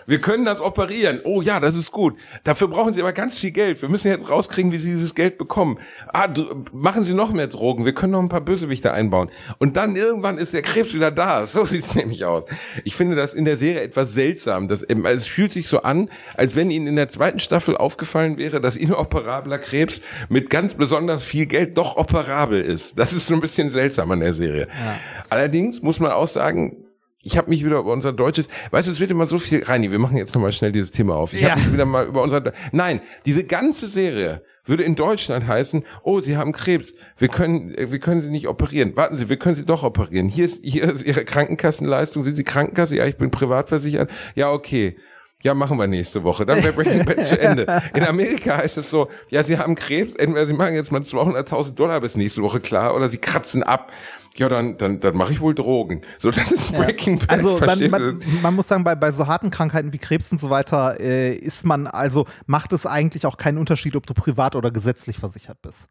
Wir 0.09 0.19
können 0.19 0.43
das 0.43 0.59
operieren. 0.59 1.21
Oh 1.23 1.43
ja, 1.43 1.59
das 1.59 1.75
ist 1.75 1.91
gut. 1.91 2.17
Dafür 2.43 2.67
brauchen 2.67 2.93
Sie 2.93 2.99
aber 2.99 3.13
ganz 3.13 3.37
viel 3.37 3.51
Geld. 3.51 3.79
Wir 3.83 3.89
müssen 3.89 4.07
jetzt 4.07 4.27
rauskriegen, 4.27 4.71
wie 4.71 4.77
Sie 4.77 4.89
dieses 4.89 5.13
Geld 5.13 5.37
bekommen. 5.37 5.77
Ah, 6.11 6.27
machen 6.73 7.03
Sie 7.03 7.13
noch 7.13 7.31
mehr 7.31 7.45
Drogen. 7.45 7.85
Wir 7.85 7.93
können 7.93 8.13
noch 8.13 8.19
ein 8.19 8.27
paar 8.27 8.41
Bösewichte 8.41 8.91
einbauen. 8.91 9.29
Und 9.59 9.77
dann 9.77 9.95
irgendwann 9.95 10.39
ist 10.39 10.53
der 10.53 10.63
Krebs 10.63 10.95
wieder 10.95 11.11
da. 11.11 11.45
So 11.59 11.65
sieht's 11.65 11.93
nämlich 11.93 12.25
aus. 12.25 12.45
Ich 12.85 12.95
finde 12.95 13.15
das 13.15 13.35
in 13.35 13.45
der 13.45 13.57
Serie 13.57 13.81
etwas 13.81 14.13
seltsam. 14.13 14.67
Das, 14.67 14.83
also 14.83 15.03
es 15.03 15.27
fühlt 15.27 15.51
sich 15.51 15.67
so 15.67 15.83
an, 15.83 16.09
als 16.35 16.55
wenn 16.55 16.71
Ihnen 16.71 16.87
in 16.87 16.95
der 16.95 17.09
zweiten 17.09 17.37
Staffel 17.37 17.77
aufgefallen 17.77 18.37
wäre, 18.37 18.61
dass 18.61 18.75
inoperabler 18.75 19.59
Krebs 19.59 20.01
mit 20.29 20.49
ganz 20.49 20.73
besonders 20.73 21.23
viel 21.23 21.45
Geld 21.45 21.77
doch 21.77 21.97
operabel 21.97 22.61
ist. 22.61 22.97
Das 22.97 23.13
ist 23.13 23.27
so 23.27 23.35
ein 23.35 23.41
bisschen 23.41 23.69
seltsam 23.69 24.09
an 24.09 24.21
der 24.21 24.33
Serie. 24.33 24.69
Ja. 24.69 24.99
Allerdings 25.29 25.83
muss 25.83 25.99
man 25.99 26.11
auch 26.11 26.27
sagen, 26.27 26.88
ich 27.21 27.37
habe 27.37 27.49
mich 27.49 27.65
wieder 27.65 27.79
über 27.79 27.91
unser 27.91 28.13
deutsches, 28.13 28.47
weißt 28.71 28.87
du, 28.87 28.91
es 28.91 28.99
wird 28.99 29.11
immer 29.11 29.25
so 29.25 29.37
viel, 29.37 29.63
Reini, 29.63 29.91
wir 29.91 29.99
machen 29.99 30.17
jetzt 30.17 30.33
nochmal 30.33 30.53
schnell 30.53 30.71
dieses 30.71 30.91
Thema 30.91 31.15
auf. 31.15 31.33
Ich 31.33 31.41
ja. 31.41 31.51
habe 31.51 31.61
mich 31.61 31.73
wieder 31.73 31.85
mal 31.85 32.05
über 32.05 32.21
unser, 32.21 32.53
nein, 32.71 33.01
diese 33.25 33.43
ganze 33.43 33.87
Serie 33.87 34.41
würde 34.69 34.83
in 34.83 34.95
Deutschland 34.95 35.47
heißen, 35.47 35.83
oh, 36.03 36.19
Sie 36.19 36.37
haben 36.37 36.51
Krebs, 36.51 36.93
wir 37.17 37.27
können, 37.27 37.75
wir 37.75 37.99
können 37.99 38.21
Sie 38.21 38.29
nicht 38.29 38.47
operieren. 38.47 38.95
Warten 38.95 39.17
Sie, 39.17 39.27
wir 39.27 39.37
können 39.37 39.55
Sie 39.55 39.65
doch 39.65 39.83
operieren. 39.83 40.29
Hier 40.29 40.45
ist, 40.45 40.63
hier 40.63 40.83
ist 40.83 41.03
Ihre 41.03 41.25
Krankenkassenleistung. 41.25 42.23
Sind 42.23 42.35
Sie 42.35 42.43
Krankenkasse? 42.43 42.95
Ja, 42.95 43.05
ich 43.05 43.17
bin 43.17 43.31
privatversichert. 43.31 44.09
Ja, 44.35 44.51
okay. 44.51 44.97
Ja, 45.41 45.53
machen 45.53 45.77
wir 45.77 45.87
nächste 45.87 46.23
Woche. 46.23 46.45
Dann 46.45 46.61
wäre 46.63 46.73
Breaking 46.73 47.05
Bad 47.05 47.23
zu 47.23 47.39
Ende. 47.39 47.81
In 47.93 48.03
Amerika 48.03 48.57
heißt 48.57 48.77
es 48.77 48.89
so, 48.89 49.09
ja, 49.29 49.41
Sie 49.43 49.57
haben 49.57 49.75
Krebs, 49.75 50.15
entweder 50.15 50.45
Sie 50.45 50.53
machen 50.53 50.75
jetzt 50.75 50.91
mal 50.91 51.01
200.000 51.01 51.75
Dollar 51.75 52.01
bis 52.01 52.17
nächste 52.17 52.41
Woche 52.41 52.59
klar 52.59 52.93
oder 52.93 53.07
Sie 53.07 53.19
kratzen 53.19 53.63
ab 53.63 53.91
ja, 54.39 54.47
dann, 54.47 54.77
dann, 54.77 54.99
dann 54.99 55.17
mache 55.17 55.33
ich 55.33 55.41
wohl 55.41 55.53
Drogen. 55.53 56.01
So, 56.17 56.31
das 56.31 56.51
ist 56.51 56.71
Breaking 56.71 57.19
Bad. 57.19 57.31
Also 57.31 57.59
man, 57.59 57.89
man, 57.89 58.23
man, 58.41 58.55
muss 58.55 58.67
sagen, 58.67 58.83
bei, 58.83 58.95
bei 58.95 59.11
so 59.11 59.27
harten 59.27 59.49
Krankheiten 59.49 59.91
wie 59.91 59.97
Krebs 59.97 60.31
und 60.31 60.39
so 60.39 60.49
weiter 60.49 60.99
äh, 60.99 61.33
ist 61.33 61.65
man, 61.65 61.87
also 61.87 62.25
macht 62.45 62.71
es 62.73 62.85
eigentlich 62.85 63.25
auch 63.25 63.37
keinen 63.37 63.57
Unterschied, 63.57 63.95
ob 63.95 64.07
du 64.07 64.13
privat 64.13 64.55
oder 64.55 64.71
gesetzlich 64.71 65.17
versichert 65.17 65.61
bist. 65.61 65.87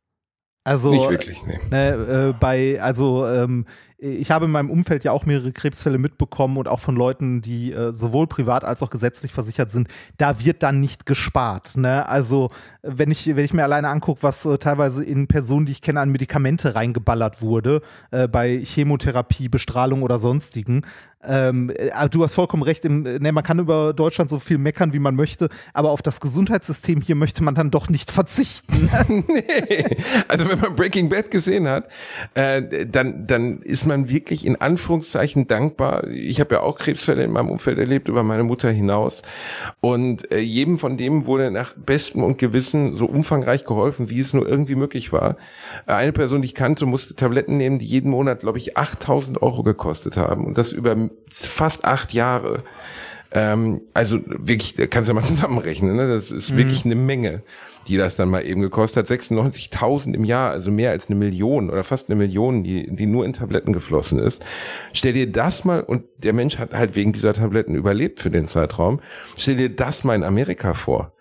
Also, 0.65 0.91
Nicht 0.91 1.09
wirklich, 1.09 1.43
nee. 1.47 1.59
Äh, 1.73 2.29
äh, 2.29 2.35
bei, 2.39 2.81
also 2.81 3.27
ähm, 3.27 3.67
ich 3.99 4.31
habe 4.31 4.45
in 4.45 4.53
meinem 4.53 4.71
Umfeld 4.71 5.03
ja 5.03 5.11
auch 5.11 5.27
mehrere 5.27 5.53
Krebsfälle 5.53 5.99
mitbekommen 5.99 6.57
und 6.57 6.69
auch 6.69 6.79
von 6.79 6.95
Leuten, 6.95 7.43
die 7.43 7.73
äh, 7.73 7.93
sowohl 7.93 8.29
privat 8.29 8.65
als 8.65 8.83
auch 8.83 8.91
gesetzlich 8.91 9.33
versichert 9.33 9.73
sind. 9.73 9.89
Da 10.19 10.41
wird 10.41 10.63
dann 10.63 10.81
nicht 10.81 11.05
gespart. 11.05 11.77
Ne? 11.77 12.09
Also 12.09 12.51
wenn 12.89 13.11
ich, 13.11 13.27
wenn 13.27 13.45
ich 13.45 13.53
mir 13.53 13.65
alleine 13.65 13.89
angucke, 13.89 14.23
was 14.23 14.45
äh, 14.45 14.59
teilweise 14.59 15.05
in 15.05 15.27
Personen, 15.27 15.67
die 15.67 15.73
ich 15.73 15.83
kenne, 15.83 16.01
an 16.01 16.11
Medikamente 16.11 16.75
reingeballert 16.75 17.43
wurde, 17.43 17.83
äh, 18.11 18.27
bei 18.27 18.61
Chemotherapie, 18.65 19.49
Bestrahlung 19.49 20.03
oder 20.03 20.19
sonstigen. 20.19 20.83
Ähm, 21.25 21.71
äh, 21.71 22.09
du 22.09 22.23
hast 22.23 22.35
vollkommen 22.35 22.63
recht, 22.63 22.85
im, 22.85 23.03
ne, 23.03 23.33
man 23.33 23.43
kann 23.43 23.59
über 23.59 23.93
Deutschland 23.93 24.31
so 24.31 24.39
viel 24.39 24.57
meckern, 24.57 24.93
wie 24.93 25.01
man 25.01 25.17
möchte, 25.17 25.49
aber 25.75 25.91
auf 25.91 26.01
das 26.01 26.21
Gesundheitssystem 26.21 27.01
hier 27.01 27.17
möchte 27.17 27.43
man 27.43 27.57
dann 27.57 27.71
doch 27.73 27.89
nicht 27.89 28.13
verzichten. 28.13 28.89
nee. 29.27 29.85
Also 30.29 30.49
wenn 30.49 30.61
man 30.61 30.77
Breaking 30.77 31.09
Bad 31.09 31.31
gesehen 31.31 31.69
hat, 31.69 31.89
äh, 32.35 32.87
dann, 32.87 33.27
dann 33.27 33.63
ist 33.63 33.85
man 33.85 34.09
wirklich 34.09 34.47
in 34.47 34.57
Anführungszeichen 34.61 35.49
dankbar. 35.49 36.07
Ich 36.07 36.39
habe 36.39 36.55
ja 36.55 36.61
auch 36.61 36.79
Krebsfälle 36.79 37.25
in 37.25 37.33
meinem 37.33 37.51
Umfeld 37.51 37.79
erlebt, 37.79 38.09
über 38.09 38.23
meine 38.23 38.45
Mutter 38.45 38.71
hinaus. 38.71 39.23
Und 39.81 40.31
äh, 40.31 40.39
jedem 40.39 40.79
von 40.79 40.97
dem 40.97 41.27
wurde 41.27 41.51
nach 41.51 41.75
bestem 41.75 42.23
und 42.23 42.39
Gewissen 42.39 42.78
so 42.97 43.07
umfangreich 43.07 43.65
geholfen, 43.65 44.11
wie 44.11 44.21
es 44.21 44.33
nur 44.33 44.49
irgendwie 44.49 44.75
möglich 44.75 45.13
war. 45.13 45.37
Eine 45.87 46.13
Person, 46.13 46.43
die 46.43 46.47
ich 46.47 46.55
kannte, 46.55 46.87
musste 46.87 47.15
Tabletten 47.15 47.57
nehmen, 47.57 47.79
die 47.79 47.87
jeden 47.87 48.11
Monat, 48.11 48.41
glaube 48.41 48.59
ich, 48.59 48.77
8000 48.77 49.43
Euro 49.43 49.63
gekostet 49.63 50.17
haben. 50.17 50.47
Und 50.47 50.59
das 50.59 50.73
über 50.73 50.97
fast 51.31 51.85
acht 51.85 52.13
Jahre. 52.13 52.63
Ähm, 53.31 53.83
also 53.93 54.19
wirklich, 54.27 54.77
kannst 54.91 55.09
du 55.09 55.15
ja 55.15 55.21
mal 55.21 55.25
zusammenrechnen, 55.27 55.97
ne? 55.97 56.09
das 56.09 56.31
ist 56.31 56.53
mhm. 56.53 56.59
wirklich 56.59 56.85
eine 56.85 56.95
Menge 56.95 57.43
die 57.89 57.97
das 57.97 58.17
dann 58.17 58.29
mal 58.29 58.45
eben 58.45 58.61
gekostet 58.61 59.11
hat. 59.11 59.19
96.000 59.19 60.15
im 60.15 60.25
Jahr, 60.25 60.51
also 60.51 60.71
mehr 60.71 60.91
als 60.91 61.09
eine 61.09 61.17
Million 61.17 61.71
oder 61.71 61.85
fast 61.85 62.09
eine 62.09 62.17
Million, 62.19 62.63
die, 62.63 62.95
die 62.95 63.07
nur 63.07 63.25
in 63.25 63.33
Tabletten 63.33 63.73
geflossen 63.73 64.19
ist. 64.19 64.45
Stell 64.93 65.15
dir 65.15 65.31
das 65.31 65.65
mal, 65.65 65.81
und 65.81 66.05
der 66.19 66.33
Mensch 66.33 66.59
hat 66.59 66.73
halt 66.73 66.97
wegen 66.97 67.13
dieser 67.13 67.33
Tabletten 67.33 67.75
überlebt 67.75 68.21
für 68.21 68.31
den 68.31 68.47
Zeitraum. 68.47 69.01
Stell 69.37 69.57
dir 69.57 69.71
das 69.71 70.05
mal 70.05 70.15
in 70.15 70.25
Amerika 70.25 70.75
vor. 70.75 71.13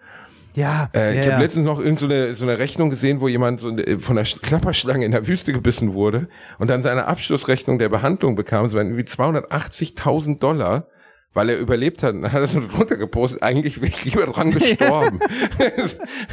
Ja, 0.57 0.89
äh, 0.95 1.15
ja, 1.15 1.21
ich 1.21 1.31
habe 1.31 1.43
letztens 1.43 1.65
noch 1.65 1.79
irgend 1.79 1.99
so 1.99 2.07
eine, 2.07 2.33
so 2.33 2.43
eine 2.43 2.57
Rechnung 2.57 2.89
gesehen, 2.89 3.21
wo 3.21 3.27
jemand 3.27 3.59
so 3.59 3.69
von 3.99 4.17
einer 4.17 4.27
Klapperschlange 4.27 5.05
in 5.05 5.11
der 5.11 5.27
Wüste 5.27 5.53
gebissen 5.53 5.93
wurde 5.93 6.29
und 6.57 6.71
dann 6.71 6.81
seine 6.81 7.05
Abschlussrechnung 7.05 7.77
der 7.77 7.89
Behandlung 7.89 8.35
bekam. 8.35 8.65
Es 8.65 8.73
waren 8.73 8.87
irgendwie 8.87 9.03
280.000 9.03 10.39
Dollar 10.39 10.87
weil 11.33 11.49
er 11.49 11.59
überlebt 11.59 12.01
hat. 12.01 12.15
Dann 12.15 12.31
hat 12.31 12.41
er 12.41 12.47
so 12.47 12.59
drunter 12.75 12.97
gepostet, 12.97 13.43
eigentlich 13.43 13.79
wäre 13.79 13.91
ich 13.91 14.03
lieber 14.03 14.25
dran 14.25 14.49
gestorben. 14.49 15.19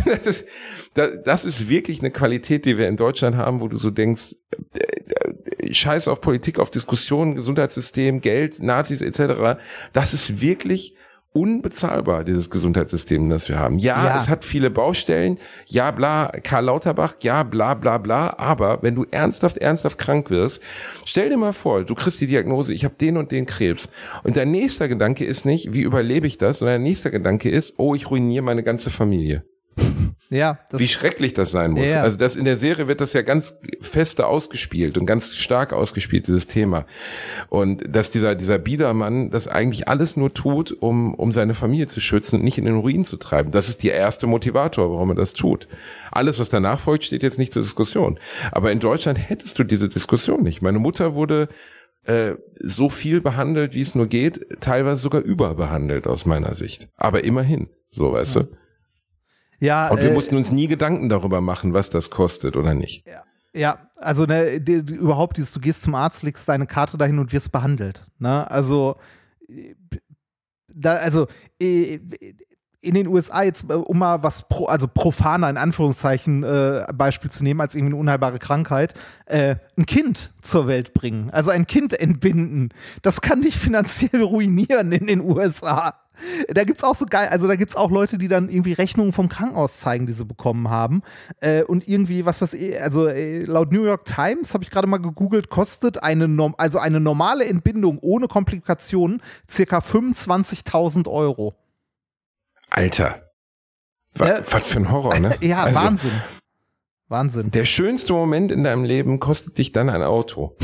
das, 0.06 0.26
ist, 0.26 0.46
das, 0.94 1.44
ist 1.44 1.68
wirklich 1.68 2.00
eine 2.00 2.10
Qualität, 2.10 2.64
die 2.64 2.78
wir 2.78 2.88
in 2.88 2.96
Deutschland 2.96 3.36
haben, 3.36 3.60
wo 3.60 3.68
du 3.68 3.76
so 3.76 3.90
denkst, 3.90 4.36
äh, 4.72 5.66
äh, 5.66 5.74
Scheiß 5.74 6.08
auf 6.08 6.22
Politik, 6.22 6.58
auf 6.58 6.70
Diskussionen, 6.70 7.34
Gesundheitssystem, 7.34 8.22
Geld, 8.22 8.62
Nazis 8.62 9.02
etc. 9.02 9.60
Das 9.92 10.14
ist 10.14 10.40
wirklich 10.40 10.96
unbezahlbar, 11.34 12.22
dieses 12.22 12.48
Gesundheitssystem, 12.48 13.28
das 13.28 13.48
wir 13.48 13.58
haben. 13.58 13.76
Ja, 13.76 14.06
ja, 14.06 14.16
es 14.16 14.28
hat 14.28 14.44
viele 14.44 14.70
Baustellen, 14.70 15.38
ja, 15.66 15.90
bla, 15.90 16.32
Karl 16.44 16.66
Lauterbach, 16.66 17.16
ja, 17.22 17.42
bla, 17.42 17.74
bla, 17.74 17.98
bla, 17.98 18.38
aber 18.38 18.82
wenn 18.82 18.94
du 18.94 19.04
ernsthaft, 19.10 19.58
ernsthaft 19.58 19.98
krank 19.98 20.30
wirst, 20.30 20.62
stell 21.04 21.28
dir 21.28 21.36
mal 21.36 21.52
vor, 21.52 21.84
du 21.84 21.94
kriegst 21.96 22.20
die 22.20 22.28
Diagnose, 22.28 22.72
ich 22.72 22.84
habe 22.84 22.94
den 23.00 23.16
und 23.16 23.32
den 23.32 23.46
Krebs. 23.46 23.88
Und 24.22 24.36
dein 24.36 24.52
nächster 24.52 24.86
Gedanke 24.86 25.24
ist 25.24 25.44
nicht, 25.44 25.72
wie 25.72 25.82
überlebe 25.82 26.28
ich 26.28 26.38
das, 26.38 26.58
sondern 26.58 26.76
dein 26.76 26.84
nächster 26.84 27.10
Gedanke 27.10 27.50
ist, 27.50 27.74
oh, 27.78 27.96
ich 27.96 28.10
ruiniere 28.10 28.44
meine 28.44 28.62
ganze 28.62 28.90
Familie. 28.90 29.44
Ja. 30.30 30.58
Wie 30.72 30.88
schrecklich 30.88 31.34
das 31.34 31.50
sein 31.50 31.72
muss. 31.72 31.86
Ja. 31.86 32.02
Also 32.02 32.16
das 32.16 32.34
in 32.36 32.44
der 32.44 32.56
Serie 32.56 32.88
wird 32.88 33.00
das 33.00 33.12
ja 33.12 33.22
ganz 33.22 33.54
feste 33.80 34.26
ausgespielt 34.26 34.98
und 34.98 35.06
ganz 35.06 35.34
stark 35.36 35.72
ausgespielt, 35.72 36.26
dieses 36.26 36.46
Thema. 36.46 36.86
Und 37.48 37.84
dass 37.86 38.10
dieser, 38.10 38.34
dieser 38.34 38.58
Biedermann 38.58 39.30
das 39.30 39.48
eigentlich 39.48 39.86
alles 39.88 40.16
nur 40.16 40.32
tut, 40.32 40.72
um, 40.72 41.14
um 41.14 41.32
seine 41.32 41.54
Familie 41.54 41.86
zu 41.86 42.00
schützen 42.00 42.36
und 42.36 42.44
nicht 42.44 42.58
in 42.58 42.64
den 42.64 42.76
Ruin 42.76 43.04
zu 43.04 43.16
treiben. 43.16 43.50
Das 43.52 43.68
ist 43.68 43.82
der 43.84 43.94
erste 43.94 44.26
Motivator, 44.26 44.90
warum 44.90 45.10
er 45.10 45.16
das 45.16 45.34
tut. 45.34 45.68
Alles, 46.10 46.40
was 46.40 46.48
danach 46.48 46.80
folgt, 46.80 47.04
steht 47.04 47.22
jetzt 47.22 47.38
nicht 47.38 47.52
zur 47.52 47.62
Diskussion. 47.62 48.18
Aber 48.50 48.72
in 48.72 48.80
Deutschland 48.80 49.18
hättest 49.18 49.58
du 49.58 49.64
diese 49.64 49.88
Diskussion 49.88 50.42
nicht. 50.42 50.62
Meine 50.62 50.78
Mutter 50.78 51.14
wurde 51.14 51.48
äh, 52.04 52.34
so 52.60 52.88
viel 52.88 53.20
behandelt, 53.20 53.74
wie 53.74 53.82
es 53.82 53.94
nur 53.94 54.06
geht, 54.06 54.60
teilweise 54.60 55.00
sogar 55.00 55.22
überbehandelt 55.22 56.06
aus 56.06 56.26
meiner 56.26 56.54
Sicht. 56.54 56.88
Aber 56.96 57.24
immerhin, 57.24 57.68
so 57.90 58.12
weißt 58.12 58.36
ja. 58.36 58.42
du. 58.42 58.48
Ja, 59.64 59.88
und 59.88 60.02
wir 60.02 60.10
äh, 60.10 60.14
mussten 60.14 60.36
uns 60.36 60.52
nie 60.52 60.68
Gedanken 60.68 61.08
darüber 61.08 61.40
machen, 61.40 61.72
was 61.72 61.88
das 61.88 62.10
kostet 62.10 62.56
oder 62.56 62.74
nicht. 62.74 63.06
Ja. 63.06 63.22
Ja, 63.56 63.78
also 63.98 64.24
ne, 64.24 64.60
die, 64.60 64.72
überhaupt 64.72 65.36
dieses, 65.36 65.52
du 65.52 65.60
gehst 65.60 65.84
zum 65.84 65.94
Arzt, 65.94 66.24
legst 66.24 66.48
deine 66.48 66.66
Karte 66.66 66.98
dahin 66.98 67.20
und 67.20 67.32
wirst 67.32 67.52
behandelt. 67.52 68.04
Ne? 68.18 68.50
Also, 68.50 68.96
da, 70.66 70.94
also 70.94 71.28
äh, 71.60 72.00
in 72.80 72.94
den 72.94 73.06
USA 73.06 73.42
jetzt, 73.42 73.70
äh, 73.70 73.74
um 73.74 73.98
mal 73.98 74.22
was 74.22 74.48
pro, 74.48 74.66
also 74.66 74.86
profaner 74.86 75.48
in 75.48 75.56
Anführungszeichen 75.56 76.42
äh, 76.42 76.86
Beispiel 76.94 77.30
zu 77.30 77.42
nehmen, 77.42 77.60
als 77.60 77.74
irgendwie 77.74 77.94
eine 77.94 78.00
unheilbare 78.00 78.38
Krankheit, 78.38 78.94
äh, 79.26 79.56
ein 79.76 79.86
Kind 79.86 80.32
zur 80.42 80.66
Welt 80.66 80.92
bringen, 80.92 81.30
also 81.30 81.50
ein 81.50 81.66
Kind 81.66 81.98
entbinden, 81.98 82.70
das 83.02 83.20
kann 83.20 83.42
dich 83.42 83.56
finanziell 83.58 84.22
ruinieren 84.22 84.92
in 84.92 85.06
den 85.06 85.20
USA. 85.20 85.94
Da 86.48 86.64
gibt's 86.64 86.84
auch 86.84 86.94
so 86.94 87.06
geil, 87.06 87.28
also 87.28 87.48
da 87.48 87.56
gibt's 87.56 87.76
auch 87.76 87.90
Leute, 87.90 88.18
die 88.18 88.28
dann 88.28 88.48
irgendwie 88.48 88.72
Rechnungen 88.72 89.12
vom 89.12 89.28
Krankenhaus 89.28 89.78
zeigen, 89.80 90.06
die 90.06 90.12
sie 90.12 90.24
bekommen 90.24 90.70
haben. 90.70 91.02
Äh, 91.40 91.64
und 91.64 91.88
irgendwie, 91.88 92.24
was 92.24 92.40
was, 92.40 92.56
also 92.80 93.08
äh, 93.08 93.42
laut 93.44 93.72
New 93.72 93.84
York 93.84 94.04
Times, 94.04 94.54
habe 94.54 94.64
ich 94.64 94.70
gerade 94.70 94.86
mal 94.86 94.98
gegoogelt, 94.98 95.50
kostet 95.50 96.02
eine, 96.02 96.54
also 96.58 96.78
eine 96.78 97.00
normale 97.00 97.44
Entbindung 97.44 97.98
ohne 98.00 98.28
Komplikationen 98.28 99.20
circa 99.48 99.78
25.000 99.78 101.08
Euro. 101.08 101.54
Alter. 102.70 103.22
Was, 104.14 104.28
ja, 104.28 104.40
was 104.48 104.66
für 104.66 104.80
ein 104.80 104.90
Horror, 104.90 105.18
ne? 105.18 105.34
ja, 105.40 105.64
also, 105.64 105.80
Wahnsinn. 105.80 106.22
Wahnsinn. 107.08 107.50
Der 107.50 107.64
schönste 107.64 108.12
Moment 108.12 108.52
in 108.52 108.64
deinem 108.64 108.84
Leben 108.84 109.20
kostet 109.20 109.58
dich 109.58 109.72
dann 109.72 109.90
ein 109.90 110.02
Auto. 110.02 110.56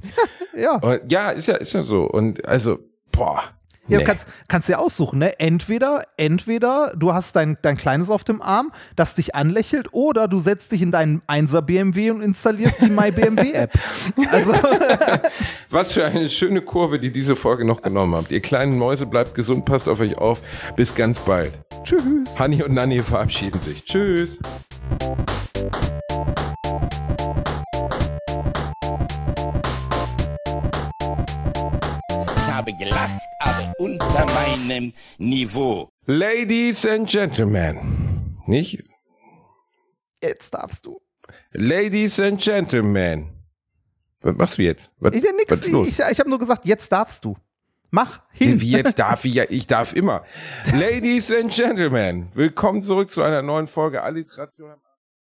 ja. 0.56 0.76
Und, 0.76 1.10
ja, 1.10 1.30
ist 1.30 1.48
ja, 1.48 1.56
ist 1.56 1.72
ja 1.72 1.82
so. 1.82 2.04
Und 2.04 2.46
also, 2.46 2.78
boah. 3.10 3.42
Ja, 3.88 3.98
nee. 3.98 4.04
kannst, 4.04 4.26
kannst 4.46 4.68
dir 4.68 4.78
aussuchen, 4.78 5.18
ne? 5.18 5.40
Entweder, 5.40 6.04
entweder 6.16 6.92
du 6.96 7.12
hast 7.12 7.34
dein, 7.34 7.58
dein 7.62 7.76
Kleines 7.76 8.10
auf 8.10 8.22
dem 8.22 8.40
Arm, 8.40 8.70
das 8.94 9.16
dich 9.16 9.34
anlächelt, 9.34 9.88
oder 9.92 10.28
du 10.28 10.38
setzt 10.38 10.70
dich 10.70 10.82
in 10.82 10.92
deinen 10.92 11.20
1er 11.22 11.62
BMW 11.62 12.12
und 12.12 12.22
installierst 12.22 12.80
die 12.80 12.90
My 12.90 13.10
BMW 13.10 13.52
App. 13.52 13.72
Also. 14.30 14.52
Was 15.70 15.92
für 15.92 16.04
eine 16.04 16.28
schöne 16.30 16.62
Kurve, 16.62 16.98
die 16.98 17.10
diese 17.10 17.34
Folge 17.34 17.64
noch 17.64 17.82
genommen 17.82 18.14
habt. 18.14 18.30
Ihr 18.30 18.40
kleinen 18.40 18.78
Mäuse 18.78 19.06
bleibt 19.06 19.34
gesund, 19.34 19.64
passt 19.64 19.88
auf 19.88 20.00
euch 20.00 20.16
auf. 20.16 20.40
Bis 20.76 20.94
ganz 20.94 21.18
bald. 21.18 21.52
Tschüss. 21.82 22.38
Hanni 22.38 22.62
und 22.62 22.72
Nanni 22.72 23.02
verabschieden 23.02 23.60
sich. 23.60 23.84
Tschüss. 23.84 24.38
Gelacht, 32.82 33.20
aber 33.38 33.72
unter 33.78 34.26
meinem 34.26 34.92
Niveau. 35.18 35.88
Ladies 36.06 36.84
and 36.84 37.08
Gentlemen. 37.08 38.36
Nicht? 38.46 38.82
Jetzt 40.20 40.52
darfst 40.52 40.86
du. 40.86 41.00
Ladies 41.52 42.18
and 42.18 42.40
Gentlemen. 42.40 43.28
Was 44.20 44.36
machst 44.36 44.58
du 44.58 44.62
jetzt? 44.62 44.90
Was, 44.98 45.14
ist 45.14 45.24
ja 45.24 45.32
nix. 45.32 45.66
Ich, 45.66 45.72
ich, 45.72 45.98
ich 45.98 46.18
habe 46.18 46.28
nur 46.28 46.38
gesagt, 46.38 46.64
jetzt 46.64 46.90
darfst 46.90 47.24
du. 47.24 47.36
Mach 47.90 48.22
hin. 48.32 48.60
Wie 48.60 48.70
jetzt 48.70 48.98
darf 48.98 49.24
ich? 49.24 49.34
Ja, 49.34 49.44
ich 49.48 49.66
darf 49.66 49.94
immer. 49.94 50.24
Ladies 50.74 51.30
and 51.30 51.52
Gentlemen, 51.52 52.30
willkommen 52.34 52.82
zurück 52.82 53.10
zu 53.10 53.22
einer 53.22 53.42
neuen 53.42 53.66
Folge 53.68 54.02
Alliteration 54.02 54.70
am 54.70 54.80